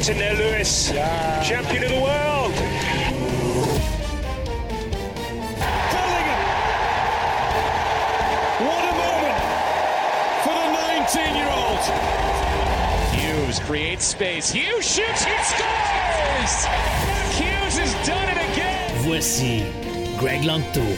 Gets 0.00 0.08
in 0.08 0.16
there, 0.16 0.34
Lewis. 0.34 0.90
Champion 1.46 1.82
of 1.82 1.90
the 1.90 2.00
world. 2.00 2.54
Bellingham. 5.92 6.40
What 8.64 8.80
a 8.80 8.94
moment 8.96 9.38
for 10.40 10.56
the 10.56 10.68
19-year-old. 10.88 11.82
Hughes 13.12 13.60
creates 13.60 14.06
space. 14.06 14.50
Hughes 14.50 14.86
shoots. 14.90 15.22
He 15.22 15.36
scores. 15.44 16.64
Hughes 17.36 17.76
has 17.76 17.92
done 18.08 18.26
it 18.30 18.38
again. 18.54 18.96
Voici 19.02 19.66
Greg 20.16 20.44
Lanctot 20.44 20.96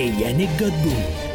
et 0.00 0.10
Yannick 0.18 0.50
Godbout. 0.58 1.25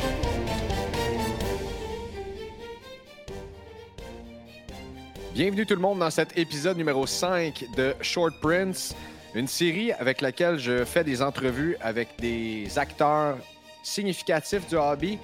Bienvenue 5.42 5.66
tout 5.66 5.74
le 5.74 5.82
monde 5.82 5.98
dans 5.98 6.12
cet 6.12 6.38
épisode 6.38 6.78
numéro 6.78 7.08
5 7.08 7.66
de 7.76 7.96
Short 8.00 8.40
Prince, 8.40 8.96
une 9.34 9.48
série 9.48 9.92
avec 9.94 10.22
laquelle 10.22 10.60
je 10.60 10.86
fais 10.86 11.04
des 11.04 11.20
entrevues 11.24 11.76
avec 11.82 12.10
des 12.20 12.78
acteurs 12.78 13.40
significatifs 13.82 14.68
du 14.68 14.76
hobby, 14.76 15.18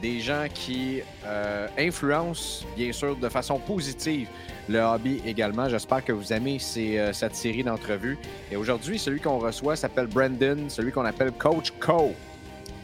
des 0.00 0.20
gens 0.20 0.46
qui 0.54 1.00
euh, 1.26 1.66
influencent 1.76 2.64
bien 2.76 2.92
sûr 2.92 3.16
de 3.16 3.28
façon 3.28 3.58
positive 3.58 4.28
le 4.68 4.78
hobby 4.78 5.20
également. 5.26 5.68
J'espère 5.68 6.04
que 6.04 6.12
vous 6.12 6.32
aimez 6.32 6.58
euh, 6.76 7.12
cette 7.12 7.34
série 7.34 7.64
d'entrevues. 7.64 8.16
Et 8.52 8.56
aujourd'hui, 8.56 8.96
celui 8.96 9.20
qu'on 9.20 9.40
reçoit 9.40 9.74
s'appelle 9.74 10.06
Brandon, 10.06 10.68
celui 10.68 10.92
qu'on 10.92 11.04
appelle 11.04 11.32
Coach 11.32 11.72
Co. 11.80 12.12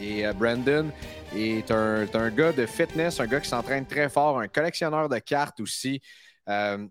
Et 0.01 0.27
euh, 0.27 0.33
Brandon 0.33 0.91
est 1.37 1.71
un, 1.71 2.03
est 2.03 2.17
un 2.17 2.31
gars 2.31 2.51
de 2.51 2.67
fitness, 2.67 3.21
un 3.21 3.29
gars 3.29 3.39
qui 3.39 3.49
s'entraîne 3.49 3.87
très 3.87 4.09
fort, 4.09 4.41
un 4.41 4.49
collectionneur 4.49 5.09
de 5.09 5.21
cartes 5.21 5.61
aussi. 5.61 6.03
Euh, 6.51 6.87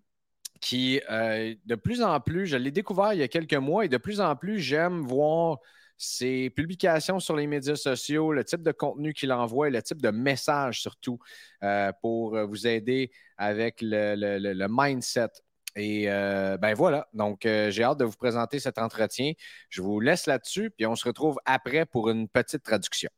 qui, 0.62 1.00
euh, 1.10 1.54
de 1.66 1.76
plus 1.76 2.02
en 2.02 2.20
plus, 2.20 2.46
je 2.48 2.58
l'ai 2.58 2.72
découvert 2.72 3.14
il 3.14 3.20
y 3.20 3.24
a 3.24 3.28
quelques 3.28 3.54
mois 3.54 3.86
et 3.86 3.90
de 3.90 3.98
plus 3.98 4.20
en 4.20 4.36
plus, 4.36 4.60
j'aime 4.60 5.02
voir 5.02 5.60
ses 5.96 6.50
publications 6.50 7.20
sur 7.20 7.36
les 7.36 7.46
médias 7.48 7.76
sociaux, 7.76 8.34
le 8.34 8.44
type 8.44 8.62
de 8.64 8.72
contenu 8.72 9.14
qu'il 9.14 9.32
envoie 9.32 9.68
et 9.68 9.72
le 9.72 9.82
type 9.82 10.02
de 10.02 10.10
message 10.12 10.82
surtout 10.82 11.20
euh, 11.64 11.92
pour 12.02 12.38
vous 12.48 12.68
aider 12.68 13.12
avec 13.38 13.82
le, 13.82 14.16
le- 14.16 14.38
le- 14.40 14.54
le 14.54 14.68
mindset. 14.70 15.28
Et 15.76 16.10
euh, 16.10 16.58
ben 16.58 16.74
voilà, 16.74 17.08
donc 17.14 17.46
euh, 17.46 17.70
j'ai 17.72 17.84
hâte 17.84 18.00
de 18.00 18.06
vous 18.06 18.18
présenter 18.18 18.60
cet 18.60 18.78
entretien. 18.80 19.34
Je 19.70 19.82
vous 19.82 20.00
laisse 20.00 20.26
là-dessus, 20.26 20.72
puis 20.72 20.86
on 20.86 20.96
se 20.96 21.06
retrouve 21.08 21.38
après 21.46 21.86
pour 21.86 22.10
une 22.10 22.28
petite 22.28 22.64
traduction. 22.64 23.10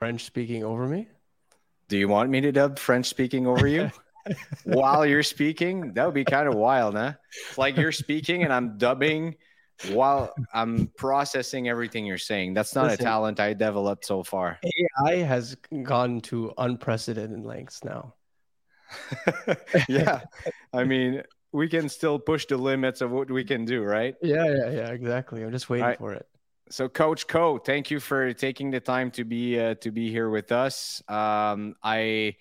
French 0.00 0.22
speaking 0.24 0.64
over 0.64 0.88
me? 0.88 1.04
Do 1.88 1.96
you 1.96 2.08
want 2.08 2.28
me 2.28 2.40
to 2.40 2.50
dub 2.50 2.78
French 2.78 3.06
speaking 3.06 3.46
over 3.46 3.68
you? 3.68 3.88
while 4.64 5.06
you're 5.06 5.22
speaking, 5.22 5.92
that 5.94 6.04
would 6.04 6.14
be 6.14 6.24
kind 6.24 6.48
of 6.48 6.54
wild, 6.54 6.94
huh? 6.94 7.14
Like 7.56 7.76
you're 7.76 7.92
speaking 7.92 8.44
and 8.44 8.52
I'm 8.52 8.78
dubbing 8.78 9.36
while 9.90 10.34
I'm 10.52 10.88
processing 10.96 11.68
everything 11.68 12.04
you're 12.04 12.18
saying. 12.18 12.54
That's 12.54 12.74
not 12.74 12.86
Listen. 12.86 13.00
a 13.00 13.04
talent 13.04 13.40
I 13.40 13.54
developed 13.54 14.04
so 14.04 14.22
far. 14.22 14.58
AI 15.06 15.16
has 15.16 15.56
gone 15.82 16.20
to 16.22 16.52
unprecedented 16.58 17.44
lengths 17.44 17.84
now. 17.84 18.14
yeah. 19.88 20.20
I 20.72 20.84
mean, 20.84 21.22
we 21.52 21.68
can 21.68 21.88
still 21.88 22.18
push 22.18 22.46
the 22.46 22.56
limits 22.56 23.00
of 23.00 23.10
what 23.10 23.30
we 23.30 23.44
can 23.44 23.64
do, 23.64 23.82
right? 23.82 24.14
Yeah, 24.22 24.44
yeah, 24.44 24.70
yeah, 24.70 24.88
exactly. 24.88 25.42
I'm 25.42 25.52
just 25.52 25.68
waiting 25.68 25.84
Alright. 25.84 25.98
for 25.98 26.12
it. 26.12 26.26
So, 26.70 26.88
Coach 26.88 27.26
Koe, 27.26 27.58
thank 27.58 27.90
you 27.90 27.98
for 27.98 28.32
taking 28.34 28.70
the 28.70 28.80
time 28.80 29.10
to 29.12 29.24
be 29.24 29.58
uh, 29.58 29.74
to 29.76 29.90
be 29.90 30.10
here 30.10 30.28
with 30.28 30.52
us. 30.52 31.02
Um, 31.08 31.76
I 31.82 32.36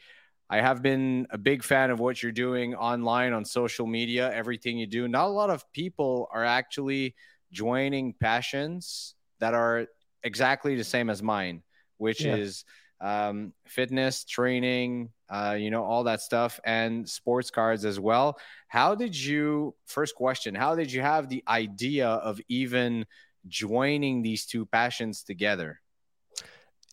I 0.49 0.61
have 0.61 0.81
been 0.81 1.27
a 1.29 1.37
big 1.37 1.63
fan 1.63 1.91
of 1.91 1.99
what 1.99 2.23
you're 2.23 2.31
doing 2.31 2.75
online 2.75 3.33
on 3.33 3.43
social 3.45 3.85
media, 3.85 4.31
everything 4.33 4.77
you 4.77 4.87
do. 4.87 5.07
Not 5.07 5.25
a 5.25 5.29
lot 5.29 5.49
of 5.49 5.69
people 5.73 6.27
are 6.31 6.45
actually 6.45 7.15
joining 7.51 8.13
passions 8.13 9.15
that 9.39 9.53
are 9.53 9.87
exactly 10.23 10.75
the 10.75 10.83
same 10.83 11.09
as 11.09 11.21
mine, 11.21 11.63
which 11.97 12.25
Yeah. 12.25 12.35
is 12.35 12.63
um, 12.99 13.53
fitness, 13.67 14.23
training, 14.23 15.11
uh, 15.29 15.55
you 15.59 15.69
know, 15.69 15.83
all 15.83 16.05
that 16.05 16.21
stuff, 16.21 16.59
and 16.63 17.07
sports 17.07 17.51
cards 17.51 17.85
as 17.85 17.99
well. 17.99 18.39
How 18.67 18.95
did 18.95 19.15
you? 19.15 19.75
First 19.85 20.15
question: 20.15 20.55
How 20.55 20.75
did 20.75 20.91
you 20.91 21.01
have 21.01 21.29
the 21.29 21.43
idea 21.47 22.07
of 22.07 22.39
even 22.47 23.05
joining 23.47 24.21
these 24.21 24.45
two 24.45 24.65
passions 24.65 25.23
together? 25.23 25.81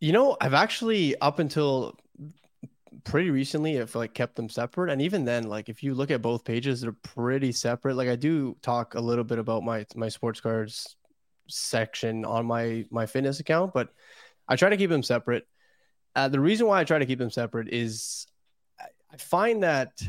You 0.01 0.13
know, 0.13 0.37
I've 0.41 0.55
actually 0.55 1.17
up 1.21 1.39
until 1.39 1.97
pretty 3.05 3.31
recently 3.31 3.81
I've 3.81 3.95
like 3.95 4.15
kept 4.15 4.37
them 4.37 4.49
separate. 4.49 4.91
And 4.91 5.01
even 5.03 5.25
then, 5.25 5.45
like 5.45 5.69
if 5.69 5.83
you 5.83 5.95
look 5.95 6.11
at 6.11 6.23
both 6.23 6.45
pages, 6.45 6.81
they're 6.81 6.93
pretty 6.93 7.53
separate. 7.53 7.97
Like 7.97 8.09
I 8.09 8.17
do 8.17 8.57
talk 8.63 8.95
a 8.95 9.01
little 9.01 9.25
bit 9.25 9.39
about 9.39 9.63
my 9.63 9.87
my 9.95 10.09
sports 10.09 10.41
cards 10.41 10.97
section 11.47 12.25
on 12.25 12.47
my 12.47 12.87
my 12.91 13.07
fitness 13.07 13.41
account, 13.41 13.73
but 13.73 13.91
I 14.49 14.57
try 14.57 14.71
to 14.71 14.77
keep 14.77 14.91
them 14.91 15.03
separate. 15.03 15.47
Uh, 16.17 16.29
the 16.29 16.41
reason 16.41 16.67
why 16.67 16.81
I 16.81 16.85
try 16.85 16.99
to 16.99 17.07
keep 17.07 17.19
them 17.19 17.31
separate 17.31 17.69
is 17.69 18.27
I 19.13 19.17
find 19.17 19.63
that 19.63 20.03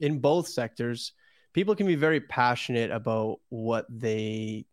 in 0.00 0.18
both 0.18 0.48
sectors, 0.48 1.12
people 1.52 1.74
can 1.74 1.86
be 1.86 1.94
very 1.94 2.20
passionate 2.20 2.90
about 2.90 3.40
what 3.48 3.86
they 3.88 4.66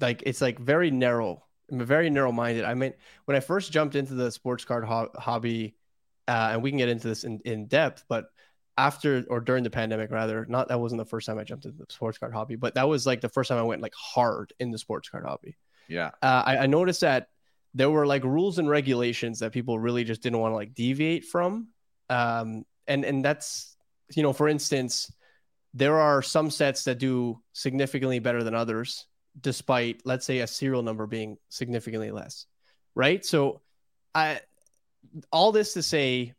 like. 0.00 0.22
It's 0.26 0.40
like 0.40 0.58
very 0.58 0.90
narrow. 0.90 1.44
I'm 1.70 1.84
very 1.84 2.10
narrow 2.10 2.32
minded. 2.32 2.64
I 2.64 2.74
mean, 2.74 2.94
when 3.26 3.36
I 3.36 3.40
first 3.40 3.72
jumped 3.72 3.94
into 3.94 4.14
the 4.14 4.30
sports 4.30 4.64
card 4.64 4.84
ho- 4.84 5.10
hobby, 5.16 5.74
uh, 6.26 6.50
and 6.52 6.62
we 6.62 6.70
can 6.70 6.78
get 6.78 6.88
into 6.88 7.08
this 7.08 7.24
in, 7.24 7.40
in 7.44 7.66
depth, 7.66 8.04
but 8.08 8.26
after 8.76 9.24
or 9.28 9.40
during 9.40 9.64
the 9.64 9.70
pandemic, 9.70 10.10
rather, 10.10 10.46
not 10.48 10.68
that 10.68 10.80
wasn't 10.80 10.98
the 11.00 11.04
first 11.04 11.26
time 11.26 11.38
I 11.38 11.44
jumped 11.44 11.64
into 11.64 11.78
the 11.78 11.86
sports 11.88 12.18
card 12.18 12.32
hobby, 12.32 12.56
but 12.56 12.74
that 12.74 12.88
was 12.88 13.06
like 13.06 13.20
the 13.20 13.28
first 13.28 13.48
time 13.48 13.58
I 13.58 13.62
went 13.62 13.82
like 13.82 13.94
hard 13.94 14.52
in 14.60 14.70
the 14.70 14.78
sports 14.78 15.08
card 15.08 15.24
hobby 15.24 15.56
Yeah. 15.88 16.10
uh, 16.22 16.42
I, 16.46 16.58
I 16.58 16.66
noticed 16.66 17.00
that 17.00 17.28
there 17.74 17.90
were 17.90 18.06
like 18.06 18.24
rules 18.24 18.58
and 18.58 18.68
regulations 18.68 19.40
that 19.40 19.52
people 19.52 19.78
really 19.78 20.04
just 20.04 20.22
didn't 20.22 20.38
want 20.38 20.52
to 20.52 20.56
like 20.56 20.74
deviate 20.74 21.24
from. 21.24 21.68
Um, 22.08 22.64
and 22.86 23.04
and 23.04 23.24
that's 23.24 23.76
you 24.14 24.22
know, 24.22 24.32
for 24.32 24.48
instance, 24.48 25.12
there 25.74 25.98
are 25.98 26.22
some 26.22 26.50
sets 26.50 26.84
that 26.84 26.98
do 26.98 27.40
significantly 27.52 28.20
better 28.20 28.42
than 28.42 28.54
others, 28.54 29.06
despite 29.40 30.02
let's 30.04 30.26
say 30.26 30.40
a 30.40 30.46
serial 30.46 30.82
number 30.82 31.06
being 31.06 31.36
significantly 31.48 32.10
less, 32.10 32.46
right? 32.94 33.24
So, 33.24 33.60
I 34.14 34.40
all 35.32 35.52
this 35.52 35.74
to 35.74 35.82
say, 35.82 36.34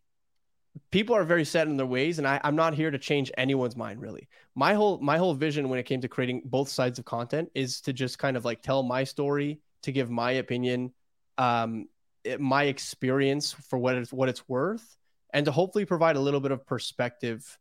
people 0.92 1.16
are 1.16 1.24
very 1.24 1.46
set 1.46 1.68
in 1.68 1.78
their 1.78 1.86
ways, 1.86 2.18
and 2.18 2.28
I, 2.28 2.40
I'm 2.44 2.56
not 2.56 2.74
here 2.74 2.92
to 2.92 2.98
change 2.98 3.32
anyone's 3.38 3.76
mind 3.76 4.02
really. 4.02 4.28
My 4.56 4.74
whole 4.74 5.00
my 5.00 5.18
whole 5.18 5.34
vision 5.34 5.70
when 5.70 5.80
it 5.80 5.84
came 5.84 6.02
to 6.02 6.08
creating 6.08 6.44
both 6.46 6.70
sides 6.70 7.00
of 7.00 7.06
content 7.06 7.50
is 7.56 7.82
to 7.82 7.94
just 7.94 8.20
kind 8.20 8.38
of 8.38 8.46
like 8.46 8.62
tell 8.62 8.84
my 8.84 9.04
story, 9.04 9.62
to 9.84 9.92
give 9.92 10.10
my 10.10 10.32
opinion, 10.32 10.94
um, 11.38 11.88
it- 12.24 12.42
my 12.42 12.64
experience 12.64 13.54
for 13.54 13.80
what 13.80 13.96
it's 13.96 14.12
what 14.12 14.30
it's 14.30 14.48
worth, 14.48 14.98
and 15.34 15.46
to 15.46 15.52
hopefully 15.52 15.86
provide 15.86 16.16
a 16.16 16.20
little 16.20 16.40
bit 16.42 16.52
of 16.52 16.66
perspective, 16.66 17.58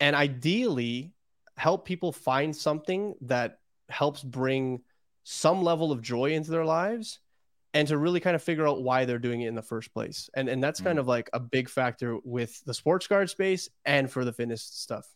and 0.00 0.16
ideally 0.16 1.12
help 1.56 1.84
people 1.86 2.10
find 2.10 2.54
something 2.54 3.14
that 3.20 3.58
helps 3.88 4.22
bring 4.22 4.82
some 5.24 5.62
level 5.62 5.92
of 5.92 6.02
joy 6.02 6.32
into 6.32 6.50
their 6.50 6.64
lives 6.64 7.20
and 7.72 7.88
to 7.88 7.98
really 7.98 8.20
kind 8.20 8.36
of 8.36 8.42
figure 8.42 8.68
out 8.68 8.82
why 8.82 9.04
they're 9.04 9.18
doing 9.18 9.40
it 9.42 9.48
in 9.48 9.54
the 9.54 9.62
first 9.62 9.92
place. 9.92 10.30
And 10.34 10.48
and 10.48 10.62
that's 10.62 10.80
kind 10.80 10.98
of 10.98 11.08
like 11.08 11.28
a 11.32 11.40
big 11.40 11.68
factor 11.68 12.18
with 12.24 12.62
the 12.64 12.74
sports 12.74 13.06
card 13.06 13.30
space 13.30 13.68
and 13.84 14.10
for 14.10 14.24
the 14.24 14.32
fitness 14.32 14.62
stuff. 14.62 15.08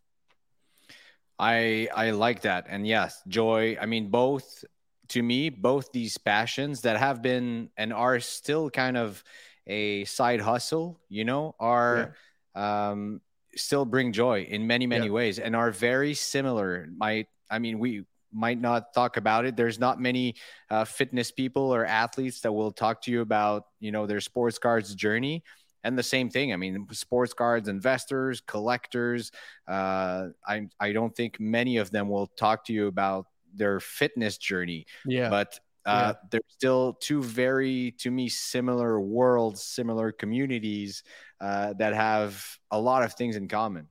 I 1.38 1.88
I 1.94 2.10
like 2.10 2.42
that. 2.42 2.66
And 2.68 2.86
yes, 2.86 3.22
joy. 3.28 3.76
I 3.80 3.86
mean, 3.86 4.10
both 4.10 4.64
to 5.08 5.22
me, 5.22 5.50
both 5.50 5.92
these 5.92 6.18
passions 6.18 6.82
that 6.82 6.96
have 6.98 7.22
been 7.22 7.70
and 7.76 7.92
are 7.92 8.20
still 8.20 8.70
kind 8.70 8.96
of 8.96 9.22
a 9.66 10.04
side 10.04 10.40
hustle, 10.40 11.00
you 11.08 11.24
know, 11.24 11.54
are 11.60 12.14
um 12.54 13.20
still 13.54 13.84
bring 13.84 14.12
joy 14.12 14.42
in 14.42 14.66
many 14.66 14.86
many 14.86 15.06
Yeah. 15.06 15.12
ways 15.12 15.38
and 15.38 15.54
are 15.56 15.70
very 15.70 16.14
similar 16.14 16.86
My 16.96 17.26
i 17.50 17.58
mean 17.58 17.78
we 17.78 18.04
might 18.32 18.60
not 18.60 18.92
talk 18.92 19.16
about 19.16 19.44
it. 19.44 19.56
There's 19.56 19.78
not 19.78 20.00
many 20.00 20.34
uh, 20.70 20.84
fitness 20.84 21.30
people 21.30 21.74
or 21.74 21.84
athletes 21.84 22.40
that 22.42 22.52
will 22.52 22.72
talk 22.72 23.02
to 23.02 23.10
you 23.10 23.20
about 23.20 23.64
you 23.80 23.92
know 23.92 24.06
their 24.06 24.20
sports 24.20 24.58
cards 24.58 24.94
journey. 24.94 25.42
And 25.84 25.96
the 25.96 26.02
same 26.02 26.28
thing 26.28 26.52
i 26.52 26.56
mean 26.56 26.86
sports 26.90 27.32
cards 27.32 27.68
investors 27.68 28.42
collectors 28.42 29.30
uh, 29.68 30.26
i 30.46 30.66
i 30.80 30.92
don't 30.92 31.14
think 31.14 31.38
many 31.40 31.78
of 31.78 31.90
them 31.90 32.08
will 32.08 32.26
talk 32.26 32.66
to 32.66 32.72
you 32.72 32.88
about 32.88 33.26
their 33.54 33.80
fitness 33.80 34.36
journey. 34.38 34.86
Yeah. 35.06 35.30
but 35.30 35.58
uh, 35.86 36.12
they're 36.30 36.40
still 36.48 36.98
two 37.00 37.22
very 37.22 37.92
to 37.92 38.10
me 38.10 38.28
similar 38.28 39.00
worlds 39.00 39.62
similar 39.62 40.12
communities 40.12 41.02
uh, 41.40 41.72
that 41.74 41.94
have 41.94 42.44
a 42.70 42.78
lot 42.78 43.02
of 43.02 43.14
things 43.14 43.36
in 43.36 43.48
common 43.48 43.86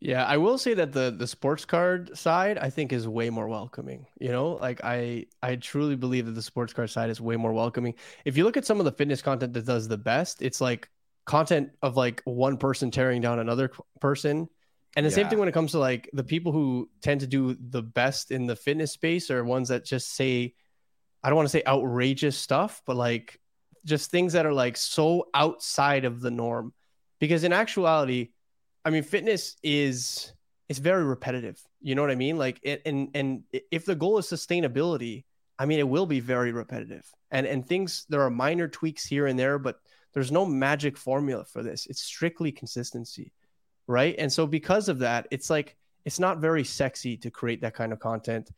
Yeah, 0.00 0.24
I 0.24 0.38
will 0.38 0.56
say 0.56 0.72
that 0.74 0.92
the 0.92 1.14
the 1.16 1.26
sports 1.26 1.66
card 1.66 2.16
side 2.16 2.56
I 2.56 2.70
think 2.70 2.90
is 2.92 3.06
way 3.06 3.28
more 3.28 3.48
welcoming. 3.48 4.06
You 4.18 4.30
know, 4.30 4.52
like 4.52 4.80
I 4.82 5.26
I 5.42 5.56
truly 5.56 5.94
believe 5.94 6.24
that 6.24 6.32
the 6.32 6.42
sports 6.42 6.72
card 6.72 6.88
side 6.88 7.10
is 7.10 7.20
way 7.20 7.36
more 7.36 7.52
welcoming. 7.52 7.94
If 8.24 8.38
you 8.38 8.44
look 8.44 8.56
at 8.56 8.64
some 8.64 8.78
of 8.78 8.86
the 8.86 8.92
fitness 8.92 9.20
content 9.20 9.52
that 9.52 9.66
does 9.66 9.88
the 9.88 9.98
best, 9.98 10.40
it's 10.40 10.60
like 10.60 10.88
content 11.26 11.70
of 11.82 11.98
like 11.98 12.22
one 12.24 12.56
person 12.56 12.90
tearing 12.90 13.20
down 13.20 13.38
another 13.38 13.70
person. 14.00 14.48
And 14.96 15.04
the 15.04 15.10
same 15.10 15.28
thing 15.28 15.38
when 15.38 15.48
it 15.48 15.52
comes 15.52 15.72
to 15.72 15.78
like 15.78 16.08
the 16.14 16.24
people 16.24 16.50
who 16.50 16.88
tend 17.02 17.20
to 17.20 17.26
do 17.26 17.54
the 17.54 17.82
best 17.82 18.30
in 18.30 18.46
the 18.46 18.56
fitness 18.56 18.92
space 18.92 19.30
are 19.30 19.44
ones 19.44 19.68
that 19.68 19.84
just 19.84 20.14
say 20.14 20.54
I 21.22 21.28
don't 21.28 21.36
want 21.36 21.46
to 21.46 21.52
say 21.52 21.62
outrageous 21.66 22.38
stuff, 22.38 22.82
but 22.86 22.96
like 22.96 23.38
just 23.84 24.10
things 24.10 24.32
that 24.32 24.46
are 24.46 24.52
like 24.54 24.78
so 24.78 25.28
outside 25.34 26.06
of 26.06 26.22
the 26.22 26.30
norm. 26.30 26.72
Because 27.18 27.44
in 27.44 27.52
actuality, 27.52 28.30
I 28.84 28.90
mean, 28.90 29.02
fitness 29.02 29.56
is 29.62 30.32
it's 30.68 30.78
very 30.78 31.04
repetitive. 31.04 31.60
You 31.80 31.94
know 31.94 32.02
what 32.02 32.10
I 32.10 32.16
mean? 32.16 32.38
Like, 32.38 32.60
it, 32.62 32.82
and 32.86 33.08
and 33.14 33.42
if 33.70 33.84
the 33.84 33.94
goal 33.94 34.18
is 34.18 34.26
sustainability, 34.26 35.24
I 35.58 35.66
mean, 35.66 35.78
it 35.78 35.88
will 35.88 36.06
be 36.06 36.20
very 36.20 36.52
repetitive. 36.52 37.04
And 37.30 37.46
and 37.46 37.66
things 37.66 38.06
there 38.08 38.22
are 38.22 38.30
minor 38.30 38.68
tweaks 38.68 39.04
here 39.04 39.26
and 39.26 39.38
there, 39.38 39.58
but 39.58 39.80
there's 40.12 40.32
no 40.32 40.46
magic 40.46 40.96
formula 40.96 41.44
for 41.44 41.62
this. 41.62 41.86
It's 41.86 42.02
strictly 42.02 42.52
consistency, 42.52 43.32
right? 43.86 44.14
And 44.18 44.32
so 44.32 44.46
because 44.46 44.88
of 44.88 45.00
that, 45.00 45.28
it's 45.30 45.50
like 45.50 45.76
it's 46.04 46.18
not 46.18 46.38
very 46.38 46.64
sexy 46.64 47.16
to 47.18 47.30
create 47.30 47.60
that 47.60 47.74
kind 47.74 47.92
of 47.92 47.98
content. 47.98 48.50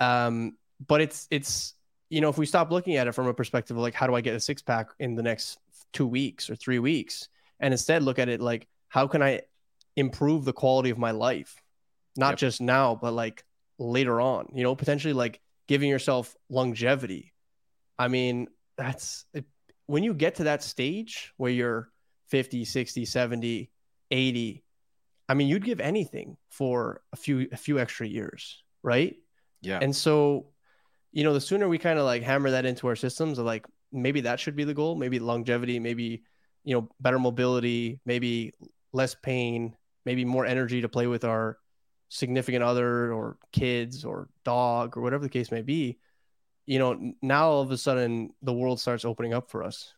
Um, 0.00 0.56
but 0.86 1.00
it's 1.00 1.26
it's 1.30 1.74
you 2.10 2.20
know 2.20 2.28
if 2.28 2.38
we 2.38 2.46
stop 2.46 2.70
looking 2.70 2.96
at 2.96 3.06
it 3.06 3.12
from 3.12 3.26
a 3.26 3.34
perspective 3.34 3.76
of 3.76 3.82
like 3.82 3.94
how 3.94 4.06
do 4.06 4.14
I 4.14 4.20
get 4.20 4.34
a 4.34 4.40
six 4.40 4.60
pack 4.60 4.88
in 4.98 5.14
the 5.14 5.22
next 5.22 5.58
two 5.92 6.06
weeks 6.06 6.50
or 6.50 6.56
three 6.56 6.78
weeks, 6.78 7.28
and 7.60 7.72
instead 7.72 8.02
look 8.02 8.18
at 8.18 8.28
it 8.28 8.40
like 8.40 8.68
how 8.88 9.06
can 9.06 9.22
I 9.22 9.42
improve 9.96 10.44
the 10.44 10.52
quality 10.52 10.90
of 10.90 10.98
my 10.98 11.10
life, 11.12 11.62
not 12.16 12.30
Yep. 12.32 12.38
just 12.38 12.60
now, 12.60 12.94
but 12.94 13.12
like 13.12 13.44
later 13.78 14.20
on. 14.20 14.48
You 14.54 14.62
know, 14.62 14.74
potentially 14.74 15.14
like 15.14 15.40
giving 15.68 15.88
yourself 15.90 16.34
longevity. 16.48 17.32
I 17.98 18.08
mean, 18.08 18.48
that's 18.76 19.24
when 19.86 20.02
you 20.02 20.14
get 20.14 20.36
to 20.36 20.44
that 20.44 20.62
stage 20.62 21.32
where 21.36 21.50
you're 21.50 21.90
50, 22.28 22.64
60, 22.64 23.04
70, 23.04 23.70
80. 24.10 24.64
I 25.28 25.34
mean, 25.34 25.48
you'd 25.48 25.64
give 25.64 25.80
anything 25.80 26.36
for 26.50 27.02
a 27.12 27.16
few 27.16 27.48
a 27.52 27.56
few 27.56 27.78
extra 27.78 28.06
years, 28.06 28.62
right? 28.82 29.16
yeah 29.62 29.82
And 29.82 29.94
so, 29.94 30.48
you 31.12 31.24
know, 31.24 31.32
the 31.32 31.40
sooner 31.40 31.68
we 31.68 31.78
kind 31.78 31.98
of 31.98 32.04
like 32.04 32.22
hammer 32.22 32.50
that 32.50 32.66
into 32.66 32.86
our 32.88 32.96
systems, 32.96 33.38
of 33.38 33.46
like 33.46 33.66
maybe 33.92 34.22
that 34.22 34.40
should 34.40 34.56
be 34.56 34.64
the 34.64 34.74
goal, 34.74 34.96
maybe 34.96 35.18
longevity, 35.18 35.78
maybe 35.78 36.22
you 36.64 36.74
know, 36.74 36.88
better 37.00 37.18
mobility, 37.18 38.00
maybe 38.06 38.52
less 38.92 39.14
pain, 39.14 39.76
maybe 40.04 40.24
more 40.24 40.46
energy 40.46 40.80
to 40.82 40.88
play 40.88 41.06
with 41.06 41.24
our 41.24 41.58
significant 42.08 42.62
other 42.62 43.12
or 43.12 43.36
kids 43.52 44.04
or 44.04 44.28
dog 44.44 44.96
or 44.96 45.02
whatever 45.02 45.22
the 45.22 45.28
case 45.28 45.50
may 45.50 45.62
be. 45.62 45.98
You 46.66 46.78
know, 46.78 47.12
now 47.20 47.48
all 47.48 47.62
of 47.62 47.70
a 47.70 47.76
sudden 47.76 48.32
the 48.42 48.52
world 48.52 48.80
starts 48.80 49.04
opening 49.04 49.34
up 49.34 49.50
for 49.50 49.62
us. 49.62 49.92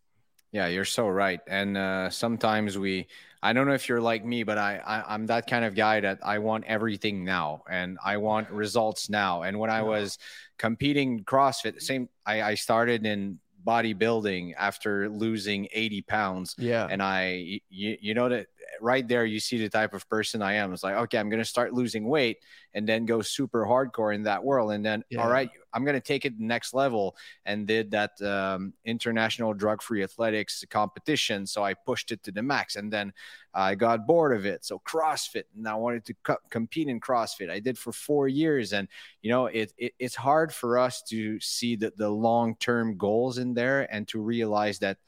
Yeah, 0.53 0.69
you're 0.69 0.85
so 0.85 1.09
right. 1.09 1.41
And 1.47 1.77
uh, 1.77 2.11
sometimes 2.11 2.79
we, 2.79 3.09
I 3.43 3.53
don't 3.53 3.67
know 3.67 3.75
if 3.75 3.89
you're 3.89 4.01
like 4.01 4.25
me, 4.25 4.43
but 4.43 4.59
I, 4.59 4.79
I, 4.79 5.15
I'm 5.15 5.27
that 5.27 5.49
kind 5.49 5.65
of 5.65 5.75
guy 5.75 6.01
that 6.01 6.21
I 6.23 6.39
want 6.39 6.65
everything 6.65 7.25
now 7.25 7.63
and 7.69 7.99
I 8.03 8.17
want 8.17 8.51
results 8.51 9.11
now. 9.11 9.43
And 9.43 9.59
when 9.59 9.71
I 9.71 9.83
was 9.83 10.19
competing 10.57 11.25
CrossFit, 11.25 11.83
same, 11.83 12.09
I, 12.25 12.43
I 12.43 12.55
started 12.55 13.05
in 13.05 13.39
bodybuilding 13.67 14.55
after 14.57 15.09
losing 15.09 15.69
80 15.73 16.03
pounds. 16.03 16.55
Yeah. 16.57 16.87
And 16.91 17.03
I, 17.03 17.61
you, 17.69 17.99
you 18.01 18.15
know, 18.15 18.29
that 18.29 18.47
right 18.81 19.07
there, 19.07 19.25
you 19.25 19.41
see 19.41 19.59
the 19.59 19.69
type 19.69 19.95
of 19.95 20.09
person 20.09 20.43
I 20.43 20.55
am. 20.55 20.73
It's 20.73 20.83
like, 20.83 20.95
okay, 20.95 21.19
I'm 21.19 21.29
going 21.29 21.43
to 21.43 21.49
start 21.49 21.73
losing 21.73 22.07
weight 22.07 22.39
and 22.75 22.89
then 22.89 23.07
go 23.07 23.23
super 23.23 23.65
hardcore 23.65 24.15
in 24.15 24.23
that 24.25 24.45
world. 24.45 24.73
And 24.73 24.85
then, 24.85 25.05
Yeah. 25.11 25.23
all 25.23 25.29
right, 25.31 25.51
I'm 25.73 25.85
going 25.85 25.95
to 25.95 26.01
take 26.01 26.25
it 26.25 26.39
next 26.39 26.75
level 26.75 27.17
and 27.45 27.67
did 27.67 27.91
that 27.91 28.21
um, 28.23 28.73
international 28.85 29.55
drug 29.55 29.83
free 29.83 30.03
athletics 30.03 30.65
competition. 30.71 31.47
So 31.47 31.65
I 31.65 31.75
pushed 31.75 32.13
it 32.13 32.23
to 32.25 32.33
the 32.33 32.43
max 32.43 32.77
and 32.77 32.93
then 32.93 33.13
I 33.53 33.75
got 33.75 34.07
bored 34.07 34.37
of 34.37 34.47
it. 34.47 34.65
So 34.65 34.79
CrossFit 34.87 35.45
and 35.57 35.67
I 35.67 35.75
wanted 35.75 36.05
to 36.07 36.15
co- 36.23 36.37
compete 36.51 36.89
in 36.89 37.01
CrossFit. 37.01 37.51
I 37.51 37.59
did 37.59 37.77
for 37.77 37.93
four 37.93 38.29
years. 38.29 38.73
And, 38.73 38.87
you 39.23 39.31
know, 39.31 39.47
it, 39.47 39.73
it 39.77 39.95
it's 39.99 40.15
hard 40.15 40.53
for 40.53 40.79
us 40.79 41.03
to 41.09 41.41
see 41.41 41.75
the, 41.77 41.93
the 41.97 42.09
long 42.09 42.57
term 42.57 42.97
goals 42.97 43.39
in 43.39 43.55
there 43.55 43.93
and 43.93 44.07
to 44.09 44.21
realize 44.21 44.79
that 44.81 44.99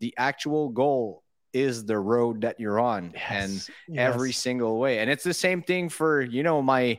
the 0.00 0.14
actual 0.18 0.68
goal 0.68 1.23
is 1.54 1.84
the 1.84 1.98
road 1.98 2.42
that 2.42 2.58
you're 2.60 2.78
on. 2.80 3.14
And 3.30 3.52
Yes. 3.52 3.70
every 3.96 4.32
single 4.32 4.78
way. 4.78 4.98
And 4.98 5.08
it's 5.10 5.24
the 5.24 5.32
same 5.34 5.62
thing 5.62 5.88
for, 5.88 6.20
you 6.20 6.42
know, 6.42 6.60
my 6.60 6.98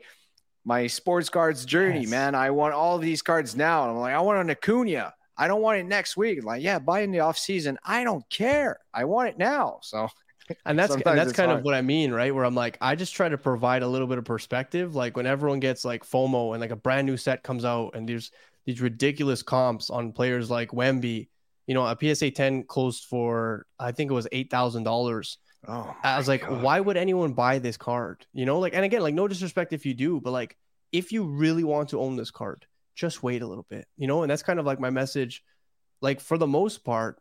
my 0.67 0.87
sports 0.87 1.29
cards 1.29 1.63
journey, 1.65 2.01
Yes. 2.01 2.09
man. 2.09 2.33
I 2.33 2.49
want 2.49 2.73
all 2.73 2.97
these 2.97 3.21
cards 3.21 3.55
now. 3.55 3.83
And 3.83 3.91
I'm 3.91 3.97
like, 3.97 4.15
I 4.15 4.19
want 4.19 4.39
an 4.39 4.49
Acuna. 4.49 5.13
I 5.37 5.47
don't 5.47 5.61
want 5.61 5.77
it 5.77 5.83
next 5.83 6.17
week. 6.17 6.43
Like, 6.43 6.63
yeah, 6.63 6.79
buy 6.79 7.01
in 7.01 7.11
the 7.11 7.19
off 7.19 7.37
season. 7.37 7.77
I 7.83 8.03
don't 8.03 8.27
care. 8.31 8.79
I 8.93 9.03
want 9.05 9.29
it 9.29 9.37
now. 9.37 9.79
So 9.83 10.07
and 10.65 10.77
that's 10.79 10.91
Sometimes 10.93 11.19
and 11.19 11.27
that's 11.27 11.35
kind 11.37 11.49
hard. 11.49 11.59
of 11.59 11.65
what 11.65 11.73
I 11.75 11.81
mean, 11.81 12.11
right? 12.11 12.33
Where 12.33 12.45
I'm 12.45 12.55
like, 12.55 12.77
I 12.81 12.95
just 12.95 13.13
try 13.15 13.29
to 13.29 13.37
provide 13.37 13.83
a 13.83 13.87
little 13.87 14.07
bit 14.07 14.17
of 14.17 14.25
perspective. 14.25 14.95
Like 14.95 15.15
when 15.17 15.25
everyone 15.27 15.59
gets 15.59 15.83
like 15.85 16.03
FOMO 16.05 16.53
and 16.53 16.61
like 16.61 16.71
a 16.71 16.75
brand 16.75 17.05
new 17.05 17.17
set 17.17 17.43
comes 17.43 17.65
out, 17.65 17.91
and 17.95 18.07
there's 18.07 18.31
these 18.65 18.81
ridiculous 18.81 19.43
comps 19.43 19.89
on 19.91 20.11
players 20.13 20.49
like 20.49 20.69
Wemby. 20.71 21.27
You 21.67 21.73
know, 21.73 21.85
a 21.85 21.97
PSA 22.00 22.31
10 22.31 22.63
closed 22.63 23.06
for 23.06 23.65
I 23.79 23.91
think 23.91 24.12
it 24.12 24.13
was 24.13 24.27
eight 24.31 24.51
thousand 24.51 24.83
dollars. 24.83 25.38
oh 25.67 25.95
I 26.03 26.17
was 26.17 26.27
like, 26.27 26.41
God. 26.41 26.62
why 26.62 26.79
would 26.79 26.97
anyone 26.97 27.33
buy 27.33 27.59
this 27.59 27.77
card? 27.77 28.25
You 28.33 28.45
know, 28.45 28.59
like, 28.59 28.75
and 28.75 28.85
again, 28.85 29.01
like, 29.01 29.15
no 29.15 29.27
disrespect 29.27 29.73
if 29.73 29.85
you 29.85 29.94
do, 29.94 30.22
but 30.22 30.31
like, 30.31 30.57
if 30.91 31.12
you 31.12 31.25
really 31.25 31.63
want 31.63 31.89
to 31.89 32.00
own 32.00 32.15
this 32.15 32.31
card, 32.31 32.65
just 32.95 33.24
wait 33.24 33.41
a 33.41 33.48
little 33.48 33.65
bit, 33.69 33.88
you 33.98 34.07
know, 34.07 34.22
and 34.22 34.29
that's 34.29 34.43
kind 34.43 34.60
of 34.60 34.65
like 34.65 34.79
my 34.79 34.89
message. 34.91 35.43
Like, 36.01 36.19
for 36.19 36.38
the 36.38 36.48
most 36.48 36.86
part, 36.86 37.19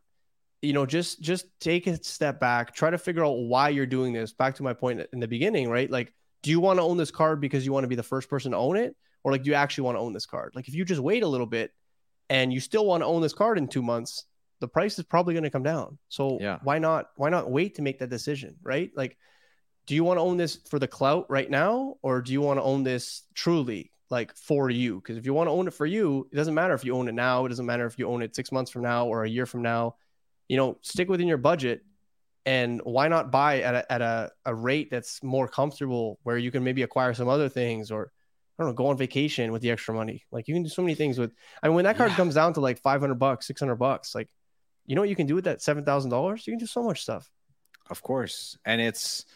you 0.62 0.72
know, 0.72 0.86
just 0.86 1.20
just 1.20 1.46
take 1.60 1.86
a 1.86 2.02
step 2.02 2.38
back, 2.38 2.74
try 2.74 2.90
to 2.90 2.98
figure 2.98 3.24
out 3.24 3.32
why 3.38 3.70
you're 3.70 3.86
doing 3.86 4.12
this. 4.12 4.32
Back 4.32 4.56
to 4.56 4.62
my 4.62 4.74
point 4.74 5.00
in 5.12 5.20
the 5.20 5.28
beginning, 5.28 5.68
right? 5.70 5.90
Like, 5.90 6.12
do 6.42 6.50
you 6.50 6.60
want 6.60 6.78
to 6.78 6.82
own 6.82 6.96
this 6.96 7.10
card 7.10 7.40
because 7.40 7.64
you 7.64 7.72
want 7.72 7.84
to 7.84 7.88
be 7.88 7.96
the 7.96 8.02
first 8.02 8.28
person 8.28 8.52
to 8.52 8.58
own 8.58 8.76
it, 8.76 8.94
or 9.22 9.32
like, 9.32 9.42
do 9.42 9.50
you 9.50 9.54
actually 9.54 9.84
want 9.84 9.96
to 9.96 10.00
own 10.00 10.12
this 10.12 10.26
card? 10.26 10.52
Like, 10.54 10.68
if 10.68 10.74
you 10.74 10.84
just 10.84 11.00
wait 11.00 11.22
a 11.22 11.28
little 11.28 11.46
bit 11.46 11.72
and 12.28 12.52
you 12.52 12.60
still 12.60 12.84
want 12.86 13.02
to 13.02 13.06
own 13.06 13.22
this 13.22 13.32
card 13.32 13.58
in 13.58 13.68
two 13.68 13.82
months, 13.82 14.24
the 14.64 14.68
price 14.68 14.98
is 14.98 15.04
probably 15.04 15.34
going 15.34 15.44
to 15.44 15.50
come 15.50 15.62
down. 15.62 15.98
So 16.08 16.38
Yeah. 16.40 16.58
why 16.62 16.78
not 16.78 17.10
why 17.16 17.28
not 17.28 17.50
wait 17.50 17.74
to 17.76 17.82
make 17.82 17.98
that 17.98 18.10
decision, 18.10 18.56
right? 18.62 18.90
Like 18.96 19.16
do 19.86 19.94
you 19.94 20.02
want 20.02 20.16
to 20.16 20.22
own 20.22 20.38
this 20.38 20.60
for 20.70 20.78
the 20.78 20.88
clout 20.88 21.26
right 21.28 21.50
now 21.50 21.96
or 22.00 22.22
do 22.22 22.32
you 22.32 22.40
want 22.40 22.58
to 22.58 22.62
own 22.62 22.84
this 22.84 23.24
truly 23.34 23.92
like 24.08 24.34
for 24.34 24.70
you? 24.70 24.96
Because 24.96 25.18
if 25.18 25.26
you 25.26 25.34
want 25.34 25.48
to 25.48 25.52
own 25.52 25.66
it 25.68 25.74
for 25.74 25.84
you, 25.84 26.26
it 26.32 26.36
doesn't 26.36 26.54
matter 26.54 26.72
if 26.72 26.84
you 26.86 26.94
own 26.96 27.06
it 27.08 27.14
now, 27.14 27.44
it 27.44 27.50
doesn't 27.50 27.66
matter 27.66 27.84
if 27.84 27.98
you 27.98 28.08
own 28.08 28.22
it 28.22 28.34
6 28.34 28.50
months 28.50 28.70
from 28.70 28.82
now 28.82 29.06
or 29.06 29.24
a 29.24 29.28
year 29.28 29.44
from 29.44 29.60
now. 29.60 29.96
You 30.48 30.56
know, 30.56 30.78
stick 30.80 31.08
within 31.10 31.28
your 31.28 31.36
budget 31.50 31.82
and 32.46 32.80
why 32.84 33.08
not 33.08 33.30
buy 33.30 33.60
at 33.60 33.74
a, 33.74 33.92
at 33.92 34.02
a, 34.02 34.30
a 34.46 34.54
rate 34.54 34.88
that's 34.90 35.22
more 35.22 35.48
comfortable 35.48 36.18
where 36.22 36.38
you 36.38 36.50
can 36.50 36.64
maybe 36.64 36.82
acquire 36.82 37.12
some 37.14 37.28
other 37.28 37.48
things 37.50 37.90
or 37.90 38.10
I 38.58 38.62
don't 38.62 38.70
know, 38.70 38.74
go 38.74 38.86
on 38.86 38.96
vacation 38.96 39.50
with 39.52 39.62
the 39.62 39.70
extra 39.70 39.94
money. 39.94 40.24
Like 40.30 40.46
you 40.48 40.54
can 40.54 40.62
do 40.62 40.68
so 40.68 40.80
many 40.82 40.94
things 40.94 41.18
with. 41.18 41.32
I 41.62 41.66
mean, 41.68 41.74
when 41.76 41.84
that 41.86 41.96
card 41.96 42.12
Yeah. 42.12 42.16
comes 42.16 42.36
down 42.36 42.54
to 42.54 42.60
like 42.60 42.78
five 42.80 43.00
hundred 43.00 43.18
bucks, 43.18 43.46
six 43.48 43.60
hundred 43.60 43.76
bucks, 43.76 44.14
like 44.14 44.28
you 44.86 44.94
know 44.94 45.02
what 45.02 45.08
you 45.08 45.16
can 45.16 45.26
do 45.26 45.34
with 45.34 45.44
that 45.44 45.62
seven 45.62 45.84
thousand 45.84 46.10
dollars? 46.10 46.46
You 46.46 46.52
can 46.52 46.58
do 46.58 46.66
so 46.66 46.82
much 46.82 47.02
stuff. 47.02 47.30
Of 47.90 48.02
course, 48.02 48.56
and 48.64 48.80
it's 48.80 49.26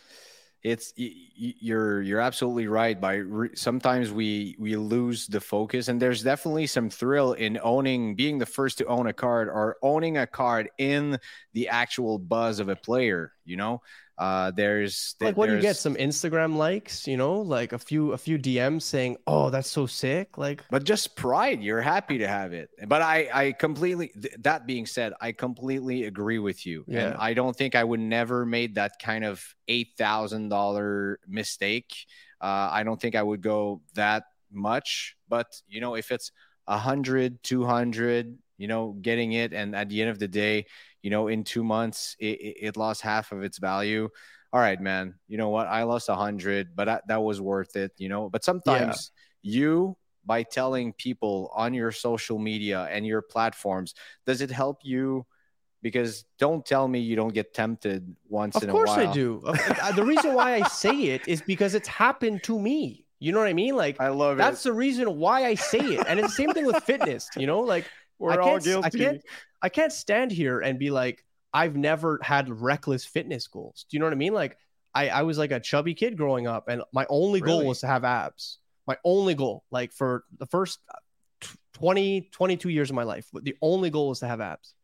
it's 0.62 0.93
you're 0.97 2.02
you're 2.02 2.21
absolutely 2.21 2.67
right. 2.67 3.00
By 3.00 3.23
sometimes 3.55 4.11
we 4.11 4.57
we 4.59 4.76
lose 4.76 5.26
the 5.26 5.40
focus, 5.40 5.88
and 5.88 6.00
there's 6.00 6.23
definitely 6.23 6.67
some 6.67 6.90
thrill 6.90 7.35
in 7.35 7.59
owning, 7.62 8.17
being 8.17 8.38
the 8.38 8.47
first 8.47 8.78
to 8.78 8.87
own 8.87 9.07
a 9.07 9.12
card 9.12 9.49
or 9.49 9.76
owning 9.83 10.19
a 10.19 10.26
card 10.26 10.69
in 10.78 11.19
the 11.52 11.69
actual 11.69 12.19
buzz 12.19 12.59
of 12.59 12.69
a 12.69 12.76
player. 12.76 13.33
You 13.45 13.57
know, 13.57 13.83
Uh, 14.19 14.51
there's 14.51 15.15
like 15.21 15.37
what 15.37 15.47
do 15.47 15.55
you 15.55 15.63
get? 15.63 15.77
Some 15.77 15.95
Instagram 15.95 16.57
likes, 16.57 17.07
you 17.07 17.17
know, 17.17 17.41
like 17.41 17.73
a 17.73 17.79
few 17.79 18.13
a 18.13 18.19
few 18.19 18.37
DMs 18.37 18.83
saying, 18.83 19.17
"Oh, 19.29 19.49
that's 19.49 19.71
so 19.71 19.87
sick!" 19.87 20.37
Like, 20.37 20.65
but 20.71 20.83
just 20.83 21.15
pride 21.15 21.63
you're 21.63 21.81
happy 21.81 22.19
to 22.19 22.27
have 22.29 22.53
it 22.53 22.71
but 22.87 23.03
i 23.03 23.29
i 23.33 23.53
completely 23.53 24.09
th- 24.09 24.35
that 24.41 24.67
being 24.67 24.87
said 24.87 25.13
i 25.21 25.33
completely 25.33 26.05
agree 26.05 26.39
with 26.39 26.65
you 26.67 26.85
and 26.89 27.15
Yeah. 27.15 27.17
i 27.19 27.35
don't 27.35 27.57
think 27.57 27.75
i 27.75 27.83
would 27.85 28.01
never 28.01 28.45
made 28.47 28.75
that 28.77 28.99
kind 29.03 29.25
of 29.25 29.43
$8000 29.69 31.17
mistake 31.27 31.95
uh, 32.41 32.69
i 32.73 32.83
don't 32.83 33.01
think 33.01 33.15
i 33.15 33.23
would 33.23 33.41
go 33.43 33.83
that 33.95 34.25
much 34.53 35.17
but 35.29 35.47
you 35.69 35.81
know 35.81 35.95
if 35.95 36.11
it's 36.11 36.33
100 36.65 37.43
200 37.43 38.37
you 38.57 38.69
know 38.69 38.97
getting 39.01 39.33
it 39.33 39.53
and 39.53 39.75
at 39.77 39.89
the 39.89 40.01
end 40.01 40.11
of 40.11 40.19
the 40.19 40.29
day 40.29 40.67
you 41.02 41.11
know 41.11 41.28
in 41.28 41.45
two 41.45 41.64
months 41.64 42.17
it, 42.19 42.40
it, 42.40 42.57
it 42.61 42.76
lost 42.76 43.02
half 43.02 43.33
of 43.33 43.43
its 43.43 43.59
value 43.59 44.09
all 44.52 44.61
right 44.61 44.81
man 44.81 45.14
you 45.28 45.37
know 45.37 45.49
what 45.49 45.67
i 45.67 45.83
lost 45.83 46.09
a 46.09 46.12
100 46.12 46.75
but 46.75 46.87
that, 46.87 47.09
that 47.09 47.23
was 47.23 47.40
worth 47.40 47.76
it 47.76 47.93
you 47.99 48.09
know 48.09 48.28
but 48.28 48.45
sometimes 48.45 49.12
you 49.43 49.97
by 50.25 50.43
telling 50.43 50.93
people 50.93 51.50
on 51.55 51.73
your 51.73 51.90
social 51.90 52.38
media 52.38 52.88
and 52.90 53.07
your 53.07 53.23
platforms 53.23 53.95
does 54.26 54.40
it 54.40 54.50
help 54.50 54.81
you 54.83 55.25
because 55.83 56.25
don't 56.38 56.64
tell 56.67 56.88
me 56.88 56.99
you 56.99 57.17
don't 57.17 57.33
get 57.33 57.55
tempted 57.55 58.14
once 58.28 58.57
of 58.57 58.64
in 58.64 58.71
a 58.71 58.75
while 58.75 58.83
Of 58.83 58.88
course 58.88 59.09
I 59.09 59.12
do. 59.12 59.43
The 59.95 60.05
reason 60.05 60.35
why 60.35 60.55
I 60.55 60.62
say 60.69 60.95
it 61.14 61.26
is 61.28 61.40
because 61.43 61.75
it's 61.75 61.88
happened 61.88 62.43
to 62.45 62.59
me. 62.59 63.05
You 63.21 63.33
know 63.33 63.38
what 63.38 63.49
I 63.49 63.52
mean? 63.52 63.75
Like, 63.75 64.00
i 64.00 64.09
love 64.09 64.37
that's 64.37 64.62
the 64.62 64.73
reason 64.73 65.19
why 65.19 65.45
I 65.45 65.55
say 65.55 65.81
it. 65.81 66.07
And 66.07 66.21
it's 66.21 66.28
the 66.28 66.35
same 66.35 66.52
thing 66.52 66.67
with 66.67 66.83
fitness. 66.85 67.28
You 67.37 67.47
know, 67.47 67.61
like 67.61 67.85
we're 68.19 68.33
I 68.33 68.37
all 68.37 68.51
can't, 68.53 68.65
guilty 68.65 68.87
I 68.87 68.91
can't, 68.91 69.23
I 69.63 69.69
can't 69.69 69.93
stand 69.93 70.33
here 70.33 70.61
and 70.61 70.79
be 70.79 70.91
like, 70.91 71.25
I've 71.53 71.77
never 71.77 72.19
had 72.23 72.49
reckless 72.51 73.05
fitness 73.05 73.47
goals. 73.47 73.87
Do 73.89 73.97
you 73.97 74.01
know 74.01 74.07
what 74.07 74.13
I 74.13 74.17
mean? 74.17 74.35
Like, 74.35 74.57
I, 74.95 75.09
I 75.09 75.23
was 75.23 75.39
like 75.39 75.53
a 75.53 75.61
chubby 75.61 75.95
kid 75.95 76.17
growing 76.17 76.47
up, 76.47 76.69
and 76.69 76.83
my 76.93 77.07
only 77.09 77.41
goal 77.41 77.65
was 77.65 77.81
to 77.81 77.87
have 77.87 78.05
abs. 78.05 78.59
My 78.87 78.97
only 79.05 79.35
goal, 79.35 79.65
like 79.71 79.93
for 79.93 80.25
the 80.39 80.47
first 80.47 80.81
t- 81.41 81.51
20, 81.75 82.31
22 82.33 82.69
years 82.71 82.91
of 82.91 82.97
my 82.97 83.03
life, 83.03 83.29
the 83.43 83.57
only 83.61 83.91
goal 83.91 84.09
was 84.09 84.21
to 84.21 84.27
have 84.27 84.41
abs. 84.41 84.75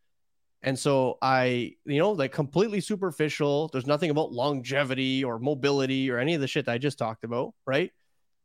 And 0.63 0.79
so 0.79 1.19
I, 1.21 1.75
you 1.85 1.99
know, 1.99 2.13
like 2.13 2.33
completely 2.33 2.81
superficial. 2.81 3.69
There's 3.69 3.87
nothing 3.87 4.11
about 4.11 4.33
longevity 4.33 5.23
or 5.23 5.39
mobility 5.39 6.11
or 6.11 6.19
any 6.19 6.35
of 6.35 6.41
the 6.41 6.49
shit 6.49 6.67
that 6.67 6.73
I 6.73 6.79
just 6.79 6.99
talked 6.99 7.25
about, 7.25 7.55
right? 7.67 7.93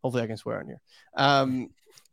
Hopefully 0.03 0.23
I 0.23 0.27
can 0.27 0.37
swear 0.37 0.59
on 0.59 0.65
here. 0.65 0.81
Um, 1.15 1.69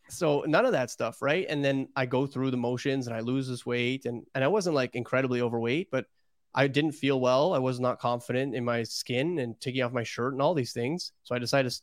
so 0.08 0.44
none 0.46 0.64
of 0.64 0.72
that 0.72 0.90
stuff, 0.90 1.20
right? 1.20 1.46
And 1.48 1.64
then 1.64 1.88
I 1.96 2.06
go 2.06 2.26
through 2.26 2.50
the 2.50 2.56
motions 2.56 3.06
and 3.06 3.16
I 3.16 3.20
lose 3.20 3.48
this 3.48 3.66
weight 3.66 4.06
and 4.06 4.24
and 4.34 4.44
I 4.44 4.48
wasn't 4.48 4.76
like 4.76 4.94
incredibly 4.94 5.40
overweight, 5.40 5.90
but 5.90 6.06
I 6.54 6.68
didn't 6.68 6.92
feel 6.92 7.20
well. 7.20 7.52
I 7.52 7.58
was 7.58 7.80
not 7.80 7.98
confident 7.98 8.54
in 8.54 8.64
my 8.64 8.82
skin 8.82 9.38
and 9.38 9.60
taking 9.60 9.82
off 9.82 9.92
my 9.92 10.04
shirt 10.04 10.32
and 10.32 10.40
all 10.40 10.54
these 10.54 10.72
things. 10.72 11.12
So 11.22 11.34
I 11.34 11.38
decided 11.38 11.70
to 11.70 11.80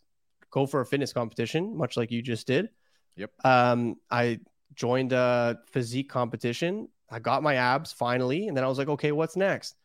go 0.49 0.65
for 0.65 0.81
a 0.81 0.85
fitness 0.85 1.13
competition, 1.13 1.77
much 1.77 1.95
like 1.95 2.11
you 2.11 2.21
just 2.21 2.47
did. 2.47 2.69
Yep. 3.15 3.31
Um, 3.45 3.97
I 4.09 4.39
joined 4.73 5.13
a 5.13 5.59
physique 5.71 6.09
competition. 6.09 6.87
I 7.09 7.19
got 7.19 7.43
my 7.43 7.55
abs 7.55 7.91
finally, 7.91 8.47
and 8.47 8.57
then 8.57 8.63
I 8.63 8.67
was 8.67 8.79
like, 8.79 8.87
okay, 8.89 9.11
what's 9.11 9.35
next? 9.35 9.75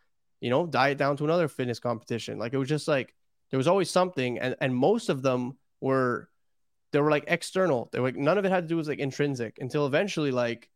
You 0.40 0.48
know, 0.48 0.66
diet 0.66 0.96
down 0.96 1.16
to 1.18 1.24
another 1.24 1.48
fitness 1.48 1.80
competition. 1.80 2.38
Like 2.38 2.54
it 2.54 2.58
was 2.58 2.68
just 2.68 2.88
like 2.88 3.14
there 3.50 3.58
was 3.58 3.68
always 3.68 3.90
something, 3.90 4.38
and 4.38 4.56
and 4.60 4.74
most 4.74 5.10
of 5.10 5.20
them 5.20 5.58
were 5.80 6.30
they 6.92 7.00
were 7.00 7.10
like 7.10 7.24
external. 7.28 7.88
They 7.92 8.00
were 8.00 8.08
like 8.08 8.16
none 8.16 8.38
of 8.38 8.44
it 8.44 8.50
had 8.50 8.64
to 8.64 8.68
do 8.68 8.76
with 8.76 8.88
like 8.88 8.98
intrinsic 8.98 9.58
until 9.60 9.86
eventually 9.86 10.30
like 10.30 10.68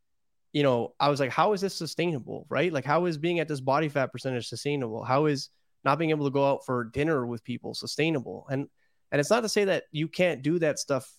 you 0.53 0.63
know 0.63 0.95
I 1.01 1.09
was 1.09 1.21
like 1.21 1.31
how 1.31 1.53
is 1.53 1.61
this 1.61 1.75
sustainable 1.75 2.47
right? 2.49 2.73
Like 2.73 2.85
how 2.85 3.07
is 3.07 3.19
being 3.19 3.41
at 3.41 3.49
this 3.49 3.61
body 3.61 3.89
fat 3.89 4.13
percentage 4.13 4.49
sustainable? 4.49 5.05
How 5.05 5.27
is 5.27 5.49
not 5.85 5.99
being 5.99 6.11
able 6.11 6.27
to 6.27 6.31
go 6.31 6.49
out 6.49 6.65
for 6.67 6.85
dinner 6.85 7.27
with 7.27 7.45
people 7.45 7.75
sustainable? 7.75 8.47
And 8.51 8.69
and 9.11 9.21
it's 9.21 9.31
not 9.31 9.41
to 9.41 9.49
say 9.49 9.65
that 9.65 9.85
you 9.91 10.09
can't 10.09 10.43
do 10.43 10.59
that 10.59 10.79
stuff 10.79 11.11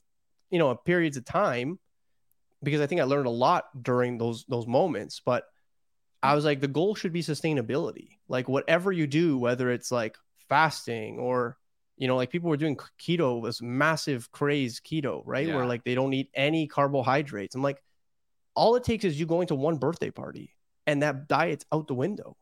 you 0.50 0.60
know 0.60 0.76
periods 0.76 1.18
of 1.18 1.26
time 1.26 1.80
because 2.62 2.80
I 2.80 2.88
think 2.88 3.02
I 3.02 3.06
learned 3.06 3.28
a 3.28 3.32
lot 3.32 3.66
during 3.82 4.18
those 4.18 4.46
those 4.48 4.68
moments 4.68 5.22
but 5.26 5.46
I 6.22 6.36
was 6.36 6.46
like 6.46 6.62
the 6.62 6.68
goal 6.70 6.96
should 6.96 7.12
be 7.12 7.22
sustainability. 7.22 8.20
Like 8.30 8.48
whatever 8.48 8.92
you 8.92 9.08
do 9.08 9.38
whether 9.38 9.72
it's 9.72 9.92
like 9.92 10.16
fasting 10.48 11.20
or 11.20 11.58
you 11.98 12.08
know, 12.08 12.16
like 12.16 12.32
people 12.32 12.50
were 12.50 12.58
doing 12.58 12.78
keto, 13.00 13.44
this 13.44 13.62
massive 13.62 14.32
craze 14.32 14.80
keto, 14.80 15.22
right? 15.26 15.48
Yeah. 15.48 15.56
Where 15.56 15.66
like 15.66 15.84
they 15.84 15.96
don't 15.96 16.14
eat 16.14 16.30
any 16.34 16.68
carbohydrates. 16.68 17.56
I'm 17.56 17.62
like, 17.62 17.82
all 18.56 18.76
it 18.76 18.84
takes 18.84 19.06
is 19.06 19.20
you 19.20 19.26
going 19.26 19.48
to 19.48 19.56
one 19.56 19.78
birthday 19.78 20.12
party 20.12 20.56
and 20.86 21.02
that 21.04 21.28
diet's 21.28 21.66
out 21.72 21.88
the 21.88 21.94
window. 21.94 22.36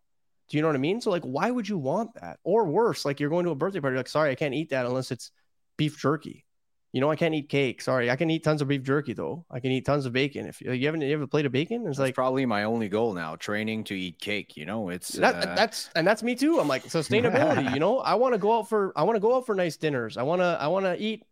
Do 0.49 0.57
you 0.57 0.61
know 0.61 0.67
what 0.67 0.75
I 0.75 0.79
mean? 0.79 0.99
So 0.99 1.11
like, 1.11 1.23
why 1.23 1.49
would 1.49 1.67
you 1.67 1.77
want 1.77 2.13
that? 2.15 2.39
Or 2.43 2.65
worse, 2.65 3.05
like 3.05 3.19
you're 3.19 3.29
going 3.29 3.45
to 3.45 3.51
a 3.51 3.55
birthday 3.55 3.79
party, 3.79 3.97
like, 3.97 4.09
sorry, 4.09 4.31
I 4.31 4.35
can't 4.35 4.53
eat 4.53 4.69
that 4.71 4.85
unless 4.85 5.11
it's 5.11 5.31
beef 5.77 5.97
jerky. 5.97 6.45
You 6.93 6.99
know, 6.99 7.09
I 7.09 7.15
can't 7.15 7.33
eat 7.33 7.47
cake. 7.47 7.81
Sorry, 7.81 8.11
I 8.11 8.17
can 8.17 8.29
eat 8.29 8.43
tons 8.43 8.61
of 8.61 8.67
beef 8.67 8.83
jerky 8.83 9.13
though. 9.13 9.45
I 9.49 9.61
can 9.61 9.71
eat 9.71 9.85
tons 9.85 10.05
of 10.05 10.11
bacon. 10.11 10.45
If 10.45 10.59
you, 10.59 10.73
you 10.73 10.87
haven't, 10.87 11.01
you 11.01 11.13
ever 11.13 11.25
played 11.25 11.45
a 11.45 11.49
bacon? 11.49 11.81
It's 11.81 11.91
It's 11.91 11.99
like 11.99 12.15
probably 12.15 12.45
my 12.45 12.63
only 12.63 12.89
goal 12.89 13.13
now 13.13 13.37
training 13.37 13.85
to 13.85 13.93
eat 13.97 14.19
cake 14.19 14.57
you 14.57 14.65
know 14.65 14.89
it's 14.89 15.09
that, 15.13 15.35
uh, 15.35 15.55
that's 15.55 15.89
and 15.95 16.05
that's 16.05 16.21
me 16.21 16.35
too. 16.35 16.59
I'm 16.59 16.67
like 16.67 16.83
sustainability. 16.83 17.73
you 17.73 17.79
know, 17.79 17.99
I 17.99 18.15
want 18.15 18.33
to 18.33 18.37
go 18.37 18.57
out 18.57 18.67
for 18.67 18.91
I 18.95 19.03
want 19.03 19.15
to 19.15 19.21
go 19.21 19.35
out 19.37 19.45
for 19.45 19.55
nice 19.55 19.77
dinners. 19.77 20.17
I 20.17 20.23
want 20.23 20.41
to 20.41 20.57
I 20.59 20.67
want 20.67 20.85
to 20.85 20.97
eat 21.01 21.23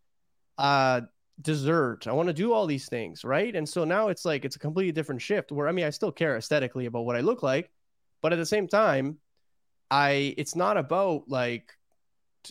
uh 0.58 1.02
dessert. 1.42 2.08
I 2.08 2.12
want 2.14 2.28
to 2.28 2.34
do 2.34 2.54
all 2.54 2.66
these 2.66 2.88
things, 2.88 3.24
right? 3.24 3.56
And 3.56 3.68
so 3.68 3.84
now 3.84 4.10
it's 4.10 4.26
like 4.26 4.46
it's 4.46 4.56
a 4.56 4.60
completely 4.60 4.92
different 4.92 5.22
shift. 5.22 5.52
Where 5.52 5.68
I 5.68 5.72
mean, 5.72 5.86
I 5.86 5.90
still 5.90 6.12
care 6.12 6.38
aesthetically 6.38 6.86
about 6.86 7.06
what 7.06 7.16
I 7.16 7.22
look 7.22 7.44
like, 7.44 7.70
but 8.22 8.34
at 8.34 8.38
the 8.38 8.46
same 8.46 8.68
time, 8.68 9.18
I 9.92 10.34
it's 10.38 10.56
not 10.56 10.78
about 10.78 11.24
like 11.28 11.74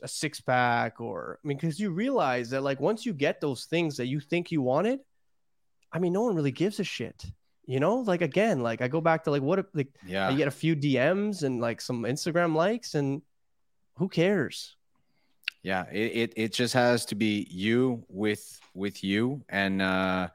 a 0.03 0.09
six 0.09 0.41
pack 0.41 1.01
or 1.01 1.39
I 1.43 1.49
mean, 1.49 1.57
because 1.57 1.79
you 1.81 1.91
realize 1.91 2.51
that 2.51 2.63
like 2.63 2.81
once 2.81 3.07
you 3.07 3.13
get 3.13 3.41
those 3.41 3.65
things 3.65 3.97
that 3.97 4.07
you 4.07 4.21
think 4.21 4.51
you 4.51 4.63
wanted, 4.63 5.01
I 5.93 5.99
mean, 5.99 6.13
no 6.13 6.23
one 6.23 6.35
really 6.35 6.53
gives 6.53 6.81
a 6.81 6.85
shit. 6.85 7.25
You 7.67 7.81
know, 7.81 7.97
like 7.97 8.23
again, 8.23 8.63
like 8.63 8.81
I 8.81 8.89
go 8.89 9.01
back 9.01 9.25
to 9.25 9.31
like 9.31 9.43
what 9.43 9.59
if 9.59 9.67
like 9.75 9.89
yeah 10.07 10.31
you 10.31 10.37
get 10.37 10.49
a 10.49 10.53
few 10.53 10.75
DMs 10.75 11.43
and 11.43 11.61
like 11.61 11.81
some 11.81 12.05
Instagram 12.05 12.55
likes, 12.55 12.95
and 12.95 13.23
who 13.97 14.09
cares? 14.09 14.77
yeah 15.63 15.85
it, 15.91 16.13
it 16.17 16.33
it 16.37 16.53
just 16.53 16.75
has 16.75 17.05
to 17.05 17.15
be 17.15 17.47
you 17.51 18.05
with 18.09 18.61
with 18.75 19.03
you 19.03 19.43
and 19.49 19.83
uh 19.83 20.29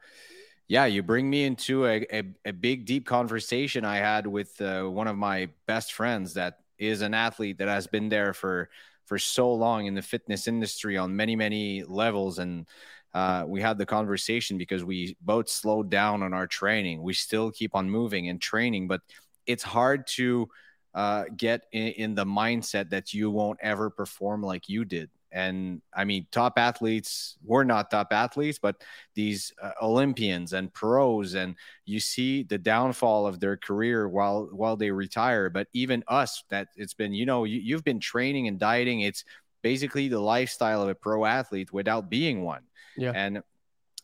yeah 0.68 0.84
you 0.84 1.02
bring 1.02 1.28
me 1.28 1.44
into 1.44 1.86
a, 1.86 2.06
a, 2.12 2.22
a 2.44 2.52
big 2.52 2.84
deep 2.84 3.06
conversation 3.06 3.84
i 3.84 3.96
had 3.96 4.26
with 4.26 4.60
uh, 4.60 4.84
one 4.84 5.08
of 5.08 5.16
my 5.16 5.48
best 5.66 5.92
friends 5.92 6.34
that 6.34 6.60
is 6.78 7.00
an 7.00 7.14
athlete 7.14 7.58
that 7.58 7.68
has 7.68 7.86
been 7.86 8.08
there 8.08 8.32
for 8.32 8.68
for 9.06 9.18
so 9.18 9.52
long 9.52 9.86
in 9.86 9.94
the 9.94 10.02
fitness 10.02 10.48
industry 10.48 10.96
on 10.96 11.14
many 11.14 11.36
many 11.36 11.82
levels 11.84 12.38
and 12.38 12.66
uh, 13.14 13.44
we 13.46 13.60
had 13.60 13.78
the 13.78 13.86
conversation 13.86 14.58
because 14.58 14.84
we 14.84 15.16
both 15.20 15.48
slowed 15.48 15.88
down 15.88 16.22
on 16.22 16.34
our 16.34 16.46
training 16.46 17.02
we 17.02 17.12
still 17.12 17.50
keep 17.50 17.74
on 17.74 17.88
moving 17.88 18.28
and 18.28 18.40
training 18.40 18.88
but 18.88 19.00
it's 19.46 19.62
hard 19.62 20.06
to 20.06 20.48
uh, 20.94 21.24
get 21.36 21.62
in, 21.72 21.88
in 21.88 22.14
the 22.14 22.24
mindset 22.24 22.90
that 22.90 23.12
you 23.12 23.30
won't 23.30 23.58
ever 23.62 23.90
perform 23.90 24.42
like 24.42 24.68
you 24.68 24.84
did. 24.84 25.10
And 25.34 25.82
I 25.92 26.04
mean, 26.04 26.28
top 26.30 26.54
athletes, 26.58 27.36
we're 27.44 27.64
not 27.64 27.90
top 27.90 28.12
athletes, 28.12 28.60
but 28.62 28.82
these 29.14 29.52
uh, 29.60 29.72
Olympians 29.82 30.52
and 30.52 30.72
pros, 30.72 31.34
and 31.34 31.56
you 31.84 31.98
see 31.98 32.44
the 32.44 32.56
downfall 32.56 33.26
of 33.26 33.40
their 33.40 33.56
career 33.56 34.08
while 34.08 34.48
while 34.52 34.76
they 34.76 34.92
retire. 34.92 35.50
But 35.50 35.66
even 35.72 36.04
us, 36.06 36.44
that 36.50 36.68
it's 36.76 36.94
been, 36.94 37.12
you 37.12 37.26
know, 37.26 37.42
you, 37.42 37.58
you've 37.58 37.82
been 37.82 37.98
training 37.98 38.46
and 38.46 38.60
dieting. 38.60 39.00
It's 39.00 39.24
basically 39.60 40.06
the 40.06 40.20
lifestyle 40.20 40.82
of 40.82 40.88
a 40.88 40.94
pro 40.94 41.24
athlete 41.24 41.72
without 41.72 42.08
being 42.08 42.44
one. 42.44 42.62
Yeah. 42.96 43.10
And 43.12 43.42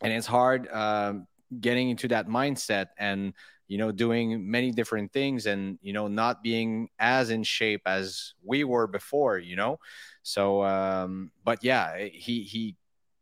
and 0.01 0.11
it's 0.11 0.27
hard 0.27 0.67
um, 0.69 1.27
getting 1.61 1.89
into 1.89 2.09
that 2.09 2.27
mindset 2.27 2.87
and 2.97 3.33
you 3.71 3.77
know 3.77 3.91
doing 3.91 4.51
many 4.51 4.69
different 4.71 5.13
things 5.13 5.45
and 5.45 5.79
you 5.81 5.93
know 5.93 6.07
not 6.09 6.43
being 6.43 6.89
as 6.99 7.29
in 7.29 7.41
shape 7.43 7.83
as 7.85 8.33
we 8.43 8.63
were 8.63 8.87
before 8.87 9.39
you 9.39 9.55
know? 9.55 9.79
So 10.23 10.63
um 10.63 11.31
but 11.47 11.63
yeah 11.63 11.97
he 12.11 12.43
he 12.43 12.75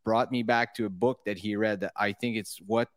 brought 0.03 0.31
me 0.31 0.41
back 0.41 0.73
to 0.75 0.85
a 0.85 0.89
book 0.89 1.19
that 1.25 1.37
he 1.37 1.55
read 1.55 1.81
that 1.81 1.91
i 1.95 2.13
think 2.13 2.35
it's 2.35 2.57
what 2.65 2.89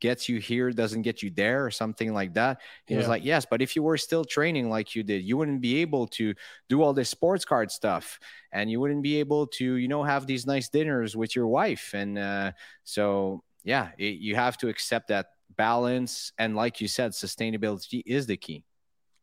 gets 0.00 0.28
you 0.28 0.38
here 0.40 0.70
doesn't 0.72 1.02
get 1.02 1.22
you 1.22 1.30
there 1.30 1.64
or 1.64 1.70
something 1.70 2.12
like 2.12 2.34
that. 2.34 2.60
He 2.86 2.96
was 2.96 3.06
like 3.06 3.24
yes 3.24 3.46
but 3.48 3.62
if 3.62 3.76
you 3.76 3.82
were 3.82 3.98
still 3.98 4.24
training 4.24 4.68
like 4.68 4.96
you 4.96 5.02
did 5.02 5.22
you 5.22 5.36
wouldn't 5.36 5.60
be 5.60 5.76
able 5.84 6.06
to 6.18 6.34
do 6.68 6.82
all 6.82 6.92
this 6.92 7.10
sports 7.10 7.44
card 7.44 7.70
stuff 7.70 8.18
and 8.52 8.70
you 8.70 8.80
wouldn't 8.80 9.02
be 9.02 9.20
able 9.20 9.46
to 9.58 9.74
you 9.76 9.88
know 9.88 10.02
have 10.02 10.26
these 10.26 10.46
nice 10.46 10.68
dinners 10.68 11.16
with 11.16 11.36
your 11.36 11.46
wife. 11.46 11.92
And 11.94 12.18
uh 12.18 12.52
so 12.84 13.42
yeah 13.62 13.90
it, 13.98 14.16
you 14.26 14.34
have 14.36 14.56
to 14.58 14.68
accept 14.68 15.08
that 15.08 15.26
balance 15.56 16.32
and 16.38 16.56
like 16.56 16.80
you 16.80 16.88
said 16.88 17.12
sustainability 17.12 18.02
is 18.06 18.26
the 18.26 18.36
key 18.36 18.64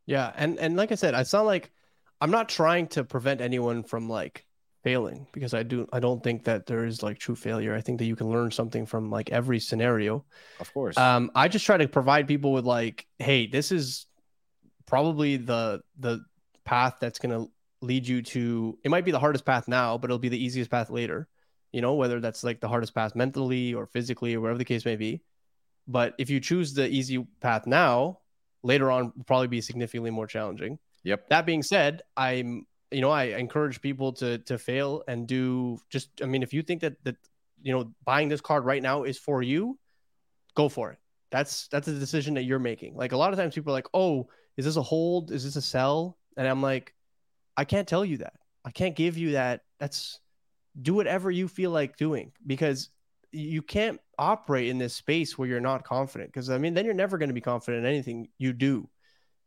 Yeah, 0.05 0.31
and 0.35 0.59
and 0.59 0.75
like 0.77 0.91
I 0.91 0.95
said, 0.95 1.13
i 1.13 1.23
sound 1.23 1.47
like 1.47 1.71
I'm 2.21 2.31
not 2.31 2.49
trying 2.49 2.87
to 2.89 3.03
prevent 3.03 3.41
anyone 3.41 3.83
from 3.83 4.09
like 4.09 4.45
failing 4.83 5.27
because 5.33 5.53
I 5.53 5.63
do 5.63 5.87
I 5.91 5.99
don't 5.99 6.23
think 6.23 6.45
that 6.45 6.65
there 6.65 6.85
is 6.85 7.03
like 7.03 7.19
true 7.19 7.35
failure. 7.35 7.75
I 7.75 7.81
think 7.81 7.99
that 7.99 8.05
you 8.05 8.15
can 8.15 8.29
learn 8.29 8.51
something 8.51 8.85
from 8.85 9.09
like 9.09 9.31
every 9.31 9.59
scenario. 9.59 10.25
of 10.59 10.73
course 10.73 10.97
Um, 10.97 11.31
I 11.35 11.47
just 11.47 11.65
try 11.65 11.77
to 11.77 11.87
provide 11.87 12.27
people 12.27 12.53
with 12.53 12.65
like, 12.65 13.07
hey, 13.19 13.47
this 13.47 13.71
is 13.71 14.05
probably 14.85 15.37
the 15.37 15.81
the 15.99 16.23
path 16.65 16.97
that's 16.99 17.19
gonna 17.19 17.45
lead 17.81 18.07
you 18.07 18.21
to 18.21 18.77
it 18.83 18.89
might 18.91 19.05
be 19.05 19.11
the 19.11 19.19
hardest 19.19 19.45
path 19.45 19.67
now, 19.67 19.97
but 19.97 20.09
it'll 20.09 20.19
be 20.19 20.29
the 20.29 20.43
easiest 20.43 20.71
path 20.71 20.89
later. 20.89 21.27
You 21.71 21.81
know, 21.81 21.95
whether 21.95 22.19
that's 22.19 22.43
like 22.43 22.61
the 22.61 22.67
hardest 22.69 22.95
path 22.95 23.15
mentally 23.15 23.73
or 23.73 23.85
physically 23.85 24.35
or 24.35 24.41
whatever 24.41 24.57
the 24.57 24.65
case 24.65 24.85
may 24.85 24.95
be. 24.95 25.21
But 25.87 26.15
if 26.17 26.29
you 26.29 26.39
choose 26.39 26.73
the 26.73 26.87
easy 26.87 27.25
path 27.39 27.65
now, 27.65 28.19
later 28.63 28.91
on 28.91 29.13
will 29.15 29.23
probably 29.23 29.47
be 29.47 29.61
significantly 29.61 30.11
more 30.11 30.27
challenging. 30.27 30.79
Yep. 31.03 31.29
That 31.29 31.45
being 31.45 31.63
said, 31.63 32.01
I'm 32.15 32.65
you 32.91 33.01
know, 33.01 33.09
I 33.09 33.23
encourage 33.23 33.81
people 33.81 34.13
to 34.13 34.37
to 34.39 34.57
fail 34.57 35.03
and 35.07 35.27
do 35.27 35.79
just 35.89 36.09
I 36.21 36.25
mean, 36.25 36.43
if 36.43 36.53
you 36.53 36.61
think 36.61 36.81
that 36.81 37.03
that 37.03 37.15
you 37.61 37.73
know, 37.73 37.91
buying 38.03 38.29
this 38.29 38.41
card 38.41 38.65
right 38.65 38.81
now 38.81 39.03
is 39.03 39.17
for 39.17 39.41
you, 39.41 39.77
go 40.55 40.69
for 40.69 40.91
it. 40.91 40.99
That's 41.31 41.67
that's 41.69 41.87
a 41.87 41.93
decision 41.93 42.35
that 42.35 42.43
you're 42.43 42.59
making. 42.59 42.95
Like 42.95 43.11
a 43.11 43.17
lot 43.17 43.33
of 43.33 43.39
times 43.39 43.55
people 43.55 43.71
are 43.71 43.77
like, 43.77 43.89
"Oh, 43.93 44.29
is 44.55 44.65
this 44.65 44.77
a 44.77 44.81
hold? 44.81 45.31
Is 45.31 45.43
this 45.43 45.55
a 45.55 45.61
sell?" 45.61 46.17
And 46.37 46.47
I'm 46.47 46.61
like, 46.61 46.93
I 47.57 47.65
can't 47.65 47.87
tell 47.87 48.05
you 48.05 48.17
that. 48.17 48.33
I 48.63 48.71
can't 48.71 48.95
give 48.95 49.17
you 49.17 49.31
that. 49.31 49.61
That's 49.79 50.19
do 50.81 50.93
whatever 50.93 51.31
you 51.31 51.47
feel 51.47 51.71
like 51.71 51.97
doing 51.97 52.31
because 52.45 52.89
you 53.31 53.61
can't 53.61 53.99
operate 54.17 54.67
in 54.67 54.77
this 54.77 54.93
space 54.93 55.37
where 55.37 55.47
you're 55.47 55.59
not 55.59 55.83
confident 55.83 56.31
because 56.31 56.49
I 56.49 56.57
mean 56.57 56.73
then 56.73 56.85
you're 56.85 56.93
never 56.93 57.17
going 57.17 57.29
to 57.29 57.33
be 57.33 57.41
confident 57.41 57.85
in 57.85 57.91
anything 57.91 58.29
you 58.37 58.53
do. 58.53 58.89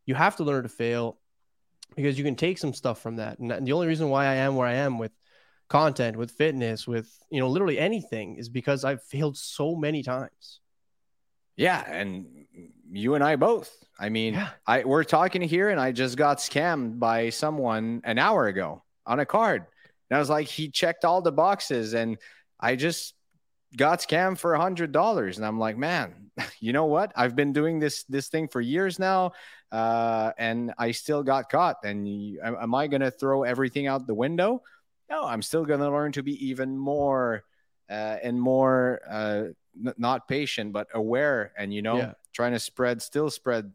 You 0.07 0.15
have 0.15 0.37
to 0.37 0.45
learn 0.45 0.63
to 0.63 0.69
fail 0.69 1.19
because 1.97 2.19
you 2.19 2.25
can 2.25 2.37
take 2.37 2.59
some 2.59 2.73
stuff 2.73 3.01
from 3.01 3.17
that. 3.17 3.39
And 3.39 3.67
the 3.67 3.73
only 3.73 3.87
reason 3.87 4.09
why 4.09 4.27
I 4.27 4.35
am 4.35 4.57
where 4.57 4.69
I 4.69 4.75
am 4.75 4.99
with 4.99 5.13
content, 5.69 6.17
with 6.17 6.31
fitness, 6.33 6.87
with 6.87 7.09
you 7.31 7.41
know 7.41 7.49
literally 7.49 7.79
anything 7.79 8.37
is 8.37 8.49
because 8.49 8.85
I've 8.85 9.03
failed 9.03 9.37
so 9.37 9.75
many 9.75 10.03
times. 10.03 10.61
Yeah, 11.57 11.85
and 11.87 12.27
you 12.91 13.15
and 13.15 13.25
I 13.25 13.37
both. 13.37 13.71
I 13.99 14.09
mean, 14.09 14.35
Yeah. 14.35 14.49
I 14.67 14.85
we're 14.85 15.05
talking 15.05 15.43
here, 15.43 15.69
and 15.69 15.81
I 15.81 15.93
just 15.93 16.17
got 16.17 16.39
scammed 16.39 16.99
by 16.99 17.31
someone 17.31 18.01
an 18.05 18.19
hour 18.19 18.47
ago 18.47 18.83
on 19.07 19.21
a 19.21 19.27
card. 19.27 19.67
And 20.09 20.17
I 20.17 20.21
was 20.21 20.31
like, 20.31 20.49
he 20.49 20.71
checked 20.71 21.05
all 21.05 21.23
the 21.23 21.33
boxes, 21.33 21.95
and 21.95 22.19
I 22.59 22.77
just 22.77 23.15
got 23.77 24.01
scammed 24.01 24.39
for 24.39 24.55
a 24.55 24.61
hundred 24.61 24.93
dollars. 24.93 25.37
And 25.39 25.47
I'm 25.47 25.59
like, 25.59 25.77
man, 25.77 26.31
you 26.61 26.73
know 26.73 26.87
what? 26.87 27.13
I've 27.17 27.37
been 27.37 27.53
doing 27.53 27.79
this 27.79 28.05
this 28.05 28.29
thing 28.29 28.49
for 28.49 28.61
years 28.61 28.99
now, 28.99 29.33
uh, 29.73 30.33
and 30.39 30.73
I 30.79 30.91
still 30.93 31.23
got 31.23 31.49
caught. 31.51 31.77
And 31.85 32.09
you, 32.09 32.41
am 32.43 32.57
am 32.61 32.75
I 32.75 32.87
going 32.87 33.03
to 33.03 33.11
throw 33.11 33.43
everything 33.45 33.87
out 33.87 34.07
the 34.07 34.15
window? 34.15 34.63
No, 35.09 35.25
I'm 35.25 35.43
still 35.43 35.65
going 35.65 35.81
to 35.81 35.91
learn 35.91 36.13
to 36.13 36.23
be 36.23 36.35
even 36.49 36.77
more 36.79 37.45
uh, 37.91 38.19
and 38.23 38.41
more 38.41 39.01
uh, 39.11 39.45
n- 39.85 39.95
not 39.99 40.29
patient 40.29 40.73
but 40.73 40.87
aware 40.95 41.53
and 41.59 41.75
you 41.75 41.83
know 41.83 41.97
Yeah. 41.99 42.13
trying 42.33 42.53
to 42.53 42.61
spread 42.61 43.03
still 43.03 43.31
spread 43.31 43.73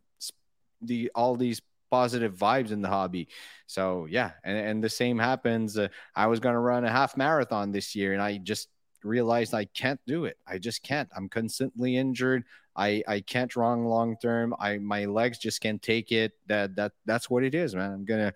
the 0.82 1.12
all 1.16 1.36
these 1.36 1.62
positive 1.92 2.36
vibes 2.36 2.72
in 2.72 2.82
the 2.82 2.88
hobby 2.90 3.28
so 3.68 4.06
yeah 4.10 4.32
and, 4.44 4.58
and 4.58 4.84
the 4.84 4.90
same 4.90 5.18
happens 5.20 5.78
uh, 5.78 5.88
i 6.16 6.28
was 6.28 6.40
going 6.40 6.54
to 6.54 6.60
run 6.60 6.84
a 6.84 6.90
half 6.90 7.16
marathon 7.16 7.72
this 7.72 7.96
year 7.96 8.14
and 8.14 8.22
i 8.22 8.38
just 8.38 8.68
realized 9.06 9.54
i 9.54 9.66
can't 9.66 10.00
do 10.08 10.26
it 10.26 10.38
i 10.48 10.58
just 10.58 10.82
can't 10.84 11.10
i'm 11.16 11.30
constantly 11.30 11.96
injured 11.98 12.44
i 12.76 13.04
i 13.08 13.20
can't 13.22 13.56
run 13.56 13.86
long 13.86 14.18
term 14.22 14.54
i 14.60 14.78
my 14.78 15.06
legs 15.06 15.38
just 15.38 15.62
can't 15.62 15.82
take 15.82 16.12
it 16.12 16.34
that 16.48 16.76
that 16.76 16.92
that's 17.06 17.30
what 17.30 17.44
it 17.44 17.54
is 17.56 17.76
man 17.76 17.92
i'm 17.92 18.06
gonna 18.06 18.34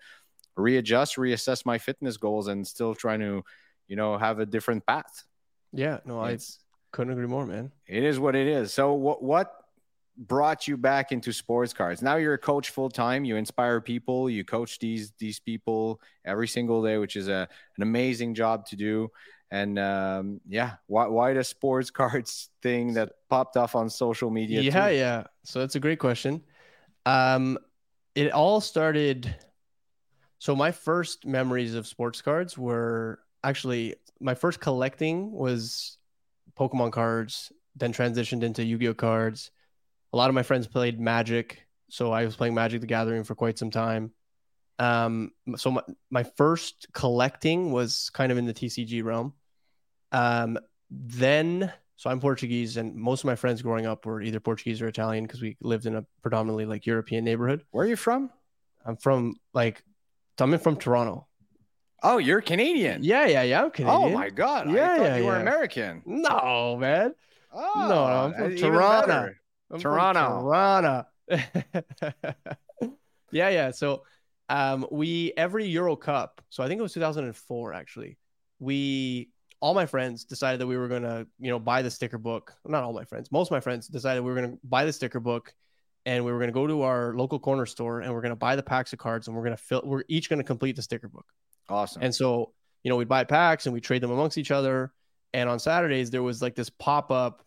readjust 0.56 1.16
reassess 1.16 1.64
my 1.66 1.78
fitness 1.78 2.16
goals 2.16 2.48
and 2.48 2.66
still 2.66 2.94
trying 2.94 3.20
to 3.20 3.42
you 3.88 3.96
know 3.96 4.16
have 4.18 4.38
a 4.38 4.46
different 4.46 4.84
path 4.86 5.24
Yeah, 5.72 5.98
no, 6.04 6.18
I 6.20 6.30
It's- 6.32 6.58
couldn't 6.92 7.12
agree 7.12 7.28
more, 7.28 7.46
man. 7.46 7.70
it 7.86 8.02
is 8.02 8.18
what 8.18 8.34
it 8.34 8.48
is. 8.48 8.72
So 8.74 8.92
what 8.94 9.22
what 9.22 9.46
brought 10.16 10.66
you 10.68 10.76
back 10.76 11.12
into 11.12 11.32
sports 11.32 11.72
cards? 11.72 12.02
Now 12.02 12.16
you're 12.16 12.34
a 12.34 12.38
coach 12.52 12.70
full 12.70 12.90
time. 12.90 13.24
You 13.24 13.36
inspire 13.36 13.80
people. 13.80 14.28
You 14.28 14.44
coach 14.44 14.78
these 14.80 15.12
these 15.18 15.38
people 15.38 16.00
every 16.24 16.48
single 16.48 16.82
day, 16.82 16.98
which 16.98 17.14
is 17.14 17.28
a 17.28 17.46
an 17.76 17.82
amazing 17.82 18.34
job 18.34 18.66
to 18.70 18.76
do. 18.76 19.08
And 19.50 19.78
um, 19.78 20.40
yeah, 20.48 20.74
why 20.86 21.06
why 21.06 21.34
the 21.34 21.44
sports 21.44 21.90
cards 22.00 22.50
thing 22.62 22.94
that 22.94 23.12
popped 23.28 23.56
off 23.56 23.74
on 23.74 23.90
social 23.90 24.30
media? 24.30 24.60
Yeah, 24.60 24.88
too? 24.88 24.96
yeah. 24.96 25.24
So 25.44 25.60
that's 25.60 25.74
a 25.74 25.80
great 25.80 25.98
question. 25.98 26.42
Um, 27.06 27.58
it 28.14 28.32
all 28.32 28.60
started. 28.60 29.34
So 30.38 30.56
my 30.56 30.72
first 30.72 31.26
memories 31.26 31.74
of 31.74 31.86
sports 31.86 32.22
cards 32.22 32.56
were 32.56 33.20
actually 33.44 33.96
my 34.20 34.34
first 34.34 34.60
collecting 34.60 35.32
was 35.32 35.98
Pokemon 36.58 36.92
cards, 36.92 37.52
then 37.76 37.92
transitioned 37.92 38.42
into 38.42 38.64
Yu-Gi-Oh 38.64 38.94
cards. 38.94 39.50
A 40.12 40.16
lot 40.16 40.28
of 40.28 40.34
my 40.34 40.42
friends 40.42 40.66
played 40.66 41.00
Magic, 41.00 41.66
so 41.88 42.12
I 42.12 42.24
was 42.24 42.36
playing 42.36 42.54
Magic 42.54 42.80
the 42.80 42.86
Gathering 42.86 43.24
for 43.24 43.34
quite 43.34 43.58
some 43.58 43.70
time. 43.70 44.12
Um, 44.78 45.32
so 45.56 45.70
my, 45.70 45.82
my 46.10 46.22
first 46.22 46.86
collecting 46.92 47.70
was 47.70 48.10
kind 48.10 48.32
of 48.32 48.38
in 48.38 48.46
the 48.46 48.54
TCG 48.54 49.04
realm. 49.04 49.34
Um, 50.12 50.58
then 50.90 51.72
so 52.00 52.08
I'm 52.08 52.18
Portuguese, 52.18 52.78
and 52.78 52.94
most 52.94 53.20
of 53.20 53.26
my 53.26 53.36
friends 53.36 53.60
growing 53.60 53.84
up 53.84 54.06
were 54.06 54.22
either 54.22 54.40
Portuguese 54.40 54.80
or 54.80 54.88
Italian 54.88 55.24
because 55.24 55.42
we 55.42 55.58
lived 55.60 55.84
in 55.84 55.96
a 55.96 56.06
predominantly 56.22 56.64
like 56.64 56.86
European 56.86 57.24
neighborhood. 57.24 57.62
Where 57.72 57.84
are 57.84 57.88
you 57.88 57.96
from? 57.96 58.30
I'm 58.86 58.96
from 58.96 59.34
like 59.52 59.82
I'm 60.38 60.58
from 60.58 60.76
Toronto. 60.76 61.26
Oh, 62.02 62.16
you're 62.16 62.40
Canadian. 62.40 63.04
Yeah, 63.04 63.26
yeah, 63.26 63.42
yeah. 63.42 63.62
I'm 63.62 63.70
Canadian. 63.70 64.02
Oh 64.02 64.08
my 64.08 64.30
god. 64.30 64.70
Yeah, 64.70 64.92
I 64.92 64.96
thought 64.96 65.04
yeah, 65.04 65.16
you 65.18 65.26
were 65.26 65.34
yeah. 65.34 65.40
American. 65.40 66.02
No, 66.06 66.78
man. 66.80 67.14
Oh, 67.52 67.86
no, 67.88 68.04
I'm 68.04 68.32
from 68.32 68.56
Toronto. 68.56 69.12
I'm 69.22 69.34
from 69.68 69.80
Toronto. 69.80 70.40
Toronto. 70.40 71.04
yeah, 73.30 73.48
yeah. 73.50 73.70
So 73.72 74.04
um 74.48 74.86
we 74.90 75.34
every 75.36 75.66
Euro 75.66 75.96
Cup, 75.96 76.40
so 76.48 76.62
I 76.62 76.68
think 76.68 76.78
it 76.78 76.82
was 76.82 76.94
2004 76.94 77.74
actually. 77.74 78.16
We 78.58 79.28
all 79.60 79.74
my 79.74 79.86
friends 79.86 80.24
decided 80.24 80.60
that 80.60 80.66
we 80.66 80.76
were 80.76 80.88
gonna, 80.88 81.26
you 81.38 81.50
know, 81.50 81.58
buy 81.58 81.82
the 81.82 81.90
sticker 81.90 82.18
book. 82.18 82.54
Not 82.66 82.82
all 82.82 82.92
my 82.92 83.04
friends, 83.04 83.30
most 83.30 83.48
of 83.48 83.52
my 83.52 83.60
friends 83.60 83.86
decided 83.88 84.22
we 84.22 84.30
were 84.30 84.40
gonna 84.40 84.56
buy 84.64 84.84
the 84.84 84.92
sticker 84.92 85.20
book 85.20 85.54
and 86.06 86.24
we 86.24 86.32
were 86.32 86.40
gonna 86.40 86.52
go 86.52 86.66
to 86.66 86.82
our 86.82 87.14
local 87.14 87.38
corner 87.38 87.66
store 87.66 88.00
and 88.00 88.12
we're 88.12 88.22
gonna 88.22 88.36
buy 88.36 88.56
the 88.56 88.62
packs 88.62 88.92
of 88.92 88.98
cards 88.98 89.28
and 89.28 89.36
we're 89.36 89.44
gonna 89.44 89.56
fill 89.56 89.82
we're 89.84 90.04
each 90.08 90.30
gonna 90.30 90.44
complete 90.44 90.76
the 90.76 90.82
sticker 90.82 91.08
book. 91.08 91.26
Awesome. 91.68 92.02
And 92.02 92.14
so, 92.14 92.52
you 92.82 92.88
know, 92.88 92.96
we'd 92.96 93.08
buy 93.08 93.24
packs 93.24 93.66
and 93.66 93.74
we 93.74 93.80
trade 93.80 94.02
them 94.02 94.10
amongst 94.10 94.38
each 94.38 94.50
other. 94.50 94.92
And 95.32 95.48
on 95.48 95.58
Saturdays, 95.60 96.10
there 96.10 96.22
was 96.22 96.42
like 96.42 96.54
this 96.54 96.70
pop 96.70 97.10
up. 97.10 97.44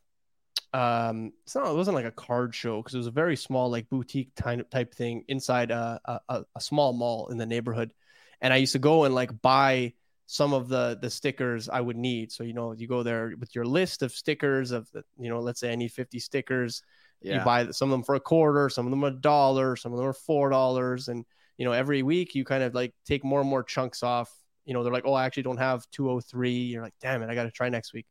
Um, 0.72 1.34
it's 1.44 1.56
not, 1.56 1.68
it 1.68 1.76
wasn't 1.76 1.96
like 1.96 2.06
a 2.06 2.12
card 2.12 2.56
show 2.56 2.78
because 2.78 2.94
it 2.94 2.98
was 3.00 3.08
a 3.08 3.12
very 3.12 3.36
small, 3.36 3.70
like 3.70 3.90
boutique 3.90 4.34
type 4.36 4.70
type 4.70 4.94
thing 4.94 5.26
inside 5.28 5.72
a, 5.72 6.00
a- 6.30 6.46
a 6.56 6.62
small 6.62 6.94
mall 6.94 7.28
in 7.30 7.38
the 7.38 7.46
neighborhood. 7.46 7.92
And 8.40 8.54
I 8.54 8.58
used 8.58 8.74
to 8.74 8.80
go 8.80 9.04
and 9.04 9.14
like 9.14 9.42
buy 9.42 9.94
some 10.26 10.54
of 10.54 10.68
the 10.70 10.98
the 11.02 11.10
stickers 11.10 11.70
I 11.70 11.82
would 11.82 11.98
need. 11.98 12.32
So, 12.32 12.44
you 12.44 12.54
know, 12.54 12.72
you 12.72 12.88
go 12.88 13.04
there 13.04 13.34
with 13.40 13.54
your 13.56 13.66
list 13.66 14.02
of 14.02 14.12
stickers 14.12 14.72
of 14.72 14.90
the, 14.92 15.04
you 15.18 15.30
know, 15.30 15.40
let's 15.40 15.60
say 15.60 15.72
I 15.72 15.76
need 15.76 15.92
50 15.92 16.20
stickers 16.20 16.82
yeah. 17.22 17.40
you 17.40 17.46
buy 17.46 17.70
some 17.72 17.90
of 17.90 17.92
them 17.92 18.04
for 18.04 18.16
a 18.16 18.20
quarter 18.20 18.68
some 18.70 18.86
of 18.86 18.92
them 18.92 19.04
a 19.06 19.12
dollar 19.12 19.78
some 19.78 19.94
of 19.94 19.98
them 19.98 20.08
are 20.08 20.14
four 20.14 20.50
dollars. 20.50 21.08
And 21.08 21.26
you 21.58 21.66
know 21.66 21.72
every 21.72 22.04
week 22.04 22.36
you 22.36 22.44
kind 22.44 22.64
of 22.64 22.74
like 22.74 22.94
take 23.06 23.24
more 23.24 23.42
and 23.42 23.50
more 23.50 23.64
chunks 23.64 24.04
off. 24.04 24.32
You 24.66 24.74
know 24.74 24.84
they're 24.84 24.94
like 24.94 25.06
oh 25.06 25.14
i 25.14 25.26
actually 25.26 25.44
don't 25.44 25.58
have 25.58 25.86
203 25.92 26.52
you're 26.52 26.82
like 26.82 26.94
damn 27.02 27.22
it 27.22 27.30
i 27.30 27.36
gotta 27.36 27.52
try 27.52 27.70
next 27.70 27.94
week. 27.94 28.06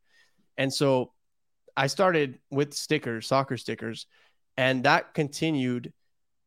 And 0.56 0.72
so 0.72 1.12
i 1.76 1.86
started 1.86 2.38
with 2.50 2.74
stickers 2.74 3.26
soccer 3.26 3.56
stickers 3.56 4.06
and 4.56 4.84
that 4.84 5.14
continued 5.14 5.92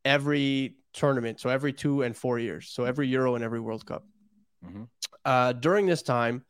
every 0.04 0.76
tournament. 0.92 1.40
So 1.40 1.50
every 1.50 1.72
two 1.72 2.02
and 2.02 2.16
four 2.16 2.38
years. 2.38 2.68
So 2.70 2.84
every 2.84 3.08
euro 3.08 3.34
and 3.34 3.44
every 3.44 3.60
world 3.60 3.84
cup. 3.84 4.06
Mhm. 4.64 4.88
Uh, 5.26 5.52
during 5.52 5.84
this 5.84 6.02
time 6.02 6.42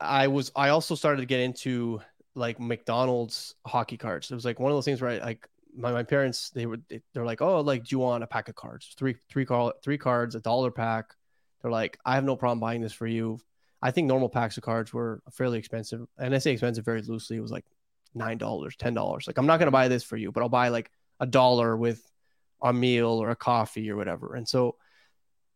i 0.00 0.26
was 0.26 0.50
i 0.56 0.70
also 0.70 0.96
started 0.96 1.20
to 1.20 1.26
get 1.26 1.38
into 1.40 2.00
like 2.34 2.58
McDonald's 2.58 3.54
hockey 3.66 3.96
cards. 3.96 4.30
It 4.30 4.34
was 4.34 4.44
like 4.44 4.58
one 4.58 4.72
of 4.72 4.76
those 4.76 4.84
things 4.84 5.00
where 5.00 5.12
I 5.12 5.24
like 5.24 5.48
my, 5.76 5.92
my 5.92 6.02
parents 6.02 6.50
they 6.50 6.66
were 6.66 6.78
they, 6.88 7.00
they're 7.12 7.24
like, 7.24 7.40
oh, 7.40 7.60
like 7.60 7.84
do 7.84 7.94
you 7.94 7.98
want 7.98 8.24
a 8.24 8.26
pack 8.26 8.48
of 8.48 8.54
cards? 8.54 8.94
Three 8.96 9.16
three 9.28 9.44
call 9.44 9.72
three 9.82 9.98
cards, 9.98 10.34
a 10.34 10.40
dollar 10.40 10.70
pack. 10.70 11.14
They're 11.62 11.70
like, 11.70 11.98
I 12.04 12.14
have 12.16 12.24
no 12.24 12.36
problem 12.36 12.60
buying 12.60 12.80
this 12.80 12.92
for 12.92 13.06
you. 13.06 13.38
I 13.80 13.90
think 13.90 14.08
normal 14.08 14.28
packs 14.28 14.56
of 14.56 14.62
cards 14.62 14.92
were 14.92 15.22
fairly 15.32 15.58
expensive, 15.58 16.06
and 16.18 16.34
I 16.34 16.38
say 16.38 16.52
expensive 16.52 16.84
very 16.84 17.02
loosely. 17.02 17.36
It 17.36 17.40
was 17.40 17.52
like 17.52 17.66
nine 18.14 18.38
dollars, 18.38 18.76
ten 18.76 18.94
dollars. 18.94 19.26
Like 19.26 19.38
I'm 19.38 19.46
not 19.46 19.58
gonna 19.58 19.70
buy 19.70 19.88
this 19.88 20.04
for 20.04 20.16
you, 20.16 20.32
but 20.32 20.42
I'll 20.42 20.48
buy 20.48 20.68
like 20.68 20.90
a 21.20 21.26
dollar 21.26 21.76
with 21.76 22.02
a 22.62 22.72
meal 22.72 23.22
or 23.22 23.30
a 23.30 23.36
coffee 23.36 23.90
or 23.90 23.96
whatever. 23.96 24.34
And 24.34 24.48
so 24.48 24.76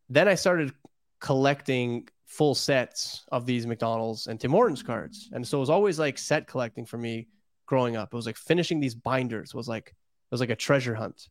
then 0.09 0.27
I 0.27 0.35
started 0.35 0.73
collecting 1.19 2.07
full 2.29 2.53
sets 2.53 3.25
of 3.31 3.47
these 3.47 3.65
McDonald's 3.65 4.27
and 4.27 4.39
Tim 4.39 4.51
Hortons 4.51 4.83
cards. 4.83 5.29
And 5.33 5.45
so 5.45 5.57
it 5.57 5.61
was 5.61 5.71
always 5.71 5.97
like 5.97 6.19
set 6.19 6.45
collecting 6.45 6.85
for 6.85 6.97
me 6.97 7.27
growing 7.65 7.97
up. 7.97 8.13
It 8.13 8.15
was 8.15 8.27
like 8.27 8.37
finishing 8.37 8.79
these 8.79 8.93
binders 8.93 9.53
was 9.53 9.67
like 9.67 9.87
it 9.87 10.31
was 10.31 10.39
like 10.39 10.51
a 10.51 10.55
treasure 10.55 10.93
hunt. 10.93 11.27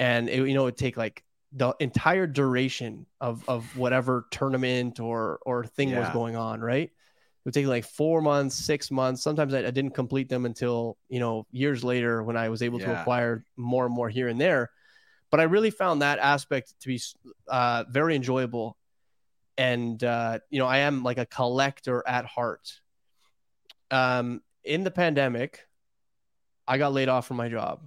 And 0.00 0.30
it, 0.30 0.48
you 0.48 0.54
know, 0.54 0.66
it'd 0.66 0.78
take 0.78 0.96
like 0.96 1.22
the 1.52 1.76
entire 1.80 2.26
duration 2.26 3.04
of 3.20 3.46
of 3.46 3.76
whatever 3.76 4.26
tournament 4.30 5.00
or 5.00 5.38
or 5.44 5.66
thing 5.66 5.94
was 5.94 6.08
going 6.14 6.34
on, 6.34 6.62
right? 6.62 6.88
It 6.88 7.44
would 7.44 7.54
take 7.54 7.66
like 7.66 7.84
four 7.84 8.22
months, 8.22 8.54
six 8.56 8.90
months. 8.90 9.22
Sometimes 9.22 9.52
I, 9.52 9.58
I 9.58 9.70
didn't 9.70 9.90
complete 9.90 10.30
them 10.30 10.46
until, 10.46 10.96
you 11.10 11.20
know, 11.20 11.46
years 11.50 11.84
later 11.84 12.22
when 12.22 12.38
I 12.38 12.48
was 12.48 12.62
able 12.62 12.78
to 12.78 13.00
acquire 13.00 13.44
more 13.56 13.84
and 13.84 13.94
more 13.94 14.08
here 14.08 14.28
and 14.28 14.40
there. 14.40 14.70
But 15.30 15.40
I 15.40 15.44
really 15.44 15.70
found 15.70 16.00
that 16.00 16.18
aspect 16.20 16.74
to 16.80 16.88
be 16.88 17.00
uh, 17.48 17.84
very 17.90 18.16
enjoyable 18.16 18.78
and 19.56 20.02
uh, 20.02 20.38
you 20.50 20.58
know, 20.58 20.66
I 20.66 20.78
am 20.78 21.02
like 21.02 21.18
a 21.18 21.26
collector 21.26 22.02
at 22.06 22.24
heart. 22.24 22.80
Um, 23.90 24.40
in 24.64 24.84
the 24.84 24.90
pandemic, 24.90 25.66
I 26.66 26.78
got 26.78 26.92
laid 26.92 27.08
off 27.08 27.26
from 27.26 27.36
my 27.36 27.48
job. 27.48 27.86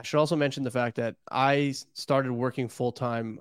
I 0.00 0.04
should 0.04 0.18
also 0.18 0.36
mention 0.36 0.64
the 0.64 0.70
fact 0.70 0.96
that 0.96 1.16
I 1.30 1.74
started 1.94 2.32
working 2.32 2.68
full 2.68 2.92
time. 2.92 3.40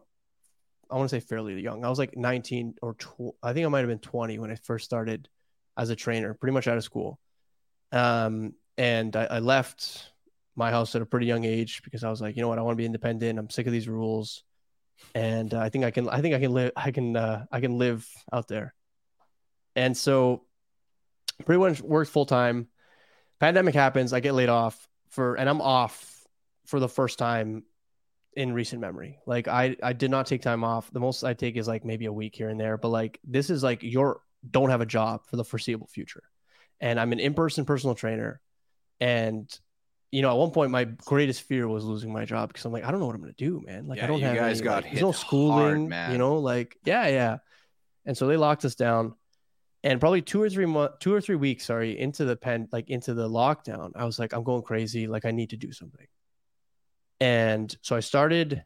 I 0.89 0.95
want 0.95 1.09
to 1.09 1.15
say 1.15 1.25
fairly 1.25 1.59
young. 1.61 1.85
I 1.85 1.89
was 1.89 1.99
like 1.99 2.17
19 2.17 2.75
or 2.81 2.95
20, 2.95 3.33
I 3.41 3.53
think 3.53 3.65
I 3.65 3.69
might 3.69 3.79
have 3.79 3.87
been 3.87 3.99
20 3.99 4.39
when 4.39 4.51
I 4.51 4.55
first 4.55 4.85
started 4.85 5.29
as 5.77 5.89
a 5.89 5.95
trainer, 5.95 6.33
pretty 6.33 6.53
much 6.53 6.67
out 6.67 6.77
of 6.77 6.83
school. 6.83 7.17
Um, 7.91 8.53
and 8.77 9.15
I, 9.15 9.25
I 9.25 9.39
left 9.39 10.11
my 10.55 10.69
house 10.69 10.95
at 10.95 11.01
a 11.01 11.05
pretty 11.05 11.25
young 11.25 11.45
age 11.45 11.81
because 11.83 12.03
I 12.03 12.09
was 12.09 12.21
like, 12.21 12.35
you 12.35 12.41
know 12.41 12.49
what, 12.49 12.59
I 12.59 12.61
want 12.61 12.73
to 12.73 12.81
be 12.81 12.85
independent. 12.85 13.39
I'm 13.39 13.49
sick 13.49 13.67
of 13.67 13.73
these 13.73 13.87
rules, 13.87 14.43
and 15.13 15.53
uh, 15.53 15.59
I 15.59 15.69
think 15.69 15.85
I 15.85 15.91
can. 15.91 16.09
I 16.09 16.21
think 16.21 16.35
I 16.35 16.39
can 16.39 16.53
live. 16.53 16.71
I 16.75 16.91
can. 16.91 17.15
Uh, 17.15 17.45
I 17.51 17.59
can 17.59 17.77
live 17.77 18.07
out 18.31 18.47
there. 18.47 18.73
And 19.75 19.95
so, 19.95 20.43
pretty 21.45 21.59
much 21.59 21.81
worked 21.81 22.11
full 22.11 22.25
time. 22.25 22.67
Pandemic 23.39 23.73
happens. 23.73 24.13
I 24.13 24.19
get 24.19 24.33
laid 24.33 24.49
off 24.49 24.87
for, 25.09 25.35
and 25.35 25.49
I'm 25.49 25.61
off 25.61 26.25
for 26.65 26.79
the 26.79 26.89
first 26.89 27.17
time 27.17 27.63
in 28.33 28.53
recent 28.53 28.81
memory. 28.81 29.19
Like 29.25 29.47
I, 29.47 29.75
I 29.81 29.93
did 29.93 30.11
not 30.11 30.25
take 30.25 30.41
time 30.41 30.63
off. 30.63 30.91
The 30.91 30.99
most 30.99 31.23
I 31.23 31.33
take 31.33 31.57
is 31.57 31.67
like 31.67 31.83
maybe 31.83 32.05
a 32.05 32.13
week 32.13 32.35
here 32.35 32.49
and 32.49 32.59
there. 32.59 32.77
But 32.77 32.89
like 32.89 33.19
this 33.23 33.49
is 33.49 33.63
like 33.63 33.83
your 33.83 34.21
don't 34.49 34.69
have 34.69 34.81
a 34.81 34.85
job 34.85 35.25
for 35.27 35.35
the 35.35 35.43
foreseeable 35.43 35.87
future, 35.87 36.23
and 36.79 36.99
I'm 36.99 37.11
an 37.11 37.19
in-person 37.19 37.65
personal 37.65 37.95
trainer, 37.95 38.39
and 38.99 39.49
you 40.12 40.21
know, 40.21 40.30
at 40.30 40.38
one 40.38 40.52
point, 40.52 40.71
my 40.71 40.84
greatest 40.84 41.43
fear 41.43 41.67
was 41.67 41.86
losing 41.86 42.12
my 42.12 42.26
job 42.26 42.50
because 42.50 42.65
I'm 42.65 42.71
like, 42.71 42.84
I 42.84 42.91
don't 42.91 43.00
know 43.00 43.06
what 43.06 43.15
I'm 43.15 43.21
gonna 43.21 43.34
do, 43.34 43.62
man. 43.65 43.88
Like, 43.88 43.97
Yeah, 43.97 44.04
I 44.04 44.08
don't 44.08 44.19
you 44.19 44.26
have 44.26 44.36
guys 44.36 44.60
any, 44.60 44.65
got 44.65 44.84
like, 44.84 44.91
there's 44.91 45.02
no 45.02 45.12
schooling, 45.12 45.89
hard, 45.89 46.12
you 46.12 46.17
know, 46.17 46.38
like, 46.38 46.78
yeah, 46.84 47.08
yeah. 47.08 47.38
And 48.06 48.17
so 48.17 48.28
they 48.28 48.36
locked 48.38 48.65
us 48.65 48.76
down, 48.76 49.15
and 49.84 50.00
probably 50.00 50.21
two 50.21 50.41
or 50.41 50.50
three 50.50 50.65
months, 50.65 50.97
two 51.00 51.13
or 51.13 51.21
three 51.21 51.36
weeks, 51.36 51.65
sorry, 51.65 51.97
into 51.97 52.26
the 52.26 52.36
pen, 52.36 52.67
like 52.71 52.89
into 52.89 53.13
the 53.13 53.30
lockdown, 53.30 53.91
I 53.95 54.06
was 54.06 54.19
like, 54.19 54.34
I'm 54.34 54.43
going 54.43 54.63
crazy. 54.63 55.08
Like, 55.08 55.26
I 55.26 55.32
need 55.32 55.52
to 55.52 55.58
do 55.58 55.71
something. 55.71 56.08
And 57.19 57.76
so 57.82 57.95
I 57.95 58.00
started 58.00 58.63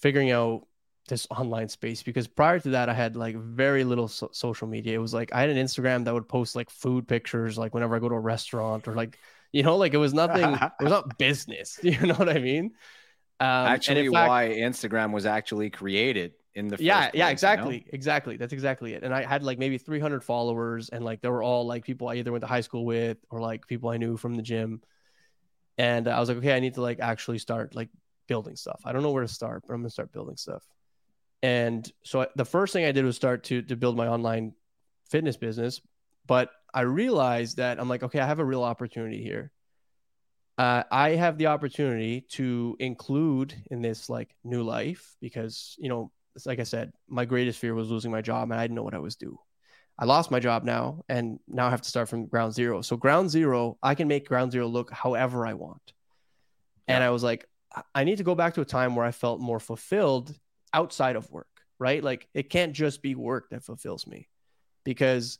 figuring 0.00 0.30
out 0.30 0.66
this 1.08 1.26
online 1.30 1.68
space 1.68 2.02
because 2.02 2.26
prior 2.26 2.58
to 2.58 2.70
that, 2.70 2.88
I 2.88 2.94
had 2.94 3.16
like 3.16 3.36
very 3.36 3.84
little 3.84 4.08
so- 4.08 4.30
social 4.32 4.66
media. 4.66 4.94
It 4.94 5.02
was 5.02 5.12
like 5.12 5.32
I 5.32 5.40
had 5.42 5.50
an 5.50 5.58
Instagram 5.58 6.04
that 6.04 6.14
would 6.14 6.28
post 6.28 6.56
like 6.56 6.70
food 6.70 7.06
pictures, 7.06 7.58
like 7.58 7.74
whenever 7.74 7.94
I 7.94 7.98
go 7.98 8.08
to 8.08 8.14
a 8.14 8.20
restaurant 8.20 8.88
or 8.88 8.94
like 8.94 9.18
you 9.54 9.62
know, 9.62 9.76
like 9.76 9.94
it 9.94 9.98
was 9.98 10.12
nothing. 10.12 10.52
it 10.80 10.82
was 10.82 10.90
not 10.90 11.16
business. 11.16 11.78
You 11.82 12.06
know 12.08 12.14
what 12.14 12.28
I 12.28 12.40
mean? 12.40 12.72
Um, 13.38 13.48
actually, 13.48 14.06
in 14.06 14.12
fact- 14.12 14.28
why 14.28 14.48
Instagram 14.48 15.12
was 15.12 15.26
actually 15.26 15.70
created 15.70 16.32
in 16.56 16.66
the 16.66 16.76
yeah, 16.78 16.78
first 16.78 16.82
yeah, 16.82 16.98
place, 17.04 17.14
you 17.14 17.18
know? 17.20 17.30
exactly, 17.30 17.86
exactly. 17.92 18.36
That's 18.36 18.52
exactly 18.52 18.94
it. 18.94 19.04
And 19.04 19.14
I 19.14 19.22
had 19.22 19.44
like 19.44 19.60
maybe 19.60 19.78
300 19.78 20.24
followers, 20.24 20.88
and 20.88 21.04
like 21.04 21.20
they 21.20 21.28
were 21.28 21.42
all 21.42 21.66
like 21.66 21.84
people 21.84 22.08
I 22.08 22.16
either 22.16 22.32
went 22.32 22.42
to 22.42 22.48
high 22.48 22.62
school 22.62 22.84
with 22.84 23.18
or 23.30 23.40
like 23.40 23.66
people 23.68 23.90
I 23.90 23.96
knew 23.96 24.16
from 24.16 24.34
the 24.34 24.42
gym. 24.42 24.82
And 25.78 26.08
I 26.08 26.18
was 26.18 26.28
like, 26.28 26.38
okay, 26.38 26.56
I 26.56 26.58
need 26.60 26.74
to 26.74 26.82
like 26.82 26.98
actually 26.98 27.38
start 27.38 27.76
like 27.76 27.90
building 28.26 28.56
stuff. 28.56 28.80
I 28.84 28.92
don't 28.92 29.02
know 29.02 29.12
where 29.12 29.22
to 29.22 29.28
start, 29.28 29.62
but 29.66 29.74
I'm 29.74 29.82
gonna 29.82 29.90
start 29.90 30.10
building 30.10 30.36
stuff. 30.36 30.64
And 31.42 31.88
so 32.02 32.22
I- 32.22 32.28
the 32.34 32.44
first 32.44 32.72
thing 32.72 32.84
I 32.86 32.92
did 32.92 33.04
was 33.04 33.14
start 33.14 33.44
to 33.44 33.62
to 33.62 33.76
build 33.76 33.96
my 33.96 34.08
online 34.08 34.54
fitness 35.10 35.36
business. 35.36 35.80
But 36.26 36.50
I 36.74 36.80
realized 36.82 37.58
that 37.58 37.78
I'm 37.78 37.88
like, 37.88 38.02
okay, 38.02 38.18
I 38.18 38.26
have 38.26 38.40
a 38.40 38.44
real 38.44 38.64
opportunity 38.64 39.22
here. 39.22 39.52
Uh, 40.58 40.82
I 40.90 41.10
have 41.10 41.38
the 41.38 41.46
opportunity 41.46 42.22
to 42.32 42.76
include 42.80 43.54
in 43.70 43.80
this 43.80 44.10
like 44.10 44.34
new 44.42 44.62
life 44.62 45.14
because 45.20 45.76
you 45.78 45.88
know, 45.88 46.10
like 46.44 46.58
I 46.58 46.64
said, 46.64 46.92
my 47.08 47.24
greatest 47.24 47.60
fear 47.60 47.74
was 47.74 47.90
losing 47.90 48.10
my 48.10 48.20
job, 48.20 48.50
and 48.50 48.60
I 48.60 48.64
didn't 48.64 48.74
know 48.74 48.82
what 48.82 48.94
I 48.94 48.98
was 48.98 49.14
due. 49.16 49.38
I 49.96 50.04
lost 50.04 50.32
my 50.32 50.40
job 50.40 50.64
now, 50.64 51.04
and 51.08 51.38
now 51.46 51.68
I 51.68 51.70
have 51.70 51.82
to 51.82 51.88
start 51.88 52.08
from 52.08 52.26
ground 52.26 52.52
zero. 52.52 52.82
So 52.82 52.96
ground 52.96 53.30
zero, 53.30 53.78
I 53.80 53.94
can 53.94 54.08
make 54.08 54.28
ground 54.28 54.50
zero 54.50 54.66
look 54.66 54.90
however 54.90 55.46
I 55.46 55.54
want. 55.54 55.92
And 56.88 57.02
I 57.02 57.10
was 57.10 57.22
like, 57.22 57.48
I 57.94 58.04
need 58.04 58.18
to 58.18 58.24
go 58.24 58.34
back 58.34 58.54
to 58.54 58.60
a 58.60 58.66
time 58.66 58.94
where 58.96 59.06
I 59.06 59.12
felt 59.12 59.40
more 59.40 59.60
fulfilled 59.60 60.34
outside 60.72 61.16
of 61.16 61.30
work, 61.30 61.48
right? 61.78 62.02
Like 62.02 62.28
it 62.34 62.50
can't 62.50 62.72
just 62.72 63.00
be 63.00 63.14
work 63.14 63.50
that 63.50 63.64
fulfills 63.64 64.06
me. 64.06 64.28
Because 64.84 65.38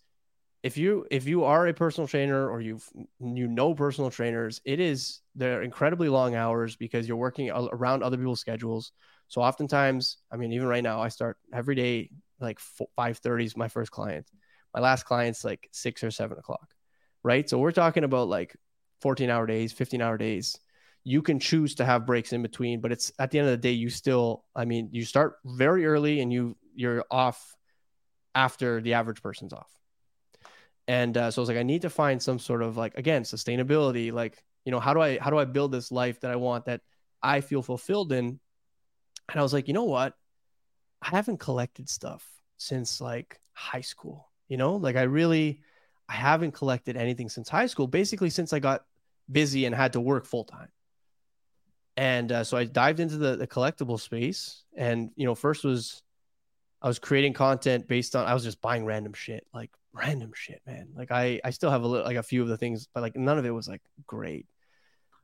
if 0.64 0.78
you 0.78 1.06
if 1.10 1.26
you 1.26 1.44
are 1.44 1.66
a 1.68 1.74
personal 1.74 2.08
trainer 2.08 2.48
or 2.48 2.62
you've 2.62 2.88
you 3.20 3.46
know 3.46 3.74
personal 3.74 4.10
trainers, 4.10 4.62
it 4.64 4.80
is 4.80 5.20
they're 5.34 5.62
incredibly 5.62 6.08
long 6.08 6.34
hours 6.34 6.74
because 6.74 7.06
you're 7.06 7.18
working 7.18 7.50
around 7.50 8.02
other 8.02 8.16
people's 8.16 8.40
schedules. 8.40 8.90
So 9.28 9.42
oftentimes, 9.42 10.16
I 10.32 10.38
mean, 10.38 10.52
even 10.52 10.66
right 10.66 10.82
now, 10.82 11.02
I 11.02 11.08
start 11.08 11.36
every 11.52 11.74
day 11.74 12.10
like 12.40 12.58
five 12.96 13.18
thirty 13.18 13.44
is 13.44 13.58
my 13.58 13.68
first 13.68 13.90
client. 13.90 14.26
My 14.72 14.80
last 14.80 15.04
client's 15.04 15.44
like 15.44 15.68
six 15.70 16.02
or 16.02 16.10
seven 16.10 16.38
o'clock, 16.38 16.72
right? 17.22 17.48
So 17.48 17.58
we're 17.58 17.70
talking 17.70 18.04
about 18.04 18.28
like 18.28 18.56
fourteen 19.02 19.28
hour 19.28 19.46
days, 19.46 19.70
fifteen 19.70 20.00
hour 20.00 20.16
days. 20.16 20.58
You 21.04 21.20
can 21.20 21.40
choose 21.40 21.74
to 21.74 21.84
have 21.84 22.06
breaks 22.06 22.32
in 22.32 22.40
between, 22.40 22.80
but 22.80 22.90
it's 22.90 23.12
at 23.18 23.30
the 23.30 23.38
end 23.38 23.48
of 23.48 23.52
the 23.52 23.58
day, 23.58 23.72
you 23.72 23.90
still, 23.90 24.46
I 24.56 24.64
mean, 24.64 24.88
you 24.92 25.04
start 25.04 25.34
very 25.44 25.84
early 25.84 26.20
and 26.20 26.32
you 26.32 26.56
you're 26.74 27.04
off 27.10 27.54
after 28.34 28.80
the 28.80 28.94
average 28.94 29.22
person's 29.22 29.52
off. 29.52 29.70
And 30.86 31.16
uh, 31.16 31.30
so 31.30 31.40
I 31.40 31.42
was 31.42 31.48
like, 31.48 31.58
I 31.58 31.62
need 31.62 31.82
to 31.82 31.90
find 31.90 32.22
some 32.22 32.38
sort 32.38 32.62
of 32.62 32.76
like 32.76 32.96
again 32.96 33.22
sustainability. 33.22 34.12
Like, 34.12 34.42
you 34.64 34.72
know, 34.72 34.80
how 34.80 34.94
do 34.94 35.00
I 35.00 35.18
how 35.18 35.30
do 35.30 35.38
I 35.38 35.44
build 35.44 35.72
this 35.72 35.90
life 35.90 36.20
that 36.20 36.30
I 36.30 36.36
want 36.36 36.66
that 36.66 36.82
I 37.22 37.40
feel 37.40 37.62
fulfilled 37.62 38.12
in? 38.12 38.38
And 39.30 39.40
I 39.40 39.42
was 39.42 39.52
like, 39.52 39.68
you 39.68 39.74
know 39.74 39.84
what? 39.84 40.14
I 41.00 41.08
haven't 41.08 41.38
collected 41.38 41.88
stuff 41.88 42.26
since 42.58 43.00
like 43.00 43.40
high 43.52 43.80
school. 43.80 44.30
You 44.48 44.58
know, 44.58 44.76
like 44.76 44.96
I 44.96 45.02
really 45.02 45.62
I 46.08 46.14
haven't 46.14 46.52
collected 46.52 46.96
anything 46.96 47.28
since 47.28 47.48
high 47.48 47.66
school. 47.66 47.86
Basically, 47.86 48.30
since 48.30 48.52
I 48.52 48.58
got 48.58 48.84
busy 49.30 49.64
and 49.64 49.74
had 49.74 49.94
to 49.94 50.00
work 50.00 50.26
full 50.26 50.44
time. 50.44 50.68
And 51.96 52.30
uh, 52.32 52.44
so 52.44 52.56
I 52.56 52.64
dived 52.64 53.00
into 53.00 53.16
the, 53.16 53.36
the 53.36 53.46
collectible 53.46 54.00
space, 54.00 54.64
and 54.76 55.10
you 55.16 55.24
know, 55.24 55.34
first 55.34 55.64
was 55.64 56.02
I 56.84 56.86
was 56.86 56.98
creating 56.98 57.32
content 57.32 57.88
based 57.88 58.14
on 58.14 58.26
I 58.26 58.34
was 58.34 58.44
just 58.44 58.60
buying 58.60 58.84
random 58.84 59.14
shit, 59.14 59.46
like 59.54 59.70
random 59.94 60.32
shit, 60.34 60.60
man. 60.66 60.88
Like 60.94 61.10
I 61.10 61.40
I 61.42 61.48
still 61.48 61.70
have 61.70 61.82
a 61.82 61.86
little 61.86 62.04
like 62.04 62.18
a 62.18 62.22
few 62.22 62.42
of 62.42 62.48
the 62.48 62.58
things, 62.58 62.86
but 62.92 63.00
like 63.00 63.16
none 63.16 63.38
of 63.38 63.46
it 63.46 63.50
was 63.50 63.66
like 63.66 63.80
great. 64.06 64.46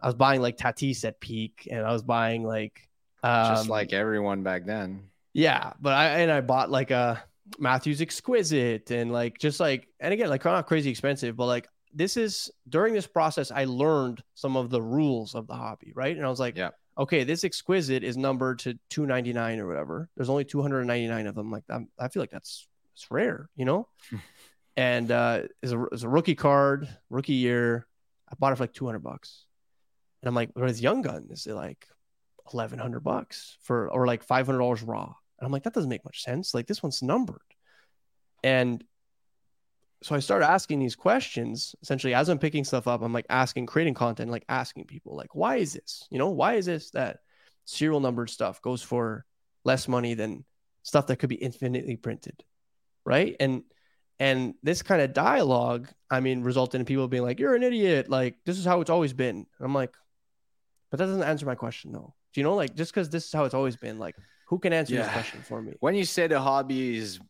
I 0.00 0.06
was 0.06 0.14
buying 0.14 0.40
like 0.40 0.56
Tatis 0.56 1.04
at 1.04 1.20
peak, 1.20 1.68
and 1.70 1.84
I 1.84 1.92
was 1.92 2.02
buying 2.02 2.44
like 2.44 2.88
um, 3.22 3.54
just 3.54 3.68
like 3.68 3.92
everyone 3.92 4.42
back 4.42 4.64
then. 4.64 5.10
yeah, 5.34 5.74
but 5.82 5.92
I 5.92 6.20
and 6.20 6.32
I 6.32 6.40
bought 6.40 6.70
like 6.70 6.90
a 6.90 7.22
Matthews 7.58 8.00
Exquisite 8.00 8.90
and 8.90 9.12
like 9.12 9.38
just 9.38 9.60
like 9.60 9.86
and 10.00 10.14
again 10.14 10.30
like 10.30 10.42
not 10.46 10.66
crazy 10.66 10.88
expensive, 10.88 11.36
but 11.36 11.44
like 11.44 11.68
this 11.92 12.16
is 12.16 12.50
during 12.70 12.94
this 12.94 13.06
process 13.06 13.50
I 13.50 13.66
learned 13.66 14.22
some 14.34 14.56
of 14.56 14.70
the 14.70 14.80
rules 14.80 15.34
of 15.34 15.46
the 15.46 15.54
hobby, 15.54 15.92
right? 15.94 16.16
And 16.16 16.24
I 16.24 16.30
was 16.30 16.40
like, 16.40 16.56
Yeah. 16.56 16.70
Okay, 16.98 17.24
this 17.24 17.44
Exquisite 17.44 18.04
is 18.04 18.16
numbered 18.16 18.60
to 18.60 18.78
299 18.90 19.60
or 19.60 19.66
whatever. 19.66 20.08
There's 20.16 20.28
only 20.28 20.44
299 20.44 21.26
of 21.26 21.34
them. 21.34 21.50
Like 21.50 21.64
I'm, 21.68 21.88
I 21.98 22.08
feel 22.08 22.22
like 22.22 22.30
that's 22.30 22.66
it's 22.94 23.10
rare, 23.10 23.48
you 23.56 23.64
know. 23.64 23.88
and 24.76 25.10
uh, 25.10 25.42
is 25.62 25.72
a 25.72 25.84
is 25.92 26.04
a 26.04 26.08
rookie 26.08 26.34
card, 26.34 26.88
rookie 27.08 27.34
year. 27.34 27.86
I 28.30 28.34
bought 28.38 28.52
it 28.52 28.56
for 28.56 28.64
like 28.64 28.74
200 28.74 29.00
bucks, 29.00 29.44
and 30.22 30.28
I'm 30.28 30.34
like, 30.34 30.50
it's 30.56 30.80
Young 30.80 31.02
Gun. 31.02 31.28
Is 31.30 31.46
it 31.46 31.54
like 31.54 31.86
1100 32.52 33.00
bucks 33.00 33.56
for 33.62 33.88
or 33.90 34.06
like 34.06 34.22
500 34.22 34.58
dollars 34.58 34.82
raw 34.82 35.04
and 35.04 35.46
i'm 35.46 35.52
like 35.52 35.62
that 35.62 35.72
doesn't 35.72 35.90
make 35.90 36.04
much 36.04 36.22
sense 36.22 36.54
like 36.54 36.66
this 36.66 36.82
one's 36.82 37.02
numbered 37.02 37.38
and 38.42 38.84
so 40.02 40.14
i 40.14 40.18
started 40.18 40.48
asking 40.48 40.78
these 40.78 40.96
questions 40.96 41.74
essentially 41.82 42.14
as 42.14 42.28
i'm 42.28 42.38
picking 42.38 42.64
stuff 42.64 42.88
up 42.88 43.02
i'm 43.02 43.12
like 43.12 43.26
asking 43.28 43.66
creating 43.66 43.94
content 43.94 44.30
like 44.30 44.44
asking 44.48 44.84
people 44.84 45.16
like 45.16 45.34
why 45.34 45.56
is 45.56 45.72
this? 45.72 46.06
You 46.10 46.18
know 46.18 46.30
why 46.30 46.54
is 46.54 46.66
this 46.66 46.90
that 46.92 47.18
serial 47.64 48.00
numbered 48.00 48.30
stuff 48.30 48.60
goes 48.62 48.82
for 48.82 49.24
less 49.64 49.88
money 49.88 50.14
than 50.14 50.44
stuff 50.82 51.06
that 51.06 51.16
could 51.16 51.28
be 51.28 51.36
infinitely 51.36 51.96
printed? 51.96 52.42
Right? 53.04 53.36
And 53.40 53.62
and 54.18 54.54
this 54.62 54.82
kind 54.82 55.00
of 55.00 55.14
dialogue 55.14 55.88
i 56.10 56.20
mean 56.20 56.42
resulted 56.42 56.78
in 56.78 56.84
people 56.84 57.08
being 57.08 57.22
like 57.22 57.38
you're 57.38 57.54
an 57.54 57.62
idiot. 57.62 58.08
Like 58.08 58.36
this 58.44 58.58
is 58.58 58.64
how 58.64 58.80
it's 58.80 58.90
always 58.90 59.12
been. 59.12 59.36
And 59.36 59.64
i'm 59.64 59.74
like 59.74 59.94
but 60.90 60.98
that 60.98 61.06
doesn't 61.06 61.22
answer 61.22 61.46
my 61.46 61.54
question 61.54 61.92
though. 61.92 62.14
Do 62.32 62.40
you 62.40 62.44
know 62.44 62.54
like 62.54 62.74
just 62.74 62.92
because 62.92 63.10
this 63.10 63.26
is 63.26 63.32
how 63.32 63.44
it's 63.44 63.54
always 63.54 63.76
been 63.76 63.98
like 63.98 64.16
who 64.48 64.58
can 64.58 64.72
answer 64.72 64.96
this 64.96 65.08
question 65.08 65.40
for 65.42 65.62
me? 65.62 65.74
When 65.78 65.94
you 65.94 66.04
say 66.04 66.26
the 66.26 66.40
hobby 66.40 66.96
is 66.96 67.20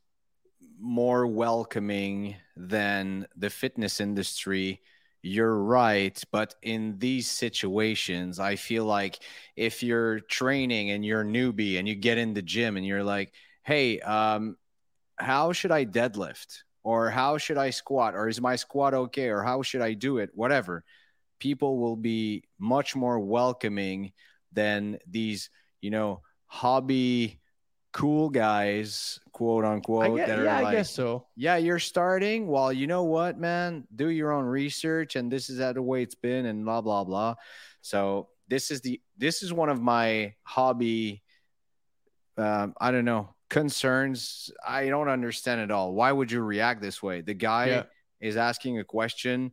more 0.81 1.27
welcoming 1.27 2.37
than 2.57 3.27
the 3.37 3.51
fitness 3.51 4.01
industry, 4.01 4.81
you're 5.23 5.57
right. 5.57 6.23
But 6.33 6.55
in 6.63 6.99
these 6.99 7.31
situations, 7.31 8.39
I 8.39 8.57
feel 8.57 8.85
like 8.85 9.19
if 9.57 9.83
you're 9.83 10.21
training 10.21 10.91
and 10.91 11.05
you're 11.05 11.21
a 11.23 11.25
newbie 11.25 11.79
and 11.79 11.87
you 11.87 11.95
get 11.95 12.19
in 12.19 12.35
the 12.35 12.43
gym 12.43 12.77
and 12.77 12.87
you're 12.87 13.05
like, 13.05 13.33
hey, 13.63 14.01
um, 14.01 14.57
how 15.17 15.53
should 15.53 15.71
I 15.71 15.85
deadlift? 15.85 16.63
Or 16.83 17.11
how 17.11 17.37
should 17.37 17.59
I 17.59 17.71
squat? 17.71 18.15
Or 18.15 18.29
is 18.29 18.41
my 18.41 18.57
squat 18.57 18.95
okay? 18.95 19.29
Or 19.29 19.43
how 19.43 19.61
should 19.63 19.83
I 19.83 19.93
do 19.93 20.19
it? 20.19 20.31
Whatever. 20.35 20.85
People 21.39 21.79
will 21.79 21.97
be 21.97 22.45
much 22.59 22.97
more 22.97 23.21
welcoming 23.21 24.13
than 24.53 24.99
these, 25.07 25.51
you 25.83 25.91
know, 25.91 26.23
hobby 26.47 27.40
cool 27.93 28.29
guys, 28.31 29.21
quote 29.33 29.65
unquote. 29.65 30.17
Guess, 30.17 30.29
that 30.29 30.39
are 30.39 30.45
yeah, 30.45 30.59
I 30.69 30.73
guess 30.73 30.91
so. 30.91 31.27
yeah, 31.37 31.57
you're 31.57 31.79
starting. 31.79 32.47
Well, 32.47 32.73
you 32.73 32.87
know 32.87 33.05
what, 33.05 33.39
man? 33.39 33.87
Do 33.95 34.09
your 34.09 34.33
own 34.33 34.45
research, 34.45 35.17
and 35.17 35.31
this 35.31 35.51
is 35.51 35.61
how 35.61 35.73
the 35.73 35.83
way 35.83 36.03
it's 36.03 36.15
been, 36.15 36.47
and 36.47 36.65
blah 36.65 36.81
blah 36.81 37.05
blah. 37.05 37.35
So 37.83 38.29
this 38.49 38.71
is 38.71 38.81
the 38.81 39.01
this 39.17 39.43
is 39.43 39.53
one 39.53 39.69
of 39.69 39.81
my 39.81 40.35
hobby. 40.43 41.23
Um, 42.37 42.75
I 42.81 42.91
don't 42.91 43.05
know 43.05 43.35
concerns. 43.49 44.51
I 44.67 44.87
don't 44.89 45.09
understand 45.09 45.61
at 45.61 45.71
all. 45.71 45.93
Why 45.93 46.13
would 46.13 46.31
you 46.31 46.41
react 46.41 46.81
this 46.81 47.03
way? 47.03 47.21
The 47.21 47.35
guy 47.35 47.67
Yeah. 47.67 47.83
is 48.21 48.37
asking 48.37 48.79
a 48.79 48.85
question. 48.85 49.53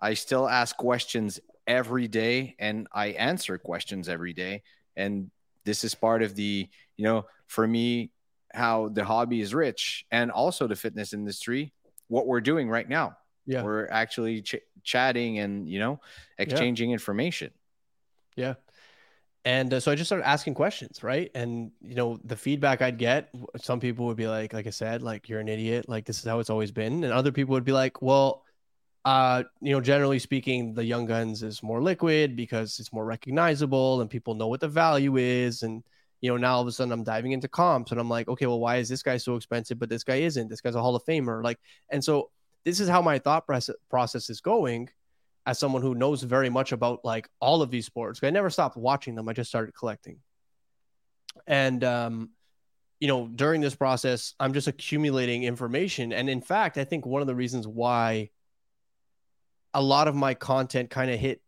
I 0.00 0.14
still 0.14 0.48
ask 0.48 0.76
questions 0.76 1.40
every 1.66 2.06
day, 2.06 2.54
and 2.58 2.86
I 2.92 3.08
answer 3.08 3.58
questions 3.58 4.08
every 4.08 4.32
day, 4.32 4.62
and 4.96 5.30
this 5.66 5.84
is 5.84 5.94
part 5.94 6.22
of 6.22 6.34
the 6.34 6.68
you 6.96 7.04
know 7.04 7.26
for 7.46 7.66
me 7.66 8.10
how 8.54 8.88
the 8.88 9.04
hobby 9.04 9.40
is 9.42 9.52
rich 9.52 10.06
and 10.10 10.30
also 10.30 10.66
the 10.66 10.76
fitness 10.76 11.12
industry 11.12 11.74
what 12.08 12.26
we're 12.26 12.40
doing 12.40 12.70
right 12.70 12.88
now 12.88 13.16
Yeah. 13.44 13.62
we're 13.62 13.86
actually 13.90 14.40
ch- 14.42 14.64
chatting 14.82 15.38
and 15.42 15.68
you 15.68 15.78
know 15.78 16.00
exchanging 16.38 16.92
information 16.92 17.50
Yeah. 18.36 18.54
And 19.44 19.72
uh, 19.72 19.78
so 19.78 19.92
I 19.92 19.94
just 19.94 20.08
started 20.08 20.26
asking 20.26 20.54
questions, 20.54 21.04
right? 21.04 21.30
And 21.32 21.70
you 21.80 21.94
know, 21.94 22.18
the 22.24 22.34
feedback 22.34 22.82
I'd 22.82 22.98
get, 22.98 23.30
some 23.62 23.78
people 23.78 24.06
would 24.06 24.16
be 24.16 24.26
like, 24.26 24.52
like 24.52 24.66
I 24.66 24.74
said, 24.74 25.02
like 25.02 25.28
you're 25.28 25.38
an 25.38 25.46
idiot, 25.46 25.88
like 25.88 26.04
this 26.04 26.18
is 26.18 26.24
how 26.24 26.40
it's 26.40 26.50
always 26.50 26.72
been, 26.72 27.04
and 27.04 27.12
other 27.12 27.30
people 27.30 27.52
would 27.54 27.64
be 27.64 27.70
like, 27.70 28.02
well, 28.02 28.42
uh, 29.06 29.44
you 29.60 29.72
know, 29.72 29.80
generally 29.80 30.18
speaking, 30.18 30.74
the 30.74 30.84
Young 30.84 31.06
Guns 31.06 31.44
is 31.44 31.62
more 31.62 31.80
liquid 31.80 32.34
because 32.34 32.80
it's 32.80 32.92
more 32.92 33.04
recognizable 33.04 34.00
and 34.00 34.10
people 34.10 34.34
know 34.34 34.48
what 34.48 34.58
the 34.58 34.66
value 34.66 35.16
is, 35.16 35.62
and 35.62 35.84
you 36.20 36.28
know, 36.28 36.36
now 36.36 36.56
all 36.56 36.62
of 36.62 36.66
a 36.66 36.72
sudden 36.72 36.90
I'm 36.90 37.04
diving 37.04 37.30
into 37.30 37.46
comps 37.46 37.92
and 37.92 38.00
I'm 38.00 38.10
like, 38.10 38.26
okay, 38.26 38.46
well, 38.46 38.58
why 38.58 38.78
is 38.78 38.88
this 38.88 39.04
guy 39.04 39.16
so 39.16 39.36
expensive, 39.36 39.78
but 39.78 39.88
this 39.88 40.02
guy 40.02 40.16
isn't? 40.16 40.48
This 40.48 40.60
guy's 40.60 40.74
a 40.74 40.82
Hall 40.82 40.96
of 40.96 41.04
Famer, 41.04 41.44
like, 41.44 41.60
and 41.88 42.02
so 42.02 42.30
this 42.64 42.80
is 42.80 42.88
how 42.88 43.00
my 43.00 43.20
thought 43.20 43.46
process 43.46 44.28
is 44.28 44.40
going 44.40 44.88
as 45.46 45.56
someone 45.56 45.82
who 45.82 45.94
knows 45.94 46.24
very 46.24 46.50
much 46.50 46.72
about 46.72 47.04
like 47.04 47.28
all 47.38 47.62
of 47.62 47.70
these 47.70 47.86
sports. 47.86 48.18
I 48.24 48.30
never 48.30 48.50
stopped 48.50 48.76
watching 48.76 49.14
them. 49.14 49.28
I 49.28 49.34
just 49.34 49.50
started 49.50 49.72
collecting. 49.72 50.18
And 51.46 51.84
um, 51.84 52.30
you 52.98 53.06
know, 53.06 53.28
during 53.28 53.60
this 53.60 53.76
process, 53.76 54.34
I'm 54.40 54.52
just 54.52 54.66
accumulating 54.66 55.44
information. 55.44 56.12
And 56.12 56.28
in 56.28 56.40
fact, 56.40 56.76
I 56.76 56.82
think 56.82 57.06
one 57.06 57.20
of 57.20 57.28
the 57.28 57.36
reasons 57.36 57.68
why 57.68 58.30
a 59.76 59.82
lot 59.82 60.08
of 60.08 60.14
my 60.14 60.32
content 60.32 60.88
kind 60.88 61.10
of 61.10 61.20
hit 61.20 61.42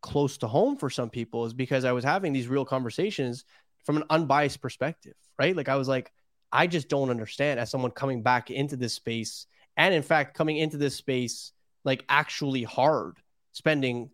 close 0.00 0.38
to 0.38 0.46
home 0.46 0.78
for 0.78 0.88
some 0.88 1.10
people 1.10 1.44
is 1.44 1.52
because 1.52 1.84
I 1.84 1.92
was 1.92 2.04
having 2.04 2.32
these 2.32 2.48
real 2.48 2.64
conversations 2.64 3.44
from 3.84 3.98
an 3.98 4.04
unbiased 4.08 4.62
perspective, 4.62 5.12
right? 5.38 5.54
Like 5.54 5.68
I 5.68 5.76
was 5.76 5.86
like, 5.86 6.10
I 6.50 6.68
just 6.68 6.88
don't 6.88 7.10
understand 7.10 7.60
as 7.60 7.70
someone 7.70 7.90
coming 7.90 8.22
back 8.22 8.50
into 8.50 8.76
this 8.76 8.94
space 8.94 9.46
and 9.76 9.94
in 9.94 10.02
fact 10.02 10.36
coming 10.36 10.56
into 10.56 10.78
this 10.78 10.96
space 10.96 11.52
like 11.84 12.02
actually 12.08 12.62
hard 12.62 13.18
spending 13.52 14.10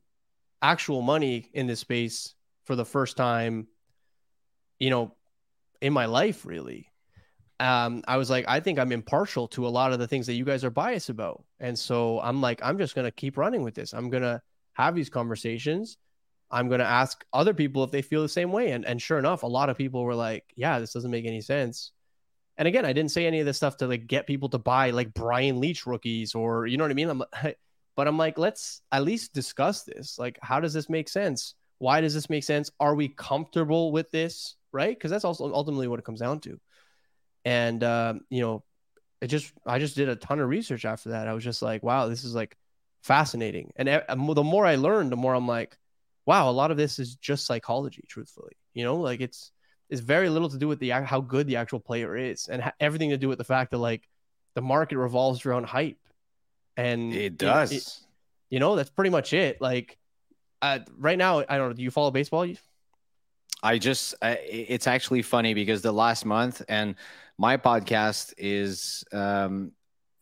actual 0.61 1.01
money 1.01 1.48
in 1.53 1.68
this 1.68 1.79
space 1.79 2.35
for 2.64 2.75
the 2.75 2.85
first 2.85 3.16
time 3.16 3.68
you 4.79 4.90
know 4.90 5.14
in 5.81 5.92
my 5.92 6.07
life 6.07 6.44
really 6.44 6.91
um 7.62 8.03
i 8.09 8.16
was 8.16 8.29
like 8.29 8.44
i 8.48 8.59
think 8.59 8.79
i'm 8.79 8.90
impartial 8.90 9.46
to 9.46 9.66
a 9.66 9.70
lot 9.70 9.92
of 9.92 10.01
the 10.01 10.09
things 10.09 10.27
that 10.27 10.35
you 10.35 10.44
guys 10.44 10.64
are 10.64 10.70
biased 10.70 11.09
about. 11.09 11.44
And 11.61 11.79
so 11.79 12.20
i'm 12.20 12.40
like 12.40 12.61
i'm 12.62 12.77
just 12.77 12.94
going 12.94 13.05
to 13.05 13.12
keep 13.12 13.37
running 13.37 13.62
with 13.62 13.75
this. 13.75 13.94
I'm 13.94 14.11
going 14.11 14.25
to 14.25 14.42
have 14.75 14.94
these 14.94 15.11
conversations. 15.11 15.96
I'm 16.51 16.68
going 16.68 16.81
to 16.81 16.87
ask 16.87 17.25
other 17.33 17.55
people 17.55 17.85
if 17.85 17.90
they 17.90 18.03
feel 18.03 18.22
the 18.22 18.29
same 18.29 18.53
way. 18.53 18.72
And 18.72 18.85
and 18.85 19.01
sure 19.01 19.18
enough 19.18 19.44
a 19.44 19.46
lot 19.46 19.70
of 19.70 19.79
people 19.79 20.03
were 20.03 20.14
like 20.14 20.44
yeah 20.57 20.81
this 20.81 20.92
doesn't 20.92 21.11
make 21.11 21.25
any 21.25 21.40
sense. 21.40 21.92
And 22.59 22.66
again 22.66 22.85
i 22.85 22.92
didn't 22.92 23.12
say 23.12 23.27
any 23.27 23.40
of 23.40 23.46
this 23.46 23.59
stuff 23.59 23.77
to 23.79 23.87
like 23.87 24.07
get 24.09 24.27
people 24.27 24.48
to 24.51 24.59
buy 24.59 24.90
like 24.90 25.14
Brian 25.14 25.61
Leetch 25.61 25.87
rookies 25.87 26.35
or 26.35 26.66
you 26.66 26.77
know 26.77 26.85
what 26.85 26.90
i 26.90 26.94
mean? 26.94 27.11
I'm 27.11 27.22
but 27.96 28.09
i'm 28.09 28.18
like 28.18 28.38
let's 28.38 28.83
at 28.90 29.05
least 29.05 29.35
discuss 29.35 29.85
this. 29.85 30.18
Like 30.18 30.38
how 30.42 30.59
does 30.59 30.72
this 30.72 30.88
make 30.90 31.09
sense? 31.09 31.55
Why 31.79 32.01
does 32.01 32.14
this 32.14 32.29
make 32.29 32.44
sense? 32.44 32.70
Are 32.81 32.94
we 32.96 33.09
comfortable 33.09 33.92
with 33.92 34.11
this? 34.11 34.57
Right? 34.72 34.96
Because 34.96 35.11
that's 35.11 35.25
also 35.25 35.53
ultimately 35.53 35.87
what 35.87 35.98
it 35.98 36.05
comes 36.05 36.20
down 36.20 36.40
to 36.40 36.59
and 37.44 37.83
um, 37.85 38.20
you 38.31 38.40
know 38.40 38.62
it 39.20 39.28
just 39.28 39.52
i 39.66 39.78
just 39.78 39.94
did 39.94 40.09
a 40.09 40.16
ton 40.16 40.40
of 40.40 40.48
research 40.48 40.85
after 40.85 41.11
that. 41.11 41.28
I 41.28 41.33
was 41.33 41.44
just 41.44 41.62
like 41.62 41.83
wow 41.83 42.09
this 42.09 42.24
is 42.24 42.35
like 42.35 42.57
fascinating. 43.02 43.72
And 43.76 43.88
e- 43.88 43.98
the 44.09 44.42
more 44.44 44.66
i 44.66 44.76
learned 44.76 45.12
the 45.12 45.16
more 45.16 45.35
i'm 45.35 45.46
like 45.48 45.76
wow 46.26 46.48
a 46.48 46.52
lot 46.52 46.70
of 46.70 46.76
this 46.76 46.98
is 46.98 47.16
just 47.16 47.46
psychology 47.46 48.05
truthfully. 48.09 48.52
You 48.74 48.85
know 48.85 48.96
like 48.96 49.20
it's 49.20 49.52
it's 49.90 50.00
very 50.00 50.28
little 50.28 50.48
to 50.48 50.59
do 50.59 50.68
with 50.68 50.78
the 50.78 50.90
how 50.90 51.20
good 51.20 51.46
the 51.46 51.57
actual 51.57 51.81
player 51.81 52.16
is 52.16 52.48
and 52.48 52.62
ha- 52.62 52.72
everything 52.81 53.11
to 53.11 53.16
do 53.18 53.28
with 53.28 53.38
the 53.38 53.44
fact 53.44 53.70
that 53.72 53.78
like 53.78 54.09
the 54.55 54.62
market 54.62 54.98
revolves 54.98 55.44
around 55.46 55.64
hype. 55.66 55.98
And 56.76 57.12
it 57.12 57.37
does 57.37 57.72
it- 57.72 57.98
you 58.50 58.59
know 58.61 58.76
that's 58.76 58.90
pretty 58.90 59.11
much 59.11 59.33
it. 59.33 59.61
Like 59.61 59.98
uh, 60.62 60.78
right 60.96 61.18
now 61.18 61.40
i 61.40 61.59
don't 61.59 61.68
know 61.70 61.72
do 61.72 61.83
you 61.83 61.90
follow 61.90 62.11
baseball 62.12 62.46
I 63.64 63.78
just, 63.78 64.14
I, 64.20 64.33
it's 64.33 64.87
actually 64.88 65.22
funny 65.22 65.55
because 65.55 65.83
the 65.83 65.92
last 65.92 66.24
month 66.24 66.62
and 66.68 66.96
my 67.38 67.57
podcast 67.57 68.35
is, 68.38 69.05
um, 69.12 69.73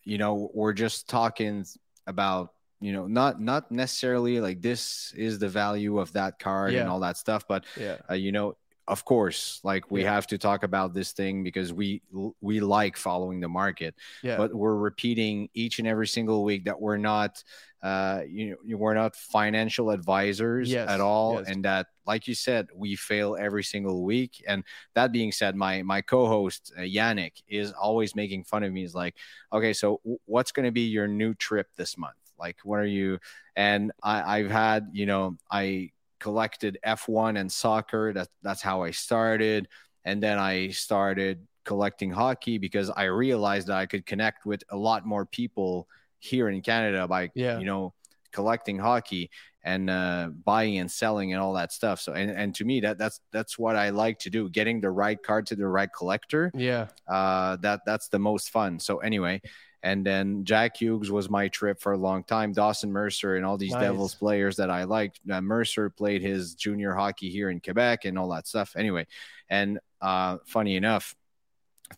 you 0.04 0.18
know, 0.18 0.50
we're 0.54 0.72
just 0.72 1.08
talking 1.08 1.64
about, 2.06 2.54
you 2.80 2.92
know, 2.92 3.06
not 3.06 3.40
not 3.40 3.70
necessarily 3.70 4.40
like 4.40 4.62
this 4.62 5.12
is 5.16 5.38
the 5.38 5.48
value 5.48 5.98
of 5.98 6.12
that 6.14 6.38
card 6.38 6.72
Yeah. 6.72 6.80
and 6.80 6.88
all 6.88 7.00
that 7.00 7.16
stuff, 7.16 7.46
but 7.46 7.64
yeah 7.76 7.96
uh, 8.10 8.14
you 8.14 8.32
know, 8.32 8.56
of 8.88 9.04
course, 9.04 9.60
like 9.62 9.90
we 9.90 10.02
Yeah. 10.02 10.14
have 10.14 10.26
to 10.28 10.38
talk 10.38 10.62
about 10.64 10.94
this 10.94 11.12
thing 11.12 11.44
because 11.44 11.72
we 11.72 12.02
we 12.40 12.60
like 12.60 12.96
following 12.96 13.40
the 13.40 13.48
market, 13.48 13.94
yeah 14.22 14.36
but 14.36 14.54
we're 14.54 14.76
repeating 14.76 15.48
each 15.54 15.78
and 15.78 15.86
every 15.86 16.06
single 16.08 16.42
week 16.44 16.64
that 16.64 16.80
we're 16.80 16.96
not, 16.96 17.44
uh, 17.82 18.22
you 18.28 18.50
know, 18.64 18.76
we're 18.76 18.94
not 18.94 19.16
financial 19.16 19.90
advisors 19.90 20.70
Yes, 20.70 20.88
at 20.88 21.00
all, 21.00 21.36
yes. 21.38 21.48
and 21.48 21.64
that, 21.64 21.86
like 22.06 22.28
you 22.28 22.34
said, 22.34 22.68
we 22.74 22.94
fail 22.96 23.36
every 23.38 23.64
single 23.64 24.04
week. 24.04 24.44
And 24.46 24.64
that 24.94 25.12
being 25.12 25.32
said, 25.32 25.56
my 25.56 25.82
my 25.82 26.00
co-host 26.02 26.72
uh, 26.76 26.82
Yannick 26.82 27.42
is 27.48 27.72
always 27.72 28.14
making 28.14 28.44
fun 28.44 28.64
of 28.64 28.72
me. 28.72 28.82
He's 28.82 28.94
like, 28.94 29.16
okay, 29.52 29.72
so 29.72 30.00
what's 30.26 30.52
going 30.52 30.66
to 30.66 30.72
be 30.72 30.88
your 30.88 31.08
new 31.08 31.34
trip 31.34 31.68
this 31.76 31.96
month? 31.96 32.16
Like, 32.38 32.58
what 32.64 32.80
are 32.80 32.86
you? 32.86 33.18
And 33.56 33.92
I, 34.02 34.38
I've 34.38 34.50
had, 34.50 34.88
you 34.92 35.06
know, 35.06 35.36
I 35.50 35.90
collected 36.18 36.78
F1 36.84 37.38
and 37.38 37.50
soccer. 37.50 38.12
That 38.12 38.28
that's 38.42 38.62
how 38.62 38.82
I 38.82 38.90
started, 38.90 39.68
and 40.04 40.22
then 40.22 40.38
I 40.38 40.68
started 40.68 41.46
collecting 41.64 42.10
hockey 42.10 42.58
because 42.58 42.90
I 42.90 43.04
realized 43.04 43.68
that 43.68 43.76
I 43.76 43.86
could 43.86 44.06
connect 44.06 44.46
with 44.46 44.62
a 44.70 44.76
lot 44.76 45.06
more 45.06 45.24
people 45.26 45.88
here 46.20 46.48
in 46.48 46.60
Canada 46.62 47.08
by 47.08 47.30
Yeah. 47.34 47.58
you 47.58 47.64
know 47.66 47.92
collecting 48.32 48.78
hockey 48.78 49.28
and 49.62 49.90
uh, 49.90 50.30
buying 50.44 50.78
and 50.78 50.90
selling 50.90 51.32
and 51.32 51.42
all 51.42 51.52
that 51.54 51.72
stuff. 51.72 52.00
So 52.00 52.12
and, 52.12 52.30
and 52.30 52.54
to 52.54 52.64
me 52.64 52.80
that 52.80 52.96
that's 52.96 53.20
that's 53.32 53.58
what 53.58 53.76
I 53.76 53.90
like 53.90 54.18
to 54.20 54.30
do. 54.30 54.48
Getting 54.48 54.80
the 54.80 54.90
right 54.90 55.20
card 55.22 55.46
to 55.48 55.56
the 55.56 55.66
right 55.66 55.90
collector. 55.92 56.50
yeah 56.54 56.86
Uh, 57.08 57.56
that 57.56 57.80
that's 57.84 58.08
the 58.08 58.18
most 58.18 58.50
fun. 58.50 58.78
So 58.78 58.98
anyway, 58.98 59.42
and 59.82 60.04
then 60.06 60.44
Jack 60.44 60.76
Hughes 60.76 61.10
was 61.10 61.28
my 61.28 61.48
trip 61.48 61.80
for 61.80 61.92
a 61.92 61.98
long 61.98 62.22
time. 62.24 62.52
Dawson 62.52 62.92
Mercer 62.92 63.36
and 63.36 63.44
all 63.44 63.58
these 63.58 63.72
Nice. 63.72 63.82
Devils 63.82 64.14
players 64.14 64.56
that 64.56 64.70
I 64.70 64.84
liked. 64.84 65.20
Uh, 65.30 65.40
Mercer 65.40 65.90
played 65.90 66.22
his 66.22 66.54
junior 66.54 66.94
hockey 66.94 67.30
here 67.30 67.50
in 67.50 67.60
Quebec 67.60 68.04
and 68.04 68.18
all 68.18 68.28
that 68.30 68.46
stuff. 68.46 68.74
Anyway, 68.76 69.06
and 69.48 69.78
uh, 70.00 70.36
funny 70.46 70.76
enough, 70.76 71.14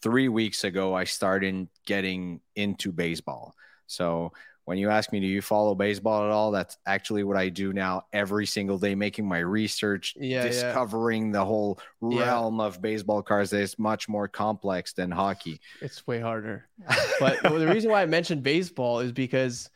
three 0.01 0.29
weeks 0.29 0.65
ago 0.65 0.95
I 0.95 1.05
started 1.05 1.69
getting 1.87 2.41
into 2.57 2.91
baseball. 2.93 3.55
So 3.93 4.33
when 4.65 4.79
you 4.79 4.91
ask 4.91 5.13
me, 5.13 5.21
do 5.21 5.27
you 5.27 5.43
follow 5.43 5.75
baseball 5.75 6.25
at 6.25 6.31
all? 6.31 6.51
That's 6.53 6.77
actually 6.87 7.25
what 7.25 7.37
I 7.37 7.49
do 7.49 7.73
now 7.73 8.05
every 8.13 8.47
single 8.47 8.79
day, 8.79 8.95
making 8.95 9.27
my 9.27 9.39
research, 9.41 10.15
Yeah, 10.17 10.45
yeah. 10.45 10.47
discovering 10.47 11.33
the 11.33 11.45
whole 11.45 11.79
Yeah. 12.01 12.19
realm 12.19 12.61
of 12.61 12.81
baseball 12.81 13.23
cards 13.23 13.51
that 13.51 13.61
is 13.61 13.79
much 13.79 14.09
more 14.09 14.29
complex 14.29 14.93
than 14.93 15.11
hockey. 15.11 15.61
it's 15.81 16.07
way 16.07 16.21
harder 16.21 16.69
but 17.21 17.43
the 17.43 17.67
reason 17.69 17.91
why 17.91 18.03
I 18.03 18.07
mentioned 18.07 18.43
baseball 18.43 19.01
is 19.01 19.13
because, 19.13 19.69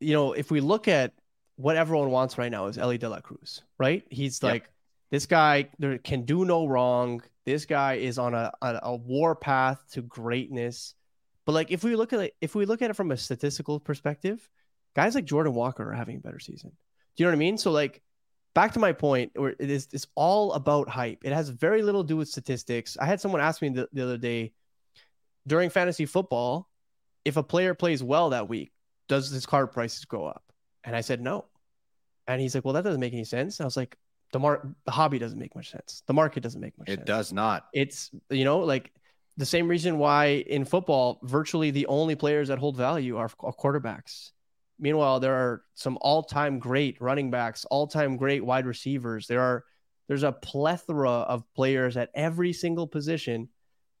you 0.00 0.12
know, 0.14 0.32
if 0.32 0.50
we 0.50 0.60
look 0.60 0.88
at 0.88 1.12
what 1.56 1.76
everyone 1.76 2.10
wants 2.10 2.38
right 2.38 2.50
now 2.50 2.66
is 2.66 2.78
Elly 2.78 2.98
De 2.98 3.08
La 3.08 3.20
Cruz, 3.20 3.62
right? 3.78 4.04
He's 4.10 4.42
Yep. 4.42 4.52
like, 4.52 4.70
this 5.10 5.26
guy 5.26 5.68
there 5.78 5.98
can 5.98 6.24
do 6.24 6.44
no 6.44 6.66
wrong. 6.66 7.22
This 7.44 7.64
guy 7.64 7.94
is 7.94 8.18
on 8.18 8.34
a, 8.34 8.52
a 8.60 8.80
a 8.82 8.96
war 8.96 9.36
path 9.36 9.80
to 9.92 10.02
greatness. 10.02 10.95
But 11.46 11.52
like, 11.52 11.70
if 11.70 11.82
we 11.84 11.96
look 11.96 12.12
at 12.12 12.20
it, 12.20 12.34
if 12.40 12.54
we 12.54 12.66
look 12.66 12.82
at 12.82 12.90
it 12.90 12.94
from 12.94 13.10
a 13.12 13.16
statistical 13.16 13.80
perspective, 13.80 14.46
guys 14.94 15.14
like 15.14 15.24
Jordan 15.24 15.54
Walker 15.54 15.88
are 15.88 15.94
having 15.94 16.16
a 16.16 16.20
better 16.20 16.40
season. 16.40 16.70
Do 16.70 17.22
you 17.22 17.24
know 17.26 17.30
what 17.30 17.36
I 17.36 17.38
mean? 17.38 17.56
So 17.56 17.70
like, 17.70 18.02
back 18.54 18.72
to 18.72 18.78
my 18.80 18.92
point, 18.92 19.32
where 19.36 19.54
it 19.58 19.70
is 19.70 19.88
it's 19.92 20.06
all 20.16 20.52
about 20.52 20.88
hype. 20.88 21.20
It 21.24 21.32
has 21.32 21.48
very 21.48 21.82
little 21.82 22.02
to 22.02 22.08
do 22.08 22.16
with 22.16 22.28
statistics. 22.28 22.96
I 23.00 23.06
had 23.06 23.20
someone 23.20 23.40
ask 23.40 23.62
me 23.62 23.68
the, 23.70 23.88
the 23.92 24.02
other 24.02 24.18
day 24.18 24.52
during 25.46 25.70
fantasy 25.70 26.04
football, 26.06 26.68
if 27.24 27.36
a 27.36 27.42
player 27.42 27.74
plays 27.74 28.02
well 28.02 28.30
that 28.30 28.48
week, 28.48 28.72
does 29.08 29.30
his 29.30 29.46
card 29.46 29.70
prices 29.72 30.04
go 30.04 30.26
up? 30.26 30.42
And 30.82 30.96
I 30.96 31.00
said 31.00 31.20
no. 31.20 31.44
And 32.26 32.40
he's 32.40 32.54
like, 32.56 32.64
well, 32.64 32.74
that 32.74 32.82
doesn't 32.82 33.00
make 33.00 33.12
any 33.12 33.24
sense. 33.24 33.60
I 33.60 33.64
was 33.64 33.76
like, 33.76 33.96
the 34.32 34.40
mar- 34.40 34.66
the 34.84 34.90
hobby 34.90 35.20
doesn't 35.20 35.38
make 35.38 35.54
much 35.54 35.70
sense. 35.70 36.02
The 36.08 36.12
market 36.12 36.42
doesn't 36.42 36.60
make 36.60 36.76
much 36.76 36.88
It 36.88 36.96
sense. 36.96 37.06
does 37.06 37.32
not. 37.32 37.66
It's 37.72 38.10
you 38.30 38.44
know 38.44 38.58
like 38.58 38.92
the 39.36 39.46
same 39.46 39.68
reason 39.68 39.98
why 39.98 40.44
in 40.46 40.64
football 40.64 41.20
virtually 41.22 41.70
the 41.70 41.86
only 41.86 42.14
players 42.14 42.48
that 42.48 42.58
hold 42.58 42.76
value 42.76 43.16
are, 43.16 43.30
are 43.40 43.52
quarterbacks. 43.52 44.30
Meanwhile, 44.78 45.20
there 45.20 45.34
are 45.34 45.62
some 45.74 45.98
all-time 46.00 46.58
great 46.58 47.00
running 47.00 47.30
backs, 47.30 47.64
all-time 47.66 48.16
great 48.16 48.44
wide 48.44 48.66
receivers. 48.66 49.26
There 49.26 49.40
are 49.40 49.64
there's 50.08 50.22
a 50.22 50.32
plethora 50.32 51.10
of 51.10 51.42
players 51.54 51.96
at 51.96 52.10
every 52.14 52.52
single 52.52 52.86
position 52.86 53.48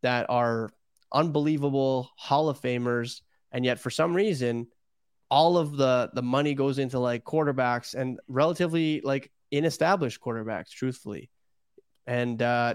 that 0.02 0.26
are 0.28 0.70
unbelievable 1.12 2.10
Hall 2.16 2.48
of 2.48 2.60
Famers, 2.60 3.22
and 3.50 3.64
yet 3.64 3.80
for 3.80 3.90
some 3.90 4.14
reason, 4.14 4.68
all 5.30 5.58
of 5.58 5.76
the 5.76 6.10
the 6.14 6.22
money 6.22 6.54
goes 6.54 6.78
into 6.78 6.98
like 6.98 7.24
quarterbacks 7.24 7.94
and 7.94 8.20
relatively 8.28 9.00
like 9.02 9.30
inestablished 9.50 10.20
quarterbacks, 10.20 10.70
truthfully. 10.70 11.30
And 12.06 12.40
uh, 12.40 12.74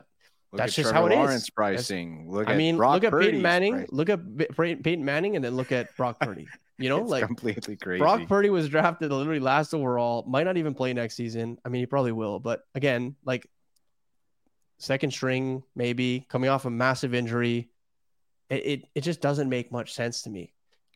Look 0.51 0.57
That's 0.57 0.75
just 0.75 0.89
Trevor 0.89 0.99
how 0.99 1.05
it 1.05 1.13
is. 1.13 1.17
Lawrence 1.17 1.49
pricing. 1.49 2.29
Look 2.29 2.49
I 2.49 2.57
mean, 2.57 2.75
Brock 2.75 2.95
look 2.95 3.13
at 3.13 3.17
Peyton 3.17 3.41
Manning. 3.41 3.73
price. 3.73 3.87
Look 3.91 4.09
at 4.09 4.19
Peyton 4.57 5.05
Manning, 5.05 5.37
and 5.37 5.45
then 5.45 5.55
look 5.55 5.71
at 5.71 5.95
Brock 5.95 6.19
Purdy. 6.21 6.47
You 6.77 6.89
know, 6.89 7.01
It's 7.01 7.09
like 7.09 7.25
completely 7.25 7.77
crazy. 7.77 7.99
Brock 7.99 8.27
Purdy 8.27 8.49
was 8.49 8.67
drafted 8.67 9.11
literally 9.11 9.39
last 9.39 9.73
overall. 9.73 10.25
Might 10.27 10.43
not 10.43 10.57
even 10.57 10.73
play 10.73 10.91
next 10.93 11.15
season. 11.15 11.57
I 11.63 11.69
mean, 11.69 11.81
he 11.81 11.85
probably 11.85 12.11
will, 12.11 12.39
but 12.39 12.63
again, 12.75 13.15
like 13.23 13.47
second 14.79 15.11
string, 15.11 15.63
maybe 15.75 16.25
coming 16.27 16.49
off 16.49 16.65
a 16.65 16.69
massive 16.69 17.13
injury. 17.13 17.69
It 18.49 18.65
it, 18.65 18.83
it 18.95 19.01
just 19.01 19.21
doesn't 19.21 19.47
make 19.47 19.71
much 19.71 19.93
sense 19.93 20.23
to 20.23 20.29
me. 20.29 20.53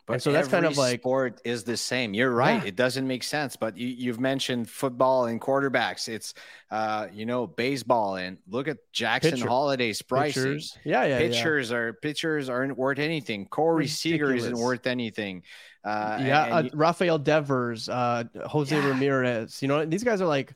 But 0.08 0.13
And 0.13 0.22
so 0.22 0.32
that's 0.32 0.48
kind 0.48 0.65
of 0.68 0.78
like- 0.78 1.00
sport 1.02 1.41
is 1.46 1.63
the 1.63 1.76
same. 1.78 2.13
You're 2.13 2.30
right. 2.32 2.62
Yeah. 2.62 2.68
It 2.68 2.76
doesn't 2.76 3.08
make 3.08 3.24
sense. 3.24 3.56
But 3.56 3.76
you, 3.76 3.88
you've 3.88 4.20
mentioned 4.20 4.70
football 4.70 5.26
and 5.26 5.41
quarterbacks. 5.41 6.08
It's 6.08 6.36
uh, 6.70 7.08
you 7.12 7.26
know, 7.26 7.48
baseball 7.48 8.15
and 8.18 8.38
look 8.48 8.68
at 8.68 8.78
Jackson 8.91 9.32
Pitcher- 9.32 9.48
Holliday's 9.48 10.02
pricing. 10.04 10.44
Pitchers, 10.44 10.78
yeah, 10.84 11.04
yeah, 11.06 11.08
yeah. 11.08 11.18
pitchers 11.20 11.72
are 11.72 11.94
pitchers 11.94 12.50
aren't 12.50 12.78
worth 12.78 13.00
anything. 13.00 13.48
Corey 13.48 13.88
Seager 13.88 14.34
isn't 14.34 14.58
worth 14.58 14.86
anything. 14.86 15.41
Uh, 15.84 16.18
yeah, 16.22 16.58
and 16.60 16.68
uh, 16.68 16.70
Rafael 16.74 17.18
Devers, 17.20 17.89
uh, 17.89 18.24
Jose 18.46 18.76
Yeah. 18.76 18.88
Ramirez. 18.88 19.62
You 19.62 19.68
know, 19.68 19.86
these 19.86 20.04
guys 20.04 20.22
are 20.22 20.28
like 20.28 20.54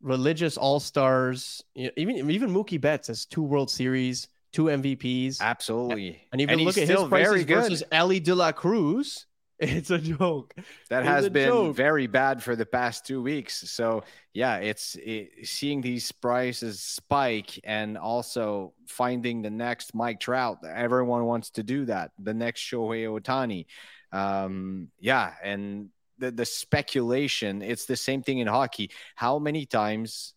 religious 0.00 0.56
all 0.56 0.80
stars. 0.80 1.62
You 1.74 1.86
know, 1.86 1.90
even 1.96 2.30
even 2.30 2.50
Mookie 2.50 2.80
Betts 2.80 3.08
has 3.08 3.24
two 3.26 3.42
World 3.42 3.70
Series, 3.70 4.28
two 4.52 4.64
MVPs, 4.64 5.40
absolutely. 5.40 6.20
and 6.32 6.40
even 6.40 6.58
he's 6.58 6.66
look 6.66 6.78
at 6.78 6.88
his 6.88 7.02
prices 7.08 7.28
very 7.28 7.44
good. 7.44 7.62
versus 7.70 7.82
Elly 7.90 8.20
De 8.20 8.34
La 8.34 8.52
Cruz. 8.52 9.26
It's 9.62 9.90
a 9.92 9.98
joke. 9.98 10.54
that 10.90 11.00
It's 11.02 11.08
has 11.08 11.28
been 11.28 11.46
joke. 11.48 11.76
very 11.76 12.08
bad 12.08 12.42
for 12.42 12.56
the 12.56 12.66
past 12.66 13.06
two 13.06 13.22
weeks. 13.22 13.70
So 13.70 14.02
yeah, 14.34 14.56
it's 14.56 14.96
it, 14.96 15.46
seeing 15.46 15.80
these 15.82 16.10
prices 16.10 16.80
spike 16.80 17.60
and 17.62 17.96
also 17.96 18.74
finding 18.88 19.42
the 19.42 19.50
next 19.50 19.94
Mike 19.94 20.18
Trout. 20.18 20.58
Everyone 20.68 21.26
wants 21.26 21.50
to 21.50 21.62
do 21.62 21.84
that. 21.84 22.10
The 22.18 22.34
next 22.34 22.60
Shohei 22.62 23.06
Ohtani. 23.06 23.66
Um, 24.10 24.88
yeah, 24.98 25.32
and 25.44 25.90
the 26.18 26.32
the 26.32 26.44
speculation. 26.44 27.62
It's 27.62 27.86
the 27.86 27.96
same 27.96 28.22
thing 28.24 28.38
in 28.38 28.48
hockey. 28.48 28.90
How 29.14 29.38
many 29.38 29.64
times 29.64 30.34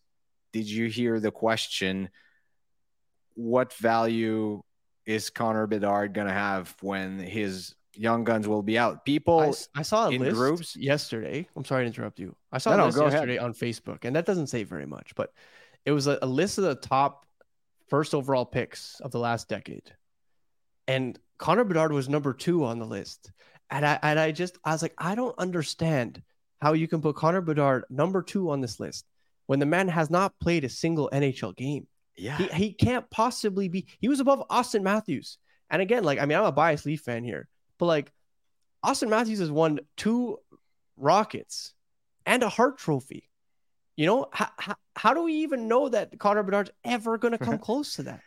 did 0.52 0.68
you 0.70 0.86
hear 0.88 1.18
the 1.18 1.32
question? 1.32 2.10
What 3.36 3.72
value 3.74 4.62
is 5.06 5.30
Connor 5.30 5.66
Bedard 5.68 6.12
gonna 6.14 6.32
have 6.32 6.74
when 6.80 7.18
his 7.20 7.74
young 7.94 8.24
guns 8.24 8.48
will 8.48 8.62
be 8.62 8.76
out? 8.78 9.04
People 9.04 9.54
I 9.74 9.82
saw 9.82 10.08
a 10.08 10.10
in 10.10 10.20
list 10.20 10.34
groups? 10.36 10.76
yesterday. 10.76 11.46
I'm 11.54 11.64
sorry 11.64 11.84
to 11.84 11.86
interrupt 11.86 12.18
you. 12.18 12.34
I 12.50 12.58
saw 12.58 12.70
No, 12.70 12.76
a 12.76 12.78
no, 12.78 12.84
list 12.86 12.98
ahead. 12.98 13.12
yesterday 13.12 13.38
on 13.38 13.54
Facebook, 13.54 14.04
and 14.04 14.16
that 14.16 14.26
doesn't 14.26 14.48
say 14.48 14.64
very 14.64 14.86
much, 14.86 15.14
but 15.14 15.32
it 15.84 15.92
was 15.92 16.06
a, 16.08 16.18
a 16.20 16.26
list 16.26 16.58
of 16.58 16.64
the 16.64 16.74
top 16.74 17.24
first 17.88 18.14
overall 18.14 18.44
picks 18.44 18.98
of 19.00 19.12
the 19.12 19.18
last 19.20 19.48
decade, 19.48 19.92
and 20.88 21.18
Connor 21.38 21.64
Bedard 21.64 21.92
was 21.92 22.08
number 22.08 22.32
two 22.32 22.64
on 22.64 22.78
the 22.78 22.86
list. 22.86 23.30
And 23.70 23.84
I 23.84 23.98
and 24.02 24.18
I 24.18 24.32
just 24.32 24.58
I 24.64 24.72
was 24.72 24.82
like, 24.82 24.94
I 24.96 25.14
don't 25.14 25.38
understand 25.38 26.22
how 26.60 26.72
you 26.72 26.88
can 26.88 27.02
put 27.02 27.16
Connor 27.16 27.40
Bedard 27.42 27.84
number 27.90 28.22
two 28.22 28.50
on 28.50 28.60
this 28.60 28.80
list 28.80 29.04
when 29.46 29.58
the 29.58 29.66
man 29.66 29.88
has 29.88 30.08
not 30.08 30.32
played 30.40 30.64
a 30.64 30.68
single 30.68 31.10
NHL 31.12 31.54
game. 31.56 31.86
Yeah. 32.16 32.36
He, 32.38 32.46
he 32.48 32.72
can't 32.72 33.08
possibly 33.10 33.68
be. 33.68 33.86
He 34.00 34.08
was 34.08 34.20
above 34.20 34.42
Auston 34.48 34.82
Matthews. 34.82 35.38
And 35.70 35.82
again, 35.82 36.04
like, 36.04 36.18
I 36.18 36.26
mean, 36.26 36.38
I'm 36.38 36.44
a 36.44 36.52
biased 36.52 36.86
Leaf 36.86 37.00
fan 37.00 37.24
here, 37.24 37.48
but 37.78 37.86
like, 37.86 38.12
Auston 38.84 39.08
Matthews 39.08 39.40
has 39.40 39.50
won 39.50 39.80
two 39.96 40.38
Rockets 40.96 41.74
and 42.24 42.42
a 42.42 42.48
Hart 42.48 42.78
Trophy. 42.78 43.28
You 43.96 44.06
know, 44.06 44.26
how, 44.32 44.48
how, 44.58 44.74
how 44.94 45.14
do 45.14 45.22
we 45.24 45.32
even 45.34 45.68
know 45.68 45.88
that 45.88 46.18
Connor 46.18 46.42
Bedard's 46.42 46.70
ever 46.84 47.18
going 47.18 47.32
to 47.32 47.38
come 47.38 47.58
close 47.68 47.94
to 47.94 48.04
that? 48.04 48.20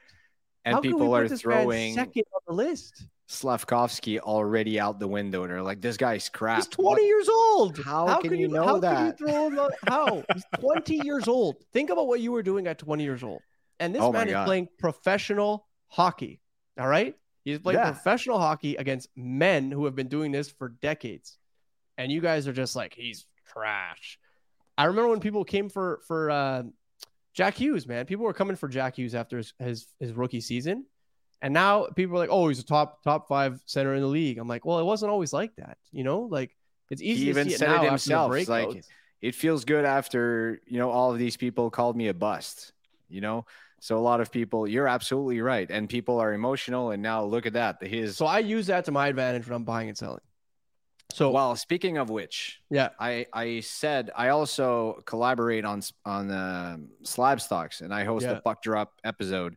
and 0.66 0.76
how 0.76 0.82
people 0.82 1.16
are 1.16 1.28
throwing 1.28 1.94
second 1.94 2.24
on 2.34 2.42
the 2.48 2.54
list. 2.54 3.08
Slavkovsky 3.28 4.20
already 4.20 4.80
out 4.80 5.00
the 5.00 5.08
window. 5.08 5.44
And 5.44 5.52
they're 5.52 5.62
like, 5.62 5.82
this 5.82 5.98
guy's 5.98 6.30
crap. 6.30 6.58
He's 6.58 6.68
20 6.68 6.88
What- 6.90 7.02
years 7.04 7.30
old. 7.30 7.80
How 7.80 8.20
can 8.20 8.38
you 8.38 8.48
know 8.48 8.66
how 8.66 8.80
that? 8.80 9.18
Can 9.18 9.28
you 9.28 9.34
throw 9.34 9.48
him 9.48 9.60
out? 9.60 9.72
How? 9.88 10.24
He's 10.34 10.44
20 10.60 10.96
years 11.04 11.28
old. 11.28 11.58
Think 11.72 11.92
about 11.92 12.08
what 12.08 12.20
you 12.22 12.32
were 12.32 12.44
doing 12.44 12.68
at 12.68 12.80
20 12.80 13.04
years 13.04 13.24
old. 13.24 13.42
And 13.80 13.94
this 13.96 14.02
Oh 14.02 14.12
man 14.12 14.28
is 14.28 14.34
God. 14.34 14.46
playing 14.46 14.70
professional 14.78 15.68
hockey. 15.88 16.42
All 16.78 16.88
right? 16.88 17.16
He's 17.46 17.60
playing 17.60 17.80
Yeah. 17.80 17.92
professional 17.92 18.40
hockey 18.40 18.76
against 18.76 19.10
men 19.16 19.72
who 19.72 19.86
have 19.86 19.96
been 19.96 20.08
doing 20.10 20.32
this 20.32 20.50
for 20.50 20.70
decades. 20.70 21.38
And 21.98 22.12
you 22.12 22.22
guys 22.22 22.48
are 22.48 22.54
just 22.54 22.76
like, 22.76 22.94
he's 22.94 23.26
trash. 23.48 24.20
I 24.78 24.86
remember 24.86 25.10
when 25.10 25.20
people 25.20 25.44
came 25.44 25.70
for 25.70 26.00
for 26.08 26.30
uh, 26.32 26.64
Jack 27.34 27.56
Hughes, 27.56 27.88
man. 27.88 28.06
People 28.06 28.26
were 28.26 28.34
coming 28.34 28.56
for 28.56 28.68
Jack 28.70 28.98
Hughes 28.98 29.16
after 29.16 29.38
his, 29.38 29.54
his 29.60 29.88
his 30.00 30.14
rookie 30.14 30.42
season. 30.42 30.86
And 31.42 31.54
now 31.54 31.88
people 31.96 32.16
are 32.16 32.20
like, 32.20 32.30
oh, 32.32 32.48
he's 32.50 32.60
a 32.60 32.66
top 32.66 33.04
top 33.04 33.28
five 33.28 33.62
center 33.66 33.94
in 33.96 34.02
the 34.02 34.08
league. 34.08 34.38
I'm 34.38 34.48
like, 34.48 34.66
well, 34.66 34.80
it 34.80 34.84
wasn't 34.86 35.12
always 35.12 35.32
like 35.34 35.56
that, 35.56 35.78
you 35.92 36.04
know. 36.04 36.22
Like 36.22 36.56
it's 36.90 37.02
easy 37.02 37.24
He 37.26 37.30
even 37.30 37.46
to 37.46 37.52
see 37.52 37.58
said 37.58 37.72
it 37.84 37.90
himself. 37.90 38.32
like. 38.50 38.84
It 39.22 39.36
feels 39.36 39.66
good 39.66 39.84
after, 39.84 40.62
you 40.66 40.78
know, 40.80 40.92
all 40.92 41.12
of 41.12 41.20
these 41.20 41.36
people 41.36 41.70
called 41.70 41.98
me 41.98 42.08
a 42.08 42.14
bust, 42.14 42.72
you 43.10 43.20
know? 43.20 43.46
So 43.82 43.98
a 43.98 44.00
lot 44.00 44.22
of 44.22 44.32
people, 44.32 44.68
you're 44.68 44.88
absolutely 44.88 45.42
right. 45.42 45.70
And 45.70 45.90
people 45.90 46.20
are 46.20 46.34
emotional. 46.34 46.92
And 46.92 47.02
now 47.02 47.24
look 47.24 47.46
at 47.46 47.54
that. 47.54 47.82
His, 47.82 48.18
So 48.18 48.26
I 48.26 48.40
use 48.40 48.68
that 48.68 48.86
to 48.86 48.92
my 48.92 49.08
advantage 49.08 49.48
when 49.48 49.56
I'm 49.56 49.64
buying 49.64 49.90
and 49.90 49.98
selling. 49.98 50.22
So 51.12 51.32
well, 51.32 51.56
speaking 51.56 51.98
of 51.98 52.12
which, 52.12 52.60
yeah, 52.70 52.90
I, 53.00 53.26
I 53.34 53.62
said 53.62 54.12
I 54.16 54.30
also 54.30 55.02
collaborate 55.08 55.66
on 55.66 55.82
on 56.06 56.30
um 56.30 56.90
slab 57.04 57.42
stocks 57.42 57.82
and 57.82 57.92
I 57.92 58.04
host 58.04 58.26
Yeah. 58.26 58.34
a 58.34 58.42
puck 58.42 58.62
drop 58.62 58.94
episode, 59.04 59.56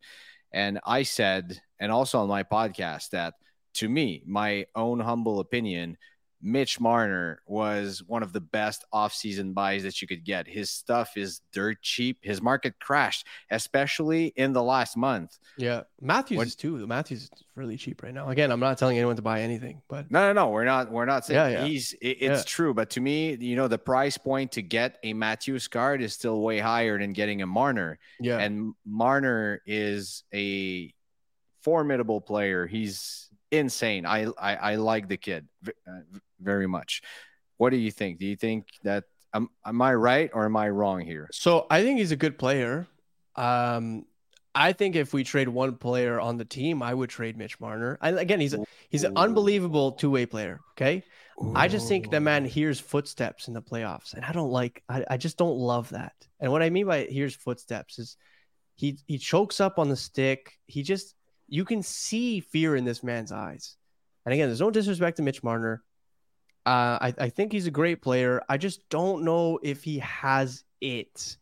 and 0.50 0.80
I 0.86 1.02
said 1.02 1.60
and 1.78 1.92
also 1.92 2.20
on 2.20 2.28
my 2.28 2.42
podcast 2.42 3.10
that 3.10 3.34
to 3.74 3.88
me, 3.88 4.22
my 4.26 4.64
own 4.74 4.98
humble 5.00 5.40
opinion, 5.40 5.98
Mitch 6.44 6.80
Marner 6.80 7.40
was 7.46 8.02
one 8.04 8.22
of 8.24 8.32
the 8.32 8.40
best 8.40 8.84
offseason 8.92 9.54
buys 9.54 9.84
that 9.84 10.02
you 10.02 10.08
could 10.08 10.24
get. 10.24 10.48
His 10.48 10.70
stuff 10.70 11.16
is 11.16 11.40
dirt 11.52 11.80
cheap. 11.82 12.18
His 12.20 12.42
market 12.42 12.74
crashed, 12.80 13.26
especially 13.50 14.32
in 14.36 14.52
the 14.52 14.62
last 14.62 14.96
month. 14.96 15.38
yeah. 15.56 15.82
Matthews 16.00 16.38
What- 16.38 16.46
is 16.48 16.56
too. 16.56 16.84
Matthews 16.86 17.22
is 17.22 17.30
really 17.54 17.76
cheap 17.76 18.02
right 18.02 18.12
now. 18.12 18.28
Again, 18.28 18.50
I'm 18.50 18.58
not 18.58 18.76
telling 18.78 18.96
anyone 18.98 19.14
to 19.16 19.22
buy 19.22 19.42
anything, 19.42 19.82
but 19.88 20.10
No, 20.10 20.20
no, 20.26 20.32
no. 20.32 20.50
We're 20.50 20.64
not. 20.64 20.90
We're 20.90 21.04
not 21.04 21.24
saying 21.24 21.52
Yeah, 21.54 21.60
yeah. 21.60 21.66
he's. 21.66 21.92
It, 21.94 22.18
it's 22.20 22.40
Yeah. 22.40 22.44
true, 22.46 22.74
but 22.74 22.90
to 22.90 23.00
me, 23.00 23.34
you 23.36 23.54
know, 23.54 23.68
the 23.68 23.78
price 23.78 24.18
point 24.18 24.52
to 24.52 24.62
get 24.62 24.98
a 25.04 25.12
Matthews 25.12 25.68
card 25.68 26.02
is 26.02 26.12
still 26.12 26.40
way 26.42 26.58
higher 26.58 26.98
than 26.98 27.12
getting 27.12 27.40
a 27.42 27.46
Marner. 27.46 27.98
yeah, 28.18 28.38
And 28.38 28.74
Marner 28.84 29.62
is 29.64 30.24
a 30.34 30.92
formidable 31.60 32.20
player. 32.20 32.66
He's 32.66 33.28
insane. 33.52 34.04
I 34.06 34.26
I, 34.38 34.56
I 34.56 34.74
like 34.76 35.08
the 35.08 35.16
kid 35.16 35.46
uh, 35.68 36.00
very 36.40 36.66
much. 36.66 37.02
What 37.58 37.70
do 37.70 37.76
you 37.76 37.92
think? 37.92 38.18
Do 38.18 38.26
you 38.26 38.34
think 38.34 38.66
that 38.82 39.04
am, 39.32 39.48
am 39.64 39.80
I 39.80 39.94
right 39.94 40.30
or 40.34 40.46
am 40.46 40.56
I 40.56 40.68
wrong 40.70 41.00
here? 41.00 41.28
So 41.30 41.66
I 41.70 41.82
think 41.82 42.00
he's 42.00 42.10
a 42.10 42.16
good 42.16 42.38
player. 42.38 42.88
Um, 43.36 44.06
I 44.54 44.72
think 44.72 44.96
if 44.96 45.14
we 45.14 45.24
trade 45.24 45.48
one 45.48 45.76
player 45.76 46.20
on 46.20 46.36
the 46.36 46.44
team, 46.44 46.82
I 46.82 46.92
would 46.92 47.08
trade 47.08 47.36
Mitch 47.36 47.58
Marner. 47.60 47.98
And 48.02 48.18
again, 48.18 48.40
he's 48.40 48.52
a, 48.52 48.64
he's 48.90 49.04
an 49.04 49.16
unbelievable 49.16 49.92
two 49.92 50.10
way 50.10 50.26
player. 50.26 50.60
Okay, 50.72 51.04
I 51.54 51.68
just 51.68 51.88
think 51.88 52.10
the 52.10 52.20
man 52.20 52.44
hears 52.44 52.78
footsteps 52.78 53.48
in 53.48 53.54
the 53.54 53.62
playoffs, 53.62 54.14
and 54.14 54.24
I 54.24 54.32
don't 54.32 54.50
like. 54.50 54.82
I, 54.88 55.04
I 55.08 55.16
just 55.16 55.38
don't 55.38 55.56
love 55.56 55.88
that. 55.90 56.14
And 56.40 56.52
what 56.52 56.62
I 56.62 56.70
mean 56.70 56.86
by 56.86 57.04
hears 57.04 57.34
footsteps 57.34 57.98
is 57.98 58.16
he 58.74 58.98
he 59.06 59.18
chokes 59.18 59.60
up 59.60 59.78
on 59.78 59.88
the 59.88 59.96
stick. 59.96 60.58
He 60.66 60.82
just 60.82 61.14
you 61.52 61.66
can 61.66 61.82
see 61.82 62.40
fear 62.40 62.74
in 62.74 62.86
this 62.86 63.02
man's 63.02 63.30
eyes. 63.30 63.76
And 64.24 64.32
again, 64.32 64.48
there's 64.48 64.62
no 64.62 64.70
disrespect 64.70 65.18
to 65.18 65.22
Mitch 65.22 65.42
Marner. 65.42 65.82
Uh, 66.64 66.96
I, 66.98 67.14
I 67.18 67.28
think 67.28 67.52
he's 67.52 67.66
a 67.66 67.70
great 67.70 68.00
player. 68.00 68.40
I 68.48 68.56
just 68.56 68.88
don't 68.88 69.22
know 69.22 69.58
if 69.62 69.84
he 69.84 69.98
has 69.98 70.64
it. 70.80 71.36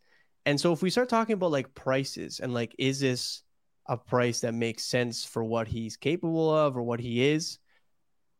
And 0.45 0.59
so 0.59 0.73
if 0.73 0.81
we 0.81 0.89
start 0.89 1.07
talking 1.07 1.31
about 1.31 1.51
like 1.51 1.73
prices 1.73 2.41
and 2.41 2.53
like, 2.53 2.75
is 2.77 2.99
this 2.99 3.43
a 3.87 3.95
price 3.95 4.41
that 4.41 4.53
makes 4.53 4.83
sense 4.83 5.23
for 5.23 5.45
what 5.45 5.69
he's 5.69 5.95
capable 5.95 6.53
of 6.53 6.75
or 6.75 6.81
what 6.81 6.99
he 6.99 7.29
is? 7.29 7.59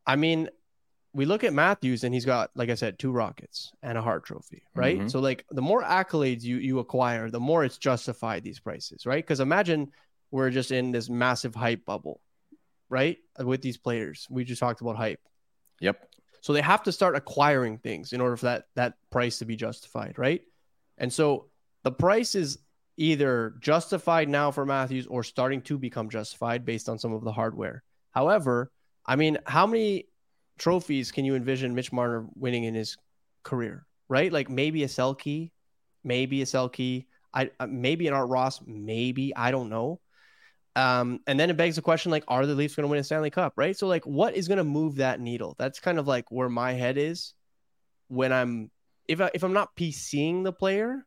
I 0.06 0.18
mean, 0.18 0.50
we 1.14 1.24
look 1.24 1.46
at 1.46 1.54
Matthews 1.54 2.04
and 2.04 2.14
he's 2.14 2.26
got, 2.26 2.52
like 2.54 2.70
I 2.70 2.76
said, 2.76 3.00
two 3.00 3.14
Rockets 3.14 3.72
and 3.82 3.98
a 3.98 4.02
Hart 4.02 4.26
Trophy, 4.26 4.64
right? 4.76 5.00
Mhm. 5.00 5.10
So 5.10 5.22
like 5.22 5.46
the 5.52 5.62
more 5.62 5.84
accolades 5.84 6.44
you 6.44 6.58
you 6.58 6.80
acquire, 6.80 7.30
the 7.30 7.40
more 7.40 7.64
it's 7.64 7.78
justified 7.78 8.44
these 8.44 8.60
prices, 8.60 9.06
right? 9.06 9.24
Because 9.24 9.40
imagine 9.40 9.92
we're 10.32 10.50
just 10.50 10.72
in 10.72 10.92
this 10.92 11.10
massive 11.10 11.54
hype 11.54 11.86
bubble, 11.86 12.22
right? 12.90 13.18
With 13.38 13.62
these 13.62 13.78
players, 13.78 14.28
we 14.30 14.44
just 14.44 14.60
talked 14.60 14.82
about 14.82 14.96
hype. 14.96 15.20
Yep. 15.82 16.08
So 16.42 16.54
they 16.54 16.62
have 16.62 16.84
to 16.84 16.92
start 16.92 17.16
acquiring 17.16 17.78
things 17.78 18.14
in 18.14 18.22
order 18.22 18.36
for 18.36 18.46
that 18.46 18.66
that 18.76 18.94
price 19.12 19.40
to 19.40 19.46
be 19.46 19.56
justified, 19.56 20.18
right? 20.18 20.42
And 20.98 21.12
so 21.12 21.50
the 21.84 21.92
price 21.92 22.34
is 22.36 22.60
either 22.98 23.56
justified 23.60 24.30
now 24.30 24.52
for 24.52 24.66
Matthews 24.66 25.08
or 25.08 25.24
starting 25.24 25.62
to 25.64 25.78
become 25.78 26.10
justified 26.10 26.66
based 26.66 26.90
on 26.90 26.98
some 26.98 27.14
of 27.14 27.24
the 27.24 27.32
hardware. 27.32 27.84
However, 28.12 28.72
I 29.06 29.16
mean, 29.16 29.38
how 29.46 29.66
many 29.66 30.06
trophies 30.58 31.12
can 31.12 31.26
you 31.26 31.36
envision 31.36 31.74
Mitch 31.74 31.92
Marner 31.92 32.28
winning 32.36 32.64
in 32.64 32.76
his 32.76 32.98
career? 33.44 33.86
Right? 34.10 34.32
Like 34.32 34.50
maybe 34.50 34.84
a 34.84 34.88
Selke, 34.88 35.52
maybe 36.04 36.42
a 36.42 36.46
Selke, 36.46 37.06
I 37.34 37.50
uh, 37.60 37.68
maybe 37.68 38.08
an 38.08 38.14
Art 38.14 38.30
Ross, 38.30 38.62
maybe 38.66 39.36
I 39.36 39.52
don't 39.52 39.70
know. 39.70 40.00
Um, 40.76 41.20
and 41.28 41.40
then 41.40 41.50
it 41.50 41.58
begs 41.58 41.76
the 41.76 41.82
question 41.82 42.12
like, 42.12 42.24
are 42.28 42.46
the 42.46 42.56
Leafs 42.56 42.76
going 42.76 42.86
to 42.86 42.88
win 42.88 43.00
a 43.00 43.04
Stanley 43.04 43.30
Cup? 43.30 43.54
Right. 43.58 43.78
So, 43.78 43.88
like, 43.88 44.06
what 44.06 44.36
is 44.36 44.48
going 44.48 44.58
to 44.58 44.64
move 44.64 44.98
that 44.98 45.20
needle? 45.20 45.56
That's 45.58 45.80
kind 45.80 46.00
of 46.00 46.08
like 46.08 46.32
where 46.32 46.50
my 46.50 46.74
head 46.74 46.98
is 46.98 47.34
when 48.08 48.32
I'm, 48.32 48.72
if, 49.08 49.20
I, 49.20 49.32
if 49.34 49.44
I'm 49.44 49.54
not 49.54 49.76
PCing 49.76 50.44
the 50.44 50.54
player, 50.54 51.06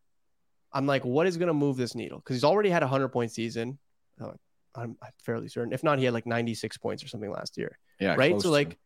I'm 0.73 0.87
like, 0.87 1.05
what 1.05 1.27
is 1.27 1.37
going 1.37 1.49
to 1.49 1.55
move 1.55 1.77
this 1.77 1.95
needle? 1.95 2.19
Because 2.19 2.37
he's 2.37 2.45
already 2.45 2.69
had 2.69 2.83
a 2.83 2.87
100 2.87 3.09
point 3.09 3.31
season. 3.31 3.79
Uh, 4.21 4.33
I'm, 4.75 4.97
I'm 5.01 5.13
fairly 5.23 5.49
certain. 5.49 5.73
If 5.73 5.83
not, 5.83 5.99
he 5.99 6.05
had 6.05 6.13
like 6.13 6.27
96 6.27 6.77
points 6.79 7.03
or 7.03 7.09
something 7.09 7.31
last 7.31 7.57
year. 7.57 7.79
Yeah. 8.01 8.17
right. 8.17 8.35
So, 8.41 8.49
to. 8.49 8.51
like, 8.51 8.79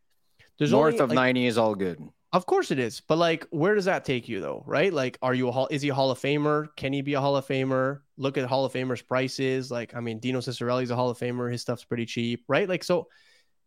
there's 0.57 0.71
north 0.71 0.93
only, 0.93 1.03
of 1.03 1.09
like, 1.09 1.15
90 1.15 1.45
is 1.47 1.57
all 1.57 1.75
good. 1.75 1.99
Of 2.31 2.45
course 2.45 2.69
it 2.69 2.77
is, 2.77 3.01
but 3.01 3.17
like, 3.17 3.47
where 3.49 3.73
does 3.73 3.85
that 3.85 4.05
take 4.05 4.29
you 4.29 4.39
though? 4.39 4.63
Right? 4.67 4.93
Like, 4.93 5.17
are 5.23 5.33
you 5.33 5.47
a 5.47 5.51
hall? 5.51 5.67
Is 5.71 5.81
he 5.81 5.89
a 5.89 5.95
Hall 5.95 6.11
of 6.11 6.19
Famer? 6.19 6.67
Can 6.75 6.93
he 6.93 7.01
be 7.01 7.15
a 7.15 7.21
Hall 7.21 7.35
of 7.35 7.47
Famer? 7.47 8.01
Look 8.17 8.37
at 8.37 8.45
Hall 8.45 8.65
of 8.65 8.73
Famers' 8.73 9.05
prices. 9.05 9.71
Like, 9.71 9.95
I 9.95 9.99
mean, 9.99 10.19
Dino 10.19 10.39
Ciccarelli's 10.39 10.91
a 10.91 10.95
Hall 10.95 11.09
of 11.09 11.17
Famer. 11.17 11.51
His 11.51 11.61
stuff's 11.61 11.83
pretty 11.83 12.05
cheap, 12.05 12.43
right? 12.47 12.69
Like, 12.69 12.83
so 12.83 13.07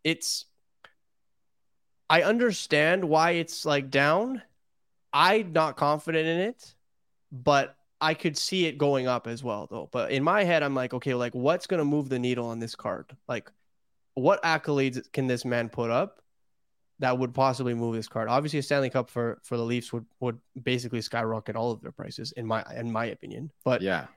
it's. 0.03 0.45
I 2.09 2.21
understand 2.23 3.03
why 3.03 3.31
it's 3.31 3.65
like 3.65 3.89
down. 3.89 4.41
I'm 5.11 5.51
not 5.51 5.75
confident 5.75 6.27
in 6.27 6.39
it, 6.39 6.73
but 7.31 7.75
I 7.99 8.13
could 8.13 8.37
see 8.37 8.65
it 8.65 8.77
going 8.77 9.07
up 9.07 9.27
as 9.27 9.43
well 9.43 9.67
though. 9.69 9.89
But 9.91 10.11
in 10.11 10.23
my 10.23 10.45
head, 10.45 10.63
I'm 10.63 10.75
like, 10.75 10.93
okay, 10.93 11.15
like 11.15 11.33
what's 11.33 11.67
gonna 11.67 11.85
move 11.85 12.07
the 12.07 12.19
needle 12.19 12.47
on 12.47 12.59
this 12.59 12.75
card? 12.75 13.15
Like, 13.27 13.51
what 14.13 14.41
accolades 14.43 15.11
can 15.11 15.27
this 15.27 15.43
man 15.43 15.69
put 15.69 15.89
up? 15.89 16.22
That 17.03 17.17
would 17.19 17.33
possibly 17.33 17.73
move 17.73 17.95
this 17.95 18.07
card. 18.07 18.29
Obviously, 18.29 18.59
a 18.59 18.63
Stanley 18.63 18.89
Cup 18.89 19.09
for 19.09 19.39
for 19.43 19.57
the 19.57 19.63
Leafs 19.63 19.91
would 19.91 20.05
would 20.21 20.39
basically 20.71 21.01
skyrocket 21.01 21.55
all 21.55 21.71
of 21.71 21.81
their 21.81 21.91
prices 21.91 22.31
in 22.31 22.45
my 22.47 22.63
in 22.75 22.89
my 22.91 23.05
opinion. 23.07 23.51
But 23.65 23.81
Yeah. 23.81 24.07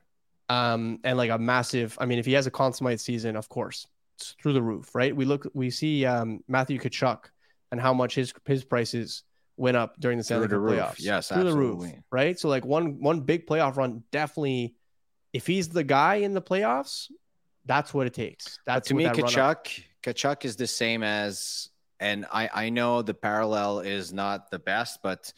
um 0.49 1.01
and 1.03 1.19
like 1.19 1.31
a 1.31 1.39
massive. 1.39 1.99
I 2.01 2.07
mean, 2.07 2.19
if 2.21 2.27
he 2.27 2.35
has 2.35 2.47
a 2.47 2.51
consummate 2.51 3.01
season, 3.01 3.35
of 3.37 3.49
course, 3.49 3.89
it's 4.17 4.37
through 4.41 4.53
the 4.53 4.63
roof, 4.63 4.95
right? 4.95 5.15
We 5.15 5.25
look, 5.25 5.43
we 5.53 5.69
see 5.71 6.07
um 6.07 6.45
Matthew 6.47 6.79
Tkachuk 6.79 7.25
and 7.73 7.81
how 7.81 7.93
much 7.93 8.15
his 8.15 8.33
his 8.45 8.63
prices 8.65 9.25
went 9.57 9.77
up 9.77 9.99
during 9.99 10.19
the 10.19 10.25
Stanley 10.25 10.47
Through 10.47 10.59
Cup 10.59 10.71
roof. 10.71 10.81
playoffs. 10.81 11.01
Yes, 11.01 11.29
through 11.29 11.45
the 11.51 11.57
roof, 11.57 11.85
right? 12.13 12.39
So 12.39 12.49
like 12.49 12.65
one 12.65 13.01
one 13.01 13.21
big 13.23 13.47
playoff 13.49 13.77
run 13.77 14.05
definitely. 14.13 14.77
If 15.33 15.45
he's 15.47 15.69
the 15.69 15.83
guy 15.85 16.15
in 16.27 16.35
the 16.35 16.43
playoffs, 16.43 17.11
that's 17.65 17.93
what 17.93 18.07
it 18.07 18.15
takes. 18.15 18.61
But 18.65 18.85
to 18.85 18.95
what 18.95 18.99
me, 18.99 19.05
that 19.05 19.17
Tkachuk, 19.17 19.83
Tkachuk 20.05 20.45
is 20.45 20.55
the 20.55 20.69
same 20.69 21.03
as, 21.03 21.69
and 22.01 22.27
I, 22.33 22.49
I 22.53 22.69
know 22.71 23.03
the 23.03 23.15
parallel 23.15 23.81
is 23.81 24.13
not 24.13 24.51
the 24.51 24.59
best, 24.59 25.01
but 25.03 25.33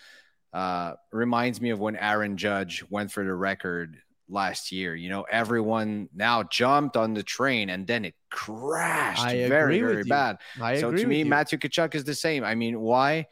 uh, 0.53 0.95
reminds 1.13 1.61
me 1.61 1.71
of 1.71 1.79
when 1.79 1.97
Aaron 1.97 2.37
Judge 2.37 2.83
went 2.91 3.13
for 3.13 3.25
the 3.25 3.35
record 3.35 3.99
last 4.29 4.73
year. 4.73 4.95
You 4.95 5.09
know, 5.11 5.23
everyone 5.31 6.09
now 6.15 6.43
jumped 6.43 6.97
on 6.97 7.15
the 7.15 7.23
train 7.23 7.71
and 7.71 7.87
then 7.87 8.05
it 8.05 8.15
crashed 8.31 9.23
I 9.23 9.49
very, 9.49 9.77
agree 9.79 9.83
with 9.83 9.91
very 9.93 10.03
you. 10.05 10.09
bad. 10.09 10.39
I 10.61 10.81
so 10.81 10.91
to 10.91 11.07
me, 11.07 11.21
you. 11.21 11.25
Matthew 11.27 11.59
Tkachuk 11.59 11.95
is 11.95 12.05
the 12.05 12.15
same. 12.15 12.45
I 12.45 12.55
mean, 12.55 12.81
why? 12.81 13.27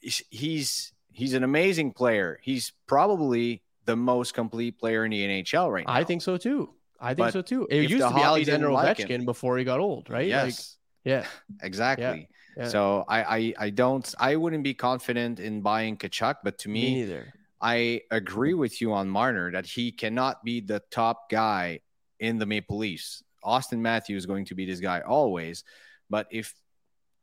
He's- 0.00 0.92
He's 1.14 1.34
an 1.34 1.44
amazing 1.44 1.92
player. 1.92 2.38
He's 2.42 2.72
probably 2.86 3.62
the 3.84 3.94
most 3.96 4.32
complete 4.32 4.78
player 4.78 5.04
in 5.04 5.10
the 5.10 5.20
NHL 5.28 5.70
right 5.70 5.86
now. 5.86 5.92
I 5.92 6.04
think 6.04 6.22
so 6.22 6.38
too. 6.38 6.70
I 6.98 7.08
think 7.08 7.18
But 7.18 7.32
so 7.34 7.42
too. 7.42 7.66
It 7.70 7.90
used 7.90 8.02
to 8.02 8.14
be 8.14 8.22
Alexander 8.22 8.72
like 8.72 8.96
Ovechkin 8.96 9.08
him- 9.08 9.24
before 9.26 9.58
he 9.58 9.64
got 9.64 9.78
old, 9.78 10.08
right? 10.08 10.20
Like, 10.20 10.28
Yes, 10.28 10.78
yeah. 11.04 11.26
exactly. 11.62 12.28
yeah. 12.56 12.68
So 12.68 13.04
I, 13.08 13.22
I 13.22 13.54
I 13.58 13.70
don't 13.70 14.14
I 14.18 14.36
wouldn't 14.36 14.64
be 14.64 14.74
confident 14.74 15.40
in 15.40 15.62
buying 15.62 15.96
Tkachuk, 15.96 16.36
but 16.44 16.58
to 16.58 16.68
Me 16.68 16.82
me, 16.82 16.94
neither. 16.94 17.32
I 17.60 18.02
agree 18.10 18.54
with 18.54 18.80
you 18.80 18.92
on 18.92 19.08
Marner 19.08 19.52
that 19.52 19.66
he 19.66 19.92
cannot 19.92 20.44
be 20.44 20.60
the 20.60 20.82
top 20.90 21.30
guy 21.30 21.80
in 22.18 22.38
the 22.38 22.46
Maple 22.46 22.78
Leafs. 22.78 23.22
Auston 23.44 23.78
Matthews 23.78 24.22
is 24.22 24.26
going 24.26 24.44
to 24.46 24.54
be 24.54 24.66
this 24.66 24.80
guy 24.80 25.00
always, 25.00 25.64
but 26.10 26.26
if 26.30 26.54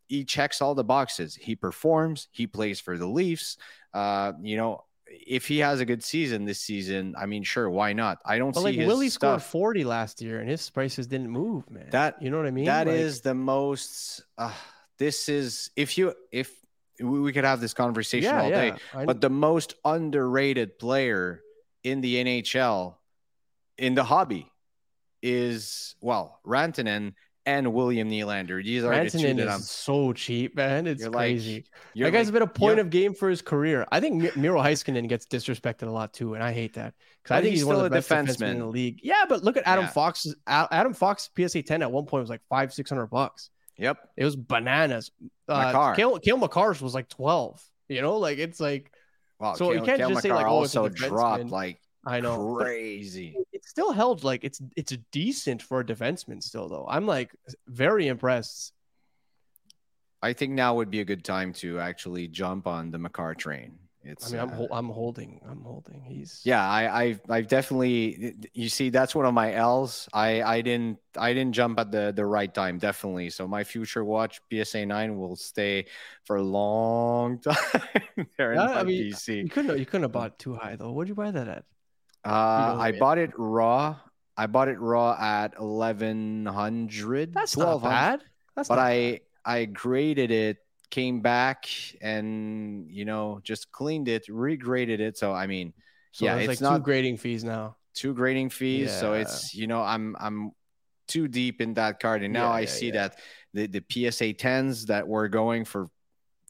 he 0.07 0.25
checks 0.25 0.61
all 0.61 0.75
the 0.75 0.83
boxes, 0.83 1.35
he 1.35 1.55
performs, 1.55 2.27
he 2.31 2.47
plays 2.47 2.79
for 2.79 2.97
the 2.97 3.05
Leafs. 3.07 3.57
Uh, 3.93 4.33
you 4.41 4.57
know, 4.57 4.83
if 5.11 5.47
he 5.47 5.59
has 5.59 5.79
a 5.79 5.85
good 5.85 6.03
season 6.03 6.45
this 6.45 6.59
season, 6.61 7.15
I 7.17 7.25
mean, 7.25 7.43
sure, 7.43 7.69
why 7.69 7.93
not? 7.93 8.19
I 8.25 8.37
don't 8.37 8.53
But 8.53 8.61
see 8.61 8.77
like 8.77 8.87
Willie 8.87 9.09
scored 9.09 9.41
40 9.41 9.83
last 9.83 10.21
year 10.21 10.39
and 10.39 10.49
his 10.49 10.69
prices 10.69 11.07
didn't 11.07 11.29
move, 11.29 11.69
man. 11.69 11.87
That- 11.91 12.21
you 12.21 12.29
know 12.29 12.37
what 12.37 12.45
I 12.45 12.51
mean? 12.51 12.65
That 12.65 12.87
Like, 12.87 12.95
is 12.97 13.21
the 13.21 13.33
most. 13.33 14.23
Uh, 14.37 14.53
this 14.97 15.29
is 15.29 15.71
if 15.75 15.97
you 15.97 16.13
if 16.31 16.53
we, 17.01 17.31
could 17.31 17.45
have 17.45 17.61
this 17.61 17.73
conversation 17.73 18.29
yeah, 18.29 18.41
all 18.41 18.49
yeah. 18.49 18.71
day, 18.71 18.77
I- 18.93 19.05
but 19.05 19.21
the 19.21 19.29
most 19.29 19.75
underrated 19.85 20.77
player 20.79 21.41
in 21.83 22.01
the 22.01 22.15
NHL 22.23 22.95
in 23.77 23.95
the 23.95 24.03
hobby 24.03 24.51
is 25.21 25.95
well 26.01 26.39
Rantanen 26.45 27.13
and 27.57 27.73
William 27.73 28.09
Nylander. 28.09 28.63
These 28.63 28.83
are 28.83 29.03
the 29.03 29.09
two 29.09 29.33
that 29.35 29.49
I'm. 29.49 29.59
so 29.61 30.13
cheap, 30.13 30.55
man. 30.55 30.87
It's 30.87 31.01
You're 31.01 31.09
like- 31.09 31.17
crazy. 31.19 31.65
You're 31.93 32.09
that 32.11 32.17
guy's 32.17 32.27
like, 32.27 32.33
been 32.33 32.41
a 32.43 32.47
point 32.47 32.79
of 32.79 32.89
game 32.89 33.13
for 33.13 33.29
his 33.29 33.41
career. 33.41 33.85
I 33.91 33.99
think 33.99 34.35
Miro 34.35 34.61
Heiskanen 34.61 35.07
gets 35.07 35.25
disrespected 35.25 35.83
a 35.87 35.91
lot 35.91 36.13
too, 36.13 36.35
and 36.35 36.43
I 36.43 36.51
hate 36.51 36.73
that 36.75 36.93
because 37.23 37.37
I 37.37 37.41
think 37.41 37.51
he's 37.51 37.61
he's, 37.61 37.65
one 37.65 37.75
of 37.75 37.81
the 37.81 37.87
a 37.87 37.89
best 37.89 38.09
defensemen 38.09 38.51
in 38.51 38.59
the 38.59 38.67
league. 38.67 38.99
Yeah, 39.03 39.25
but 39.27 39.43
look 39.43 39.57
at 39.57 39.63
Adam 39.65 39.85
Yeah. 39.85 39.91
Fox. 39.91 40.27
Adam 40.47 40.93
Fox 40.93 41.29
PSA 41.35 41.63
10 41.63 41.81
at 41.81 41.91
one 41.91 42.05
point 42.05 42.21
was 42.21 42.29
like 42.29 42.41
five, 42.49 42.73
six 42.73 42.89
hundred 42.89 43.07
bucks. 43.07 43.49
Yep. 43.77 43.97
It 44.17 44.25
was 44.25 44.35
bananas. 44.35 45.11
Uh. 45.47 45.93
Cale, 45.95 46.19
Cale 46.19 46.37
Makar's 46.37 46.81
was 46.81 46.93
like 46.93 47.09
12. 47.09 47.63
You 47.87 48.01
know, 48.01 48.17
like 48.17 48.37
it's 48.37 48.59
like, 48.59 48.91
Wow. 49.39 49.53
So 49.53 49.71
you 49.71 49.81
can't 49.81 49.97
Cale 49.97 50.09
just 50.09 50.21
say, 50.21 50.29
like, 50.29 50.39
Makar 50.45 50.49
oh, 50.49 50.63
it's 50.63 50.75
a 50.75 50.81
also 50.81 50.89
dropped 50.93 51.45
like 51.45 51.79
I 52.05 52.19
know. 52.19 52.55
crazy. 52.55 53.35
It's 53.59 53.69
still 53.69 53.91
held 53.91 54.23
like 54.23 54.43
it's 54.45 54.61
it's 54.77 54.93
a 54.93 54.97
decent 55.11 55.61
for 55.61 55.81
a 55.81 55.83
defenseman 55.85 56.41
still 56.41 56.69
though. 56.69 56.87
I'm 56.89 57.05
like 57.05 57.31
very 57.67 58.07
impressed. 58.07 58.73
I 60.21 60.33
think 60.33 60.53
now 60.53 60.75
would 60.75 60.89
be 60.89 60.99
a 61.01 61.05
good 61.05 61.23
time 61.23 61.53
to 61.53 61.79
actually 61.79 62.27
jump 62.27 62.67
on 62.67 62.91
the 62.91 62.99
Makar 62.99 63.35
train. 63.35 63.79
It's 64.03 64.27
I 64.27 64.31
mean, 64.31 64.39
I'm 64.39 64.61
uh, 64.61 64.67
I'm 64.71 64.89
holding. 64.89 65.41
I'm 65.45 65.61
holding. 65.61 66.01
He's 66.01 66.41
Yeah, 66.45 66.65
I, 66.65 67.03
I, 67.03 67.19
I've 67.29 67.47
definitely. 67.47 68.33
You 68.53 68.69
see, 68.69 68.89
that's 68.89 69.13
one 69.13 69.25
of 69.25 69.33
my 69.33 69.53
L's. 69.53 70.07
I, 70.13 70.41
I 70.41 70.61
didn't, 70.61 70.99
I 71.17 71.33
didn't 71.33 71.53
jump 71.53 71.79
at 71.79 71.91
the 71.91 72.13
the 72.15 72.25
right 72.25 72.53
time. 72.53 72.79
Definitely. 72.79 73.29
So 73.29 73.45
my 73.47 73.65
future 73.65 74.03
watch 74.05 74.39
PSA 74.51 74.85
nine 74.85 75.17
will 75.19 75.35
stay 75.35 75.87
for 76.23 76.37
a 76.37 76.43
long 76.43 77.39
time 77.43 78.27
there 78.37 78.53
in 78.53 78.59
Yeah, 78.59 78.65
my 78.67 78.79
I 78.79 78.83
mean, 78.83 79.11
PC. 79.11 79.43
You 79.43 79.49
couldn't 79.49 79.77
you 79.77 79.85
couldn't 79.85 80.03
have 80.03 80.13
bought 80.13 80.39
too 80.39 80.55
high 80.55 80.77
though. 80.77 80.91
What'd 80.91 81.09
you 81.09 81.15
buy 81.15 81.31
that 81.31 81.47
at? 81.47 81.65
Uh, 82.25 82.75
I 82.79 82.91
bought 82.99 83.17
it 83.17 83.31
raw. 83.37 83.95
I 84.35 84.47
bought 84.47 84.67
it 84.67 84.79
raw 84.79 85.15
at 85.19 85.53
eleven 85.59 86.45
hundred. 86.45 87.33
That's 87.33 87.57
not 87.57 87.81
bad. 87.81 88.23
That's 88.55 88.67
But 88.69 88.75
not 88.75 88.81
I, 88.85 89.11
bad. 89.11 89.19
I 89.45 89.65
graded 89.65 90.31
it, 90.31 90.57
came 90.89 91.21
back, 91.21 91.65
and 92.01 92.89
you 92.89 93.05
know, 93.05 93.39
just 93.43 93.71
cleaned 93.71 94.07
it, 94.07 94.27
regraded 94.27 94.99
it. 94.99 95.17
So 95.17 95.33
I 95.33 95.47
mean, 95.47 95.73
so 96.11 96.25
yeah, 96.25 96.35
it's 96.37 96.47
like 96.47 96.61
not- 96.61 96.77
two 96.77 96.83
grading 96.83 97.17
fees 97.17 97.43
now. 97.43 97.75
two 97.93 98.13
grading 98.13 98.49
fees. 98.49 98.91
So 98.91 99.13
it's 99.13 99.53
you 99.55 99.67
know 99.67 99.81
I'm 99.81 100.15
I'm 100.19 100.51
too 101.07 101.27
deep 101.27 101.59
in 101.61 101.73
that 101.75 101.99
card, 101.99 102.23
and 102.23 102.33
now 102.33 102.49
Yeah, 102.49 102.55
I 102.55 102.59
yeah, 102.61 102.65
see 102.67 102.87
yeah. 102.87 102.93
that 103.09 103.19
the 103.53 103.67
the 103.67 103.83
PSA 104.11 104.33
tens 104.33 104.85
that 104.87 105.07
were 105.07 105.27
going 105.27 105.65
for 105.65 105.89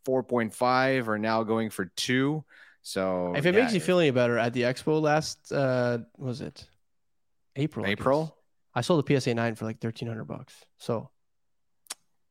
four 0.05 0.24
point 0.24 0.53
five 0.53 1.09
are 1.09 1.20
now 1.20 1.43
going 1.43 1.70
for 1.70 1.86
two. 1.95 2.43
So 2.89 3.33
if 3.35 3.45
it 3.45 3.53
yeah, 3.53 3.61
makes 3.61 3.73
you 3.73 3.79
feel 3.79 3.99
any 3.99 4.11
better, 4.11 4.37
at 4.37 4.53
the 4.53 4.63
expo 4.63 5.01
last 5.01 5.51
uh 5.51 5.99
what 6.15 6.27
was 6.27 6.41
it 6.41 6.67
April? 7.55 7.85
I. 7.85 7.89
April, 7.89 8.35
I 8.73 8.81
sold 8.81 9.05
the 9.05 9.19
PSA 9.19 9.33
nine 9.35 9.55
for 9.55 9.65
like 9.65 9.79
thirteen 9.79 10.07
hundred 10.07 10.25
bucks. 10.25 10.65
So 10.77 11.11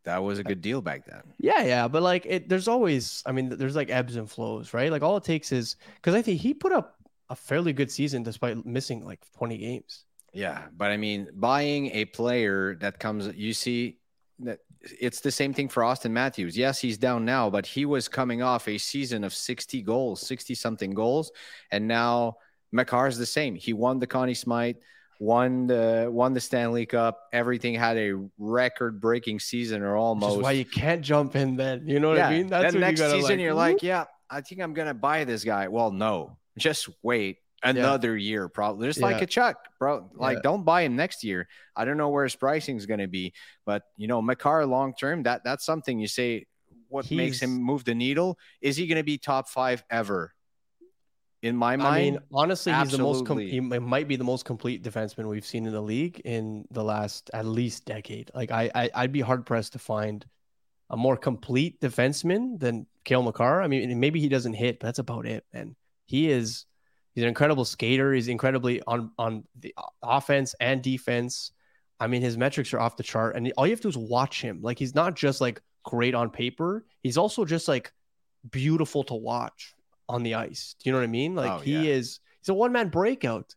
that 0.04 0.22
was 0.22 0.38
a 0.38 0.44
good 0.44 0.60
deal 0.60 0.80
back 0.80 1.04
then. 1.06 1.22
yeah, 1.38 1.62
yeah, 1.62 1.88
but 1.88 2.02
like 2.02 2.26
it, 2.26 2.48
there's 2.48 2.68
always, 2.68 3.22
I 3.26 3.32
mean, 3.32 3.48
there's 3.50 3.76
like 3.76 3.90
ebbs 3.90 4.16
and 4.16 4.30
flows, 4.30 4.74
right? 4.74 4.90
Like 4.90 5.02
all 5.02 5.16
it 5.16 5.24
takes 5.24 5.52
is 5.52 5.76
because 5.96 6.14
I 6.14 6.22
think 6.22 6.40
he 6.40 6.54
put 6.54 6.72
up 6.72 6.96
a 7.28 7.36
fairly 7.36 7.72
good 7.72 7.90
season 7.90 8.22
despite 8.22 8.64
missing 8.66 9.04
like 9.04 9.20
twenty 9.36 9.58
games. 9.58 10.04
Yeah, 10.32 10.66
but 10.76 10.90
I 10.90 10.96
mean, 10.96 11.28
buying 11.34 11.86
a 11.92 12.04
player 12.06 12.76
that 12.76 12.98
comes, 12.98 13.28
you 13.34 13.52
see, 13.54 13.97
it's 14.80 15.20
the 15.20 15.30
same 15.30 15.52
thing 15.52 15.68
for 15.68 15.82
Auston 15.82 16.10
Matthews. 16.10 16.56
Yes, 16.56 16.78
he's 16.78 16.98
down 16.98 17.24
now, 17.24 17.50
but 17.50 17.66
he 17.66 17.84
was 17.84 18.08
coming 18.08 18.42
off 18.42 18.68
a 18.68 18.78
season 18.78 19.24
of 19.24 19.34
60 19.34 19.82
goals, 19.82 20.20
60 20.26 20.54
something 20.54 20.92
goals. 20.92 21.32
And 21.70 21.88
now 21.88 22.36
Makar 22.72 23.08
is 23.08 23.18
the 23.18 23.26
same. 23.26 23.54
He 23.54 23.72
won 23.72 23.98
the 23.98 24.06
Conn 24.06 24.34
Smythe, 24.34 24.76
won 25.18 25.66
the 25.66 26.08
won 26.10 26.32
the 26.32 26.40
Stanley 26.40 26.86
Cup. 26.86 27.20
Everything 27.32 27.74
had 27.74 27.96
a 27.96 28.12
record 28.38 29.00
breaking 29.00 29.40
season 29.40 29.82
or 29.82 29.96
almost. 29.96 30.36
Which 30.36 30.44
why 30.44 30.52
you 30.52 30.64
can't 30.64 31.02
jump 31.02 31.34
in 31.34 31.56
then. 31.56 31.86
You 31.86 32.00
know 32.00 32.10
what 32.10 32.18
yeah. 32.18 32.28
I 32.28 32.36
mean? 32.36 32.46
That's 32.46 32.72
then 32.72 32.80
next 32.80 33.00
you 33.00 33.10
season 33.10 33.22
like, 33.22 33.40
you're 33.40 33.54
like, 33.54 33.82
yeah, 33.82 34.04
I 34.30 34.40
think 34.40 34.60
I'm 34.60 34.74
gonna 34.74 34.94
buy 34.94 35.24
this 35.24 35.44
guy. 35.44 35.68
Well, 35.68 35.90
no, 35.90 36.36
just 36.56 36.88
wait 37.02 37.38
another 37.62 38.16
yeah. 38.16 38.30
year, 38.30 38.48
probably 38.48 38.88
just 38.88 39.00
yeah. 39.00 39.06
like 39.06 39.28
Chuck, 39.28 39.56
bro. 39.78 40.10
Like, 40.14 40.38
yeah. 40.38 40.42
don't 40.42 40.64
buy 40.64 40.82
him 40.82 40.96
next 40.96 41.24
year. 41.24 41.48
I 41.74 41.84
don't 41.84 41.96
know 41.96 42.08
where 42.08 42.24
his 42.24 42.36
pricing 42.36 42.76
is 42.76 42.86
going 42.86 43.00
to 43.00 43.08
be, 43.08 43.32
but 43.64 43.82
you 43.96 44.08
know, 44.08 44.22
Makar 44.22 44.66
long 44.66 44.94
term, 44.94 45.24
that 45.24 45.42
that's 45.44 45.64
something 45.64 45.98
you 45.98 46.08
say. 46.08 46.46
What 46.88 47.04
He's... 47.04 47.18
makes 47.18 47.40
him 47.40 47.60
move 47.60 47.84
the 47.84 47.94
needle? 47.94 48.38
Is 48.62 48.76
he 48.76 48.86
going 48.86 48.96
to 48.96 49.04
be 49.04 49.18
top 49.18 49.48
five 49.48 49.84
ever? 49.90 50.32
In 51.42 51.56
my 51.56 51.76
mind, 51.76 51.86
I 51.86 51.98
mean, 51.98 52.18
honestly, 52.32 52.72
absolutely. 52.72 53.12
he's 53.12 53.22
the 53.22 53.24
most. 53.24 53.26
Com- 53.26 53.38
he 53.38 53.60
might 53.60 54.08
be 54.08 54.16
the 54.16 54.24
most 54.24 54.44
complete 54.44 54.82
defenseman 54.82 55.28
we've 55.28 55.46
seen 55.46 55.66
in 55.66 55.72
the 55.72 55.80
league 55.80 56.20
in 56.24 56.64
the 56.70 56.82
last 56.82 57.30
at 57.32 57.46
least 57.46 57.84
decade. 57.84 58.30
Like, 58.34 58.50
I, 58.50 58.70
I 58.74 58.90
I'd 58.94 59.12
be 59.12 59.20
hard 59.20 59.46
pressed 59.46 59.74
to 59.74 59.78
find 59.78 60.26
a 60.90 60.96
more 60.96 61.16
complete 61.16 61.80
defenseman 61.80 62.58
than 62.58 62.86
Cale 63.04 63.22
Makar. 63.22 63.62
I 63.62 63.68
mean, 63.68 64.00
maybe 64.00 64.18
he 64.18 64.28
doesn't 64.28 64.54
hit, 64.54 64.80
but 64.80 64.86
that's 64.86 64.98
about 64.98 65.26
it. 65.26 65.44
And 65.52 65.76
he 66.06 66.30
is 66.30 66.64
He's 67.18 67.24
an 67.24 67.30
incredible 67.30 67.64
skater. 67.64 68.12
He's 68.12 68.28
incredibly 68.28 68.80
on 68.86 69.10
on 69.18 69.42
the 69.58 69.74
offense 70.04 70.54
and 70.60 70.80
defense. 70.80 71.50
I 71.98 72.06
mean, 72.06 72.22
his 72.22 72.38
metrics 72.38 72.72
are 72.72 72.78
off 72.78 72.96
the 72.96 73.02
chart, 73.02 73.34
and 73.34 73.52
all 73.56 73.66
you 73.66 73.72
have 73.72 73.80
to 73.80 73.82
do 73.82 73.88
is 73.88 73.98
watch 73.98 74.40
him. 74.40 74.60
Like 74.62 74.78
he's 74.78 74.94
not 74.94 75.16
just 75.16 75.40
like 75.40 75.60
great 75.82 76.14
on 76.14 76.30
paper; 76.30 76.86
he's 77.02 77.18
also 77.18 77.44
just 77.44 77.66
like 77.66 77.92
beautiful 78.48 79.02
to 79.02 79.14
watch 79.14 79.74
on 80.08 80.22
the 80.22 80.34
ice. 80.34 80.76
Do 80.78 80.88
you 80.88 80.92
know 80.92 80.98
what 80.98 81.04
I 81.06 81.08
mean? 81.08 81.34
Like 81.34 81.50
oh, 81.50 81.58
he 81.58 81.72
yeah. 81.72 81.94
is. 81.94 82.20
He's 82.38 82.50
a 82.50 82.54
one 82.54 82.70
man 82.70 82.88
breakout. 82.88 83.52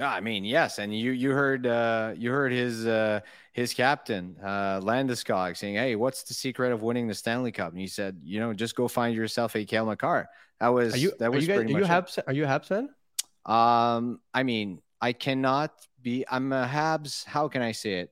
I 0.00 0.20
mean, 0.20 0.44
yes, 0.44 0.78
and 0.78 0.96
you 0.96 1.12
you 1.12 1.30
heard 1.30 1.66
uh, 1.66 2.14
you 2.16 2.30
heard 2.30 2.50
his 2.52 2.86
uh, 2.86 3.20
his 3.52 3.72
captain 3.72 4.36
uh, 4.42 4.80
Landeskog 4.80 5.56
saying, 5.56 5.76
"Hey, 5.76 5.94
what's 5.94 6.24
the 6.24 6.34
secret 6.34 6.72
of 6.72 6.82
winning 6.82 7.06
the 7.06 7.14
Stanley 7.14 7.52
Cup?" 7.52 7.70
And 7.70 7.80
he 7.80 7.86
said, 7.86 8.18
"You 8.22 8.40
know, 8.40 8.52
just 8.52 8.74
go 8.74 8.88
find 8.88 9.14
yourself 9.14 9.54
a 9.54 9.64
Cale 9.64 9.86
Makar." 9.86 10.28
That 10.58 10.68
was 10.68 10.94
are 10.94 10.98
you, 10.98 11.12
that 11.20 11.32
was 11.32 11.48
are 11.48 11.52
you, 11.52 11.62
guys, 11.62 11.74
are 11.74 11.78
you 11.78 11.84
Habs? 11.84 12.18
Are 12.26 12.32
you 12.32 12.44
Habs 12.44 12.66
fan? 12.66 12.88
Um, 13.46 14.20
I 14.32 14.42
mean, 14.42 14.80
I 15.00 15.12
cannot 15.12 15.72
be. 16.02 16.24
I'm 16.28 16.52
a 16.52 16.66
Habs. 16.66 17.24
How 17.24 17.46
can 17.46 17.62
I 17.62 17.72
say 17.72 18.00
it? 18.00 18.10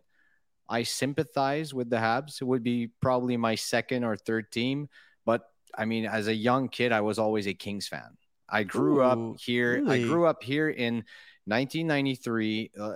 I 0.68 0.84
sympathize 0.84 1.74
with 1.74 1.90
the 1.90 1.96
Habs. 1.96 2.40
It 2.40 2.44
would 2.44 2.62
be 2.62 2.90
probably 3.00 3.36
my 3.36 3.56
second 3.56 4.04
or 4.04 4.16
third 4.16 4.52
team, 4.52 4.88
but 5.24 5.42
I 5.76 5.84
mean, 5.84 6.06
as 6.06 6.28
a 6.28 6.34
young 6.34 6.68
kid, 6.68 6.92
I 6.92 7.00
was 7.00 7.18
always 7.18 7.48
a 7.48 7.54
Kings 7.54 7.88
fan. 7.88 8.16
I 8.48 8.64
grew 8.64 8.98
Ooh, 8.98 9.02
up 9.02 9.40
here. 9.40 9.76
Really? 9.76 10.04
I 10.04 10.06
grew 10.06 10.26
up 10.26 10.42
here 10.42 10.68
in 10.68 11.04
1993. 11.46 12.70
Uh, 12.78 12.92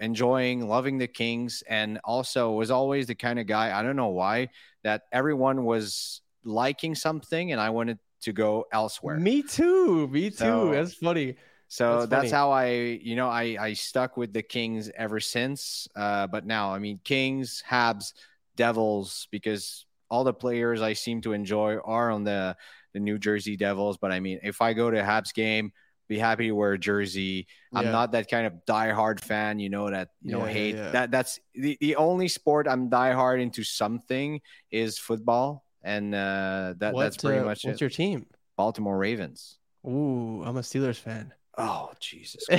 enjoying, 0.00 0.66
loving 0.66 0.96
the 0.96 1.06
Kings, 1.06 1.62
and 1.68 2.00
also 2.04 2.52
was 2.52 2.70
always 2.70 3.06
the 3.06 3.14
kind 3.14 3.38
of 3.38 3.46
guy, 3.46 3.78
I 3.78 3.82
don't 3.82 3.96
know 3.96 4.08
why, 4.08 4.48
that 4.82 5.02
everyone 5.12 5.64
was 5.64 6.22
liking 6.42 6.94
something 6.94 7.52
and 7.52 7.60
I 7.60 7.68
wanted 7.68 7.98
to 8.22 8.32
go 8.32 8.64
elsewhere. 8.72 9.18
Me 9.18 9.42
too. 9.42 10.08
Me 10.08 10.30
too. 10.30 10.36
So, 10.36 10.70
that's 10.70 10.94
funny. 10.94 11.36
So 11.68 11.98
that's, 11.98 12.10
that's 12.10 12.30
how 12.30 12.50
I, 12.50 12.70
you 13.02 13.14
know, 13.14 13.28
I 13.28 13.56
I 13.60 13.72
stuck 13.74 14.16
with 14.16 14.32
the 14.32 14.42
Kings 14.42 14.90
ever 14.96 15.20
since. 15.20 15.86
Uh, 15.94 16.26
but 16.26 16.46
now, 16.46 16.72
I 16.72 16.78
mean, 16.78 16.98
Kings, 17.04 17.62
Habs, 17.68 18.14
Devils, 18.56 19.28
because 19.30 19.84
all 20.10 20.24
the 20.24 20.32
players 20.32 20.80
I 20.80 20.94
seem 20.94 21.20
to 21.20 21.32
enjoy 21.32 21.76
are 21.76 22.10
on 22.10 22.24
the 22.24 22.56
the 22.94 23.00
New 23.00 23.18
Jersey 23.18 23.56
Devils. 23.56 23.98
But 23.98 24.12
I 24.12 24.20
mean, 24.20 24.40
if 24.42 24.62
I 24.62 24.72
go 24.72 24.90
to 24.90 24.96
Habs 25.02 25.32
game, 25.34 25.72
be 26.10 26.18
happy 26.18 26.48
to 26.48 26.52
wear 26.52 26.72
a 26.72 26.78
jersey. 26.78 27.46
I'm 27.72 27.86
yeah. 27.86 27.92
not 27.92 28.12
that 28.12 28.28
kind 28.28 28.44
of 28.44 28.52
diehard 28.66 29.20
fan, 29.20 29.60
you 29.60 29.70
know, 29.70 29.88
that 29.88 30.08
you 30.22 30.32
know, 30.32 30.44
hate 30.44 30.74
yeah. 30.74 30.90
that 30.90 31.12
that's 31.12 31.38
the, 31.54 31.78
the 31.80 31.96
only 31.96 32.26
sport 32.26 32.66
I'm 32.68 32.90
diehard 32.90 33.40
into 33.40 33.62
something 33.62 34.40
is 34.72 34.98
football. 34.98 35.64
And 35.82 36.14
uh 36.14 36.74
that 36.78 36.92
what, 36.92 37.04
that's 37.04 37.16
pretty 37.16 37.38
uh, 37.38 37.44
much 37.44 37.64
what's 37.64 37.76
it. 37.76 37.80
your 37.80 37.90
team? 37.90 38.26
Baltimore 38.56 38.98
Ravens. 38.98 39.58
Ooh, 39.86 40.42
I'm 40.44 40.56
a 40.56 40.62
Steelers 40.62 40.98
fan. 40.98 41.32
Oh 41.56 41.92
Jesus. 42.00 42.44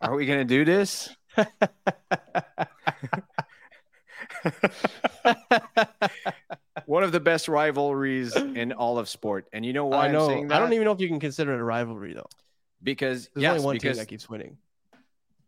Are 0.00 0.14
we 0.14 0.26
gonna 0.26 0.44
do 0.44 0.64
this? 0.64 1.10
one 6.94 7.02
of 7.02 7.10
the 7.10 7.18
best 7.18 7.48
rivalries 7.48 8.36
in 8.36 8.72
all 8.72 8.98
of 8.98 9.08
sport. 9.08 9.48
And 9.52 9.66
you 9.66 9.72
know 9.72 9.86
why 9.86 10.06
I 10.06 10.12
know. 10.12 10.22
am 10.22 10.28
saying 10.28 10.48
that? 10.48 10.54
I 10.54 10.58
don't 10.60 10.72
even 10.74 10.84
know 10.84 10.92
if 10.92 11.00
you 11.00 11.08
can 11.08 11.18
consider 11.18 11.52
it 11.52 11.60
a 11.60 11.64
rivalry 11.64 12.14
though. 12.14 12.28
Because 12.84 13.28
There's 13.34 13.42
yes, 13.42 13.52
only 13.54 13.64
one 13.64 13.74
because, 13.74 13.96
team 13.96 14.02
that 14.02 14.08
keeps 14.08 14.30
winning. 14.30 14.56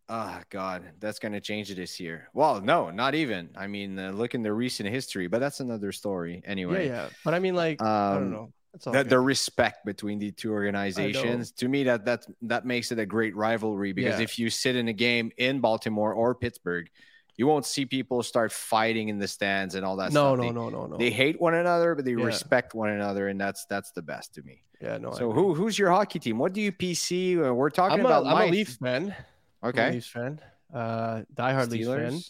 Oh 0.08 0.40
God, 0.50 0.82
that's 0.98 1.20
going 1.20 1.32
to 1.32 1.40
change 1.40 1.72
this 1.72 2.00
year. 2.00 2.28
Well, 2.34 2.60
no, 2.60 2.90
not 2.90 3.14
even. 3.14 3.50
I 3.56 3.68
mean, 3.68 3.96
uh, 3.96 4.10
look 4.10 4.34
in 4.34 4.42
the 4.42 4.52
recent 4.52 4.88
history, 4.88 5.28
but 5.28 5.38
that's 5.38 5.60
another 5.60 5.92
story 5.92 6.42
anyway. 6.44 6.88
Yeah, 6.88 6.94
yeah. 6.94 7.08
But 7.24 7.34
I 7.34 7.38
mean, 7.38 7.54
like, 7.54 7.80
um, 7.80 7.88
I 7.88 8.14
don't 8.14 8.22
um, 8.22 8.30
know. 8.32 8.52
The, 8.92 9.04
the, 9.04 9.18
respect 9.18 9.86
between 9.86 10.18
the 10.18 10.32
two 10.32 10.52
organizations 10.52 11.50
to 11.52 11.66
me 11.66 11.84
that 11.84 12.04
that 12.04 12.26
that 12.42 12.66
makes 12.66 12.92
it 12.92 12.98
a 12.98 13.06
great 13.06 13.34
rivalry 13.34 13.92
because 13.92 14.18
yeah. 14.18 14.24
if 14.24 14.38
you 14.38 14.50
sit 14.50 14.76
in 14.76 14.88
a 14.88 14.92
game 14.92 15.30
in 15.38 15.60
Baltimore 15.60 16.12
or 16.12 16.34
Pittsburgh 16.34 16.90
you 17.36 17.46
won't 17.46 17.66
see 17.66 17.84
people 17.84 18.22
start 18.22 18.50
fighting 18.50 19.08
in 19.08 19.18
the 19.18 19.28
stands 19.28 19.74
and 19.74 19.84
all 19.84 19.96
that 19.96 20.12
no, 20.12 20.34
stuff. 20.34 20.38
No, 20.38 20.42
they, 20.42 20.50
no, 20.50 20.68
no, 20.70 20.86
no. 20.86 20.96
They 20.96 21.10
hate 21.10 21.40
one 21.40 21.54
another, 21.54 21.94
but 21.94 22.04
they 22.04 22.12
yeah. 22.12 22.24
respect 22.24 22.74
one 22.74 22.90
another, 22.90 23.28
and 23.28 23.40
that's 23.40 23.66
that's 23.66 23.92
the 23.92 24.02
best 24.02 24.34
to 24.34 24.42
me. 24.42 24.62
Yeah, 24.80 24.98
no. 24.98 25.12
So 25.12 25.32
who 25.32 25.54
who's 25.54 25.78
your 25.78 25.90
hockey 25.90 26.18
team? 26.18 26.38
What 26.38 26.52
do 26.52 26.60
you 26.60 26.72
PC? 26.72 27.44
Uh, 27.44 27.54
we're 27.54 27.70
talking 27.70 28.00
I'm 28.00 28.06
about. 28.06 28.24
A, 28.24 28.28
I'm 28.28 28.48
a 28.48 28.50
Leafs 28.50 28.76
fan. 28.76 29.14
Okay, 29.62 29.92
Leafs 29.92 30.08
fan. 30.08 30.40
Uh, 30.72 31.22
diehard 31.34 31.70
Leafs 31.70 31.86
fan. 31.86 32.20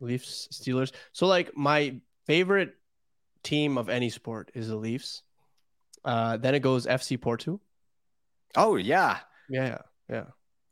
Leafs, 0.00 0.48
Steelers. 0.52 0.92
So 1.12 1.26
like 1.26 1.56
my 1.56 1.96
favorite 2.26 2.74
team 3.42 3.78
of 3.78 3.88
any 3.88 4.10
sport 4.10 4.50
is 4.54 4.68
the 4.68 4.76
Leafs. 4.76 5.22
Uh, 6.04 6.36
then 6.36 6.54
it 6.54 6.60
goes 6.60 6.86
FC 6.86 7.20
Porto. 7.20 7.60
Oh 8.56 8.76
yeah, 8.76 9.18
yeah, 9.48 9.78
yeah. 10.08 10.24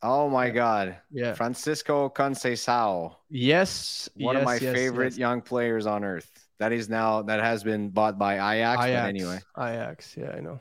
Oh 0.02 0.28
my 0.28 0.50
God. 0.50 0.96
Yeah. 1.10 1.34
Francisco 1.34 2.08
Conceição. 2.08 3.14
Yes. 3.30 4.08
One 4.16 4.34
yes, 4.34 4.42
of 4.42 4.46
my 4.46 4.54
yes, 4.54 4.74
favorite 4.74 5.12
yes. 5.12 5.18
young 5.18 5.40
players 5.40 5.86
on 5.86 6.04
earth. 6.04 6.28
That 6.58 6.72
is 6.72 6.88
now 6.88 7.22
that 7.22 7.40
has 7.40 7.62
been 7.62 7.88
bought 7.90 8.18
by 8.18 8.34
Ajax, 8.34 8.84
Ajax. 8.84 9.02
But 9.02 9.08
anyway. 9.08 9.38
Ajax. 9.58 10.16
Yeah, 10.16 10.34
I 10.36 10.40
know. 10.40 10.60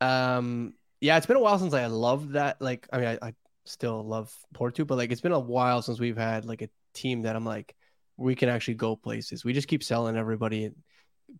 Um, 0.00 0.74
yeah, 1.00 1.16
it's 1.16 1.26
been 1.26 1.36
a 1.36 1.40
while 1.40 1.58
since 1.58 1.74
I 1.74 1.86
loved 1.86 2.32
that. 2.32 2.60
Like, 2.60 2.88
I 2.92 2.98
mean, 2.98 3.06
I, 3.08 3.28
I 3.28 3.34
still 3.64 4.04
love 4.04 4.34
Porto, 4.54 4.84
but 4.84 4.96
like 4.96 5.12
it's 5.12 5.20
been 5.20 5.32
a 5.32 5.38
while 5.38 5.82
since 5.82 6.00
we've 6.00 6.16
had 6.16 6.44
like 6.44 6.62
a 6.62 6.68
team 6.94 7.22
that 7.22 7.36
I'm 7.36 7.44
like, 7.44 7.74
we 8.16 8.34
can 8.34 8.48
actually 8.48 8.74
go 8.74 8.96
places. 8.96 9.44
We 9.44 9.52
just 9.52 9.68
keep 9.68 9.82
selling 9.82 10.16
everybody. 10.16 10.70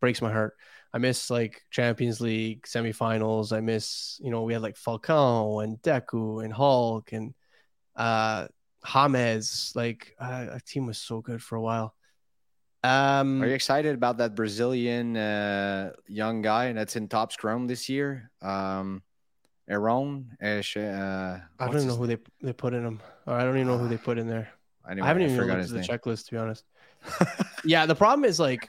Breaks 0.01 0.23
my 0.23 0.33
heart. 0.33 0.55
I 0.93 0.99
miss 0.99 1.31
like 1.31 1.63
Champions 1.71 2.21
League 2.21 2.65
semifinals. 2.65 3.53
I 3.53 3.61
miss, 3.61 4.21
you 4.23 4.31
know, 4.31 4.43
we 4.43 4.53
had 4.53 4.63
like 4.63 4.77
Falcao 4.77 5.65
and 5.65 5.81
Deco 5.81 6.45
and 6.45 6.53
Hulk 6.53 7.13
and 7.13 7.35
uh 7.97 8.49
James. 8.87 9.73
Like 9.75 10.15
uh, 10.21 10.47
our 10.53 10.61
team 10.61 10.87
was 10.87 10.99
so 10.99 11.21
good 11.21 11.43
for 11.43 11.57
a 11.57 11.63
while. 11.63 11.95
Um, 12.85 13.43
Are 13.43 13.47
you 13.47 13.55
excited 13.55 13.95
about 13.95 14.19
that 14.19 14.35
Brazilian 14.35 15.17
uh, 15.17 15.93
young 16.09 16.43
guy 16.43 16.73
that's 16.73 16.97
in 16.97 17.07
Topps 17.09 17.37
Chrome 17.37 17.69
this 17.69 17.89
year? 17.89 18.31
Um, 18.41 19.03
Aaron. 19.69 20.37
Uh, 20.41 20.63
I 20.75 21.41
don't 21.61 21.77
even 21.77 21.89
know 21.89 21.97
who 21.97 22.07
they 22.09 22.19
they 22.43 22.53
put 22.53 22.75
in 22.75 22.85
him. 22.85 23.01
Or 23.27 23.35
I 23.35 23.45
don't 23.45 23.55
even 23.57 23.69
know 23.69 23.79
who 23.79 23.89
they 23.89 23.99
put 23.99 24.19
in 24.19 24.29
there. 24.29 24.51
Anyway, 24.85 25.05
I 25.05 25.07
haven't 25.07 25.23
even 25.23 25.37
looked 25.37 25.49
at 25.49 25.69
the 25.69 25.79
checklist 25.79 26.25
to 26.27 26.33
be 26.33 26.39
honest. 26.39 26.65
yeah, 27.65 27.87
the 27.87 27.95
problem 27.95 28.25
is 28.25 28.41
like 28.41 28.69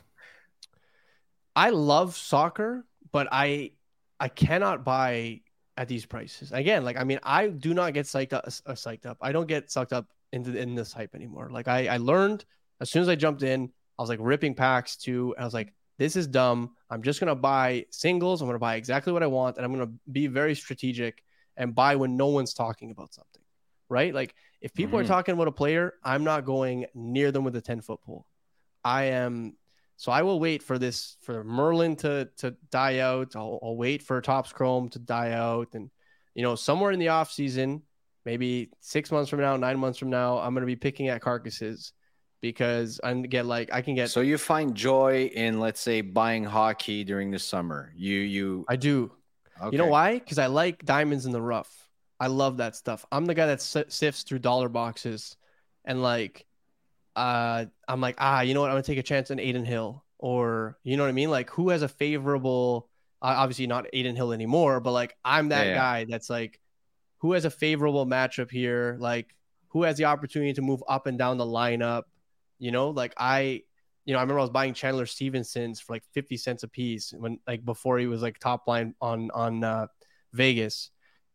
I 1.56 1.70
love 1.70 2.16
soccer, 2.16 2.86
but 3.12 3.28
I 3.32 3.72
I 4.20 4.28
cannot 4.28 4.84
buy 4.84 5.42
at 5.78 5.88
these 5.88 6.06
prices. 6.06 6.52
Again, 6.52 6.84
like 6.84 6.98
I 6.98 7.04
mean, 7.04 7.20
I 7.24 7.48
do 7.48 7.74
not 7.74 7.94
get 7.94 8.06
psyched 8.06 8.34
up, 8.34 8.46
uh, 8.46 8.74
psyched 8.74 9.06
up. 9.06 9.18
I 9.22 9.32
don't 9.32 9.48
get 9.48 9.72
sucked 9.72 9.94
up 9.94 10.08
into 10.32 10.58
in 10.58 10.76
this 10.76 10.94
hype 10.94 11.16
anymore. 11.16 11.50
Like 11.52 11.68
I 11.68 11.88
I 11.88 11.98
learned 11.98 12.46
as 12.82 12.90
soon 12.90 13.02
as 13.02 13.10
I 13.10 13.16
jumped 13.16 13.44
in, 13.44 13.72
I 13.98 14.02
was 14.02 14.10
like 14.10 14.20
ripping 14.22 14.56
packs 14.56 14.98
too. 14.98 15.36
I 15.38 15.46
was 15.46 15.54
like, 15.54 15.74
this 15.98 16.16
is 16.16 16.28
dumb. 16.28 16.72
I'm 16.90 17.04
just 17.04 17.20
gonna 17.20 17.36
buy 17.36 17.86
singles. 17.92 18.42
I'm 18.42 18.48
gonna 18.48 18.60
buy 18.60 18.76
exactly 18.76 19.14
what 19.14 19.24
I 19.24 19.28
want, 19.28 19.58
and 19.58 19.66
I'm 19.66 19.72
gonna 19.72 19.92
be 20.12 20.28
very 20.28 20.56
strategic 20.56 21.24
and 21.56 21.76
buy 21.76 21.96
when 21.96 22.18
no 22.18 22.28
one's 22.28 22.54
talking 22.54 22.92
about 22.92 23.14
something. 23.14 23.42
Right? 23.90 24.14
Like 24.14 24.34
if 24.62 24.74
people 24.74 24.98
mm-hmm. 24.98 25.06
are 25.06 25.08
talking 25.08 25.34
about 25.34 25.48
a 25.48 25.52
player, 25.52 25.94
I'm 26.04 26.24
not 26.24 26.46
going 26.46 26.86
near 26.96 27.32
them 27.32 27.44
with 27.44 27.56
a 27.56 27.62
10 27.62 27.82
foot 27.82 28.02
pole. 28.02 28.26
I 28.84 29.06
am 29.06 29.56
so 29.96 30.12
I 30.12 30.22
will 30.22 30.40
wait 30.40 30.64
for 30.64 30.78
this 30.78 31.18
for 31.22 31.44
Merlin 31.44 31.96
to 31.98 32.30
to 32.38 32.56
die 32.72 33.00
out. 33.00 33.36
I'll, 33.36 33.60
I'll 33.64 33.78
wait 33.78 34.04
for 34.04 34.20
Topps 34.22 34.52
Chrome 34.54 34.90
to 34.90 35.00
die 35.00 35.32
out, 35.32 35.70
and 35.74 35.90
you 36.36 36.44
know 36.44 36.56
somewhere 36.56 36.92
in 36.92 37.00
the 37.00 37.10
off 37.10 37.32
season, 37.32 37.84
maybe 38.26 38.72
six 38.80 39.12
months 39.12 39.30
from 39.30 39.40
now, 39.40 39.56
nine 39.58 39.80
months 39.80 40.00
from 40.00 40.10
now, 40.10 40.38
I'm 40.40 40.54
going 40.54 40.62
to 40.62 40.68
be 40.68 40.76
picking 40.76 41.10
at 41.10 41.22
carcasses, 41.22 41.94
because 42.42 43.00
I 43.04 43.14
get 43.14 43.46
like 43.46 43.74
I 43.74 43.82
can 43.82 43.96
get 43.96 44.10
So 44.10 44.22
you 44.22 44.38
find 44.38 44.76
joy 44.76 45.32
in, 45.34 45.60
let's 45.60 45.80
say, 45.80 46.02
buying 46.02 46.44
hockey 46.44 47.04
during 47.04 47.32
the 47.32 47.40
summer. 47.40 47.92
You 47.96 48.20
you 48.20 48.66
I 48.68 48.76
do. 48.76 49.12
You 49.72 49.78
know 49.78 49.86
why? 49.86 50.20
Because 50.20 50.40
I 50.40 50.48
like 50.48 50.84
diamonds 50.84 51.26
in 51.26 51.32
the 51.32 51.42
rough. 51.42 51.72
I 52.20 52.28
love 52.28 52.58
that 52.58 52.76
stuff. 52.76 53.06
I'm 53.12 53.26
the 53.26 53.34
guy 53.34 53.46
that 53.46 53.62
sifts 53.62 54.24
through 54.24 54.40
dollar 54.40 54.68
boxes, 54.68 55.38
and 55.86 56.02
like, 56.02 56.46
uh, 57.16 57.66
I'm 57.88 58.02
like, 58.02 58.16
ah, 58.20 58.42
you 58.42 58.54
know 58.54 58.62
what? 58.62 58.70
I'm 58.70 58.76
gonna 58.76 58.84
take 58.84 58.98
a 58.98 59.04
chance 59.04 59.32
on 59.32 59.40
Adin 59.40 59.66
Hill, 59.66 60.04
or 60.18 60.78
you 60.84 60.98
know 60.98 61.04
what 61.04 61.10
I 61.10 61.14
mean? 61.14 61.30
Like, 61.32 61.50
who 61.52 61.70
has 61.70 61.82
a 61.82 61.88
favorable? 61.88 62.90
Uh, 63.22 63.36
obviously 63.38 63.68
not 63.68 63.86
Adin 63.94 64.16
Hill 64.16 64.34
anymore, 64.34 64.80
but 64.82 64.92
like, 64.92 65.16
I'm 65.24 65.50
that 65.50 65.72
Yeah, 65.72 65.76
yeah. 65.76 65.82
guy 65.82 66.06
that's 66.10 66.30
like, 66.30 66.60
who 67.20 67.34
has 67.34 67.46
a 67.46 67.50
favorable 67.52 68.06
matchup 68.06 68.52
here? 68.52 68.98
Like, 69.00 69.36
who 69.70 69.84
has 69.84 69.98
the 69.98 70.06
opportunity 70.06 70.54
to 70.54 70.62
move 70.62 70.84
up 70.88 71.08
and 71.08 71.18
down 71.18 71.38
the 71.38 71.46
lineup? 71.46 72.04
You 72.60 72.72
know, 72.72 72.90
like 72.92 73.14
I, 73.18 73.64
you 74.06 74.14
know, 74.14 74.20
I 74.20 74.22
remember 74.24 74.40
I 74.40 74.44
was 74.44 74.50
buying 74.52 74.74
Chandler 74.74 75.06
Stephenson's 75.06 75.80
for 75.80 75.94
like 75.94 76.04
50 76.14 76.38
cents 76.38 76.64
a 76.64 76.68
piece 76.68 77.14
when 77.18 77.40
like 77.48 77.64
before 77.66 78.00
he 78.00 78.08
was 78.08 78.22
like 78.22 78.40
top 78.40 78.68
line 78.68 78.96
on 79.02 79.32
on 79.32 79.64
uh, 79.64 79.88
Vegas. 80.34 80.92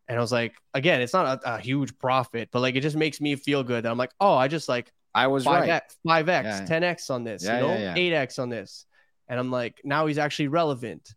And 0.09 0.17
I 0.19 0.21
was 0.21 0.33
like, 0.33 0.55
again, 0.75 1.03
it's 1.03 1.13
not 1.13 1.43
a, 1.45 1.55
a 1.57 1.59
huge 1.59 1.99
profit, 1.99 2.49
but 2.51 2.61
like 2.61 2.77
it 2.77 2.81
just 2.81 2.97
makes 2.97 3.21
me 3.21 3.37
feel 3.37 3.63
good. 3.63 3.85
I'm 3.87 3.99
like, 3.99 4.13
oh, 4.21 4.35
I 4.35 4.49
just 4.49 4.69
like 4.69 4.91
I 5.19 5.27
was 5.27 5.45
five 5.45 5.61
right. 5.63 5.71
x, 5.71 5.97
five 6.07 6.29
x, 6.29 6.47
Yeah. 6.47 6.65
ten 6.67 6.83
x 6.85 7.11
on 7.11 7.25
this, 7.25 7.45
Yeah, 7.45 7.57
you 7.57 7.63
know, 7.67 7.73
yeah, 7.75 7.79
yeah. 7.81 7.95
eight 7.97 8.13
x 8.13 8.39
on 8.39 8.49
this, 8.49 8.87
and 9.29 9.39
I'm 9.39 9.51
like, 9.51 9.81
now 9.85 10.07
he's 10.07 10.19
actually 10.19 10.49
relevant. 10.49 11.15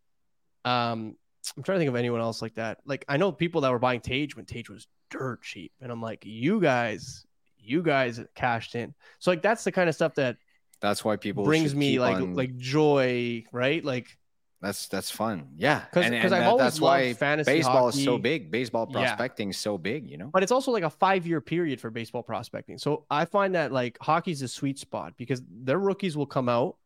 Um, 0.65 1.15
I'm 1.57 1.63
trying 1.63 1.77
to 1.77 1.79
think 1.79 1.89
of 1.89 1.95
anyone 1.95 2.21
else 2.21 2.41
like 2.41 2.55
that. 2.55 2.79
Like 2.85 3.05
I 3.09 3.17
know 3.17 3.31
people 3.31 3.61
that 3.61 3.71
were 3.71 3.79
buying 3.79 3.99
Tage 4.01 4.35
when 4.35 4.45
Tage 4.45 4.69
was 4.69 4.87
dirt 5.09 5.41
cheap, 5.41 5.71
and 5.81 5.91
I'm 5.91 6.01
like, 6.01 6.23
you 6.25 6.59
guys, 6.61 7.25
you 7.59 7.81
guys 7.83 8.19
cashed 8.35 8.75
in. 8.75 8.93
So 9.19 9.31
like 9.31 9.41
that's 9.41 9.63
the 9.63 9.71
kind 9.71 9.89
of 9.89 9.95
stuff 9.95 10.15
that 10.15 10.37
That's 10.81 11.03
why 11.03 11.15
people 11.15 11.43
brings 11.43 11.73
me 11.75 11.99
like 11.99 12.15
on- 12.17 12.35
like 12.35 12.55
joy, 12.57 13.43
right? 13.51 13.83
Like 13.83 14.17
that's 14.61 14.87
that's 14.87 15.09
fun. 15.11 15.49
Yeah, 15.57 15.79
'Cause- 15.91 16.05
'cause 16.05 16.31
I've 16.31 16.31
that- 16.31 16.47
always 16.47 16.63
that's 16.65 16.79
why 16.81 17.13
fantasy 17.13 17.51
baseball 17.51 17.89
is 17.89 18.03
so 18.03 18.17
big. 18.17 18.51
Baseball 18.51 18.87
Yeah. 18.91 18.99
prospecting 19.07 19.49
is 19.49 19.57
so 19.57 19.77
big. 19.77 20.09
You 20.09 20.17
know. 20.17 20.27
but 20.31 20.43
it's 20.43 20.51
also 20.51 20.71
like 20.71 20.83
a 20.83 20.89
five 20.89 21.25
year 21.27 21.41
period 21.41 21.81
for 21.81 21.89
baseball 21.89 22.23
prospecting. 22.23 22.77
So 22.77 23.05
I 23.09 23.25
find 23.25 23.55
that 23.55 23.71
like 23.71 23.97
hockey's 24.01 24.41
a 24.41 24.47
sweet 24.47 24.77
spot 24.79 25.13
because 25.17 25.41
their 25.49 25.79
rookies 25.79 26.15
will 26.15 26.27
come 26.27 26.47
out. 26.47 26.77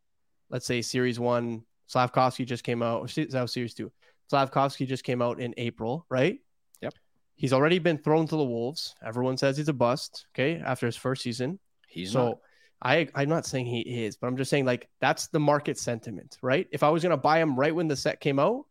Let's 0.49 0.65
say 0.65 0.81
series 0.81 1.19
one, 1.19 1.63
Slavkovsky 1.87 2.45
just 2.45 2.63
came 2.63 2.81
out, 2.81 3.07
that 3.13 3.41
was 3.41 3.51
series 3.51 3.73
two. 3.73 3.91
Slavkovsky 4.29 4.85
just 4.85 5.03
came 5.03 5.21
out 5.21 5.39
in 5.39 5.53
April, 5.57 6.05
right? 6.09 6.39
Yep. 6.81 6.93
He's 7.35 7.51
already 7.53 7.79
been 7.79 7.97
thrown 7.97 8.25
to 8.27 8.35
the 8.35 8.43
Wolves. 8.43 8.95
Everyone 9.03 9.37
says 9.37 9.57
he's 9.57 9.67
a 9.69 9.73
bust, 9.73 10.25
okay, 10.33 10.57
after 10.59 10.85
his 10.85 10.95
first 10.95 11.21
season. 11.23 11.59
He's 11.87 12.11
so 12.11 12.25
not. 12.29 12.37
I, 12.81 13.07
I'm 13.15 13.29
not 13.29 13.45
saying 13.45 13.65
he 13.65 13.79
is, 14.05 14.17
but 14.17 14.27
I'm 14.27 14.37
just 14.37 14.49
saying 14.49 14.65
like 14.65 14.89
that's 14.99 15.27
the 15.27 15.39
market 15.39 15.77
sentiment, 15.77 16.37
right? 16.41 16.67
If 16.71 16.83
I 16.83 16.89
was 16.89 17.01
gonna 17.03 17.17
buy 17.17 17.39
him 17.39 17.57
right 17.57 17.73
when 17.73 17.87
the 17.87 17.95
set 17.95 18.19
came 18.19 18.37
out, 18.39 18.65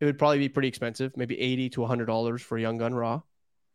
it 0.00 0.04
would 0.04 0.18
probably 0.18 0.38
be 0.38 0.48
pretty 0.48 0.68
expensive, 0.68 1.16
maybe 1.16 1.38
80 1.40 1.70
to 1.70 1.80
100 1.82 2.06
dollars 2.06 2.42
for 2.42 2.58
a 2.58 2.60
young 2.60 2.78
gun 2.78 2.94
raw. 2.94 3.22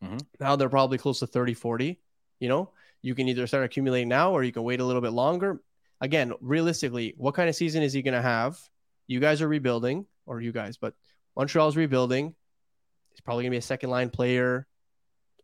Mhm. 0.03 0.21
Now 0.39 0.55
they're 0.55 0.69
probably 0.69 0.97
close 0.97 1.19
to 1.19 1.27
30, 1.27 1.53
40. 1.53 1.99
You 2.39 2.49
know, 2.49 2.71
you 3.01 3.15
can 3.15 3.27
either 3.29 3.47
start 3.47 3.63
accumulating 3.63 4.09
now 4.09 4.31
or 4.31 4.43
you 4.43 4.51
can 4.51 4.63
wait 4.63 4.79
a 4.79 4.85
little 4.85 5.01
bit 5.01 5.13
longer. 5.13 5.61
Again, 6.01 6.33
realistically, 6.41 7.13
what 7.17 7.33
kind 7.35 7.47
of 7.49 7.55
season 7.55 7.83
is 7.83 7.93
he 7.93 8.01
gonna 8.01 8.21
have? 8.21 8.59
You 9.07 9.19
guys 9.19 9.41
are 9.41 9.47
rebuilding, 9.47 10.05
or 10.25 10.41
you 10.41 10.51
guys, 10.51 10.77
but 10.77 10.93
Montreal's 11.35 11.75
rebuilding. 11.77 12.35
He's 13.11 13.21
probably 13.21 13.43
gonna 13.43 13.51
be 13.51 13.57
a 13.57 13.61
second 13.61 13.89
line 13.89 14.09
player. 14.09 14.67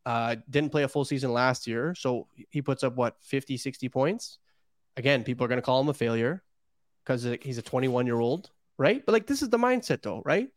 Uh, 0.06 0.36
didn't 0.50 0.72
play 0.72 0.84
a 0.84 0.88
full 0.88 1.06
season 1.06 1.32
last 1.34 1.68
year, 1.68 1.93
so 1.95 2.28
he 2.50 2.62
puts 2.62 2.84
up 2.84 2.95
what 2.95 3.16
50, 3.22 3.58
60 3.58 3.89
points. 3.89 4.39
Again, 4.97 5.24
people 5.24 5.45
are 5.45 5.47
gonna 5.47 5.62
call 5.62 5.82
him 5.82 5.89
a 5.89 5.93
failure 5.93 6.43
because 7.04 7.28
he's 7.41 7.58
a 7.58 7.62
21 7.62 8.06
year 8.06 8.20
old, 8.20 8.50
right? 8.78 9.06
But 9.06 9.14
like 9.14 9.28
this 9.28 9.41
is 9.41 9.50
the 9.50 9.58
mindset, 9.58 10.02
though, 10.02 10.22
right? 10.26 10.50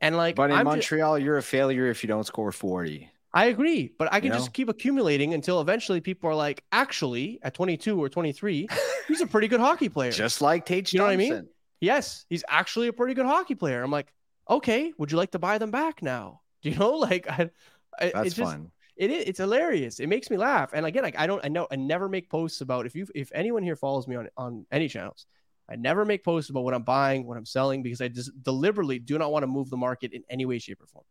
And 0.00 0.16
like, 0.16 0.36
But 0.36 0.50
in 0.50 0.56
I'm 0.56 0.64
Montreal, 0.64 1.18
you're 1.18 1.38
a 1.38 1.42
failure 1.42 1.86
if 1.88 2.02
you 2.02 2.08
don't 2.08 2.24
score 2.24 2.50
forty. 2.50 3.10
I 3.32 3.46
agree, 3.46 3.92
but 3.98 4.12
I 4.12 4.20
can 4.20 4.32
You 4.32 4.38
just 4.38 4.52
keep 4.54 4.68
accumulating 4.68 5.34
until 5.34 5.60
eventually 5.60 6.00
people 6.00 6.30
are 6.30 6.34
like, 6.34 6.64
actually, 6.72 7.38
at 7.42 7.52
22 7.52 8.02
or 8.02 8.08
23, 8.08 8.68
he's 9.06 9.20
a 9.20 9.26
pretty 9.26 9.48
good 9.48 9.60
hockey 9.60 9.88
player. 9.88 10.10
Just 10.26 10.40
like 10.40 10.64
Tate 10.64 10.92
You 10.92 11.00
know 11.00 11.04
what 11.04 11.12
I 11.12 11.16
mean? 11.16 11.46
Yes, 11.80 12.24
he's 12.28 12.42
actually 12.48 12.88
a 12.88 12.92
pretty 12.92 13.14
good 13.14 13.26
hockey 13.26 13.54
player. 13.54 13.82
I'm 13.82 13.90
like, 13.90 14.12
okay, 14.48 14.92
would 14.96 15.12
you 15.12 15.18
like 15.18 15.32
to 15.32 15.38
buy 15.38 15.58
them 15.58 15.70
back 15.70 16.02
now? 16.02 16.40
Do 16.62 16.70
you 16.70 16.76
know, 16.76 16.92
like, 16.92 17.30
I, 17.30 17.50
I 18.00 18.10
That's 18.10 18.26
it's 18.28 18.36
just, 18.36 18.50
fun. 18.50 18.70
It 18.98 19.10
is, 19.10 19.24
it's 19.26 19.38
hilarious. 19.38 20.00
It 20.00 20.08
makes 20.08 20.28
me 20.28 20.36
laugh. 20.36 20.70
And 20.74 20.84
again, 20.84 21.04
like, 21.04 21.18
I 21.18 21.26
don't, 21.28 21.42
I 21.44 21.48
know, 21.48 21.68
I 21.70 21.76
never 21.76 22.08
make 22.08 22.28
posts 22.28 22.60
about 22.60 22.84
if 22.84 22.96
you, 22.96 23.06
if 23.14 23.30
anyone 23.32 23.62
here 23.62 23.76
follows 23.76 24.08
me 24.08 24.16
on 24.16 24.28
on 24.36 24.66
any 24.72 24.88
channels, 24.88 25.26
I 25.70 25.76
never 25.76 26.04
make 26.04 26.24
posts 26.24 26.50
about 26.50 26.64
what 26.64 26.74
I'm 26.74 26.82
buying, 26.82 27.24
what 27.24 27.36
I'm 27.36 27.46
selling, 27.46 27.82
because 27.82 28.00
I 28.00 28.08
just 28.08 28.32
deliberately 28.42 28.98
do 28.98 29.16
not 29.16 29.30
want 29.30 29.44
to 29.44 29.46
move 29.46 29.70
the 29.70 29.76
market 29.76 30.12
in 30.12 30.24
any 30.28 30.46
way, 30.46 30.58
shape, 30.58 30.82
or 30.82 30.86
form. 30.86 31.04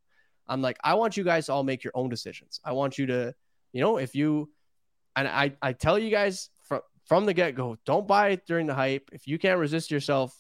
I'm 0.48 0.62
like, 0.62 0.78
I 0.84 0.96
want 0.96 1.16
you 1.16 1.24
guys 1.24 1.46
to 1.46 1.54
all 1.54 1.64
make 1.64 1.84
your 1.84 1.94
own 1.96 2.10
decisions. 2.10 2.60
I 2.64 2.74
want 2.74 2.98
you 2.98 3.06
to, 3.08 3.34
you 3.72 3.82
know, 3.82 3.98
if 3.98 4.16
you, 4.16 4.50
and 5.16 5.28
I, 5.28 5.54
I 5.62 5.74
tell 5.74 5.98
you 5.98 6.10
guys 6.12 6.50
from 6.64 6.82
from 7.06 7.26
the 7.26 7.34
get 7.34 7.56
go, 7.56 7.78
don't 7.86 8.06
buy 8.06 8.30
it 8.30 8.46
during 8.46 8.68
the 8.68 8.76
hype. 8.76 9.10
If 9.14 9.28
you 9.28 9.40
can't 9.40 9.60
resist 9.60 9.92
yourself, 9.92 10.38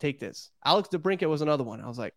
take 0.00 0.20
this. 0.20 0.50
Alex 0.64 0.90
DeBrincat 0.90 1.30
was 1.30 1.40
another 1.40 1.64
one. 1.64 1.80
I 1.80 1.88
was 1.88 1.98
like, 1.98 2.14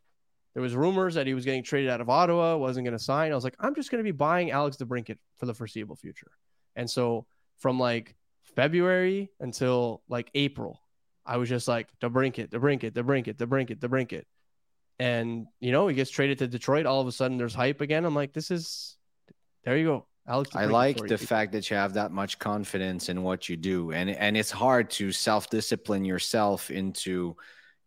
there 0.53 0.61
was 0.61 0.75
rumors 0.75 1.15
that 1.15 1.25
he 1.25 1.33
was 1.33 1.45
getting 1.45 1.63
traded 1.63 1.89
out 1.89 2.01
of 2.01 2.09
Ottawa, 2.09 2.57
wasn't 2.57 2.85
going 2.85 2.97
to 2.97 3.03
sign. 3.03 3.31
I 3.31 3.35
was 3.35 3.43
like, 3.43 3.55
I'm 3.59 3.73
just 3.73 3.89
going 3.89 4.03
to 4.03 4.03
be 4.03 4.15
buying 4.15 4.51
Alex 4.51 4.77
DeBrincat 4.77 5.17
for 5.37 5.45
the 5.45 5.53
foreseeable 5.53 5.95
future. 5.95 6.31
And 6.75 6.89
so 6.89 7.25
from 7.57 7.79
like 7.79 8.15
February 8.55 9.31
until 9.39 10.03
like 10.07 10.29
April, 10.35 10.79
I 11.25 11.37
was 11.37 11.49
just 11.49 11.67
like 11.67 11.87
DeBrincat, 12.01 12.49
DeBrincat, 12.49 12.91
DeBrincat, 12.91 13.35
DeBrincat, 13.35 13.79
DeBrincat. 13.79 14.23
And 14.99 15.47
you 15.59 15.71
know, 15.71 15.87
he 15.87 15.95
gets 15.95 16.11
traded 16.11 16.37
to 16.39 16.47
Detroit. 16.47 16.85
All 16.85 17.01
of 17.01 17.07
a 17.07 17.11
sudden, 17.11 17.37
there's 17.37 17.55
hype 17.55 17.81
again. 17.81 18.05
I'm 18.05 18.15
like, 18.15 18.33
this 18.33 18.51
is 18.51 18.97
there 19.65 19.77
you 19.77 19.85
go, 19.85 20.05
Alex. 20.27 20.51
I 20.55 20.65
like 20.65 20.97
the 20.97 21.17
fact 21.17 21.51
that 21.53 21.69
you 21.69 21.77
have 21.77 21.93
that 21.93 22.11
much 22.11 22.37
confidence 22.37 23.09
in 23.09 23.23
what 23.23 23.49
you 23.49 23.57
do, 23.57 23.91
and 23.91 24.09
and 24.09 24.37
it's 24.37 24.51
hard 24.51 24.89
to 24.91 25.11
self 25.11 25.49
discipline 25.49 26.05
yourself 26.05 26.69
into, 26.69 27.35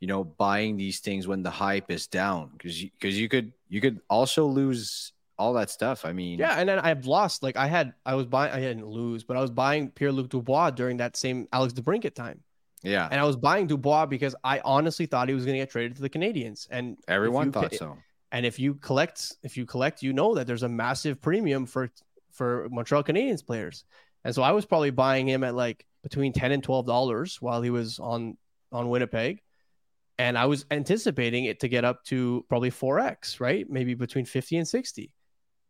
you 0.01 0.09
know, 0.09 0.25
buying 0.25 0.77
these 0.77 1.01
things 1.01 1.27
when 1.27 1.43
the 1.43 1.51
hype 1.51 1.91
is 1.91 2.07
down, 2.07 2.51
because 2.53 2.83
because 2.83 3.19
you, 3.19 3.29
could 3.29 3.53
you 3.69 3.81
could 3.81 4.01
also 4.09 4.47
lose 4.47 5.13
all 5.39 5.53
that 5.55 5.71
stuff. 5.71 6.05
I 6.05 6.13
mean, 6.13 6.39
Yeah, 6.39 6.55
and 6.59 6.69
then 6.69 6.79
I've 6.79 7.07
lost. 7.07 7.43
Like 7.43 7.57
I 7.57 7.67
had, 7.67 7.95
I 8.05 8.15
was 8.15 8.27
buying. 8.27 8.53
I 8.53 8.61
didn't 8.61 8.87
lose, 8.87 9.25
but 9.25 9.37
I 9.37 9.41
was 9.41 9.51
buying 9.51 9.91
Pierre 9.91 10.13
Luc 10.13 10.29
Dubois 10.29 10.71
during 10.71 10.99
that 10.99 11.17
same 11.17 11.49
Alex 11.53 11.73
DeBrincat 11.73 12.15
time, 12.15 12.43
yeah, 12.83 13.09
and 13.11 13.21
I 13.21 13.25
was 13.25 13.37
buying 13.37 13.67
Dubois 13.67 14.07
because 14.07 14.35
I 14.45 14.61
honestly 14.65 15.07
thought 15.07 15.29
he 15.29 15.35
was 15.35 15.45
going 15.45 15.55
to 15.55 15.61
get 15.61 15.71
traded 15.71 15.97
to 15.97 16.03
the 16.03 16.11
Canadiens. 16.11 16.69
And 16.71 16.97
everyone 17.09 17.53
thought 17.53 17.71
ca- 17.71 17.77
so. 17.77 17.99
And 18.33 18.45
if 18.45 18.59
you 18.59 18.75
collect, 18.75 19.35
if 19.43 19.57
you 19.57 19.65
collect, 19.67 20.03
you 20.03 20.13
know 20.13 20.35
that 20.35 20.47
there's 20.47 20.63
a 20.63 20.69
massive 20.69 21.21
premium 21.21 21.67
for 21.67 21.91
for 22.33 22.69
Montreal 22.71 23.03
Canadiens 23.03 23.45
players. 23.45 23.85
And 24.25 24.35
so 24.35 24.43
I 24.43 24.53
was 24.53 24.67
probably 24.67 24.91
buying 24.91 25.27
him 25.29 25.43
at 25.45 25.55
like 25.55 25.87
between 26.03 26.33
ten 26.33 26.53
and 26.53 26.63
twelve 26.63 26.87
dollars 26.87 27.41
while 27.41 27.63
he 27.63 27.71
was 27.71 27.99
on 27.99 28.37
on 28.73 28.89
Winnipeg. 28.89 29.43
And 30.19 30.39
I 30.39 30.47
was 30.47 30.65
anticipating 30.71 31.45
it 31.45 31.61
to 31.61 31.69
get 31.69 31.85
up 31.85 32.03
to 32.07 32.45
probably 32.49 32.71
4x, 32.71 33.39
right? 33.41 33.69
Maybe 33.69 33.95
between 33.95 34.25
50 34.25 34.57
and 34.59 34.67
60. 34.69 35.13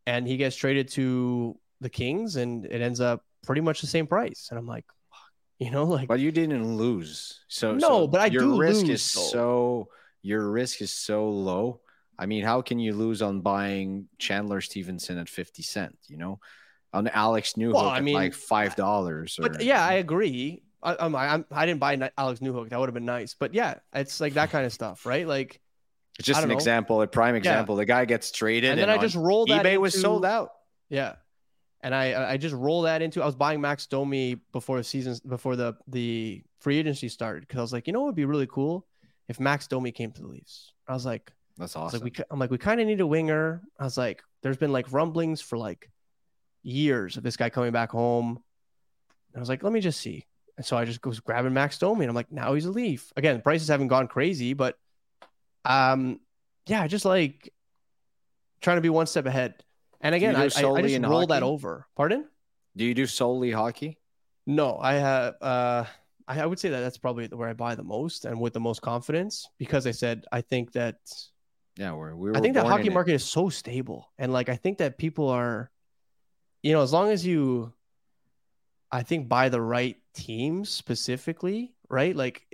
And 0.07 0.27
he 0.27 0.37
gets 0.37 0.55
traded 0.55 0.89
to 0.91 1.59
the 1.81 1.91
Kings 1.91 2.37
and 2.37 2.65
it 2.65 2.81
ends 2.81 3.01
up 3.01 3.25
pretty 3.45 3.61
much 3.61 3.81
the 3.81 3.89
same 3.89 4.07
price. 4.07 4.49
And 4.51 4.59
I'm 4.59 4.67
like, 4.67 4.85
you 5.59 5.71
know, 5.71 5.85
like 5.85 6.07
But 6.09 6.21
you 6.21 6.31
didn't 6.31 6.77
lose, 6.77 7.45
so 7.49 7.75
No, 7.75 7.81
so 7.81 8.07
but 8.07 8.21
I 8.21 8.27
your 8.27 8.43
do 8.43 8.57
risk 8.61 8.87
lose, 8.87 8.91
is 8.91 9.13
though. 9.15 9.21
so 9.23 9.89
your 10.23 10.49
risk 10.51 10.81
is 10.81 10.93
so 10.93 11.29
low. 11.29 11.81
I 12.19 12.27
mean, 12.27 12.45
how 12.45 12.63
can 12.63 12.79
you 12.79 12.95
lose 12.95 13.21
on 13.23 13.41
buying 13.43 14.09
Chandler 14.19 14.61
Stephenson 14.61 15.19
at 15.19 15.29
fifty 15.29 15.63
cent? 15.63 15.99
You 16.09 16.17
know, 16.17 16.41
on 16.93 17.09
Alex 17.09 17.55
Newhook 17.55 17.75
Well, 17.75 17.89
I 17.89 17.99
at 17.99 18.05
mean, 18.05 18.15
like 18.15 18.35
five 18.35 18.75
dollars. 18.77 19.39
But 19.41 19.63
yeah, 19.63 19.85
I 19.85 19.95
agree. 19.95 20.63
I, 20.87 20.97
I'm, 21.05 21.15
I'm, 21.15 21.45
I 21.51 21.67
didn't 21.67 21.81
buy 21.81 22.11
Alex 22.17 22.41
Newhook. 22.41 22.71
That 22.71 22.79
would 22.79 22.89
have 22.89 22.95
been 22.95 23.05
nice. 23.05 23.35
But 23.35 23.53
yeah, 23.55 23.75
it's 23.93 24.21
like 24.21 24.35
that 24.35 24.51
kind 24.51 24.65
of 24.65 24.73
stuff, 24.73 25.05
right? 25.05 25.27
Like, 25.27 25.61
it's 26.19 26.27
just 26.27 26.43
an 26.43 26.49
know. 26.49 26.55
example, 26.55 27.03
a 27.03 27.07
prime 27.07 27.35
example. 27.35 27.77
The 27.77 27.85
guy 27.85 28.05
gets 28.05 28.31
traded, 28.31 28.71
and 28.71 28.81
then 28.81 28.89
I 28.89 28.97
just 28.97 29.17
rolled 29.17 29.51
that. 29.51 29.65
eBay 29.65 29.79
was 29.79 29.95
into- 29.95 30.03
sold 30.03 30.25
out. 30.25 30.53
Yeah, 30.89 31.17
and 31.83 31.95
I 31.95 32.33
I 32.33 32.37
just 32.37 32.55
rolled 32.55 32.87
that 32.87 33.03
into. 33.03 33.23
I 33.23 33.27
was 33.27 33.35
buying 33.35 33.61
Max 33.61 33.87
Domi 33.87 34.37
before 34.53 34.79
the 34.79 34.85
seasons 34.85 35.21
before 35.21 35.57
the 35.57 35.75
the 35.89 36.43
free 36.61 36.79
agency 36.79 37.09
started 37.09 37.43
because 37.43 37.59
I 37.59 37.63
was 37.63 37.73
like, 37.73 37.87
you 37.87 37.93
know, 37.93 38.01
what 38.01 38.07
would 38.07 38.15
be 38.15 38.25
really 38.25 38.47
cool 38.47 38.87
if 39.29 39.41
Max 39.41 39.67
Domi 39.67 39.93
came 39.93 40.13
to 40.13 40.23
the 40.23 40.29
Leafs. 40.29 40.73
I 40.89 40.95
was 40.95 41.05
like, 41.05 41.33
That's 41.59 41.77
awesome. 41.77 42.01
like, 42.01 42.19
we, 42.19 42.25
I'm 42.31 42.39
like, 42.39 42.51
we 42.51 42.59
kind 42.59 42.81
of 42.81 42.87
need 42.87 43.01
a 43.01 43.07
winger. 43.07 43.63
I 43.79 43.85
was 43.85 43.99
like, 43.99 44.23
there's 44.43 44.57
been 44.57 44.73
like 44.73 44.93
rumblings 44.93 45.41
for 45.41 45.59
like 45.59 45.91
years 46.63 47.17
of 47.17 47.23
this 47.23 47.37
guy 47.37 47.51
coming 47.51 47.73
back 47.73 47.91
home. 47.91 48.29
And 49.33 49.37
I 49.37 49.41
was 49.41 49.49
like, 49.49 49.63
let 49.63 49.73
me 49.73 49.81
just 49.81 50.01
see. 50.01 50.25
And 50.57 50.65
so 50.65 50.77
I 50.77 50.85
just 50.85 51.01
goes 51.01 51.21
grabbing 51.21 51.53
Max 51.53 51.79
Domi, 51.79 52.05
and 52.05 52.09
I'm 52.09 52.15
like, 52.15 52.33
now 52.33 52.55
he's 52.55 52.65
a 52.65 52.71
Leaf. 52.71 53.13
Again, 53.17 53.43
prices 53.43 53.69
haven't 53.69 53.89
gone 53.89 54.09
crazy, 54.09 54.55
but 54.55 54.79
um, 55.65 56.21
yeah, 56.67 56.87
just 56.87 57.05
like 57.05 57.53
trying 58.61 58.79
to 58.79 58.81
be 58.81 58.89
one 58.89 59.07
step 59.07 59.27
ahead. 59.27 59.55
And 60.01 60.15
again, 60.15 60.37
I, 60.37 60.41
I, 60.41 60.43
I 60.45 60.83
just 60.83 61.03
roll 61.03 61.27
that 61.27 61.43
over. 61.43 61.87
Pardon? 61.97 62.27
Do 62.77 62.85
you 62.85 62.95
do 62.95 63.07
solely 63.07 63.51
hockey? 63.51 63.99
No, 64.47 64.79
I 64.81 64.95
have. 64.95 65.35
Uh, 65.41 65.85
I, 66.29 66.41
I 66.41 66.47
would 66.47 66.59
say 66.59 66.69
that 66.71 66.81
that's 66.81 66.99
probably 66.99 67.27
where 67.29 67.49
I 67.49 67.53
buy 67.53 67.75
the 67.75 67.83
most 67.83 68.25
and 68.25 68.41
with 68.41 68.53
the 68.53 68.61
most 68.61 68.83
confidence 68.83 69.49
because 69.59 69.87
I 69.87 69.91
said 69.93 70.25
I 70.33 70.41
think 70.41 70.73
that 70.73 70.97
Yeah, 71.77 71.93
we're, 71.93 72.15
we 72.15 72.31
were 72.31 72.37
I 72.37 72.41
think 72.41 72.55
the 72.55 72.65
hockey 72.65 72.91
market 72.91 73.15
is 73.15 73.25
so 73.25 73.49
stable, 73.49 74.11
and 74.19 74.33
like 74.33 74.49
I 74.49 74.57
think 74.57 74.79
that 74.79 74.99
people 74.99 75.29
are, 75.29 75.71
you 76.63 76.73
know, 76.73 76.83
as 76.83 76.93
long 76.93 77.11
as 77.11 77.25
you, 77.27 77.73
I 78.91 79.03
think 79.03 79.29
buy 79.29 79.49
the 79.49 79.61
right 79.61 79.97
teams 80.17 80.71
specifically, 80.71 81.75
right? 81.89 82.17
Like, 82.17 82.47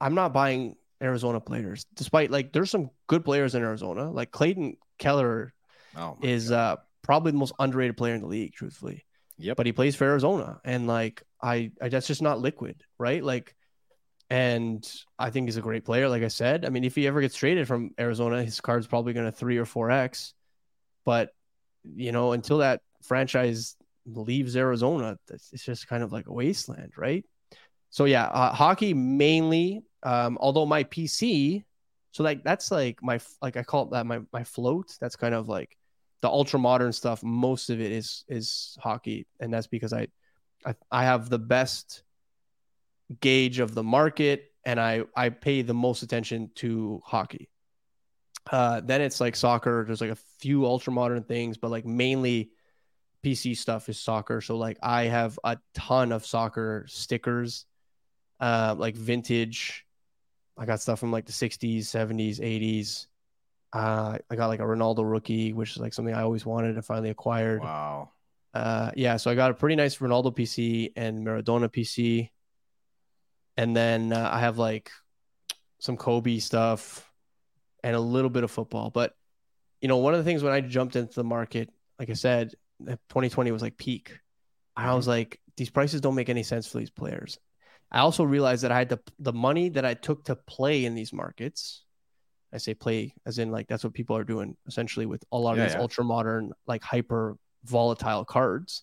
I'm 0.00 0.14
not 0.14 0.32
buying 0.32 0.76
Arizona 1.02 1.40
players, 1.40 1.84
despite 1.94 2.30
like 2.30 2.52
there's 2.52 2.70
some 2.70 2.90
good 3.06 3.24
players 3.24 3.54
in 3.54 3.62
Arizona, 3.62 4.10
like 4.10 4.30
Clayton 4.32 4.76
Keller 4.98 5.52
Oh, 5.96 6.18
is 6.22 6.50
God. 6.50 6.56
uh 6.56 6.76
probably 7.02 7.32
the 7.32 7.38
most 7.38 7.52
underrated 7.58 7.96
player 7.96 8.14
in 8.14 8.22
the 8.22 8.26
league, 8.26 8.54
truthfully. 8.54 9.04
Yep. 9.38 9.56
But 9.56 9.66
he 9.66 9.72
plays 9.72 9.94
for 9.96 10.04
Arizona, 10.04 10.60
and 10.64 10.86
like 10.86 11.22
I, 11.42 11.70
I 11.80 11.88
that's 11.88 12.06
just 12.06 12.22
not 12.22 12.40
liquid, 12.40 12.82
right? 12.98 13.22
Like, 13.22 13.54
and 14.30 14.84
I 15.18 15.30
think 15.30 15.48
he's 15.48 15.56
a 15.56 15.62
great 15.62 15.84
player. 15.84 16.08
Like 16.08 16.22
I 16.22 16.28
said, 16.28 16.64
I 16.64 16.70
mean, 16.70 16.84
if 16.84 16.94
he 16.94 17.06
ever 17.06 17.20
gets 17.20 17.36
traded 17.36 17.68
from 17.68 17.90
Arizona, 17.98 18.42
his 18.42 18.60
card's 18.60 18.86
probably 18.86 19.12
going 19.12 19.26
to 19.26 19.32
three 19.32 19.58
or 19.58 19.64
four 19.66 19.90
x. 19.90 20.34
But 21.04 21.30
you 21.84 22.12
know, 22.12 22.32
until 22.32 22.58
that 22.58 22.80
franchise 23.02 23.76
leaves 24.06 24.56
Arizona, 24.56 25.18
it's 25.30 25.64
just 25.64 25.88
kind 25.88 26.02
of 26.02 26.12
like 26.12 26.26
a 26.26 26.32
wasteland, 26.32 26.92
right? 26.96 27.24
So 27.90 28.06
yeah, 28.06 28.24
uh, 28.26 28.52
hockey 28.52 28.92
mainly. 28.92 29.82
Um, 30.02 30.36
although 30.40 30.66
my 30.66 30.84
PC, 30.84 31.64
so 32.10 32.22
like 32.22 32.44
that's 32.44 32.70
like 32.70 33.02
my 33.02 33.20
like 33.40 33.56
I 33.56 33.62
call 33.62 33.84
it 33.84 33.90
that 33.92 34.04
my 34.04 34.20
my 34.32 34.44
float. 34.44 34.96
That's 35.00 35.16
kind 35.16 35.34
of 35.34 35.48
like 35.48 35.76
the 36.20 36.28
ultra 36.28 36.58
modern 36.58 36.92
stuff. 36.92 37.22
Most 37.22 37.70
of 37.70 37.80
it 37.80 37.92
is 37.92 38.24
is 38.28 38.76
hockey, 38.80 39.26
and 39.40 39.52
that's 39.54 39.68
because 39.68 39.92
I 39.92 40.08
I, 40.66 40.74
I 40.90 41.04
have 41.04 41.30
the 41.30 41.38
best 41.38 42.02
gauge 43.20 43.58
of 43.58 43.74
the 43.74 43.82
market, 43.82 44.52
and 44.64 44.80
I 44.80 45.04
I 45.16 45.28
pay 45.28 45.62
the 45.62 45.74
most 45.74 46.02
attention 46.02 46.50
to 46.56 47.00
hockey. 47.04 47.48
Uh, 48.50 48.80
then 48.80 49.00
it's 49.00 49.20
like 49.20 49.36
soccer. 49.36 49.84
There's 49.86 50.00
like 50.00 50.10
a 50.10 50.18
few 50.40 50.66
ultra 50.66 50.92
modern 50.92 51.22
things, 51.22 51.58
but 51.58 51.70
like 51.70 51.86
mainly 51.86 52.50
PC 53.24 53.56
stuff 53.56 53.88
is 53.88 53.98
soccer. 53.98 54.40
So 54.40 54.56
like 54.56 54.78
I 54.82 55.04
have 55.04 55.38
a 55.42 55.58
ton 55.74 56.12
of 56.12 56.26
soccer 56.26 56.84
stickers, 56.88 57.66
uh, 58.40 58.74
like 58.78 58.94
vintage. 58.94 59.86
I 60.56 60.66
got 60.66 60.80
stuff 60.80 61.00
from 61.00 61.10
like 61.10 61.26
the 61.26 61.32
60s, 61.32 61.80
70s, 61.80 62.38
80s. 62.38 63.06
Uh, 63.72 64.18
I 64.30 64.36
got 64.36 64.46
like 64.46 64.60
a 64.60 64.64
Ronaldo 64.64 65.10
rookie, 65.10 65.52
which 65.52 65.72
is 65.72 65.78
like 65.78 65.92
something 65.92 66.14
I 66.14 66.22
always 66.22 66.46
wanted 66.46 66.76
and 66.76 66.84
finally 66.84 67.10
acquired. 67.10 67.62
Wow. 67.62 68.10
Uh, 68.52 68.92
yeah, 68.94 69.16
so 69.16 69.30
I 69.30 69.34
got 69.34 69.50
a 69.50 69.54
pretty 69.54 69.74
nice 69.74 69.96
Ronaldo 69.98 70.34
PC 70.34 70.92
and 70.94 71.26
Maradona 71.26 71.68
PC, 71.68 72.30
and 73.56 73.76
then 73.76 74.12
uh, 74.12 74.30
I 74.32 74.38
have 74.38 74.58
like 74.58 74.92
some 75.80 75.96
Kobe 75.96 76.38
stuff 76.38 77.10
and 77.82 77.96
a 77.96 78.00
little 78.00 78.30
bit 78.30 78.44
of 78.44 78.50
football. 78.52 78.90
But 78.90 79.16
you 79.80 79.88
know, 79.88 79.96
one 79.96 80.14
of 80.14 80.18
the 80.18 80.24
things 80.24 80.44
when 80.44 80.52
I 80.52 80.60
jumped 80.60 80.94
into 80.94 81.14
the 81.14 81.24
market, 81.24 81.68
like 81.98 82.10
I 82.10 82.14
said, 82.14 82.54
2020 82.80 83.50
was 83.50 83.62
like 83.62 83.76
peak. 83.76 84.18
I 84.76 84.84
mm-hmm. 84.84 84.96
was 84.96 85.08
like, 85.08 85.40
these 85.56 85.70
prices 85.70 86.00
don't 86.00 86.14
make 86.14 86.28
any 86.28 86.42
sense 86.42 86.66
for 86.66 86.78
these 86.78 86.90
players. 86.90 87.38
I 87.90 88.00
also 88.00 88.24
realized 88.24 88.64
that 88.64 88.72
I 88.72 88.78
had 88.78 88.88
the 88.88 88.98
the 89.20 89.32
money 89.32 89.68
that 89.70 89.84
I 89.84 89.94
took 89.94 90.24
to 90.24 90.34
play 90.34 90.84
in 90.84 90.94
these 90.94 91.12
markets. 91.12 91.84
I 92.52 92.58
say 92.58 92.74
play 92.74 93.14
as 93.24 93.38
in 93.38 93.50
like 93.50 93.68
that's 93.68 93.84
what 93.84 93.94
people 93.94 94.16
are 94.16 94.24
doing 94.24 94.56
essentially 94.66 95.06
with 95.06 95.24
a 95.30 95.38
lot 95.38 95.52
of 95.52 95.58
Yeah, 95.58 95.64
these 95.66 95.74
yeah. 95.74 95.80
ultra 95.80 96.04
modern, 96.04 96.52
like 96.66 96.82
hyper 96.82 97.36
volatile 97.64 98.24
cards. 98.24 98.82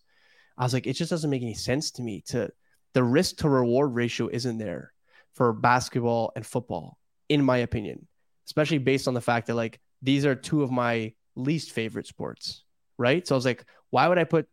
I 0.57 0.63
was 0.63 0.73
like, 0.73 0.87
it 0.87 0.93
just 0.93 1.09
doesn't 1.09 1.29
make 1.29 1.41
any 1.41 1.53
sense 1.53 1.91
to 1.91 2.01
me 2.01 2.21
to 2.27 2.51
the 2.93 3.03
risk 3.03 3.37
to 3.37 3.49
reward 3.49 3.93
ratio 3.93 4.29
isn't 4.31 4.57
there 4.57 4.93
for 5.33 5.53
basketball 5.53 6.31
and 6.35 6.45
football, 6.45 6.97
in 7.29 7.43
my 7.43 7.57
opinion, 7.57 8.07
especially 8.47 8.77
based 8.77 9.07
on 9.07 9.13
the 9.13 9.21
fact 9.21 9.47
that 9.47 9.55
like 9.55 9.79
these 10.01 10.25
are 10.25 10.35
two 10.35 10.63
of 10.63 10.71
my 10.71 11.13
least 11.35 11.71
favorite 11.71 12.07
sports, 12.07 12.63
right? 12.97 13.25
So 13.25 13.35
I 13.35 13.37
was 13.37 13.45
like, 13.45 13.65
why 13.91 14.07
would 14.07 14.17
I 14.17 14.23
put 14.23 14.47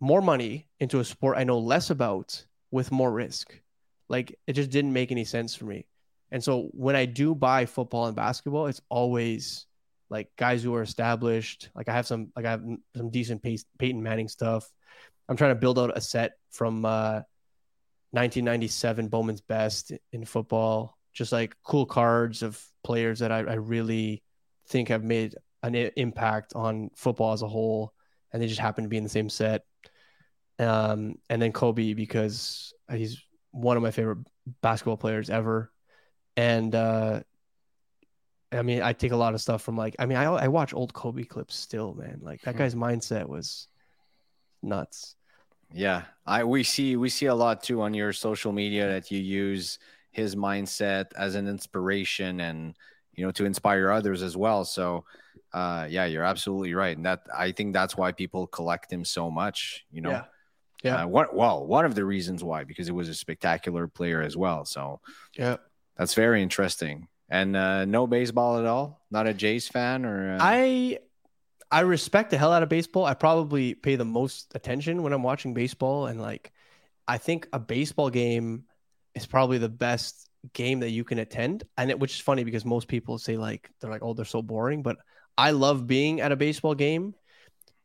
more 0.00 0.20
money 0.20 0.66
into 0.80 0.98
a 0.98 1.04
sport 1.04 1.38
I 1.38 1.44
know 1.44 1.58
less 1.58 1.90
about 1.90 2.44
with 2.70 2.90
more 2.90 3.12
risk? 3.12 3.58
Like 4.08 4.38
it 4.46 4.54
just 4.54 4.70
didn't 4.70 4.92
make 4.92 5.12
any 5.12 5.24
sense 5.24 5.54
for 5.54 5.66
me. 5.66 5.86
And 6.30 6.42
so 6.42 6.68
when 6.72 6.96
I 6.96 7.04
do 7.04 7.34
buy 7.34 7.66
football 7.66 8.06
and 8.06 8.16
basketball, 8.16 8.66
it's 8.66 8.80
always 8.88 9.66
like 10.10 10.28
guys 10.36 10.62
who 10.62 10.74
are 10.74 10.82
established. 10.82 11.70
Like 11.74 11.88
I 11.88 11.92
have 11.92 12.06
some, 12.06 12.32
like 12.34 12.44
I 12.44 12.50
have 12.50 12.64
some 12.96 13.10
decent 13.10 13.42
Pey- 13.42 13.58
Peyton 13.78 14.02
Manning 14.02 14.28
stuff. 14.28 14.68
I'm 15.28 15.36
trying 15.36 15.52
to 15.52 15.60
build 15.60 15.78
out 15.78 15.96
a 15.96 16.00
set 16.00 16.32
from 16.50 16.84
uh, 16.84 17.22
1997 18.10 19.08
Bowman's 19.08 19.40
Best 19.40 19.92
in 20.12 20.24
football, 20.24 20.98
just 21.12 21.32
like 21.32 21.56
cool 21.62 21.86
cards 21.86 22.42
of 22.42 22.62
players 22.82 23.20
that 23.20 23.32
I, 23.32 23.38
I 23.38 23.54
really 23.54 24.22
think 24.68 24.88
have 24.88 25.04
made 25.04 25.36
an 25.62 25.74
impact 25.74 26.52
on 26.54 26.90
football 26.94 27.32
as 27.32 27.42
a 27.42 27.48
whole, 27.48 27.93
and 28.34 28.42
they 28.42 28.48
just 28.48 28.60
happen 28.60 28.84
to 28.84 28.90
be 28.90 28.98
in 28.98 29.04
the 29.04 29.10
same 29.10 29.30
set. 29.30 29.64
Um, 30.58 31.16
and 31.30 31.40
then 31.40 31.52
Kobe 31.52 31.94
because 31.94 32.74
he's 32.92 33.22
one 33.52 33.78
of 33.78 33.82
my 33.84 33.92
favorite 33.92 34.18
basketball 34.62 34.98
players 34.98 35.30
ever, 35.30 35.72
and 36.36 36.74
uh, 36.74 37.22
I 38.52 38.62
mean 38.62 38.82
I 38.82 38.92
take 38.92 39.12
a 39.12 39.16
lot 39.16 39.34
of 39.34 39.40
stuff 39.40 39.62
from 39.62 39.76
like 39.76 39.96
I 39.98 40.06
mean 40.06 40.18
I 40.18 40.24
I 40.24 40.48
watch 40.48 40.74
old 40.74 40.92
Kobe 40.92 41.24
clips 41.24 41.56
still, 41.56 41.94
man. 41.94 42.20
Like 42.22 42.42
that 42.42 42.54
Hmm. 42.54 42.58
guy's 42.58 42.74
mindset 42.74 43.26
was 43.28 43.68
nuts. 44.62 45.16
Yeah, 45.72 46.04
I 46.26 46.44
we 46.44 46.62
see 46.62 46.96
we 46.96 47.08
see 47.08 47.26
a 47.26 47.34
lot 47.34 47.62
too 47.62 47.82
on 47.82 47.94
your 47.94 48.12
social 48.12 48.52
media 48.52 48.88
that 48.88 49.10
you 49.10 49.18
use 49.20 49.78
his 50.12 50.36
mindset 50.36 51.06
as 51.16 51.34
an 51.34 51.48
inspiration 51.48 52.40
and 52.40 52.76
you 53.16 53.24
know 53.24 53.32
to 53.32 53.44
inspire 53.44 53.90
others 53.90 54.22
as 54.22 54.36
well. 54.36 54.64
So 54.64 55.04
uh 55.52 55.86
yeah, 55.88 56.04
you're 56.06 56.24
absolutely 56.24 56.74
right. 56.74 56.96
And 56.96 57.06
that 57.06 57.26
I 57.34 57.52
think 57.52 57.72
that's 57.72 57.96
why 57.96 58.12
people 58.12 58.46
collect 58.46 58.92
him 58.92 59.04
so 59.04 59.30
much, 59.30 59.84
you 59.90 60.00
know. 60.00 60.10
Yeah. 60.10 60.24
Yeah. 60.82 61.02
Uh, 61.02 61.06
what 61.06 61.34
well, 61.34 61.66
one 61.66 61.86
of 61.86 61.94
the 61.94 62.04
reasons 62.04 62.44
why 62.44 62.64
because 62.64 62.88
it 62.88 62.94
was 62.94 63.08
a 63.08 63.14
spectacular 63.14 63.88
player 63.88 64.20
as 64.20 64.36
well. 64.36 64.64
So 64.66 65.00
Yeah. 65.36 65.56
that's 65.96 66.14
very 66.14 66.42
interesting. 66.42 67.08
And 67.30 67.56
uh 67.56 67.84
no 67.86 68.06
baseball 68.06 68.58
at 68.58 68.66
all? 68.66 69.00
Not 69.10 69.26
a 69.26 69.32
Jays 69.34 69.68
fan 69.68 70.04
or 70.04 70.34
uh, 70.34 70.38
I 70.40 70.98
I 71.70 71.80
respect 71.80 72.30
the 72.30 72.38
hell 72.38 72.52
out 72.52 72.62
of 72.62 72.68
baseball. 72.68 73.04
I 73.04 73.14
probably 73.14 73.74
pay 73.74 73.96
the 73.96 74.04
most 74.04 74.52
attention 74.54 75.02
when 75.02 75.12
I'm 75.12 75.22
watching 75.22 75.54
baseball 75.54 76.06
and 76.06 76.20
like 76.20 76.52
I 77.08 77.18
think 77.18 77.48
a 77.52 77.58
baseball 77.58 78.10
game 78.10 78.64
is 79.14 79.26
probably 79.26 79.58
the 79.58 79.68
best 79.68 80.28
game 80.52 80.80
that 80.80 80.90
you 80.90 81.04
can 81.04 81.18
attend 81.18 81.64
and 81.78 81.90
it, 81.90 81.98
which 81.98 82.14
is 82.14 82.20
funny 82.20 82.44
because 82.44 82.64
most 82.64 82.86
people 82.88 83.18
say 83.18 83.36
like 83.36 83.70
they're 83.80 83.90
like 83.90 84.02
oh 84.02 84.12
they're 84.14 84.24
so 84.24 84.42
boring 84.42 84.82
but 84.82 84.96
I 85.36 85.50
love 85.52 85.86
being 85.86 86.20
at 86.20 86.30
a 86.32 86.36
baseball 86.36 86.74
game 86.74 87.14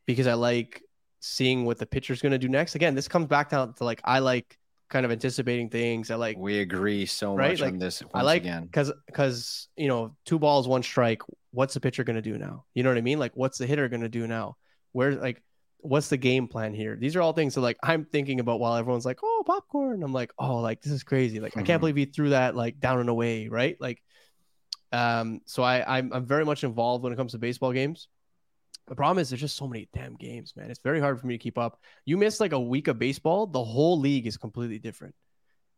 because 0.05 0.27
I 0.27 0.33
like 0.33 0.81
seeing 1.19 1.65
what 1.65 1.77
the 1.77 1.85
pitcher's 1.85 2.21
going 2.21 2.31
to 2.31 2.37
do 2.37 2.47
next. 2.49 2.75
Again, 2.75 2.95
this 2.95 3.07
comes 3.07 3.27
back 3.27 3.49
down 3.49 3.73
to 3.75 3.83
like 3.83 4.01
I 4.03 4.19
like 4.19 4.57
kind 4.89 5.05
of 5.05 5.11
anticipating 5.11 5.69
things. 5.69 6.11
I 6.11 6.15
like 6.15 6.37
we 6.37 6.59
agree 6.59 7.05
so 7.05 7.35
Right, 7.35 7.51
much 7.51 7.61
like, 7.61 7.73
on 7.73 7.79
this 7.79 8.01
once 8.01 8.11
I 8.13 8.21
like 8.21 8.41
again. 8.43 8.63
because 8.63 8.91
because 9.07 9.67
you 9.75 9.87
know 9.87 10.15
two 10.25 10.39
balls 10.39 10.67
one 10.67 10.83
strike. 10.83 11.21
What's 11.51 11.73
the 11.73 11.79
pitcher 11.79 12.03
gonna 12.03 12.21
do 12.21 12.37
now? 12.37 12.65
You 12.73 12.83
know 12.83 12.89
what 12.89 12.97
I 12.97 13.01
mean? 13.01 13.19
Like 13.19 13.31
what's 13.35 13.57
the 13.57 13.65
hitter 13.65 13.87
gonna 13.89 14.09
do 14.09 14.27
now? 14.27 14.57
Where 14.91 15.15
like 15.15 15.41
what's 15.81 16.09
the 16.09 16.17
game 16.17 16.47
plan 16.47 16.73
here? 16.73 16.95
These 16.95 17.15
are 17.15 17.21
all 17.21 17.33
things 17.33 17.55
that 17.55 17.61
like 17.61 17.77
I'm 17.83 18.05
thinking 18.05 18.39
about 18.39 18.59
while 18.59 18.75
everyone's 18.75 19.05
like 19.05 19.19
oh 19.23 19.43
popcorn. 19.45 20.03
I'm 20.03 20.13
like 20.13 20.31
oh 20.37 20.57
like 20.57 20.81
this 20.81 20.91
is 20.91 21.03
crazy. 21.03 21.39
Like 21.39 21.55
I 21.57 21.61
Mhm. 21.61 21.65
can't 21.65 21.79
believe 21.79 21.95
he 21.95 22.05
threw 22.05 22.29
that 22.29 22.55
like 22.55 22.79
down 22.79 22.99
and 22.99 23.09
away 23.09 23.47
right 23.47 23.75
like. 23.79 24.01
Um, 24.91 25.41
so 25.45 25.61
I 25.63 25.97
I'm 25.97 26.11
I'm 26.11 26.25
very 26.25 26.45
much 26.45 26.63
involved 26.63 27.03
when 27.03 27.13
it 27.13 27.15
comes 27.15 27.33
to 27.33 27.37
baseball 27.37 27.71
games. 27.73 28.07
The 28.87 28.95
problem 28.95 29.19
is 29.21 29.29
there's 29.29 29.41
just 29.41 29.55
so 29.55 29.67
many 29.67 29.87
damn 29.93 30.15
games, 30.15 30.53
man. 30.55 30.71
It's 30.71 30.79
very 30.83 30.99
hard 30.99 31.19
for 31.19 31.27
me 31.27 31.35
to 31.35 31.41
keep 31.41 31.59
up. 31.59 31.79
You 32.05 32.17
miss 32.17 32.39
like 32.39 32.53
a 32.53 32.59
week 32.59 32.87
of 32.87 32.97
baseball, 32.97 33.45
the 33.45 33.63
whole 33.63 33.99
league 33.99 34.25
is 34.25 34.35
completely 34.37 34.79
different. 34.79 35.13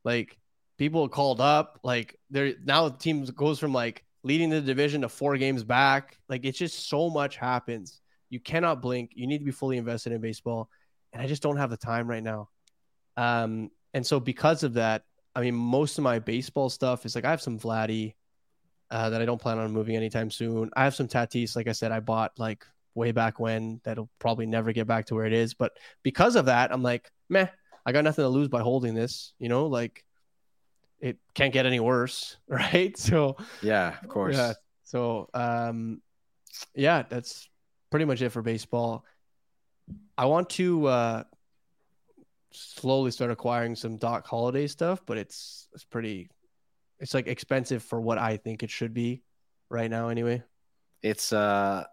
Like 0.06 0.38
people 0.78 1.04
are 1.04 1.10
called 1.10 1.42
up, 1.42 1.80
like 1.84 2.18
they're 2.30 2.54
now 2.64 2.88
the 2.90 2.98
team 2.98 3.26
goes 3.26 3.60
from 3.60 3.74
like 3.74 4.06
leading 4.24 4.50
the 4.50 4.62
division 4.62 5.02
to 5.02 5.10
four 5.10 5.36
games 5.38 5.64
back. 5.64 6.18
Like 6.30 6.46
it's 6.46 6.58
just 6.58 6.88
so 6.90 7.10
much 7.10 7.36
happens. 7.36 8.01
You 8.32 8.40
cannot 8.40 8.82
blink. 8.82 9.12
You 9.14 9.28
need 9.28 9.38
to 9.38 9.46
be 9.46 9.52
fully 9.52 9.78
invested 9.78 10.14
in 10.14 10.22
baseball. 10.22 10.70
And 11.14 11.22
I 11.22 11.28
just 11.28 11.44
don't 11.44 11.58
have 11.58 11.70
the 11.70 11.78
time 11.78 12.08
right 12.08 12.24
now. 12.24 12.50
Um, 13.18 13.70
and 13.94 14.08
so 14.08 14.20
because 14.20 14.64
of 14.64 14.74
that, 14.74 15.04
I 15.36 15.42
mean, 15.42 15.54
most 15.54 15.98
of 15.98 16.04
my 16.04 16.18
baseball 16.20 16.70
stuff 16.70 17.06
is 17.06 17.14
like 17.14 17.26
I 17.26 17.30
have 17.30 17.42
some 17.42 17.60
Vladdy 17.60 18.16
uh, 18.90 19.10
that 19.10 19.22
I 19.22 19.26
don't 19.26 19.40
plan 19.40 19.60
on 19.60 19.72
moving 19.72 19.96
anytime 19.96 20.32
soon. 20.32 20.70
I 20.76 20.86
have 20.86 20.96
some 20.96 21.08
Tatis, 21.08 21.56
like 21.56 21.68
I 21.68 21.74
said, 21.74 21.92
I 21.92 22.00
bought 22.00 22.32
like 22.38 22.66
way 22.96 23.12
back 23.12 23.40
when 23.40 23.80
that'll 23.84 24.10
probably 24.20 24.46
never 24.46 24.74
get 24.74 24.88
back 24.88 25.06
to 25.08 25.16
where 25.16 25.26
it 25.26 25.34
is. 25.34 25.54
But 25.54 25.74
because 26.04 26.36
of 26.36 26.46
that, 26.46 26.74
I'm 26.74 26.84
like, 26.84 27.12
meh, 27.30 27.48
I 27.86 27.92
got 27.92 28.04
nothing 28.04 28.24
to 28.24 28.30
lose 28.30 28.48
by 28.48 28.62
holding 28.62 28.94
this, 28.94 29.34
you 29.40 29.50
know, 29.50 29.68
like 29.68 30.04
it 31.00 31.18
can't 31.34 31.54
get 31.54 31.66
any 31.66 31.80
worse, 31.80 32.38
right? 32.48 32.98
So 32.98 33.38
Yeah, 33.62 33.98
of 34.02 34.08
course. 34.10 34.36
yeah. 34.36 34.54
So 34.84 35.30
um 35.34 36.02
yeah, 36.76 37.04
that's 37.08 37.50
pretty 37.92 38.06
much 38.06 38.22
it 38.22 38.30
for 38.30 38.42
baseball. 38.42 39.06
I 40.18 40.26
want 40.26 40.50
to 40.52 40.86
uh 40.88 41.24
slowly 42.52 43.12
start 43.12 43.32
acquiring 43.32 43.76
some 43.76 43.98
Doc 43.98 44.26
Holliday 44.26 44.68
stuff, 44.68 45.02
but 45.06 45.18
it's 45.18 45.68
it's 45.74 45.84
pretty 45.84 46.30
it's 47.00 47.14
like 47.14 47.28
expensive 47.28 47.84
for 47.84 48.02
what 48.02 48.18
I 48.18 48.38
think 48.38 48.64
it 48.64 48.70
should 48.72 48.94
be 48.94 49.22
right 49.70 49.90
now 49.90 50.10
anyway. 50.10 50.42
It's 51.04 51.32
uh 51.34 51.84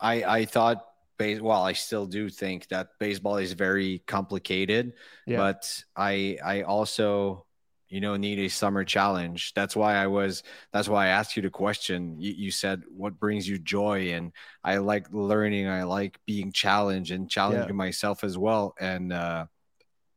I 0.00 0.22
I 0.24 0.44
thought 0.44 0.84
base 1.18 1.40
well, 1.40 1.62
I 1.62 1.72
still 1.72 2.06
do 2.06 2.28
think 2.28 2.68
that 2.68 2.88
baseball 3.00 3.36
is 3.38 3.52
very 3.52 4.02
complicated, 4.06 4.92
Yeah. 5.26 5.38
but 5.38 5.84
I 5.96 6.38
I 6.44 6.62
also 6.62 7.46
you 7.88 8.00
know 8.00 8.16
need 8.16 8.38
a 8.38 8.48
summer 8.48 8.84
challenge. 8.84 9.52
That's 9.54 9.76
why 9.76 9.96
I 9.96 10.06
was 10.06 10.42
that's 10.72 10.88
why 10.88 11.06
I 11.06 11.08
asked 11.08 11.36
you 11.36 11.42
the 11.42 11.50
question. 11.50 12.20
You, 12.20 12.32
you 12.32 12.50
said 12.50 12.82
what 12.88 13.18
brings 13.18 13.48
you 13.48 13.58
joy 13.58 14.12
and 14.12 14.32
I 14.64 14.78
like 14.78 15.06
learning, 15.12 15.68
I 15.68 15.84
like 15.84 16.18
being 16.26 16.52
challenged 16.52 17.12
and 17.12 17.30
challenging 17.30 17.76
myself 17.76 18.24
as 18.24 18.36
well 18.36 18.74
and 18.80 19.12
uh 19.12 19.46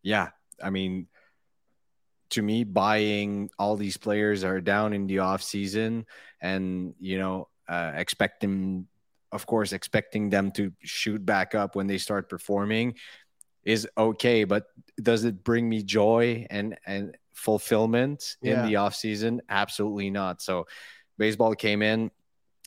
yeah, 0.01 0.29
I 0.63 0.69
mean 0.69 1.07
to 2.31 2.41
me 2.41 2.63
buying 2.63 3.49
all 3.57 3.75
these 3.75 3.97
players 3.97 4.43
are 4.43 4.61
down 4.61 4.93
in 4.93 5.07
the 5.07 5.19
off 5.19 5.41
season 5.41 6.05
and 6.41 6.93
you 6.99 7.17
know 7.17 7.47
uh, 7.67 7.91
expecting 7.95 8.87
of 9.31 9.45
course 9.45 9.73
expecting 9.73 10.29
them 10.29 10.51
to 10.51 10.71
shoot 10.81 11.23
back 11.23 11.55
up 11.55 11.75
when 11.75 11.87
they 11.87 11.97
start 11.97 12.29
performing 12.29 12.95
is 13.63 13.87
okay 13.97 14.43
but 14.43 14.65
does 15.01 15.23
it 15.23 15.43
bring 15.43 15.67
me 15.67 15.83
joy 15.83 16.45
and 16.49 16.77
and 16.85 17.15
fulfillment 17.39 18.35
Yeah. 18.41 18.63
in 18.63 18.67
the 18.69 18.75
off 18.77 18.95
season 18.95 19.41
absolutely 19.49 20.09
not 20.09 20.41
so 20.41 20.67
baseball 21.17 21.55
came 21.55 21.81
in 21.81 22.11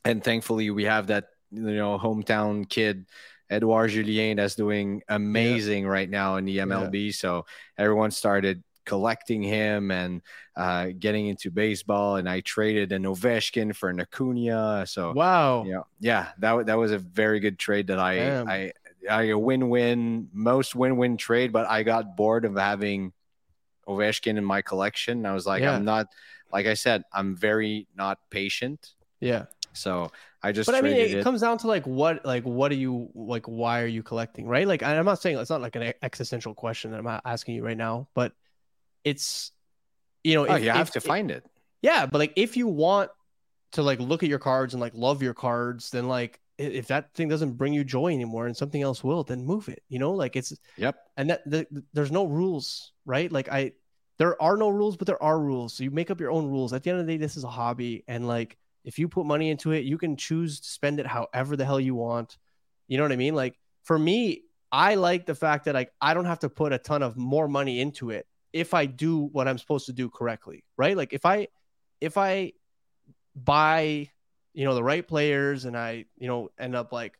and 0.05 0.25
thankfully 0.25 0.71
we 0.71 0.85
have 0.85 1.07
that 1.09 1.25
you 1.51 1.61
know 1.77 1.99
hometown 1.99 2.69
kid 2.69 3.07
Edouard 3.51 3.91
Julien 3.91 4.39
that's 4.39 4.55
doing 4.55 5.03
amazing 5.09 5.87
right 5.87 6.09
now 6.09 6.37
in 6.37 6.47
the 6.47 6.59
MLB 6.59 7.13
so 7.15 7.45
everyone 7.77 8.11
started 8.11 8.63
collecting 8.87 9.43
him 9.43 9.91
and 9.91 10.23
uh, 10.57 10.89
getting 10.99 11.27
into 11.29 11.51
baseball 11.51 12.17
and 12.17 12.27
I 12.29 12.41
traded 12.41 12.93
an 12.93 13.05
Ovechkin 13.05 13.77
for 13.77 13.91
an 13.91 14.01
Acuna 14.01 14.87
so 14.87 15.13
Wow. 15.13 15.65
yeah, 15.65 15.83
yeah, 16.01 16.29
that 16.39 16.67
that 16.67 16.79
was 16.79 16.93
a 16.93 16.99
very 16.99 17.41
good 17.41 17.59
trade 17.59 17.89
that 17.89 17.99
I 17.99 18.17
Damn. 18.17 18.49
I 18.49 18.73
I 19.11 19.23
a 19.35 19.39
win-win, 19.39 20.29
most 20.33 20.75
win-win 20.77 21.17
trade, 21.17 21.53
but 21.53 21.67
I 21.69 21.83
got 21.83 22.17
bored 22.17 22.45
of 22.45 22.57
having 22.57 23.13
Ovechkin 23.97 24.37
in 24.39 24.45
my 24.45 24.63
collection. 24.63 25.27
I 25.27 25.33
was 25.35 25.47
like, 25.47 25.63
Yeah. 25.63 25.75
I'm 25.77 25.85
not 25.85 26.07
like 26.53 26.67
I 26.67 26.75
said, 26.75 27.03
I'm 27.13 27.35
very 27.35 27.87
not 27.97 28.19
patient. 28.31 28.91
Yeah. 29.21 29.47
So 29.73 30.13
I 30.43 30.53
just 30.53 30.67
But 30.67 30.75
I 30.75 30.83
mean, 30.83 30.93
it, 30.97 31.11
it. 31.15 31.25
comes 31.25 31.41
down 31.41 31.57
to 31.59 31.67
like 31.67 31.87
what, 31.87 32.27
like 32.27 32.45
what 32.45 32.71
are 32.73 32.75
you 32.77 33.09
like? 33.15 33.47
Why 33.47 33.81
are 33.81 33.87
you 33.87 34.03
collecting, 34.03 34.47
right? 34.47 34.67
Like, 34.69 34.83
I'm 34.83 35.05
not 35.07 35.23
saying 35.23 35.39
it's 35.39 35.49
not 35.49 35.63
like 35.63 35.77
an 35.77 35.95
existential 36.03 36.53
question 36.55 36.91
that 36.91 36.99
I'm 36.99 37.21
asking 37.25 37.55
you 37.55 37.65
right 37.65 37.77
now, 37.77 38.09
but 38.15 38.33
it's, 39.05 39.53
you 40.25 40.35
know, 40.35 40.47
oh, 40.47 40.55
if- 40.57 40.63
you 40.65 40.71
have 40.71 40.89
if- 40.89 40.93
to 40.95 41.01
find 41.01 41.31
it. 41.31 41.45
Yeah, 41.81 42.07
but 42.07 42.19
like 42.19 42.33
if 42.37 42.57
you 42.57 42.69
want 42.69 43.11
to 43.73 43.83
like 43.83 43.99
look 43.99 44.23
at 44.23 44.29
your 44.29 44.39
cards 44.39 44.75
and 44.75 44.81
like 44.81 44.93
love 44.95 45.23
your 45.23 45.35
cards, 45.35 45.91
then 45.91 46.07
like 46.07 46.39
if 46.59 46.87
that 46.89 47.13
thing 47.15 47.29
doesn't 47.29 47.53
bring 47.55 47.73
you 47.73 47.83
joy 47.83 48.13
anymore 48.13 48.47
and 48.47 48.57
something 48.57 48.83
else 48.83 49.03
will, 49.03 49.25
then 49.25 49.45
move 49.45 49.69
it. 49.69 49.83
You 49.89 49.99
know, 49.99 50.13
like 50.13 50.37
it's 50.37 50.53
Yep. 50.77 50.97
and 51.17 51.31
that 51.31 51.41
the, 51.51 51.67
there's 51.93 52.13
no 52.13 52.27
rules, 52.27 52.93
right? 53.07 53.33
Like 53.33 53.49
I 53.49 53.73
there 54.23 54.41
are 54.41 54.57
no 54.57 54.69
rules, 54.69 54.97
but 54.97 55.09
there 55.09 55.21
are 55.21 55.37
rules. 55.37 55.75
So 55.75 55.83
you 55.83 55.91
make 55.91 56.09
up 56.09 56.21
your 56.21 56.31
own 56.31 56.47
rules. 56.47 56.73
At 56.73 56.85
the 56.85 56.91
end 56.91 57.01
of 57.01 57.07
the 57.09 57.13
day, 57.13 57.17
this 57.17 57.37
is 57.37 57.43
a 57.43 57.49
hobby, 57.49 58.05
and 58.07 58.29
like 58.29 58.57
if 58.85 58.97
you 58.97 59.09
put 59.09 59.27
money 59.27 59.51
into 59.51 59.73
it, 59.73 59.85
you 59.85 59.99
can 59.99 60.17
choose 60.17 60.61
to 60.61 60.69
spend 60.69 61.01
it 61.01 61.09
however 61.09 61.57
the 61.57 61.65
hell 61.65 61.81
you 61.81 61.97
want. 61.97 62.39
You 62.87 62.99
know 62.99 63.03
what 63.03 63.11
I 63.11 63.17
mean? 63.17 63.35
Like 63.35 63.59
for 63.83 63.99
me, 63.99 64.43
I 64.71 64.95
like 64.95 65.27
the 65.27 65.35
fact 65.35 65.65
that 65.65 65.75
like 65.75 65.91
I 66.01 66.15
don't 66.15 66.27
have 66.27 66.39
to 66.39 66.49
put 66.49 66.73
a 66.73 66.79
ton 66.79 67.03
of 67.03 67.17
more 67.17 67.49
money 67.49 67.81
into 67.81 68.11
it 68.11 68.29
if 68.53 68.75
I 68.75 68.87
do 68.87 69.19
what 69.19 69.49
I'm 69.49 69.59
supposed 69.59 69.87
to 69.87 69.93
do 69.93 70.09
correctly, 70.09 70.63
right? 70.77 70.97
Like 70.97 71.13
if 71.13 71.27
I 71.27 71.49
if 72.01 72.17
I 72.17 72.53
buy, 73.35 74.09
you 74.55 74.65
know, 74.65 74.77
the 74.77 74.85
right 74.85 75.05
players 75.05 75.65
and 75.65 75.77
I, 75.77 76.05
you 76.17 76.29
know, 76.29 76.53
end 76.61 76.77
up 76.77 76.93
like 76.93 77.19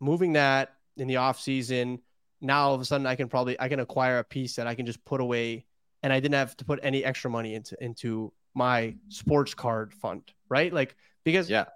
moving 0.00 0.32
that 0.32 0.72
in 0.96 1.06
the 1.06 1.18
off 1.18 1.38
season, 1.40 2.00
now 2.40 2.62
all 2.62 2.74
of 2.74 2.80
a 2.80 2.84
sudden 2.84 3.06
I 3.06 3.14
can 3.14 3.28
probably 3.28 3.54
I 3.60 3.68
can 3.68 3.78
acquire 3.78 4.18
a 4.18 4.24
piece 4.24 4.56
that 4.56 4.66
I 4.66 4.74
can 4.74 4.84
just 4.84 5.04
put 5.04 5.20
away 5.20 5.66
and 6.02 6.12
I 6.12 6.20
didn't 6.20 6.34
have 6.34 6.56
to 6.58 6.64
put 6.64 6.80
any 6.82 7.04
extra 7.04 7.30
money 7.30 7.54
into 7.54 7.76
into 7.82 8.32
my 8.54 8.94
sports 9.08 9.54
card 9.54 9.94
fund, 9.94 10.22
right? 10.48 10.72
Like 10.72 10.96
because 11.24 11.48
Yeah. 11.50 11.66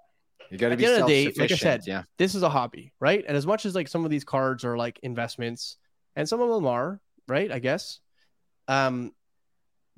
You 0.50 0.58
got 0.58 0.68
to 0.68 0.72
At 0.72 0.78
be 0.78 0.84
the 0.84 0.92
end 0.92 1.00
of 1.00 1.08
the 1.08 1.24
day, 1.24 1.32
like 1.40 1.52
I 1.52 1.56
said, 1.56 1.82
yeah. 1.86 2.02
this 2.18 2.34
is 2.34 2.42
a 2.42 2.50
hobby, 2.50 2.92
right? 3.00 3.24
And 3.26 3.36
as 3.36 3.46
much 3.46 3.64
as 3.64 3.74
like 3.74 3.88
some 3.88 4.04
of 4.04 4.10
these 4.10 4.24
cards 4.24 4.64
are 4.64 4.76
like 4.76 5.00
investments, 5.02 5.78
and 6.16 6.28
some 6.28 6.40
of 6.40 6.50
them 6.50 6.66
are, 6.66 7.00
right? 7.26 7.50
I 7.50 7.58
guess. 7.58 8.00
Um, 8.68 9.12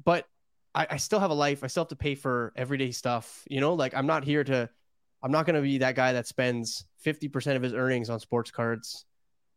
but 0.04 0.26
I, 0.74 0.86
I 0.90 0.96
still 0.98 1.18
have 1.18 1.30
a 1.30 1.34
life. 1.34 1.64
I 1.64 1.66
still 1.66 1.82
have 1.82 1.88
to 1.88 1.96
pay 1.96 2.14
for 2.14 2.52
everyday 2.54 2.92
stuff. 2.92 3.42
You 3.50 3.60
know, 3.60 3.74
like 3.74 3.94
I'm 3.94 4.06
not 4.06 4.24
here 4.24 4.44
to. 4.44 4.70
I'm 5.22 5.32
not 5.32 5.46
going 5.46 5.56
to 5.56 5.62
be 5.62 5.78
that 5.78 5.96
guy 5.96 6.12
that 6.12 6.28
spends 6.28 6.84
50% 7.04 7.56
of 7.56 7.62
his 7.62 7.72
earnings 7.72 8.10
on 8.10 8.20
sports 8.20 8.50
cards. 8.50 9.04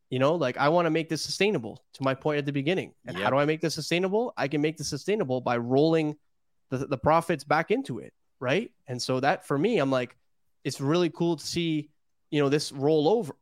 You 0.10 0.18
know, 0.18 0.36
like 0.36 0.57
I 0.57 0.70
want 0.70 0.88
to 0.88 0.89
make 0.89 1.07
this 1.07 1.22
sustainable 1.22 1.84
to 1.93 2.03
my 2.03 2.16
point 2.16 2.39
at 2.39 2.45
the 2.45 2.51
beginning. 2.51 2.93
And 3.05 3.16
how 3.16 3.30
do 3.30 3.38
I 3.38 3.45
make 3.45 3.62
this 3.62 3.76
sustainable? 3.76 4.34
I 4.36 4.47
can 4.47 4.60
make 4.60 4.78
this 4.78 4.89
sustainable 4.89 5.39
by 5.39 5.57
rolling 5.57 6.16
the, 6.70 6.78
the 6.88 6.97
profits 6.97 7.43
back 7.43 7.70
into 7.70 7.99
it. 7.99 8.14
Right. 8.39 8.72
And 8.88 8.99
so 8.99 9.20
that 9.20 9.45
for 9.45 9.57
me, 9.57 9.78
I'm 9.78 9.91
like, 9.91 10.16
it's 10.64 10.82
really 10.82 11.10
cool 11.10 11.36
to 11.38 11.45
see, 11.45 11.89
you 12.32 12.41
know, 12.41 12.49
this 12.49 12.72
roll 12.72 13.07
over 13.07 13.36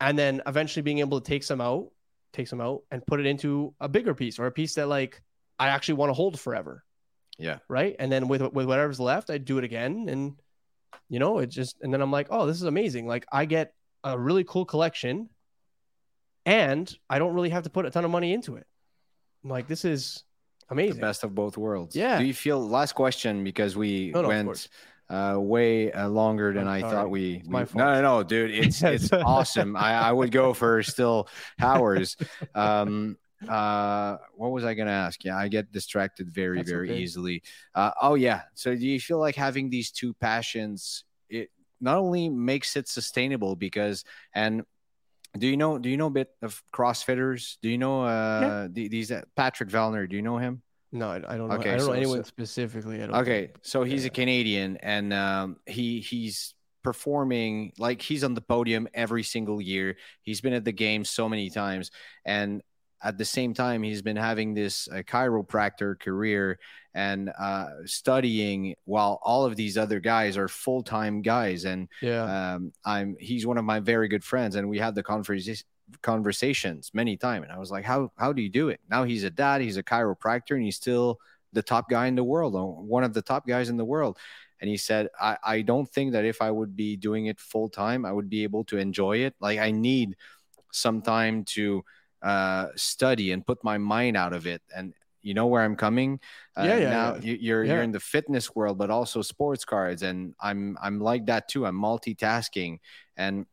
and 0.00 0.18
then 0.18 0.42
eventually 0.46 0.82
being 0.82 0.98
able 0.98 1.20
to 1.20 1.26
take 1.26 1.44
some 1.44 1.60
out, 1.60 1.90
take 2.32 2.48
some 2.48 2.60
out 2.60 2.82
and 2.90 3.06
put 3.06 3.20
it 3.20 3.26
into 3.26 3.72
a 3.78 3.88
bigger 3.88 4.14
piece 4.14 4.38
or 4.40 4.46
a 4.46 4.52
piece 4.52 4.74
that 4.74 4.88
like 4.88 5.22
I 5.58 5.68
actually 5.68 5.94
want 5.94 6.10
to 6.10 6.14
hold 6.14 6.40
forever. 6.40 6.82
Yeah. 7.38 7.58
Right. 7.68 7.94
And 7.98 8.10
then 8.10 8.26
with 8.26 8.42
with 8.42 8.66
whatever's 8.66 8.98
left, 8.98 9.30
I 9.30 9.38
do 9.38 9.58
it 9.58 9.64
again. 9.64 10.08
And 10.08 10.34
you 11.08 11.20
know, 11.20 11.38
it 11.38 11.46
just 11.46 11.76
and 11.80 11.92
then 11.94 12.02
I'm 12.02 12.10
like, 12.10 12.26
oh, 12.30 12.46
this 12.46 12.56
is 12.56 12.64
amazing. 12.64 13.06
Like 13.06 13.26
I 13.30 13.44
get 13.44 13.74
a 14.02 14.18
really 14.18 14.44
cool 14.44 14.64
collection 14.64 15.28
and 16.46 16.92
I 17.08 17.18
don't 17.18 17.34
really 17.34 17.50
have 17.50 17.64
to 17.64 17.70
put 17.70 17.86
a 17.86 17.90
ton 17.90 18.04
of 18.04 18.10
money 18.10 18.32
into 18.32 18.56
it. 18.56 18.66
I'm 19.44 19.50
like, 19.50 19.66
this 19.68 19.84
is 19.84 20.24
The 20.68 20.74
amazing. 20.74 21.00
best 21.00 21.24
of 21.24 21.34
both 21.34 21.56
worlds. 21.56 21.94
Yeah. 21.96 22.18
Do 22.18 22.24
you 22.24 22.34
feel 22.34 22.60
last 22.66 22.92
question 22.94 23.44
because 23.44 23.76
we 23.76 24.10
No, 24.14 24.22
no, 24.22 24.28
went 24.28 24.68
uh, 25.10 25.36
way 25.38 25.92
uh, 25.92 26.08
longer 26.08 26.52
than 26.52 26.66
I'm 26.68 26.74
I 26.76 26.80
sorry. 26.80 26.92
thought 26.94 27.10
we. 27.10 27.42
We- 27.46 27.52
no, 27.52 27.66
no, 27.74 28.00
no, 28.02 28.22
dude. 28.22 28.50
It's 28.52 28.82
it's 28.96 29.12
awesome. 29.12 29.76
I, 29.76 29.94
I 29.94 30.12
would 30.12 30.30
go 30.30 30.54
for 30.54 30.82
still 30.82 31.28
hours. 31.60 32.16
Um, 32.54 33.16
uh, 33.48 34.16
what 34.36 34.52
was 34.52 34.64
I 34.64 34.74
gonna 34.74 34.92
ask? 34.92 35.24
Yeah, 35.24 35.36
I 35.36 35.48
get 35.48 35.72
distracted 35.72 36.30
very, 36.30 36.58
That's 36.58 36.70
very 36.70 36.90
okay. 36.90 37.00
easily. 37.00 37.42
Uh, 37.74 37.90
oh 38.00 38.14
yeah. 38.14 38.42
So 38.54 38.74
do 38.76 38.86
you 38.86 39.00
feel 39.00 39.18
like 39.18 39.34
having 39.34 39.68
these 39.68 39.90
two 39.90 40.14
passions? 40.14 41.04
It 41.28 41.50
not 41.80 41.98
only 41.98 42.28
makes 42.28 42.76
it 42.76 42.88
sustainable 42.88 43.56
because 43.56 44.04
and. 44.34 44.62
Do 45.38 45.46
you 45.46 45.56
know? 45.56 45.78
Do 45.78 45.88
you 45.88 45.96
know 45.96 46.06
a 46.08 46.10
bit 46.10 46.30
of 46.42 46.62
CrossFitters? 46.74 47.56
Do 47.62 47.68
you 47.70 47.78
know 47.78 48.04
uh, 48.04 48.68
the, 48.70 48.88
these 48.88 49.10
uh, 49.10 49.22
Patrick 49.34 49.70
Vellner? 49.70 50.08
Do 50.08 50.16
you 50.16 50.22
know 50.22 50.36
him? 50.36 50.62
No, 50.92 51.08
I, 51.08 51.16
I 51.16 51.36
don't 51.38 51.48
know. 51.48 51.54
Okay, 51.54 51.72
I 51.72 51.76
don't 51.78 51.86
know 51.86 51.92
anyone 51.92 52.18
so- 52.18 52.28
specifically. 52.28 53.02
Okay, 53.02 53.46
think. 53.46 53.58
so 53.62 53.82
he's 53.82 54.02
Yeah. 54.04 54.08
a 54.08 54.10
Canadian, 54.10 54.76
and 54.76 55.12
um, 55.12 55.56
he 55.66 56.00
he's 56.00 56.54
performing 56.84 57.72
like 57.78 58.02
he's 58.02 58.24
on 58.24 58.34
the 58.34 58.40
podium 58.42 58.88
every 58.92 59.22
single 59.22 59.60
year. 59.60 59.96
He's 60.22 60.40
been 60.42 60.52
at 60.52 60.64
the 60.64 60.72
game 60.72 61.04
so 61.04 61.28
many 61.30 61.48
times, 61.48 61.90
and 62.26 62.62
at 63.02 63.18
the 63.18 63.24
same 63.24 63.54
time, 63.54 63.82
he's 63.82 64.02
been 64.02 64.16
having 64.16 64.54
this 64.54 64.88
uh, 64.88 65.02
chiropractor 65.02 65.98
career 65.98 66.58
and 66.94 67.32
uh, 67.38 67.68
studying 67.84 68.74
while 68.84 69.18
all 69.22 69.44
of 69.44 69.56
these 69.56 69.78
other 69.78 69.98
guys 69.98 70.36
are 70.36 70.48
full 70.48 70.82
time 70.82 71.22
guys. 71.22 71.64
And 71.64 71.88
Yeah. 72.00 72.54
um, 72.54 72.72
I'm 72.84 73.16
he's 73.18 73.46
one 73.46 73.58
of 73.58 73.64
my 73.64 73.80
very 73.80 74.08
good 74.08 74.24
friends, 74.24 74.56
and 74.56 74.68
we 74.68 74.78
had 74.78 74.94
the 74.94 75.02
conversation 75.02 75.66
conversations 76.00 76.90
many 76.94 77.16
times. 77.16 77.44
And 77.44 77.52
I 77.52 77.58
was 77.58 77.70
like, 77.70 77.84
how 77.84 78.12
how 78.16 78.32
do 78.32 78.42
you 78.42 78.48
do 78.48 78.68
it? 78.68 78.80
Now 78.88 79.04
he's 79.04 79.24
a 79.24 79.30
dad, 79.30 79.60
he's 79.60 79.76
a 79.76 79.82
chiropractor, 79.82 80.52
and 80.52 80.62
he's 80.62 80.76
still 80.76 81.18
the 81.52 81.62
top 81.62 81.88
guy 81.90 82.06
in 82.06 82.14
the 82.14 82.24
world, 82.24 82.54
one 82.54 83.04
of 83.04 83.12
the 83.12 83.22
top 83.22 83.46
guys 83.46 83.68
in 83.68 83.76
the 83.76 83.84
world. 83.84 84.16
And 84.60 84.70
he 84.70 84.76
said, 84.76 85.08
I, 85.20 85.36
I 85.44 85.62
don't 85.62 85.88
think 85.88 86.12
that 86.12 86.24
if 86.24 86.40
I 86.40 86.50
would 86.50 86.76
be 86.76 86.96
doing 86.96 87.26
it 87.26 87.40
full 87.40 87.68
time, 87.68 88.06
I 88.06 88.12
would 88.12 88.30
be 88.30 88.44
able 88.44 88.64
to 88.64 88.78
enjoy 88.78 89.18
it. 89.18 89.34
Like 89.40 89.58
I 89.58 89.70
need 89.72 90.16
some 90.72 91.02
time 91.02 91.44
to 91.56 91.84
uh, 92.22 92.68
study 92.76 93.32
and 93.32 93.44
put 93.46 93.62
my 93.64 93.78
mind 93.78 94.16
out 94.16 94.32
of 94.32 94.46
it. 94.46 94.62
And 94.74 94.94
you 95.22 95.34
know 95.34 95.46
where 95.46 95.62
I'm 95.62 95.76
coming. 95.76 96.18
Uh, 96.56 96.64
Yeah, 96.64 96.76
yeah, 96.78 96.90
Now 96.90 97.14
yeah. 97.14 97.20
you- 97.22 97.38
you're 97.40 97.64
Yeah. 97.64 97.74
you're 97.74 97.82
in 97.82 97.92
the 97.92 98.00
fitness 98.00 98.54
world, 98.54 98.78
but 98.78 98.90
also 98.90 99.22
sports 99.22 99.64
cards, 99.64 100.02
and 100.02 100.34
I'm 100.40 100.76
I'm 100.82 100.98
like 101.00 101.26
that 101.26 101.48
too. 101.48 101.66
I'm 101.66 101.76
multitasking. 101.76 102.78
And 103.16 103.46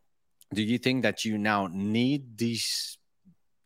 do 0.54 0.64
you 0.64 0.78
think 0.80 1.04
that 1.04 1.26
you 1.26 1.38
now 1.38 1.68
need 1.72 2.38
these 2.38 2.98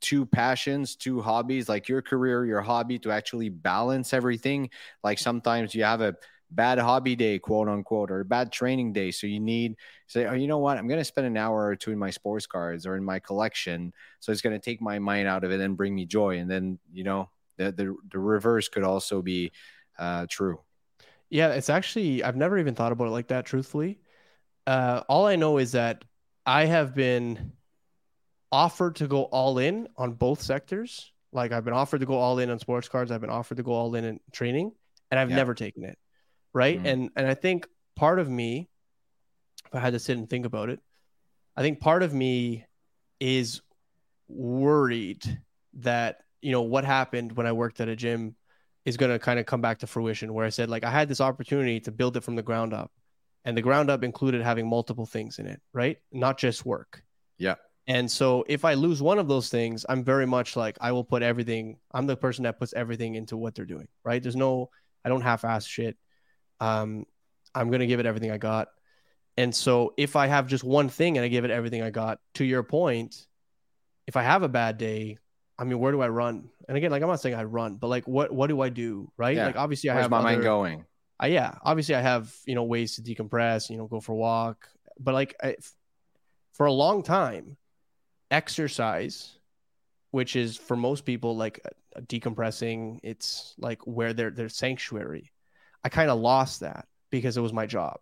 two 0.02 0.26
passions, 0.26 0.98
two 0.98 1.22
hobbies, 1.22 1.70
like 1.70 1.88
your 1.88 2.02
career, 2.02 2.46
your 2.46 2.60
hobby, 2.62 3.00
to 3.00 3.12
actually 3.12 3.48
balance 3.50 4.14
everything? 4.14 4.70
Like 5.02 5.18
sometimes 5.20 5.74
you 5.74 5.86
have 5.86 6.02
a 6.02 6.16
bad 6.52 6.80
hobby 6.80 7.16
day, 7.16 7.40
quote 7.40 7.68
unquote, 7.68 8.12
or 8.12 8.22
a 8.22 8.26
bad 8.26 8.52
training 8.52 8.94
day. 8.94 9.12
So 9.12 9.28
you 9.28 9.40
need 9.40 9.76
say, 10.08 10.26
oh, 10.26 10.34
you 10.34 10.48
know 10.48 10.60
what? 10.60 10.78
I'm 10.78 10.88
going 10.88 11.00
to 11.00 11.06
spend 11.06 11.28
an 11.28 11.38
hour 11.38 11.66
or 11.66 11.76
two 11.76 11.92
in 11.92 11.98
my 11.98 12.10
sports 12.10 12.46
cards 12.46 12.86
or 12.86 12.96
in 12.96 13.04
my 13.04 13.20
collection. 13.20 13.94
So 14.20 14.32
it's 14.32 14.42
going 14.42 14.60
to 14.60 14.64
take 14.64 14.82
my 14.82 15.00
mind 15.00 15.28
out 15.28 15.44
of 15.44 15.52
it 15.52 15.60
and 15.60 15.78
bring 15.78 15.96
me 15.96 16.06
joy. 16.06 16.38
And 16.38 16.50
then 16.50 16.80
you 16.92 17.04
know 17.04 17.30
the 17.58 17.72
the, 17.72 17.96
the 18.12 18.20
reverse 18.20 18.70
could 18.70 18.84
also 18.84 19.22
be 19.22 19.52
uh, 19.98 20.26
true. 20.30 20.60
Yeah, 21.30 21.50
it's 21.50 21.70
actually 21.70 22.24
I've 22.24 22.36
never 22.36 22.58
even 22.58 22.76
thought 22.76 22.92
about 22.92 23.08
it 23.08 23.12
like 23.12 23.28
that. 23.28 23.46
Truthfully, 23.46 24.00
uh, 24.68 25.02
all 25.10 25.26
I 25.26 25.36
know 25.36 25.58
is 25.58 25.72
that 25.74 26.06
I 26.46 26.66
have 26.66 26.94
been 26.94 27.54
offered 28.52 28.98
to 28.98 29.08
go 29.08 29.24
all 29.24 29.58
in 29.58 29.88
on 29.98 30.14
both 30.14 30.42
sectors. 30.42 31.12
Like 31.32 31.52
I've 31.52 31.66
been 31.66 31.74
offered 31.74 32.02
to 32.02 32.06
go 32.06 32.16
all 32.16 32.38
in 32.38 32.52
on 32.52 32.60
sports 32.60 32.88
cards. 32.88 33.12
I've 33.12 33.22
been 33.22 33.32
offered 33.32 33.58
to 33.58 33.64
go 33.64 33.72
all 33.72 33.96
in 33.96 34.06
in 34.06 34.20
training, 34.32 34.72
and 35.10 35.20
I've 35.20 35.32
yeah. 35.32 35.38
never 35.38 35.56
taken 35.56 35.84
it. 35.84 35.98
Right. 36.54 36.78
Mm-hmm. 36.78 36.86
And 36.86 37.10
and 37.16 37.28
I 37.28 37.34
think 37.34 37.68
part 37.96 38.20
of 38.20 38.30
me, 38.30 38.70
if 39.66 39.76
I 39.76 39.80
had 39.80 39.94
to 39.94 40.00
sit 40.00 40.18
and 40.18 40.30
think 40.30 40.46
about 40.46 40.70
it, 40.70 40.80
I 41.56 41.62
think 41.62 41.80
part 41.80 42.04
of 42.04 42.14
me 42.14 42.66
is 43.20 43.62
worried 44.28 45.24
that 45.76 46.20
you 46.42 46.52
know 46.52 46.62
what 46.62 46.86
happened 46.86 47.36
when 47.36 47.48
I 47.48 47.52
worked 47.52 47.80
at 47.82 47.90
a 47.90 47.96
gym 47.96 48.36
is 48.86 48.98
going 48.98 49.12
to 49.12 49.20
kind 49.20 49.40
of 49.40 49.46
come 49.46 49.62
back 49.62 49.80
to 49.80 49.88
fruition 49.88 50.34
where 50.34 50.46
I 50.46 50.50
said 50.50 50.70
like 50.70 50.84
I 50.84 50.92
had 50.92 51.08
this 51.08 51.22
opportunity 51.22 51.80
to 51.82 51.92
build 51.92 52.18
it 52.18 52.24
from 52.24 52.36
the 52.36 52.44
ground 52.44 52.74
up 52.74 52.92
and 53.46 53.56
the 53.56 53.62
ground 53.62 53.90
up 53.90 54.04
included 54.04 54.42
having 54.42 54.70
multiple 54.70 55.06
things 55.06 55.40
in 55.40 55.48
it, 55.48 55.62
right? 55.74 55.98
Not 56.12 56.38
just 56.38 56.66
work. 56.66 57.04
Yeah. 57.38 57.56
And 57.88 58.10
so 58.10 58.46
if 58.48 58.64
I 58.64 58.76
lose 58.76 59.02
one 59.02 59.20
of 59.20 59.28
those 59.28 59.50
things, 59.50 59.86
I'm 59.88 60.04
very 60.04 60.26
much 60.26 60.56
like 60.56 60.78
I 60.80 60.94
will 60.94 61.04
put 61.04 61.22
everything. 61.22 61.78
I'm 61.92 62.08
the 62.08 62.16
person 62.16 62.44
that 62.44 62.60
puts 62.60 62.74
everything 62.74 63.16
into 63.16 63.36
what 63.36 63.56
they're 63.56 63.66
doing, 63.66 63.88
right? 64.04 64.22
There's 64.22 64.36
no 64.36 64.70
I 65.04 65.10
don't 65.10 65.22
half-ass 65.22 65.66
shit. 65.66 65.98
Um 66.60 67.06
I'm 67.56 67.70
going 67.70 67.82
to 67.82 67.88
give 67.88 68.00
it 68.00 68.06
everything 68.06 68.32
I 68.32 68.38
got. 68.38 68.70
And 69.38 69.54
so 69.54 69.94
if 69.98 70.16
I 70.16 70.28
have 70.28 70.48
just 70.48 70.64
one 70.64 70.90
thing 70.90 71.18
and 71.18 71.26
I 71.26 71.28
give 71.28 71.46
it 71.46 71.52
everything 71.52 71.82
I 71.82 71.90
got, 71.90 72.20
to 72.36 72.46
your 72.46 72.64
point, 72.64 73.28
if 74.08 74.16
I 74.16 74.24
have 74.24 74.44
a 74.44 74.50
bad 74.50 74.78
day, 74.78 75.18
I 75.58 75.64
mean, 75.64 75.80
where 75.80 75.92
do 75.92 76.02
I 76.02 76.10
run? 76.10 76.50
And 76.68 76.78
again, 76.78 76.92
like 76.92 77.02
I'm 77.02 77.10
not 77.10 77.22
saying 77.22 77.36
I 77.36 77.44
run, 77.44 77.76
but 77.76 77.88
like 77.88 78.08
what 78.08 78.32
what 78.32 78.48
do 78.48 78.62
I 78.62 78.70
do? 78.70 79.12
Right? 79.18 79.36
Yeah. 79.36 79.48
Like 79.48 79.56
obviously 79.56 79.90
Where's 79.90 80.00
I 80.00 80.02
have 80.04 80.12
my 80.12 80.18
other, 80.18 80.26
mind 80.26 80.44
going. 80.44 80.86
Uh, 81.22 81.28
yeah, 81.28 81.56
obviously 81.64 81.96
I 81.96 82.02
have 82.02 82.34
you 82.46 82.56
know 82.56 82.64
ways 82.64 82.96
to 82.96 83.02
decompress, 83.02 83.70
you 83.70 83.78
know, 83.78 83.88
go 83.88 84.00
for 84.00 84.14
a 84.14 84.16
walk, 84.16 84.68
but 85.00 85.14
like 85.14 85.36
I, 85.44 85.56
for 86.54 86.66
a 86.66 86.72
long 86.72 87.04
time, 87.04 87.58
exercise, 88.32 89.38
which 90.12 90.36
is 90.36 90.58
for 90.58 90.76
most 90.76 91.06
people 91.06 91.36
like 91.36 91.60
decompressing, 92.02 93.00
it's 93.04 93.54
like 93.58 93.86
where 93.86 94.14
their 94.14 94.32
their 94.32 94.50
sanctuary. 94.50 95.33
I 95.84 95.90
kind 95.90 96.10
of 96.10 96.20
lost 96.20 96.62
that 96.62 96.88
because 97.10 97.38
it 97.38 97.42
was 97.42 97.54
my 97.54 97.66
job. 97.66 98.00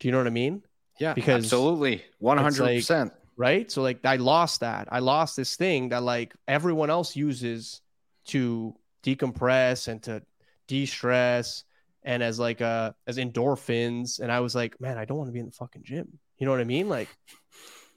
Do 0.00 0.08
you 0.08 0.12
know 0.12 0.18
what 0.18 0.26
I 0.26 0.30
mean? 0.30 0.62
Yeah, 0.98 1.14
because 1.14 1.44
absolutely, 1.44 2.04
one 2.18 2.38
hundred 2.38 2.64
percent 2.64 3.12
right? 3.36 3.70
So 3.70 3.82
like 3.82 4.04
I 4.04 4.16
lost 4.16 4.60
that. 4.60 4.88
I 4.90 5.00
lost 5.00 5.36
this 5.36 5.56
thing 5.56 5.90
that 5.90 6.02
like 6.02 6.34
everyone 6.48 6.90
else 6.90 7.14
uses 7.14 7.80
to 8.26 8.74
decompress 9.04 9.88
and 9.88 10.02
to 10.02 10.22
de-stress 10.66 11.62
and 12.02 12.22
as 12.22 12.40
like 12.40 12.60
uh 12.60 12.92
as 13.06 13.18
endorphins 13.18 14.18
and 14.20 14.32
I 14.32 14.40
was 14.40 14.54
like, 14.54 14.80
man, 14.80 14.98
I 14.98 15.04
don't 15.04 15.18
want 15.18 15.28
to 15.28 15.32
be 15.32 15.40
in 15.40 15.46
the 15.46 15.52
fucking 15.52 15.82
gym. 15.84 16.18
You 16.38 16.46
know 16.46 16.52
what 16.52 16.60
I 16.60 16.64
mean? 16.64 16.88
Like 16.88 17.08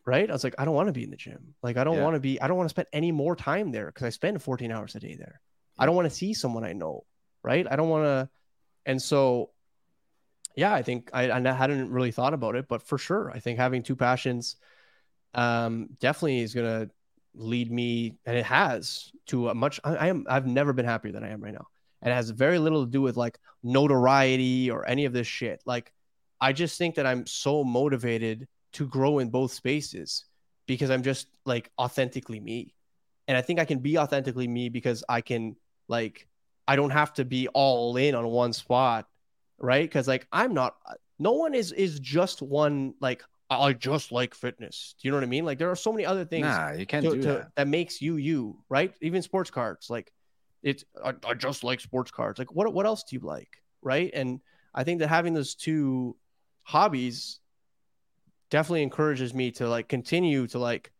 right? 0.05 0.29
I 0.29 0.33
was 0.33 0.43
like, 0.43 0.55
I 0.57 0.65
don't 0.65 0.75
want 0.75 0.87
to 0.87 0.93
be 0.93 1.03
in 1.03 1.11
the 1.11 1.17
gym. 1.17 1.55
Like 1.63 1.77
I 1.77 1.83
don't 1.83 1.97
yeah. 1.97 2.03
want 2.03 2.15
to 2.15 2.19
be 2.19 2.39
I 2.41 2.47
don't 2.47 2.57
want 2.57 2.69
to 2.69 2.73
spend 2.73 2.87
any 2.93 3.11
more 3.11 3.35
time 3.35 3.71
there 3.71 3.87
because 3.87 4.03
I 4.03 4.09
spend 4.09 4.41
14 4.41 4.71
hours 4.71 4.95
a 4.95 4.99
day 4.99 5.15
there. 5.15 5.41
I 5.77 5.85
don't 5.85 5.95
want 5.95 6.09
to 6.09 6.15
see 6.15 6.33
someone 6.33 6.65
I 6.65 6.73
know, 6.73 7.05
right? 7.41 7.65
I 7.69 7.77
don't 7.77 7.89
want 7.89 8.03
to 8.03 8.29
and 8.85 9.01
so 9.01 9.51
yeah, 10.55 10.73
I 10.73 10.81
think 10.81 11.09
I, 11.13 11.31
I 11.31 11.51
hadn't 11.53 11.89
really 11.89 12.11
thought 12.11 12.33
about 12.33 12.55
it, 12.55 12.67
but 12.67 12.83
for 12.83 12.97
sure, 12.97 13.31
I 13.31 13.39
think 13.39 13.57
having 13.57 13.81
two 13.81 13.95
passions 13.95 14.57
um, 15.33 15.89
definitely 15.99 16.39
is 16.39 16.53
going 16.53 16.65
to 16.65 16.91
lead 17.33 17.71
me, 17.71 18.17
and 18.25 18.35
it 18.35 18.45
has 18.45 19.11
to 19.27 19.49
a 19.49 19.55
much. 19.55 19.79
I, 19.83 19.95
I, 19.95 20.07
am. 20.07 20.25
I've 20.29 20.47
never 20.47 20.73
been 20.73 20.85
happier 20.85 21.11
than 21.11 21.23
I 21.23 21.29
am 21.29 21.41
right 21.41 21.53
now, 21.53 21.67
and 22.01 22.11
it 22.11 22.15
has 22.15 22.29
very 22.31 22.59
little 22.59 22.85
to 22.85 22.91
do 22.91 23.01
with 23.01 23.15
like 23.15 23.39
notoriety 23.63 24.69
or 24.69 24.87
any 24.87 25.05
of 25.05 25.13
this 25.13 25.27
shit. 25.27 25.61
Like, 25.65 25.93
I 26.41 26.51
just 26.51 26.77
think 26.77 26.95
that 26.95 27.05
I'm 27.05 27.25
so 27.25 27.63
motivated 27.63 28.47
to 28.73 28.87
grow 28.87 29.19
in 29.19 29.29
both 29.29 29.51
spaces 29.53 30.25
because 30.67 30.89
I'm 30.89 31.03
just 31.03 31.27
like 31.45 31.71
authentically 31.79 32.39
me, 32.39 32.73
and 33.27 33.37
I 33.37 33.41
think 33.41 33.59
I 33.59 33.65
can 33.65 33.79
be 33.79 33.97
authentically 33.97 34.47
me 34.47 34.69
because 34.69 35.03
I 35.07 35.21
can 35.21 35.55
like 35.87 36.27
I 36.69 36.75
don't 36.75 36.91
have 36.91 37.15
to 37.15 37.25
be 37.25 37.47
all 37.47 37.97
in 37.97 38.13
on 38.13 38.27
one 38.27 38.53
spot, 38.53 39.07
right? 39.57 39.81
Because 39.83 40.07
like 40.07 40.27
I'm 40.31 40.53
not. 40.53 40.75
No 41.17 41.31
one 41.31 41.55
is 41.55 41.71
is 41.71 41.99
just 41.99 42.43
one 42.43 42.93
like 43.01 43.23
I 43.49 43.73
just 43.73 44.11
like 44.11 44.35
fitness. 44.35 44.93
Do 45.01 45.07
you 45.07 45.11
know 45.11 45.17
what 45.17 45.23
I 45.23 45.27
mean? 45.27 45.45
Like 45.45 45.57
there 45.57 45.71
are 45.71 45.75
so 45.75 45.91
many 45.91 46.05
other 46.05 46.25
things. 46.25 46.45
Nah, 46.45 46.73
you 46.73 46.85
can't 46.85 47.03
to, 47.03 47.15
do 47.15 47.21
to, 47.23 47.27
that. 47.27 47.55
That 47.55 47.67
makes 47.67 48.03
you 48.03 48.17
you, 48.17 48.59
right? 48.69 48.93
Even 49.01 49.23
sports 49.23 49.49
cards. 49.49 49.89
Like 49.89 50.13
it's 50.61 50.85
I, 51.03 51.15
I, 51.27 51.33
just 51.33 51.63
like 51.63 51.79
sports 51.79 52.11
cards. 52.11 52.37
Like 52.37 52.53
what 52.53 52.71
what 52.71 52.85
else 52.85 53.03
do 53.03 53.15
you 53.15 53.21
like, 53.21 53.63
right? 53.81 54.11
And 54.13 54.39
I 54.75 54.83
think 54.83 54.99
that 54.99 55.07
having 55.07 55.33
those 55.33 55.55
two 55.55 56.17
hobbies 56.61 57.39
definitely 58.51 58.83
encourages 58.83 59.33
me 59.33 59.49
to 59.53 59.67
like 59.67 59.89
continue 59.89 60.45
to 60.45 60.59
like 60.59 60.91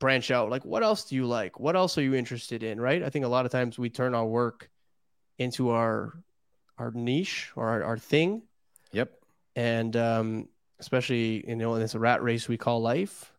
branch 0.00 0.32
out. 0.32 0.50
Like 0.50 0.64
what 0.64 0.82
else 0.82 1.04
do 1.04 1.14
you 1.14 1.26
like? 1.26 1.60
What 1.60 1.76
else 1.76 1.96
are 1.98 2.02
you 2.02 2.16
interested 2.16 2.64
in, 2.64 2.80
right? 2.80 3.00
I 3.00 3.10
think 3.10 3.24
a 3.24 3.28
lot 3.28 3.46
of 3.46 3.52
times 3.52 3.78
we 3.78 3.90
turn 3.90 4.16
our 4.16 4.26
work 4.26 4.68
into 5.38 5.70
our 5.70 6.14
our 6.76 6.90
niche 6.92 7.50
or 7.56 7.68
our, 7.68 7.84
our 7.84 7.98
thing. 7.98 8.42
Yep. 8.92 9.12
And 9.56 9.96
um 9.96 10.48
especially 10.80 11.44
you 11.48 11.56
know 11.56 11.74
in 11.74 11.80
this 11.80 11.94
rat 11.94 12.22
race 12.22 12.48
we 12.48 12.56
call 12.56 12.80
life. 12.80 13.32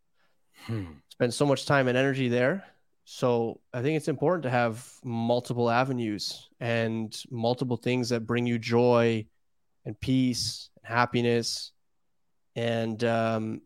Hmm. 0.65 0.85
Spend 1.09 1.33
so 1.33 1.45
much 1.45 1.65
time 1.65 1.87
and 1.87 1.97
energy 1.97 2.29
there. 2.29 2.65
So 3.05 3.59
I 3.73 3.81
think 3.81 3.97
it's 3.97 4.07
important 4.07 4.43
to 4.43 4.51
have 4.51 4.87
multiple 5.03 5.69
avenues 5.69 6.47
and 6.59 7.15
multiple 7.31 7.77
things 7.77 8.09
that 8.09 8.27
bring 8.27 8.45
you 8.45 8.59
joy 8.59 9.25
and 9.83 9.99
peace 9.99 10.69
and 10.77 10.85
happiness. 10.93 11.71
And 12.55 13.03
um, 13.03 13.61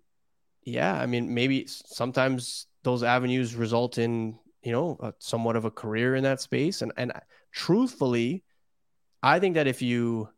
yeah, 0.63 0.93
I 0.93 1.07
mean, 1.07 1.34
maybe 1.34 1.67
sometimes 1.67 2.67
those 2.84 3.03
avenues 3.03 3.55
result 3.55 3.97
in 3.97 4.39
you 4.61 4.71
know 4.71 4.97
a, 5.01 5.13
somewhat 5.19 5.57
of 5.57 5.65
a 5.65 5.71
career 5.71 6.15
in 6.15 6.23
that 6.23 6.39
space. 6.39 6.81
And 6.81 6.93
and 6.95 7.11
truthfully, 7.53 8.43
I 9.21 9.39
think 9.39 9.55
that 9.55 9.67
if 9.67 9.81
you 9.81 10.29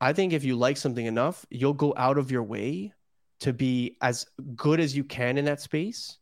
I 0.00 0.14
think 0.14 0.32
if 0.32 0.44
you 0.44 0.56
like 0.56 0.78
something 0.78 1.04
enough, 1.04 1.44
you'll 1.50 1.74
go 1.74 1.92
out 1.96 2.16
of 2.16 2.30
your 2.30 2.42
way 2.42 2.94
to 3.40 3.52
be 3.52 3.96
as 4.00 4.26
good 4.56 4.80
as 4.80 4.96
you 4.96 5.04
can 5.04 5.36
in 5.36 5.44
that 5.44 5.60
space, 5.60 6.18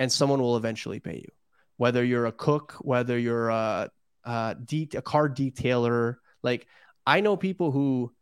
and 0.00 0.10
someone 0.10 0.42
will 0.42 0.56
eventually 0.56 0.98
pay 0.98 1.16
you. 1.16 1.30
Whether 1.76 2.04
you're 2.04 2.26
a 2.26 2.32
cook, 2.32 2.76
whether 2.80 3.18
you're 3.18 3.48
a 3.48 3.90
a, 4.24 4.56
de- 4.62 4.90
a 4.94 5.00
car 5.00 5.28
detailer, 5.28 6.16
like 6.42 6.66
I 7.06 7.20
know 7.20 7.36
people 7.36 7.70
who 7.70 8.12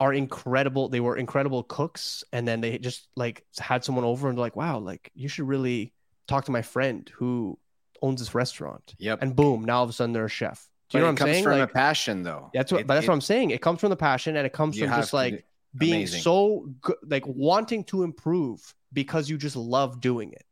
are 0.00 0.12
incredible. 0.12 0.88
They 0.88 1.00
were 1.00 1.16
incredible 1.16 1.62
cooks, 1.62 2.24
and 2.32 2.46
then 2.46 2.60
they 2.60 2.78
just 2.78 3.08
like 3.16 3.44
had 3.58 3.84
someone 3.84 4.04
over 4.04 4.28
and 4.28 4.38
like, 4.38 4.56
wow, 4.56 4.78
like 4.78 5.10
you 5.14 5.28
should 5.28 5.48
really 5.48 5.92
talk 6.26 6.46
to 6.46 6.52
my 6.52 6.62
friend 6.62 7.10
who 7.14 7.58
owns 8.04 8.20
this 8.20 8.34
restaurant. 8.34 8.94
Yep. 8.98 9.22
And 9.22 9.34
boom, 9.34 9.64
now 9.64 9.78
all 9.78 9.84
of 9.84 9.90
a 9.90 9.92
sudden 9.92 10.12
they're 10.12 10.26
a 10.26 10.28
chef. 10.28 10.68
Do 10.90 10.98
you 10.98 11.02
know 11.02 11.10
what 11.10 11.22
I'm 11.22 11.26
saying? 11.26 11.44
Comes 11.44 11.52
From 11.52 11.60
like, 11.60 11.70
a 11.70 11.72
passion, 11.72 12.22
though. 12.22 12.50
That's 12.52 12.70
what. 12.70 12.82
It, 12.82 12.86
but 12.86 12.94
that's 12.94 13.06
it, 13.06 13.08
what 13.08 13.14
I'm 13.14 13.20
saying. 13.20 13.50
It 13.50 13.62
comes 13.62 13.80
from 13.80 13.90
the 13.90 13.96
passion, 13.96 14.36
and 14.36 14.46
it 14.46 14.52
comes 14.52 14.78
from 14.78 14.88
just 14.88 15.12
like 15.12 15.44
being 15.76 15.94
amazing. 15.94 16.20
so 16.20 16.68
good, 16.80 16.96
like 17.06 17.26
wanting 17.26 17.84
to 17.84 18.02
improve 18.02 18.74
because 18.92 19.28
you 19.28 19.36
just 19.36 19.56
love 19.56 20.00
doing 20.00 20.32
it, 20.32 20.44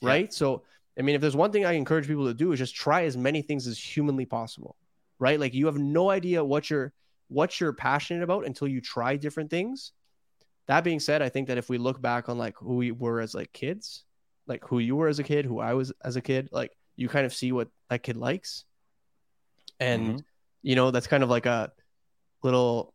right? 0.00 0.26
Yeah. 0.26 0.30
So, 0.30 0.62
I 0.98 1.02
mean, 1.02 1.14
if 1.14 1.20
there's 1.20 1.36
one 1.36 1.52
thing 1.52 1.66
I 1.66 1.72
encourage 1.72 2.06
people 2.06 2.26
to 2.26 2.34
do 2.34 2.52
is 2.52 2.58
just 2.58 2.74
try 2.74 3.04
as 3.04 3.16
many 3.16 3.42
things 3.42 3.66
as 3.66 3.78
humanly 3.78 4.24
possible, 4.24 4.76
right? 5.18 5.38
Like 5.38 5.52
you 5.52 5.66
have 5.66 5.78
no 5.78 6.10
idea 6.10 6.44
what 6.44 6.70
you're 6.70 6.92
what 7.28 7.60
you're 7.60 7.72
passionate 7.72 8.22
about 8.22 8.46
until 8.46 8.68
you 8.68 8.80
try 8.80 9.16
different 9.16 9.50
things. 9.50 9.92
That 10.68 10.84
being 10.84 11.00
said, 11.00 11.22
I 11.22 11.28
think 11.28 11.48
that 11.48 11.58
if 11.58 11.68
we 11.68 11.76
look 11.76 12.00
back 12.00 12.28
on 12.28 12.38
like 12.38 12.56
who 12.56 12.76
we 12.76 12.92
were 12.92 13.20
as 13.20 13.34
like 13.34 13.52
kids, 13.52 14.04
like 14.46 14.64
who 14.64 14.78
you 14.78 14.96
were 14.96 15.08
as 15.08 15.18
a 15.18 15.24
kid, 15.24 15.44
who 15.44 15.58
I 15.58 15.74
was 15.74 15.92
as 16.04 16.16
a 16.16 16.20
kid, 16.20 16.48
like 16.52 16.72
you 17.02 17.08
kind 17.08 17.26
of 17.26 17.34
see 17.34 17.52
what 17.52 17.68
that 17.90 18.02
kid 18.02 18.16
likes. 18.16 18.64
And 19.80 20.06
mm-hmm. 20.06 20.18
you 20.62 20.76
know 20.76 20.90
that's 20.90 21.06
kind 21.06 21.22
of 21.22 21.30
like 21.30 21.46
a 21.46 21.72
little 22.42 22.92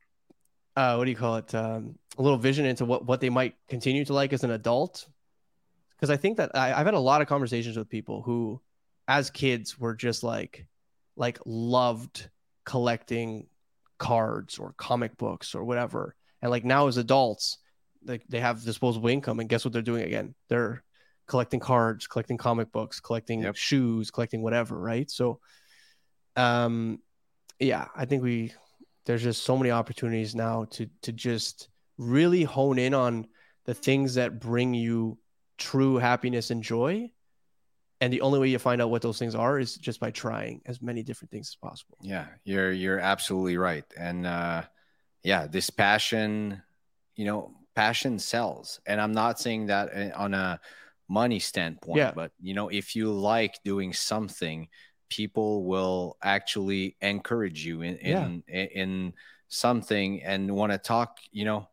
uh, 0.75 0.95
what 0.95 1.05
do 1.05 1.11
you 1.11 1.17
call 1.17 1.37
it? 1.37 1.53
Um, 1.53 1.97
a 2.17 2.21
little 2.21 2.37
vision 2.37 2.65
into 2.65 2.85
what 2.85 3.05
what 3.05 3.21
they 3.21 3.29
might 3.29 3.55
continue 3.67 4.05
to 4.05 4.13
like 4.13 4.33
as 4.33 4.43
an 4.43 4.51
adult. 4.51 5.07
Because 5.95 6.11
i 6.11 6.17
think 6.17 6.37
that 6.37 6.55
I, 6.55 6.73
i've 6.73 6.85
had 6.85 6.93
a 6.93 6.99
lot 6.99 7.23
of 7.23 7.27
conversations 7.27 7.75
with 7.75 7.89
people 7.89 8.21
who 8.21 8.61
as 9.07 9.31
kids 9.31 9.79
were 9.79 9.95
just 9.95 10.21
like 10.23 10.67
like 11.15 11.39
loved 11.45 12.29
collecting 12.65 13.47
cards 13.97 14.59
or 14.59 14.73
comic 14.77 15.17
books 15.17 15.55
or 15.55 15.63
whatever. 15.63 16.15
And 16.41 16.51
like 16.51 16.63
now 16.63 16.87
as 16.87 16.97
adults 16.97 17.57
like 18.05 18.23
they 18.29 18.39
have 18.39 18.63
disposable 18.63 19.09
income 19.09 19.39
and 19.39 19.49
guess 19.49 19.65
what 19.65 19.73
they're 19.73 19.81
doing 19.81 20.03
again? 20.03 20.35
They're 20.49 20.83
collecting 21.27 21.59
cards 21.59 22.07
collecting 22.07 22.37
comic 22.37 22.71
books 22.71 22.99
collecting 22.99 23.41
yep. 23.41 23.55
shoes 23.55 24.11
collecting 24.11 24.41
whatever 24.41 24.79
right? 24.79 25.09
So 25.11 25.39
um, 26.37 26.99
yeah, 27.59 27.87
I 27.95 28.05
think 28.05 28.23
we 28.23 28.53
there's 29.05 29.23
just 29.23 29.43
so 29.43 29.57
many 29.57 29.71
opportunities 29.71 30.35
now 30.35 30.65
to 30.71 30.87
to 31.01 31.11
just 31.11 31.69
really 31.97 32.43
hone 32.43 32.77
in 32.77 32.93
on 32.93 33.27
the 33.65 33.73
things 33.73 34.15
that 34.15 34.39
bring 34.39 34.73
you 34.73 35.17
true 35.57 35.97
happiness 35.97 36.51
and 36.51 36.63
joy. 36.63 37.11
And 37.99 38.13
the 38.13 38.21
only 38.21 38.37
way 38.37 38.49
you 38.49 38.59
find 38.59 38.79
out 38.79 38.91
what 38.91 39.01
those 39.01 39.17
things 39.17 39.33
are 39.33 39.57
is 39.57 39.75
just 39.75 39.99
by 39.99 40.11
trying 40.11 40.61
as 40.67 40.83
many 40.83 41.01
different 41.01 41.31
things 41.31 41.49
as 41.49 41.55
possible. 41.55 41.97
Yeah 42.01 42.27
you're 42.43 42.71
you're 42.71 42.99
absolutely 42.99 43.57
right. 43.57 43.85
And 43.97 44.25
uh 44.27 44.63
yeah 45.23 45.47
this 45.47 45.69
passion 45.71 46.61
you 47.15 47.25
know 47.25 47.55
passion 47.75 48.19
sells. 48.19 48.79
And 48.85 49.01
i'm 49.01 49.13
not 49.13 49.39
saying 49.39 49.67
that 49.67 49.89
uh, 49.95 50.15
on 50.15 50.35
a 50.35 50.59
money 51.07 51.39
standpoint 51.39 51.97
Yeah. 51.97 52.11
but 52.13 52.31
you 52.41 52.53
know 52.53 52.67
if 52.69 52.95
you 52.95 53.11
like 53.11 53.55
doing 53.63 53.93
something 53.93 54.67
people 55.09 55.63
will 55.63 56.17
actually 56.21 56.97
encourage 57.01 57.65
you 57.65 57.81
in 57.81 57.97
Yeah. 58.01 58.25
in, 58.25 58.43
in 58.47 59.13
something 59.47 60.21
and 60.23 60.51
want 60.51 60.73
to 60.73 60.77
talk 60.77 61.19
you 61.31 61.45
know 61.45 61.69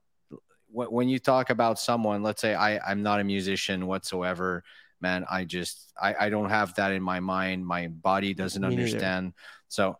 wh- 0.72 0.93
when 0.93 1.09
you 1.09 1.18
talk 1.18 1.51
about 1.51 1.78
someone 1.78 2.22
let's 2.22 2.41
say 2.41 2.55
i 2.55 2.78
i'm 2.89 3.03
not 3.03 3.18
a 3.20 3.24
musician 3.24 3.87
whatsoever 3.89 4.62
man 5.01 5.24
i 5.28 5.45
just 5.45 5.93
i 6.01 6.14
i 6.26 6.28
don't 6.30 6.51
have 6.51 6.74
that 6.76 6.93
in 6.93 7.03
my 7.03 7.18
mind 7.18 7.66
my 7.66 7.89
body 7.89 8.35
doesn't 8.35 8.62
Me 8.62 8.68
neither. 8.68 8.82
understand 8.82 9.32
so 9.68 9.99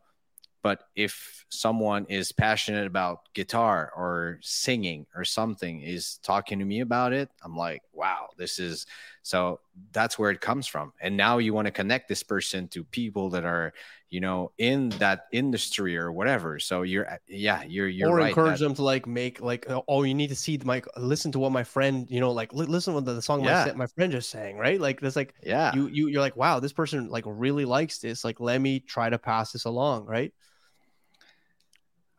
but 0.65 0.85
if 0.97 1.45
someone 1.51 2.07
is 2.09 2.33
passionate 2.33 2.87
about 2.87 3.33
guitar 3.35 3.93
or 3.95 4.41
singing 4.43 5.07
or 5.15 5.25
something 5.25 5.83
is 5.83 6.19
talking 6.25 6.59
to 6.59 6.65
me 6.65 6.81
about 6.81 7.13
it 7.13 7.29
i'm 7.45 7.57
like 7.57 7.83
wow 7.93 8.29
this 8.37 8.59
is 8.59 8.87
so 9.25 9.61
that's 9.93 10.19
where 10.19 10.31
it 10.31 10.43
comes 10.43 10.67
from. 10.67 10.93
And 11.01 11.17
now 11.17 11.39
you 11.39 11.55
want 11.55 11.65
to 11.65 11.71
connect 11.71 12.09
this 12.11 12.23
person 12.23 12.69
to 12.69 12.85
people 12.85 13.31
that 13.31 13.47
are 13.47 13.73
you 14.11 14.21
know 14.21 14.53
in 14.59 14.91
that 15.01 15.27
industry 15.33 15.97
or 15.97 16.13
whatever. 16.13 16.59
So 16.59 16.83
you're 16.83 17.09
yeah 17.27 17.65
you're 17.65 17.89
you're 17.89 18.11
or 18.11 18.17
right 18.17 18.29
encourage 18.29 18.59
that- 18.59 18.67
them 18.67 18.75
to 18.75 18.83
like 18.83 19.07
make 19.07 19.41
like 19.41 19.69
uh, 19.69 19.81
oh 19.89 20.03
you 20.03 20.13
need 20.13 20.29
to 20.29 20.37
see 20.37 20.61
my 20.63 20.83
listen 20.99 21.33
to 21.33 21.39
what 21.39 21.53
my 21.53 21.65
friend 21.65 22.07
you 22.11 22.21
know 22.21 22.33
like 22.33 22.53
li- 22.53 22.67
listen 22.67 22.95
to 22.95 23.01
the 23.01 23.23
song 23.23 23.43
Yeah. 23.43 23.65
my, 23.69 23.73
my 23.73 23.87
friend 23.87 24.13
just 24.13 24.29
sang 24.29 24.59
right? 24.59 24.79
Like 24.79 25.01
that's 25.01 25.17
like 25.17 25.35
yeah. 25.43 25.75
you 25.75 25.87
you 25.87 26.09
you're 26.09 26.21
like 26.21 26.37
wow 26.37 26.61
this 26.61 26.75
person 26.75 27.09
like 27.09 27.25
really 27.27 27.65
likes 27.65 28.01
this. 28.01 28.25
Like 28.25 28.41
let 28.41 28.61
me 28.61 28.79
try 28.79 29.09
to 29.09 29.19
pass 29.19 29.53
this 29.53 29.65
along 29.65 30.05
right 30.05 30.35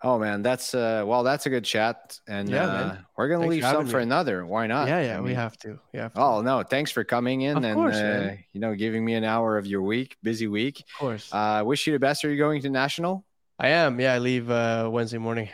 oh 0.03 0.19
man 0.19 0.41
that's 0.41 0.75
uh 0.75 1.03
well 1.05 1.23
that's 1.23 1.45
a 1.45 1.49
good 1.49 1.63
chat 1.63 2.19
and 2.27 2.49
Yeah, 2.49 2.65
uh 2.65 2.97
we're 3.17 3.27
gonna 3.29 3.41
Thanks 3.41 3.53
leave 3.55 3.63
for 3.63 3.71
some 3.71 3.87
for 3.87 3.97
me. 3.97 4.03
another 4.03 4.45
why 4.45 4.67
not 4.67 4.87
yeah 4.87 4.97
I 4.97 5.01
yeah 5.03 5.19
we 5.21 5.33
have 5.33 5.57
to 5.59 5.79
yeah 5.93 6.09
Oh 6.15 6.41
no! 6.41 6.63
Thanks 6.63 6.91
for 6.91 7.03
coming 7.03 7.41
in 7.41 7.57
Of 7.57 7.63
and 7.63 7.75
course, 7.75 7.95
uh, 7.95 8.35
you 8.53 8.59
know 8.59 8.75
giving 8.75 9.03
me 9.05 9.13
an 9.15 9.23
hour 9.23 9.57
of 9.57 9.65
your 9.65 9.81
week, 9.81 10.17
busy 10.21 10.47
week. 10.47 10.79
of 10.79 10.99
course 10.99 11.29
Uh, 11.31 11.63
wish 11.65 11.87
you 11.87 11.93
the 11.93 11.99
best. 11.99 12.23
Are 12.25 12.29
you 12.31 12.37
going 12.37 12.61
to 12.61 12.69
national? 12.69 13.25
i 13.57 13.69
am 13.69 13.99
yeah 14.01 14.13
i 14.13 14.17
leave 14.19 14.51
uh 14.51 14.89
wednesday 14.91 15.17
morning 15.17 15.47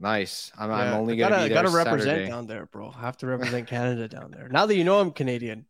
Nice. 0.00 0.50
I'm, 0.58 0.70
yeah, 0.70 0.76
I'm 0.76 0.94
only 1.00 1.14
I 1.14 1.16
gonna 1.16 1.30
gotta, 1.36 1.42
be 1.48 1.54
there 1.54 1.62
gotta 1.62 1.76
represent 1.76 2.08
Saturday. 2.08 2.28
down 2.28 2.46
there 2.46 2.66
bro 2.66 2.92
I 2.96 3.00
have 3.02 3.16
to 3.18 3.26
represent 3.26 3.68
canada 3.68 4.08
down 4.08 4.30
there 4.32 4.48
now 4.48 4.64
that 4.66 4.74
you 4.76 4.82
know 4.84 4.98
i'm 5.00 5.12
canadian 5.12 5.66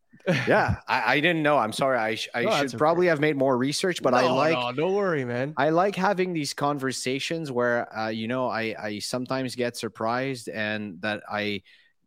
Yeah, 0.46 0.76
I, 0.88 1.14
I 1.16 1.20
didn't 1.20 1.42
know. 1.42 1.56
I'm 1.58 1.72
sorry. 1.72 1.98
I 1.98 2.14
sh- 2.16 2.28
I 2.34 2.42
No, 2.42 2.50
should 2.50 2.70
that's 2.70 2.74
okay. 2.74 2.78
probably 2.78 3.06
have 3.06 3.20
made 3.20 3.36
more 3.36 3.56
research, 3.56 4.02
but 4.02 4.14
I 4.14 4.28
like 4.28 4.60
no, 4.60 4.72
don't 4.72 4.94
worry 4.94 5.24
man 5.24 5.56
I 5.56 5.70
like 5.70 5.96
having 5.96 6.32
these 6.32 6.54
conversations 6.54 7.52
where 7.52 7.86
uh, 7.96 8.08
you 8.08 8.28
know 8.28 8.48
I 8.48 8.74
I 8.78 8.98
sometimes 9.00 9.54
get 9.54 9.76
surprised 9.76 10.48
and 10.48 11.00
that 11.02 11.22
I 11.30 11.62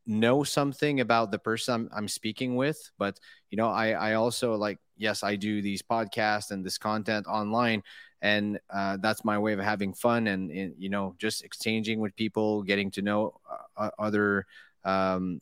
know 0.05 0.43
something 0.43 1.01
about 1.01 1.32
the 1.32 1.39
person 1.39 1.74
I'm, 1.76 1.89
I'm 1.93 2.07
speaking 2.07 2.55
with, 2.55 2.91
but 2.97 3.20
you 3.51 3.57
know 3.57 3.70
I 3.70 3.91
I 3.91 4.13
also 4.15 4.55
like 4.55 4.80
yes 4.97 5.24
I 5.24 5.36
do 5.36 5.61
these 5.61 5.82
podcasts 5.84 6.51
and 6.51 6.65
this 6.65 6.78
content 6.78 7.28
online 7.28 7.84
and 8.22 8.59
uh, 8.70 8.97
that's 8.97 9.24
my 9.26 9.38
way 9.38 9.53
of 9.53 9.59
having 9.59 9.93
fun 9.93 10.28
and, 10.28 10.51
and 10.51 10.76
you 10.78 10.89
know 10.89 11.15
just 11.20 11.43
exchanging 11.43 11.99
with 11.99 12.15
people, 12.15 12.63
getting 12.63 12.91
to 12.91 13.01
know 13.01 13.39
uh, 13.78 13.91
other 13.99 14.45
um, 14.84 15.41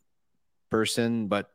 person, 0.69 1.27
but 1.27 1.51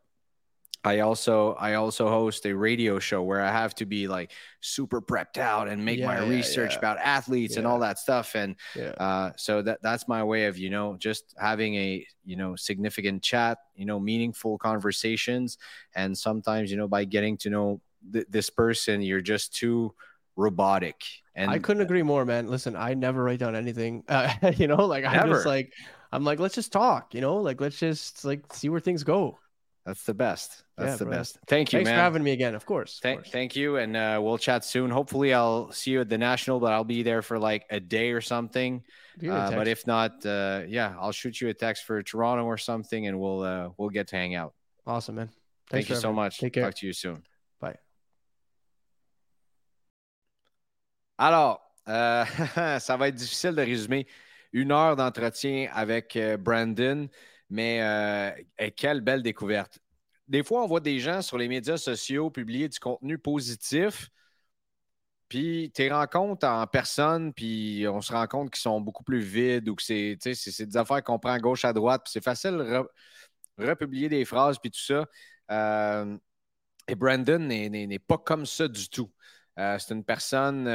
I 0.83 0.99
also 0.99 1.53
I 1.53 1.75
also 1.75 2.09
host 2.09 2.45
a 2.45 2.55
radio 2.55 2.97
show 2.99 3.21
where 3.23 3.41
I 3.41 3.51
have 3.51 3.75
to 3.75 3.85
be 3.85 4.07
like 4.07 4.31
super 4.61 5.01
prepped 5.01 5.37
out 5.37 5.67
and 5.67 5.85
make 5.85 6.03
my 6.03 6.17
Yeah, 6.17 6.23
yeah, 6.23 6.29
research 6.29 6.73
yeah. 6.73 6.77
about 6.77 6.97
athletes 6.97 7.57
and 7.57 7.67
all 7.67 7.79
that 7.79 7.99
stuff 7.99 8.35
and 8.35 8.55
yeah 8.73 8.93
uh, 8.97 9.31
so 9.37 9.61
that 9.61 9.79
that's 9.81 10.07
my 10.07 10.23
way 10.23 10.45
of 10.45 10.57
you 10.57 10.69
know 10.69 10.95
just 10.97 11.35
having 11.39 11.75
a 11.75 12.05
you 12.25 12.35
know 12.35 12.55
significant 12.55 13.21
chat 13.21 13.59
you 13.75 13.85
know 13.85 13.99
meaningful 13.99 14.57
conversations 14.57 15.57
and 15.95 16.17
sometimes 16.17 16.71
you 16.71 16.77
know 16.77 16.87
by 16.87 17.05
getting 17.05 17.37
to 17.37 17.49
know 17.49 17.81
th- 18.11 18.25
this 18.29 18.49
person 18.49 19.01
you're 19.01 19.21
just 19.21 19.53
too 19.55 19.93
robotic 20.35 21.03
and 21.35 21.49
I 21.51 21.59
couldn't 21.59 21.81
agree 21.81 22.03
more, 22.03 22.25
man. 22.25 22.47
Listen, 22.49 22.75
I 22.75 22.93
never 22.93 23.23
write 23.23 23.39
down 23.39 23.55
anything. 23.55 24.03
Uh, 24.09 24.51
you 24.57 24.67
know, 24.67 24.85
like 24.85 25.05
I'm 25.05 25.23
Never. 25.27 25.27
just 25.27 25.45
like, 25.45 25.73
I'm 26.11 26.23
like, 26.23 26.39
let's 26.39 26.55
just 26.55 26.71
talk. 26.71 27.13
You 27.13 27.21
know, 27.21 27.37
like 27.37 27.61
let's 27.61 27.79
just 27.79 28.25
like 28.25 28.51
see 28.53 28.69
where 28.69 28.79
things 28.79 29.03
go. 29.03 29.39
That's 29.85 30.03
the 30.03 30.13
best 30.13 30.63
that's 30.77 30.91
Yeah, 30.91 30.95
the 30.97 31.05
bro. 31.05 31.13
best 31.17 31.39
thank 31.47 31.73
you 31.73 31.77
Thanks 31.79 31.89
man 31.89 31.97
for 31.97 32.01
having 32.03 32.23
me 32.23 32.31
again. 32.33 32.53
Of 32.55 32.65
course. 32.67 32.97
of 32.97 33.01
Thank, 33.01 33.19
course. 33.21 33.31
thank 33.31 33.55
you, 33.55 33.77
and 33.77 33.97
uh, 33.97 34.19
we'll 34.21 34.37
chat 34.37 34.63
soon. 34.63 34.91
Hopefully, 34.91 35.33
I'll 35.33 35.71
see 35.71 35.91
you 35.91 36.01
at 36.01 36.09
the 36.09 36.19
national, 36.19 36.59
but 36.59 36.71
I'll 36.71 36.83
be 36.83 37.01
there 37.01 37.21
for 37.23 37.39
like 37.39 37.65
a 37.71 37.79
day 37.79 38.11
or 38.11 38.21
something. 38.21 38.83
Give 39.19 39.31
me 39.31 39.35
a 39.35 39.39
Uh, 39.39 39.51
but 39.51 39.67
if 39.67 39.87
not, 39.87 40.23
uh, 40.25 40.61
yeah, 40.67 40.93
I'll 40.99 41.11
shoot 41.11 41.41
you 41.41 41.49
a 41.49 41.53
text 41.53 41.83
for 41.85 42.03
Toronto 42.03 42.43
or 42.45 42.57
something, 42.59 43.07
and 43.07 43.19
we'll 43.19 43.41
uh, 43.41 43.69
we'll 43.77 43.89
get 43.89 44.07
to 44.09 44.15
hang 44.17 44.35
out. 44.35 44.53
awesome, 44.85 45.15
man. 45.15 45.29
Thank 45.71 45.89
you 45.89 45.95
for 45.95 46.01
so 46.01 46.13
much. 46.13 46.37
Take 46.39 46.53
care. 46.53 46.65
Talk 46.65 46.75
to 46.75 46.85
you 46.85 46.93
soon. 46.93 47.23
Bye. 47.59 47.77
Alors, 51.17 51.59
euh, 51.87 52.25
ça 52.79 52.97
va 52.97 53.07
être 53.07 53.15
difficile 53.15 53.55
de 53.55 53.61
résumer 53.61 54.07
une 54.53 54.71
heure 54.71 54.95
d'entretien 54.95 55.69
avec 55.73 56.15
euh, 56.15 56.37
Brendan, 56.37 57.07
mais 57.51 57.81
euh, 57.81 58.31
quelle 58.75 59.01
belle 59.01 59.21
découverte. 59.21 59.77
Des 60.27 60.43
fois, 60.43 60.63
on 60.63 60.67
voit 60.67 60.79
des 60.79 60.99
gens 60.99 61.21
sur 61.21 61.37
les 61.37 61.49
médias 61.49 61.77
sociaux 61.77 62.31
publier 62.31 62.69
du 62.69 62.79
contenu 62.79 63.17
positif, 63.17 64.09
puis 65.27 65.71
tu 65.75 65.91
rencontres 65.91 66.47
en 66.47 66.65
personne, 66.65 67.33
puis 67.33 67.85
on 67.87 68.01
se 68.01 68.11
rend 68.13 68.25
compte 68.27 68.51
qu'ils 68.51 68.61
sont 68.61 68.79
beaucoup 68.81 69.03
plus 69.03 69.19
vides 69.19 69.67
ou 69.69 69.75
que 69.75 69.83
c'est 69.83 70.17
c'est- 70.21 70.65
des 70.65 70.77
affaires 70.77 71.03
qu'on 71.03 71.19
prend 71.19 71.31
à 71.31 71.39
gauche, 71.39 71.65
à 71.65 71.73
droite, 71.73 72.03
puis 72.05 72.11
c'est 72.11 72.23
facile 72.23 72.51
de 72.51 72.63
re- 72.63 72.87
republier 73.57 74.09
des 74.09 74.25
phrases, 74.25 74.57
puis 74.57 74.71
tout 74.71 74.79
ça. 74.79 75.05
Euh, 75.51 76.17
et 76.87 76.95
Brandon 76.95 77.39
n'est- 77.39 77.99
pas 77.99 78.17
comme 78.17 78.45
ça 78.45 78.67
du 78.67 78.89
tout. 78.89 79.11
Euh, 79.59 79.77
c'est 79.77 79.93
une 79.93 80.05
personne, 80.05 80.67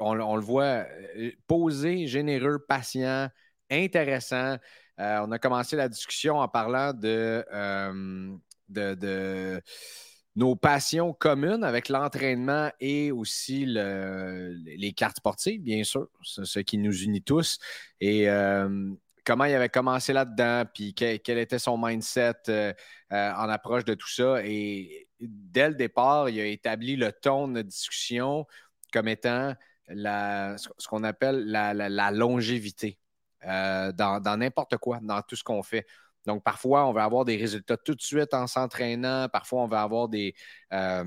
on, 0.00 0.14
le 0.14 0.42
voit, 0.42 0.86
posé, 1.48 2.06
généreux, 2.06 2.64
patient, 2.68 3.28
intéressant. 3.70 4.56
Euh, 5.02 5.24
on 5.26 5.32
a 5.32 5.38
commencé 5.38 5.74
la 5.74 5.88
discussion 5.88 6.38
en 6.38 6.48
parlant 6.48 6.92
de, 6.92 7.44
euh, 7.52 9.60
nos 10.36 10.56
passions 10.56 11.12
communes 11.12 11.64
avec 11.64 11.88
l'entraînement 11.88 12.70
et 12.80 13.10
aussi 13.10 13.66
le- 13.66 14.54
les 14.64 14.92
cartes 14.92 15.16
sportives, 15.16 15.60
bien 15.60 15.82
sûr, 15.82 16.08
ce, 16.22 16.44
ce 16.44 16.60
qui 16.60 16.78
nous 16.78 17.02
unit 17.02 17.22
tous. 17.22 17.58
Et 18.00 18.30
euh, 18.30 18.90
comment 19.24 19.44
il 19.44 19.54
avait 19.54 19.68
commencé 19.68 20.12
là-dedans, 20.12 20.64
puis 20.72 20.94
que- 20.94 21.16
quel, 21.16 21.38
était 21.38 21.58
son 21.58 21.76
mindset 21.76 22.74
en 23.10 23.48
approche 23.48 23.84
de 23.84 23.94
tout 23.94 24.08
ça. 24.08 24.36
Et 24.44 25.08
dès 25.20 25.68
le 25.68 25.74
départ, 25.74 26.28
il 26.28 26.40
a 26.40 26.46
établi 26.46 26.96
le 26.96 27.12
ton 27.12 27.48
de 27.48 27.62
discussion 27.62 28.46
comme 28.92 29.08
étant 29.08 29.54
ce 29.88 30.88
qu'on 30.88 31.02
appelle 31.02 31.44
la 31.46 32.10
longévité 32.12 32.98
euh, 33.46 33.92
dans 33.92 34.36
n'importe 34.38 34.76
quoi, 34.78 35.00
dans 35.02 35.20
tout 35.22 35.36
ce 35.36 35.44
qu'on 35.44 35.62
fait. 35.62 35.86
Donc, 36.26 36.44
parfois, 36.44 36.86
on 36.86 36.92
va 36.92 37.04
avoir 37.04 37.24
des 37.24 37.36
résultats 37.36 37.76
tout 37.76 37.94
de 37.94 38.02
suite 38.02 38.32
en 38.34 38.46
s'entraînant. 38.46 39.28
Parfois, 39.28 39.62
on 39.62 39.66
va 39.66 39.82
avoir 39.82 40.08
des, 40.08 40.34
euh, 40.72 41.04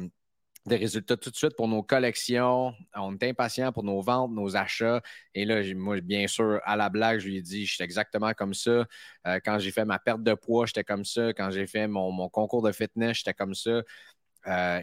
des 0.65 0.75
résultats 0.75 1.15
tout 1.15 1.31
de 1.31 1.35
suite 1.35 1.55
pour 1.55 1.67
nos 1.69 1.83
collections. 1.83 2.73
On 2.95 3.15
est 3.15 3.29
impatient 3.29 3.71
pour 3.71 3.83
nos 3.83 4.01
ventes, 4.01 4.31
nos 4.31 4.57
achats. 4.57 5.01
Et 5.33 5.45
là, 5.45 5.61
moi, 5.75 6.01
bien 6.01 6.27
sûr, 6.27 6.59
à 6.65 6.75
la 6.75 6.89
blague, 6.89 7.19
je 7.19 7.27
lui 7.27 7.37
ai 7.37 7.41
dit, 7.41 7.65
je 7.65 7.75
suis 7.75 7.83
exactement 7.83 8.33
comme 8.33 8.53
ça. 8.53 8.85
Euh, 9.27 9.39
quand 9.43 9.59
j'ai 9.59 9.71
fait 9.71 9.85
ma 9.85 9.99
perte 9.99 10.23
de 10.23 10.33
poids, 10.33 10.65
j'étais 10.65 10.83
comme 10.83 11.05
ça. 11.05 11.29
Quand 11.33 11.49
j'ai 11.51 11.67
fait 11.67 11.87
mon, 11.87 12.27
concours 12.29 12.61
de 12.61 12.71
fitness, 12.73 13.17
j'étais 13.17 13.33
comme 13.33 13.53
ça. 13.55 13.81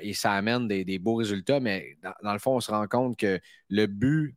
Et 0.02 0.12
ça 0.14 0.32
amène 0.32 0.66
des, 0.66 0.84
des 0.84 0.98
beaux 0.98 1.16
résultats. 1.16 1.60
Mais 1.60 1.96
dans, 2.22 2.32
le 2.32 2.38
fond, 2.38 2.56
on 2.56 2.60
se 2.60 2.70
rend 2.70 2.86
compte 2.88 3.16
que 3.16 3.38
le 3.68 3.86
but 3.86 4.34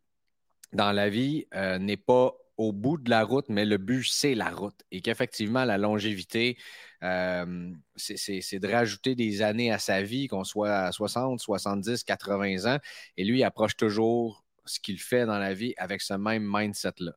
dans 0.73 0.91
la 0.91 1.09
vie 1.09 1.47
n'est 1.79 1.97
pas 1.97 2.33
au 2.57 2.71
bout 2.71 2.97
de 2.97 3.09
la 3.09 3.23
route, 3.23 3.45
mais 3.49 3.65
le 3.65 3.77
but, 3.77 4.03
c'est 4.03 4.35
la 4.35 4.49
route. 4.49 4.81
Et 4.91 5.01
qu'effectivement, 5.01 5.65
la 5.65 5.77
longévité, 5.77 6.57
euh, 7.03 7.71
c'est- 7.95 8.59
de 8.59 8.67
rajouter 8.67 9.15
des 9.15 9.41
années 9.41 9.71
à 9.71 9.79
sa 9.79 10.01
vie, 10.01 10.27
qu'on 10.27 10.43
soit 10.43 10.71
à 10.87 10.91
60, 10.91 11.39
70, 11.39 12.03
80 12.03 12.65
ans. 12.65 12.79
Et 13.17 13.25
lui, 13.25 13.39
il 13.39 13.43
approche 13.43 13.75
toujours 13.75 14.45
ce 14.65 14.79
qu'il 14.79 14.99
fait 14.99 15.25
dans 15.25 15.37
la 15.37 15.53
vie 15.53 15.73
avec 15.77 16.01
ce 16.01 16.13
même 16.13 16.43
mindset-là. 16.47 17.11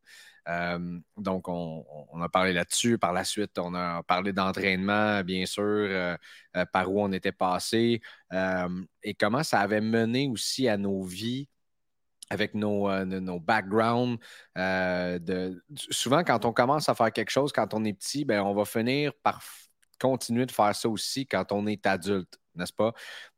Euh, 0.48 0.98
donc, 1.16 1.48
on, 1.48 1.84
a 2.22 2.28
parlé 2.28 2.52
là-dessus. 2.52 2.98
Par 2.98 3.12
la 3.12 3.24
suite, 3.24 3.58
on 3.58 3.74
a 3.74 4.02
parlé 4.04 4.32
d'entraînement, 4.32 5.22
bien 5.22 5.46
sûr, 5.46 5.62
euh, 5.62 6.16
par 6.72 6.90
où 6.90 7.02
on 7.02 7.12
était 7.12 7.32
passé 7.32 8.00
et 9.02 9.14
comment 9.14 9.42
ça 9.42 9.60
avait 9.60 9.80
mené 9.80 10.28
aussi 10.28 10.68
à 10.68 10.76
nos 10.76 11.02
vies 11.02 11.48
avec 12.30 12.54
nos, 12.54 13.04
nos 13.04 13.40
backgrounds. 13.40 14.18
de, 14.56 15.62
souvent, 15.90 16.24
quand 16.24 16.44
on 16.44 16.52
commence 16.52 16.88
à 16.88 16.94
faire 16.94 17.12
quelque 17.12 17.30
chose, 17.30 17.52
quand 17.52 17.74
on 17.74 17.84
est 17.84 17.92
petit, 17.92 18.24
ben, 18.24 18.42
on 18.42 18.54
va 18.54 18.64
finir 18.64 19.12
par 19.22 19.42
continuer 20.00 20.46
de 20.46 20.52
faire 20.52 20.74
ça 20.74 20.88
aussi 20.88 21.26
quand 21.26 21.52
on 21.52 21.66
est 21.66 21.86
adulte, 21.86 22.38
n'est-ce 22.54 22.72
pas? 22.72 22.92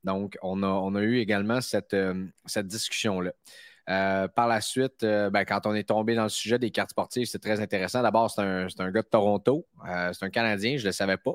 Donc, 0.05 0.37
on 0.43 0.62
a, 0.62 0.67
on 0.67 0.95
a 0.95 1.01
eu 1.03 1.19
également 1.19 1.61
cette, 1.61 1.97
cette 2.47 2.67
discussion-là. 2.67 3.33
Euh, 3.91 4.29
par 4.29 4.47
la 4.47 4.61
suite, 4.61 5.03
euh, 5.03 5.31
ben, 5.31 5.45
quand 5.45 5.67
on 5.67 5.75
est 5.75 5.89
tombé 5.89 6.15
dans 6.15 6.23
le 6.23 6.29
sujet 6.29 6.59
des 6.61 6.71
cartes 6.71 6.91
sportives, 6.91 7.27
c'est 7.27 7.41
très 7.41 7.61
intéressant. 7.61 8.03
D'abord, 8.03 8.31
c'est 8.31 8.41
un, 8.43 8.69
un, 8.79 8.91
gars 8.91 9.03
de 9.03 9.09
Toronto. 9.09 9.67
Euh, 9.89 10.12
c'est 10.12 10.25
un 10.25 10.31
Canadien, 10.31 10.77
je 10.77 10.83
ne 10.83 10.87
le 10.87 10.93
savais 10.93 11.17
pas. 11.17 11.35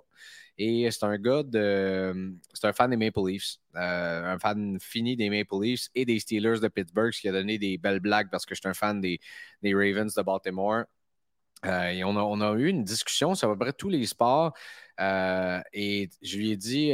Et 0.58 0.90
c'est 0.90 1.04
un 1.04 1.18
gars 1.18 1.44
de. 1.44 2.34
C'est 2.54 2.68
un 2.68 2.74
fan 2.74 2.90
des 2.90 2.98
Maple 2.98 3.28
Leafs. 3.28 3.58
un 3.74 4.40
fan 4.40 4.80
fini 4.80 5.16
des 5.16 5.30
Maple 5.30 5.62
Leafs 5.62 5.90
et 5.96 6.06
des 6.06 6.20
Steelers 6.20 6.60
de 6.60 6.68
Pittsburgh, 6.68 7.12
ce 7.12 7.22
qui 7.22 7.30
a 7.30 7.32
donné 7.32 7.58
des 7.58 7.78
belles 7.78 8.00
blagues 8.00 8.30
parce 8.32 8.46
que 8.46 8.56
je 8.56 8.62
suis 8.62 8.70
un 8.70 8.74
fan 8.74 9.02
des, 9.02 9.20
des 9.62 9.74
Ravens 9.74 10.14
de 10.14 10.22
Baltimore. 10.22 10.86
et 11.64 12.04
on 12.04 12.16
a, 12.18 12.22
on 12.22 12.42
a, 12.42 12.54
eu 12.54 12.68
une 12.68 12.84
discussion 12.84 13.36
sur 13.36 13.50
à 13.50 13.54
peu 13.54 13.60
près 13.60 13.74
tous 13.74 13.90
les 13.90 14.06
sports. 14.06 14.54
et 15.00 16.10
je 16.22 16.38
lui 16.38 16.52
ai 16.52 16.58
dit 16.58 16.94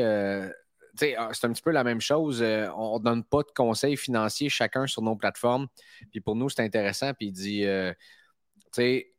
ah, 1.18 1.30
c'est 1.34 1.46
un 1.46 1.54
petit 1.54 1.62
peu 1.62 1.72
la 1.72 1.84
même 1.84 2.02
chose. 2.02 2.42
Euh, 2.42 2.70
on 2.76 3.00
ne 3.00 3.04
donne 3.04 3.24
pas 3.24 3.44
de 3.44 3.52
conseils 3.56 3.98
financiers 3.98 4.50
chacun 4.50 4.88
sur 4.88 5.02
nos 5.02 5.16
plateformes. 5.16 5.68
Puis 6.12 6.22
pour 6.22 6.36
nous, 6.36 6.50
c'est 6.50 6.62
intéressant. 6.64 7.14
Puis 7.14 7.28
il 7.28 7.32
dit, 7.32 7.66
euh, 7.66 7.94
tu 7.94 8.62
sais, 8.74 9.14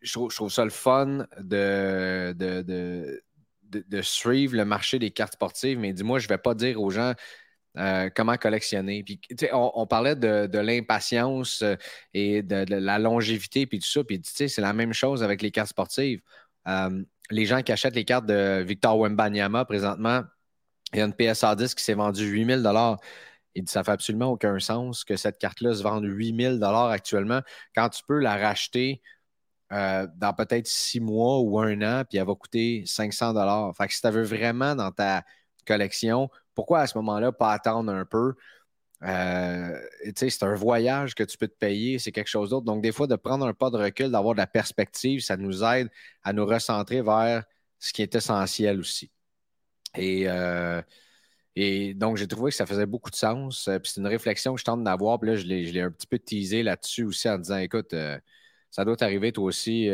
je 0.00 0.12
trouve, 0.12 0.50
ça 0.50 0.64
le 0.64 0.70
fun 0.70 1.26
de, 1.40 2.32
de, 2.36 3.22
suivre 4.02 4.56
le 4.56 4.64
marché 4.64 4.98
des 4.98 5.10
cartes 5.10 5.34
sportives, 5.34 5.78
mais 5.78 5.92
dis-moi, 5.92 6.18
je 6.18 6.26
ne 6.26 6.28
vais 6.28 6.38
pas 6.38 6.54
dire 6.54 6.80
aux 6.80 6.90
gens 6.90 7.14
euh, 7.76 8.10
comment 8.14 8.36
collectionner. 8.36 9.02
Puis, 9.04 9.20
on, 9.52 9.70
on, 9.74 9.86
parlait 9.86 10.16
de, 10.16 10.58
l'impatience 10.58 11.62
et 12.14 12.42
de, 12.42 12.64
la 12.74 12.98
longévité, 12.98 13.66
puis 13.66 13.78
tout 13.78 13.86
ça. 13.86 14.02
Puis, 14.04 14.20
c'est 14.24 14.58
la 14.58 14.72
même 14.72 14.92
chose 14.92 15.22
avec 15.22 15.42
les 15.42 15.50
cartes 15.50 15.70
sportives. 15.70 16.20
les 17.30 17.46
gens 17.46 17.62
qui 17.62 17.72
achètent 17.72 17.94
les 17.94 18.04
cartes 18.04 18.26
de 18.26 18.62
Victor 18.66 18.98
Wembanyama 18.98 19.64
présentement, 19.64 20.22
il 20.92 20.98
y 20.98 21.02
a 21.02 21.04
une 21.04 21.14
PSA 21.14 21.54
10 21.54 21.74
qui 21.74 21.84
s'est 21.84 21.94
vendue 21.94 22.24
8000 22.24 22.62
Il 23.54 23.64
dit 23.64 23.72
ça 23.72 23.84
fait 23.84 23.92
absolument 23.92 24.32
aucun 24.32 24.58
sens 24.58 25.04
que 25.04 25.16
cette 25.16 25.38
carte-là 25.38 25.74
se 25.74 25.82
vende 25.82 26.04
8000 26.04 26.60
actuellement 26.62 27.42
quand 27.74 27.90
tu 27.90 28.02
peux 28.06 28.18
la 28.18 28.36
racheter 28.36 29.02
euh, 29.72 30.06
dans 30.16 30.32
peut-être 30.32 30.66
six 30.66 31.00
mois 31.00 31.40
ou 31.40 31.58
un 31.60 31.80
an, 31.82 32.04
puis 32.08 32.18
elle 32.18 32.26
va 32.26 32.34
coûter 32.34 32.84
500 32.86 33.34
dollars. 33.34 33.74
Fait 33.76 33.86
que 33.86 33.94
si 33.94 34.00
tu 34.00 34.10
veux 34.10 34.22
vraiment 34.22 34.74
dans 34.74 34.90
ta 34.90 35.24
collection, 35.66 36.30
pourquoi 36.54 36.80
à 36.80 36.86
ce 36.86 36.96
moment-là 36.98 37.32
pas 37.32 37.52
attendre 37.52 37.92
un 37.92 38.04
peu? 38.04 38.34
Euh, 39.04 39.80
c'est 40.16 40.42
un 40.42 40.54
voyage 40.54 41.14
que 41.14 41.22
tu 41.22 41.38
peux 41.38 41.48
te 41.48 41.56
payer, 41.56 41.98
c'est 41.98 42.12
quelque 42.12 42.28
chose 42.28 42.50
d'autre. 42.50 42.64
Donc, 42.64 42.82
des 42.82 42.92
fois, 42.92 43.06
de 43.06 43.16
prendre 43.16 43.46
un 43.46 43.54
pas 43.54 43.70
de 43.70 43.76
recul, 43.76 44.10
d'avoir 44.10 44.34
de 44.34 44.40
la 44.40 44.46
perspective, 44.46 45.20
ça 45.20 45.36
nous 45.36 45.62
aide 45.62 45.88
à 46.24 46.32
nous 46.32 46.46
recentrer 46.46 47.02
vers 47.02 47.44
ce 47.78 47.92
qui 47.92 48.02
est 48.02 48.14
essentiel 48.14 48.80
aussi. 48.80 49.10
Euh, 49.98 50.82
et, 51.56 51.94
donc, 51.94 52.16
j'ai 52.16 52.26
trouvé 52.28 52.50
que 52.50 52.56
ça 52.56 52.66
faisait 52.66 52.86
beaucoup 52.86 53.10
de 53.10 53.16
sens. 53.16 53.68
Euh, 53.68 53.78
puis 53.78 53.92
c'est 53.92 54.00
une 54.00 54.06
réflexion 54.06 54.54
que 54.54 54.60
je 54.60 54.64
tente 54.64 54.84
d'avoir. 54.84 55.18
Puis 55.20 55.30
là, 55.30 55.36
je 55.36 55.44
l'ai 55.46 55.80
un 55.80 55.90
petit 55.90 56.06
peu 56.06 56.18
teasé 56.18 56.62
là-dessus 56.62 57.04
aussi 57.04 57.28
en 57.28 57.38
disant 57.38 57.58
écoute, 57.58 57.92
euh, 57.94 58.18
ça 58.70 58.84
doit 58.84 58.96
t'arriver 58.96 59.32
toi 59.32 59.44
aussi. 59.44 59.88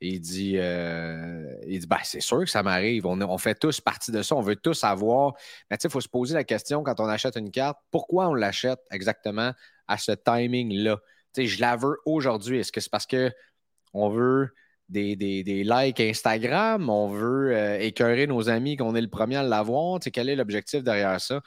il 0.00 0.20
dit, 0.20 0.56
il 0.56 1.78
dit 1.78 1.86
ben, 1.86 1.98
c'est 2.04 2.20
sûr 2.20 2.40
que 2.40 2.50
ça 2.50 2.62
m'arrive. 2.62 3.06
On, 3.06 3.38
fait 3.38 3.54
tous 3.54 3.80
partie 3.80 4.12
de 4.12 4.22
ça. 4.22 4.36
On 4.36 4.42
veut 4.42 4.56
tous 4.56 4.84
avoir. 4.84 5.34
Mais 5.70 5.76
tu 5.76 5.82
sais, 5.82 5.88
il 5.88 5.92
faut 5.92 6.00
se 6.00 6.08
poser 6.08 6.34
la 6.34 6.44
question 6.44 6.82
quand 6.82 7.00
on 7.00 7.08
achète 7.08 7.36
une 7.36 7.50
carte 7.50 7.78
pourquoi 7.90 8.28
on 8.28 8.34
l'achète 8.34 8.80
exactement 8.90 9.52
à 9.88 9.98
ce 9.98 10.12
timing-là? 10.12 10.98
Tu 11.34 11.42
sais, 11.42 11.46
je 11.46 11.60
la 11.60 11.76
veux 11.76 11.98
aujourd'hui. 12.04 12.58
Est-ce 12.58 12.72
que 12.72 12.80
c'est 12.80 12.90
parce 12.90 13.06
qu'on 13.06 14.08
veut 14.10 14.50
des, 14.88 15.16
des, 15.16 15.64
likes 15.64 16.00
Instagram, 16.00 16.88
on 16.88 17.08
veut 17.08 17.56
euh, 17.56 17.78
écœurer 17.78 18.26
nos 18.26 18.48
amis 18.48 18.76
qu'on 18.76 18.94
est 18.94 19.00
le 19.00 19.08
premier 19.08 19.36
à 19.36 19.42
l'avoir? 19.42 20.00
Tu 20.00 20.10
quel 20.10 20.28
est 20.28 20.36
l'objectif 20.36 20.82
derrière 20.82 21.20
ça? 21.20 21.40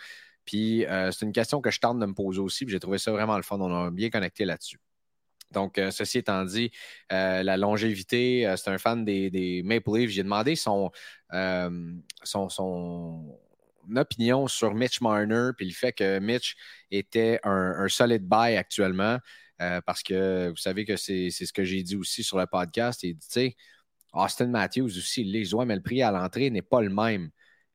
Puis 0.45 0.86
euh, 0.86 1.11
c'est 1.11 1.26
une 1.26 1.31
question 1.31 1.61
que 1.61 1.72
je 1.72 1.80
tente 1.80 1.99
de 1.99 2.06
me 2.06 2.14
poser 2.14 2.40
aussi, 2.40 2.65
puis 2.65 2.72
j'ai 2.73 2.80
trouvé 2.80 2.98
ça 2.98 3.11
vraiment 3.11 3.38
le 3.38 3.44
fun. 3.44 3.57
On 3.60 3.88
a 3.88 3.91
bien 3.91 4.10
connecté 4.10 4.45
là-dessus. 4.45 4.80
Donc, 5.52 5.78
euh, 5.78 5.92
ceci 5.92 6.20
étant 6.20 6.46
dit, 6.46 6.72
la 7.10 7.58
longévité, 7.58 8.54
c'est 8.58 8.70
un 8.70 8.78
fan 8.78 9.04
des, 9.04 9.62
Maple 9.66 9.98
Leafs. 9.98 10.12
J'ai 10.12 10.24
demandé 10.24 10.56
son, 10.56 10.92
opinion 13.96 14.48
sur 14.48 14.76
Mitch 14.76 15.02
Marner, 15.02 15.50
puis 15.58 15.66
le 15.66 15.74
fait 15.74 15.92
que 15.92 16.20
Mitch 16.20 16.56
était 16.92 17.40
un, 17.44 17.74
un 17.80 17.88
solid 17.88 18.22
buy 18.22 18.56
actuellement. 18.56 19.18
Euh, 19.62 19.82
parce 19.82 20.04
que 20.04 20.50
vous 20.50 20.56
savez 20.58 20.86
que 20.86 20.96
c'est 20.96 21.30
ce 21.32 21.52
que 21.52 21.64
j'ai 21.64 21.84
dit 21.84 21.96
aussi 21.96 22.24
sur 22.24 22.38
le 22.38 22.48
podcast. 22.48 23.04
Il 23.04 23.16
dit, 23.16 23.28
tu 23.28 23.34
sais, 23.34 23.56
Austin 24.14 24.48
Matthews 24.48 24.98
aussi, 24.98 25.24
les 25.24 25.44
mais 25.66 25.76
le 25.76 25.82
prix 25.82 26.02
à 26.02 26.12
l'entrée 26.12 26.50
n'est 26.50 26.62
pas 26.62 26.82
le 26.82 26.90
même. 26.90 27.30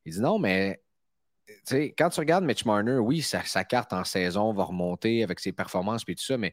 Il 0.05 0.15
dit 0.15 0.21
non, 0.21 0.39
mais 0.39 0.83
quand 1.99 2.11
tu 2.11 2.21
regardes 2.21 2.45
Mitch 2.45 2.65
Marner, 2.65 2.97
oui, 2.99 3.23
sa, 3.23 3.65
carte 3.65 3.93
en 3.93 4.05
saison 4.05 4.53
va 4.55 4.65
remonter 4.65 5.23
avec 5.23 5.41
ses 5.41 5.53
performances 5.53 6.03
et 6.09 6.15
tout 6.15 6.25
ça, 6.25 6.39
mais 6.39 6.53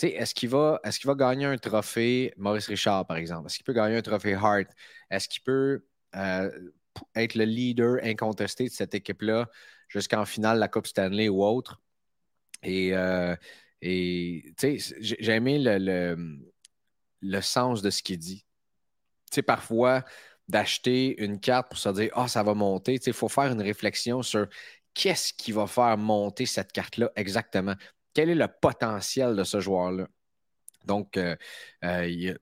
est-ce 0.00 0.34
qu'il 0.34 0.48
va, 0.48 0.80
est 0.84 1.16
gagner 1.16 1.46
un 1.46 1.56
trophée 1.58 2.32
Maurice 2.36 2.66
Richard, 2.66 3.06
par 3.06 3.16
exemple? 3.16 3.46
Est-ce 3.46 3.56
qu'il 3.56 3.64
peut 3.64 3.72
gagner 3.72 3.96
un 3.96 4.02
trophée 4.02 4.34
Hart? 4.34 4.68
Est-ce 5.10 5.28
qu'il 5.28 5.42
peut 5.42 5.84
euh, 6.16 6.50
être 7.14 7.34
le 7.34 7.44
leader 7.44 7.98
incontesté 8.02 8.64
de 8.64 8.70
cette 8.70 8.94
équipe-là 8.94 9.48
jusqu'en 9.88 10.24
finale 10.24 10.58
la 10.58 10.68
Coupe 10.68 10.86
Stanley 10.86 11.28
ou 11.28 11.44
autre? 11.44 11.80
Et 12.62 12.94
euh, 12.94 13.36
j'ai 13.82 15.32
aimé 15.32 15.58
le, 15.60 17.40
sens 17.40 17.82
de 17.82 17.90
ce 17.90 18.02
qu'il 18.02 18.18
dit. 18.18 18.44
Parfois, 19.46 20.04
d'acheter 20.48 21.22
une 21.22 21.40
carte 21.40 21.70
pour 21.70 21.78
se 21.78 21.88
dire 21.88 22.10
Ah, 22.14 22.28
ça 22.28 22.42
va 22.42 22.54
monter, 22.54 23.00
il 23.04 23.12
faut 23.12 23.28
faire 23.28 23.50
une 23.50 23.62
réflexion 23.62 24.22
sur 24.22 24.46
qu'est-ce 24.94 25.32
qui 25.32 25.52
va 25.52 25.66
faire 25.66 25.96
monter 25.96 26.46
cette 26.46 26.72
carte-là 26.72 27.10
exactement. 27.16 27.74
Quel 28.14 28.30
est 28.30 28.34
le 28.34 28.48
potentiel 28.48 29.36
de 29.36 29.44
ce 29.44 29.60
joueur-là? 29.60 30.06
Donc, 30.84 31.16
euh, 31.16 31.36
euh, 31.84 32.34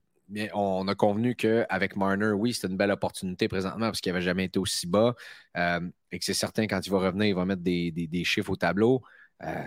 on 0.54 0.86
a 0.88 0.94
convenu 0.94 1.34
qu'avec 1.34 1.96
Marner, 1.96 2.32
oui, 2.32 2.54
c'est 2.54 2.68
une 2.68 2.76
belle 2.76 2.92
opportunité 2.92 3.48
présentement 3.48 3.86
parce 3.86 4.00
qu'il 4.00 4.12
n'avait 4.12 4.24
jamais 4.24 4.44
été 4.44 4.58
aussi 4.58 4.86
bas 4.86 5.14
euh, 5.56 5.80
et 6.12 6.18
que 6.18 6.24
c'est 6.24 6.34
certain, 6.34 6.66
quand 6.66 6.80
il 6.84 6.90
va 6.90 6.98
revenir, 6.98 7.26
il 7.26 7.34
va 7.34 7.44
mettre 7.44 7.62
des, 7.62 8.24
chiffres 8.24 8.50
au 8.50 8.56
tableau. 8.56 9.02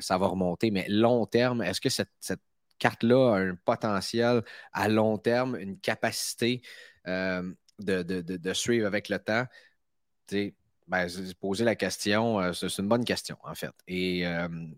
Ça 0.02 0.18
va 0.18 0.28
remonter. 0.28 0.70
Mais 0.72 0.86
long 0.88 1.26
terme, 1.26 1.64
est-ce 1.64 1.82
que 1.82 1.90
cette, 1.90 2.10
carte-là 2.80 3.36
a 3.36 3.40
un 3.40 3.56
potentiel 3.56 4.44
à 4.72 4.90
long 4.90 5.18
terme, 5.18 5.56
une 5.56 5.80
capacité 5.80 6.62
de, 7.06 8.54
suivre 8.54 8.88
avec 8.88 9.10
le 9.10 9.20
temps? 9.20 9.46
Ben, 10.88 11.08
poser 11.40 11.64
la 11.64 11.76
question, 11.76 12.40
euh, 12.40 12.54
c'est 12.54 12.78
une 12.80 12.88
bonne 12.88 13.06
question, 13.06 13.38
en 13.44 13.56
fait. 13.56 13.74
Et 13.88 14.26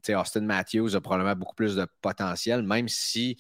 Austin 0.09 0.41
Matthews 0.41 0.95
a 0.95 1.01
probablement 1.01 1.35
beaucoup 1.35 1.55
plus 1.55 1.75
de 1.75 1.87
potentiel, 2.01 2.63
même 2.63 2.87
si, 2.87 3.37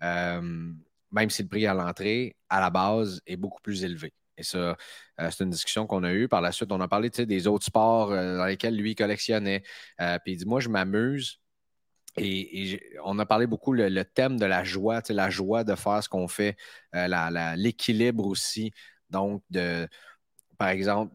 même 0.00 1.30
si 1.30 1.42
le 1.42 1.48
prix 1.48 1.66
à 1.66 1.74
l'entrée, 1.74 2.36
à 2.48 2.60
la 2.60 2.70
base, 2.70 3.20
est 3.26 3.36
beaucoup 3.36 3.60
plus 3.62 3.84
élevé. 3.84 4.12
Et 4.38 4.44
ça, 4.44 4.76
euh, 5.20 5.30
c'est 5.30 5.44
une 5.44 5.50
discussion 5.50 5.86
qu'on 5.86 6.04
a 6.04 6.12
eue. 6.12 6.28
Par 6.28 6.40
la 6.40 6.52
suite, 6.52 6.72
on 6.72 6.80
a 6.80 6.88
parlé 6.88 7.10
des 7.10 7.46
autres 7.46 7.66
sports 7.66 8.12
euh, 8.12 8.38
dans 8.38 8.46
lesquels 8.46 8.76
lui 8.76 8.94
collectionnait. 8.94 9.62
Euh, 10.00 10.18
puis 10.24 10.34
il 10.34 10.36
dit 10.38 10.46
Moi, 10.46 10.60
je 10.60 10.68
m'amuse. 10.68 11.40
Et, 12.16 12.80
on 13.04 13.18
a 13.18 13.26
parlé 13.26 13.46
beaucoup 13.46 13.72
le, 13.72 14.04
thème 14.04 14.38
de 14.38 14.46
la 14.46 14.64
joie, 14.64 15.02
la 15.08 15.30
joie 15.30 15.62
de 15.64 15.74
faire 15.76 16.02
ce 16.02 16.08
qu'on 16.08 16.26
fait, 16.26 16.56
l'équilibre 16.92 18.26
aussi. 18.26 18.72
Donc, 19.10 19.42
de, 19.50 19.86
par 20.58 20.68
exemple, 20.68 21.14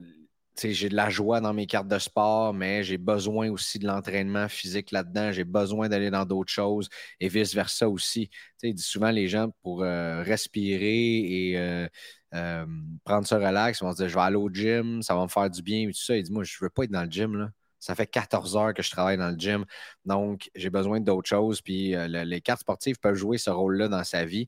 j'ai 0.62 0.90
de 0.90 0.96
la 0.96 1.10
joie 1.10 1.42
dans 1.42 1.54
mes 1.54 1.66
cartes 1.68 1.88
de 1.88 2.00
sport, 2.00 2.54
mais 2.54 2.84
j'ai 2.84 2.98
besoin 2.98 3.50
aussi 3.50 3.80
de 3.80 3.88
l'entraînement 3.88 4.48
physique 4.48 4.92
là-dedans. 4.92 5.32
J'ai 5.32 5.44
besoin 5.44 5.90
d'aller 5.90 6.12
dans 6.12 6.26
d'autres 6.26 6.52
choses 6.52 6.90
et 7.20 7.28
vice-versa 7.28 7.90
aussi. 7.90 8.30
il 8.62 8.74
dit 8.74 8.84
souvent 8.84 9.12
les 9.12 9.28
gens 9.28 9.50
pour 9.62 9.82
respirer 9.82 11.52
et 11.52 11.88
euh, 12.34 12.66
prendre 13.04 13.28
ça 13.28 13.38
relax, 13.38 13.80
ils 13.80 13.84
vont 13.84 13.92
se 13.92 13.98
dire 13.98 14.10
je 14.10 14.16
vais 14.16 14.22
aller 14.22 14.36
au 14.38 14.50
gym, 14.50 15.02
ça 15.04 15.16
va 15.16 15.24
me 15.24 15.28
faire 15.28 15.50
du 15.50 15.62
bien, 15.62 15.88
et 15.88 15.92
tout 15.92 16.02
ça. 16.02 16.18
Il 16.18 16.24
dit 16.24 16.32
Moi, 16.32 16.44
je 16.44 16.56
ne 16.60 16.66
veux 16.66 16.70
pas 16.70 16.84
être 16.84 16.92
dans 16.92 17.04
le 17.04 17.12
gym. 17.12 17.36
Là. 17.38 17.52
Ça 17.80 17.96
fait 17.96 18.08
14 18.08 18.56
heures 18.58 18.74
que 18.74 18.82
je 18.82 18.90
travaille 18.90 19.18
dans 19.18 19.30
le 19.30 19.38
gym. 19.38 19.66
Donc, 20.06 20.50
j'ai 20.56 20.70
besoin 20.70 21.00
d'autres 21.00 21.28
choses. 21.28 21.62
Puis 21.62 21.96
euh, 21.96 22.08
les 22.08 22.42
cartes 22.42 22.62
sportives 22.62 22.98
peuvent 23.00 23.16
jouer 23.16 23.38
ce 23.38 23.50
rôle-là 23.50 23.88
dans 23.88 24.04
sa 24.04 24.26
vie. 24.26 24.48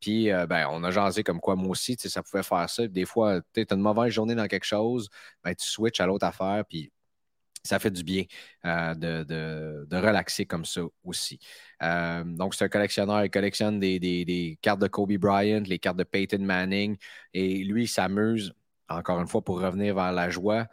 Puis, 0.00 0.30
euh, 0.30 0.46
ben, 0.46 0.66
on 0.70 0.82
a 0.84 0.90
jasé 0.90 1.22
comme 1.22 1.40
quoi 1.40 1.56
moi 1.56 1.70
aussi, 1.70 1.96
ça 1.98 2.22
pouvait 2.22 2.42
faire 2.42 2.68
ça. 2.70 2.86
Des 2.88 3.04
fois, 3.04 3.40
tu 3.54 3.66
as 3.68 3.74
une 3.74 3.80
mauvaise 3.80 4.12
journée 4.12 4.34
dans 4.34 4.46
quelque 4.46 4.64
chose, 4.64 5.08
ben, 5.44 5.54
tu 5.54 5.66
switches 5.66 6.00
à 6.00 6.06
l'autre 6.06 6.26
affaire, 6.26 6.64
puis 6.68 6.90
ça 7.62 7.78
fait 7.78 7.90
du 7.90 8.02
bien 8.02 8.24
euh, 8.64 8.94
de, 8.94 9.96
relaxer 9.96 10.46
comme 10.46 10.64
ça 10.64 10.82
aussi. 11.04 11.38
Euh, 11.82 12.24
donc, 12.24 12.54
c'est 12.54 12.64
un 12.64 12.68
collectionneur, 12.68 13.24
il 13.24 13.30
collectionne 13.30 13.78
des, 13.80 14.58
cartes 14.62 14.80
de 14.80 14.88
Kobe 14.88 15.12
Bryant, 15.14 15.62
les 15.66 15.78
cartes 15.78 15.98
de 15.98 16.04
Peyton 16.04 16.38
Manning, 16.40 16.96
et 17.34 17.64
lui, 17.64 17.84
il 17.84 17.88
s'amuse, 17.88 18.54
encore 18.88 19.20
une 19.20 19.28
fois, 19.28 19.42
pour 19.42 19.60
revenir 19.60 19.94
vers 19.94 20.12
la 20.12 20.30
joie, 20.30 20.66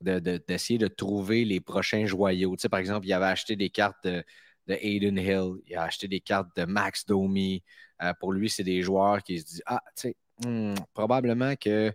d'essayer 0.00 0.78
de, 0.78 0.88
trouver 0.88 1.44
les 1.44 1.60
prochains 1.60 2.06
joyaux. 2.06 2.56
Tu 2.56 2.62
sais, 2.62 2.68
par 2.68 2.80
exemple, 2.80 3.06
il 3.06 3.12
avait 3.12 3.26
acheté 3.26 3.54
des 3.56 3.70
cartes 3.70 4.04
de 4.04 4.24
Aiden 4.68 5.18
Hill. 5.18 5.60
Il 5.66 5.76
a 5.76 5.84
acheté 5.84 6.08
des 6.08 6.20
cartes 6.20 6.48
de 6.56 6.64
Max 6.64 7.06
Domi. 7.06 7.62
Euh, 8.02 8.12
pour 8.18 8.32
lui, 8.32 8.50
c'est 8.50 8.64
des 8.64 8.82
joueurs 8.82 9.22
qui 9.22 9.40
se 9.40 9.44
disent 9.46 9.62
Ah, 9.66 9.82
tu 9.96 10.08
sais, 10.08 10.16
hmm, 10.44 10.74
probablement 10.94 11.54
que 11.56 11.92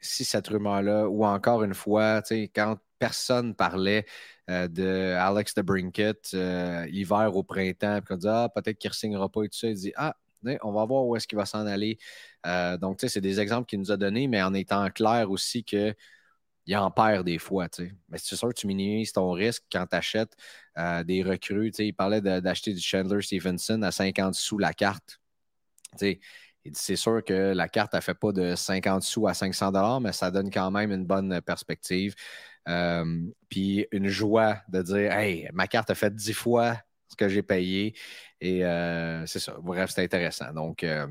si 0.00 0.24
cette 0.24 0.48
rumeur-là, 0.48 1.08
ou 1.08 1.24
encore 1.24 1.62
une 1.64 1.74
fois, 1.74 2.22
quand 2.54 2.76
personne 2.98 3.54
parlait 3.54 4.06
euh, 4.50 4.68
de 4.68 5.14
Alex 5.18 5.54
de 5.54 5.62
Brinket 5.62 6.30
euh, 6.34 6.86
hiver 6.90 7.34
au 7.36 7.42
printemps, 7.42 8.00
puis 8.00 8.14
qu'on 8.14 8.16
dit 8.16 8.28
Ah, 8.28 8.48
peut-être 8.54 8.78
qu'il 8.78 8.90
ne 8.90 8.94
signera 8.94 9.28
pas 9.28 9.42
et 9.44 9.48
tout 9.48 9.58
ça, 9.58 9.68
il 9.68 9.74
dit 9.74 9.92
Ah, 9.96 10.16
on 10.62 10.72
va 10.72 10.84
voir 10.84 11.06
où 11.06 11.16
est-ce 11.16 11.26
qu'il 11.26 11.38
va 11.38 11.46
s'en 11.46 11.66
aller. 11.66 11.98
Euh, 12.46 12.76
donc, 12.76 13.00
c'est 13.00 13.20
des 13.20 13.40
exemples 13.40 13.66
qu'il 13.66 13.78
nous 13.78 13.90
a 13.90 13.96
donnés, 13.96 14.28
mais 14.28 14.42
en 14.42 14.52
étant 14.54 14.90
clair 14.90 15.30
aussi 15.30 15.64
qu'il 16.64 16.76
en 16.76 16.90
perd 16.90 17.24
des 17.26 17.38
fois. 17.38 17.68
Mais 18.08 18.18
c'est 18.18 18.36
sûr 18.36 18.48
que 18.48 18.54
tu 18.54 18.66
minimises 18.66 19.12
ton 19.12 19.32
risque 19.32 19.64
quand 19.70 19.86
tu 19.86 19.96
achètes 19.96 20.36
des 21.04 21.22
recrues. 21.22 21.70
Il 21.78 21.94
parlait 21.94 22.20
d'acheter 22.20 22.72
du 22.72 22.80
Chandler 22.80 23.22
Stevenson 23.22 23.82
à 23.82 23.90
50 23.92 24.34
sous 24.34 24.58
la 24.58 24.72
carte. 24.72 25.20
il 26.00 26.18
c'est 26.72 26.96
sûr 26.96 27.22
que 27.22 27.52
la 27.52 27.68
carte, 27.68 27.94
ne 27.94 28.00
fait 28.00 28.14
pas 28.14 28.32
de 28.32 28.54
50 28.54 29.02
sous 29.02 29.26
à 29.28 29.34
500 29.34 30.00
mais 30.00 30.12
ça 30.12 30.30
donne 30.30 30.50
quand 30.50 30.70
même 30.70 30.92
une 30.92 31.04
bonne 31.04 31.40
perspective. 31.42 32.14
Euh, 32.68 33.20
puis 33.48 33.86
une 33.92 34.08
joie 34.08 34.62
de 34.68 34.82
dire 34.82 35.12
Hey, 35.12 35.48
ma 35.52 35.66
carte 35.66 35.90
a 35.90 35.94
fait 35.94 36.14
10 36.14 36.32
fois 36.32 36.78
ce 37.08 37.16
que 37.16 37.28
j'ai 37.28 37.42
payé. 37.42 37.94
Et 38.40 38.64
euh, 38.64 39.26
c'est 39.26 39.38
ça. 39.40 39.56
Bref, 39.62 39.90
c'est 39.94 40.04
intéressant. 40.04 40.52
Donc, 40.52 40.84
euh, 40.84 41.06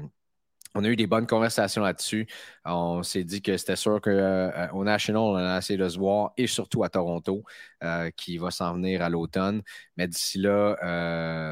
on 0.75 0.83
a 0.83 0.87
eu 0.87 0.95
des 0.95 1.07
bonnes 1.07 1.27
conversations 1.27 1.81
là-dessus. 1.81 2.27
On 2.65 3.03
s'est 3.03 3.23
dit 3.23 3.41
que 3.41 3.57
c'était 3.57 3.75
sûr 3.75 4.01
qu'au 4.01 4.83
National, 4.83 5.21
on 5.21 5.35
a 5.35 5.57
essayé 5.57 5.77
de 5.77 5.87
se 5.87 5.97
voir 5.97 6.31
et 6.37 6.47
surtout 6.47 6.83
à 6.83 6.89
Toronto, 6.89 7.43
qui 8.15 8.37
va 8.37 8.51
s'en 8.51 8.73
venir 8.73 9.01
à 9.01 9.09
l'automne. 9.09 9.61
Mais 9.97 10.07
d'ici 10.07 10.39
là, 10.39 10.77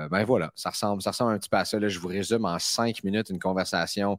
ben 0.10 0.24
voilà, 0.24 0.52
ça 0.56 0.70
ressemble, 0.70 1.02
ça 1.02 1.12
ressemble 1.12 1.34
un 1.34 1.40
petit 1.40 1.50
peu 1.50 1.58
à 1.58 1.66
ça. 1.66 1.78
Je 1.80 2.00
vous 2.00 2.08
résume 2.08 2.46
en 2.46 2.58
cinq 2.60 3.04
minutes 3.04 3.30
une 3.30 3.40
conversation 3.40 4.18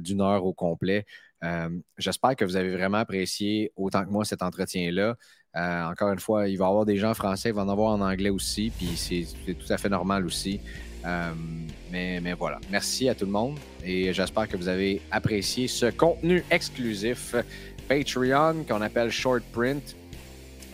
d'une 0.00 0.20
heure 0.20 0.44
au 0.44 0.52
complet. 0.52 1.06
Euh, 1.42 1.70
j'espère 1.96 2.36
que 2.36 2.44
vous 2.44 2.56
avez 2.56 2.70
vraiment 2.70 2.98
apprécié 2.98 3.72
autant 3.76 4.04
que 4.04 4.10
moi 4.10 4.24
cet 4.24 4.42
entretien-là. 4.42 5.16
Euh, 5.56 5.84
encore 5.84 6.12
une 6.12 6.18
fois, 6.18 6.48
il 6.48 6.58
va 6.58 6.66
y 6.66 6.68
avoir 6.68 6.84
des 6.84 6.96
gens 6.96 7.14
français, 7.14 7.48
il 7.48 7.54
va 7.54 7.62
en 7.62 7.68
avoir 7.68 7.92
en 7.92 8.00
anglais 8.00 8.30
aussi, 8.30 8.70
puis 8.70 8.96
c'est 8.96 9.54
tout 9.54 9.72
à 9.72 9.78
fait 9.78 9.88
normal 9.88 10.26
aussi. 10.26 10.60
Euh, 11.04 11.32
mais, 11.90 12.32
voilà. 12.34 12.60
Merci 12.70 13.08
à 13.08 13.14
tout 13.14 13.24
le 13.24 13.32
monde 13.32 13.58
et 13.84 14.12
j'espère 14.12 14.48
que 14.48 14.56
vous 14.56 14.68
avez 14.68 15.00
apprécié 15.10 15.66
ce 15.68 15.86
contenu 15.86 16.44
exclusif 16.50 17.34
Patreon 17.88 18.64
qu'on 18.68 18.82
appelle 18.82 19.10
Short 19.10 19.42
Print. 19.52 19.96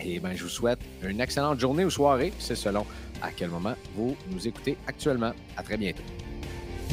Et 0.03 0.19
ben, 0.19 0.33
je 0.35 0.43
vous 0.43 0.49
souhaite 0.49 0.79
une 1.03 1.19
excellente 1.19 1.59
journée 1.59 1.83
ou 1.83 1.89
soirée, 1.89 2.31
c'est 2.37 2.55
selon 2.55 2.85
à 3.21 3.31
quel 3.35 3.49
moment 3.49 3.73
vous 3.95 4.15
nous 4.29 4.47
écoutez 4.47 4.77
actuellement. 4.85 5.31
À 5.55 5.63
très 5.63 5.77
bientôt. 5.77 6.03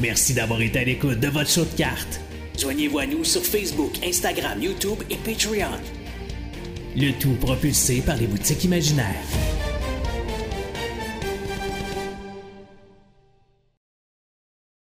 Merci 0.01 0.35
d'avoir 0.35 0.61
été 0.61 0.79
à 0.81 0.85
l'écoute 0.85 1.21
de 1.21 1.29
votre 1.29 1.51
show 1.51 1.65
de 1.65 1.77
cartes. 1.77 2.21
Joignez-vous 2.59 2.99
à 2.99 3.07
nous 3.07 3.25
sur 3.25 3.43
Facebook, 3.43 3.93
Instagram, 4.05 4.61
YouTube 4.63 4.99
et 5.11 5.17
Patreon. 5.17 5.79
Le 6.97 7.13
tout 7.19 7.35
propulsé 7.35 8.01
par 8.01 8.17
les 8.17 8.27
boutiques 8.27 8.65
imaginaires. 8.65 9.74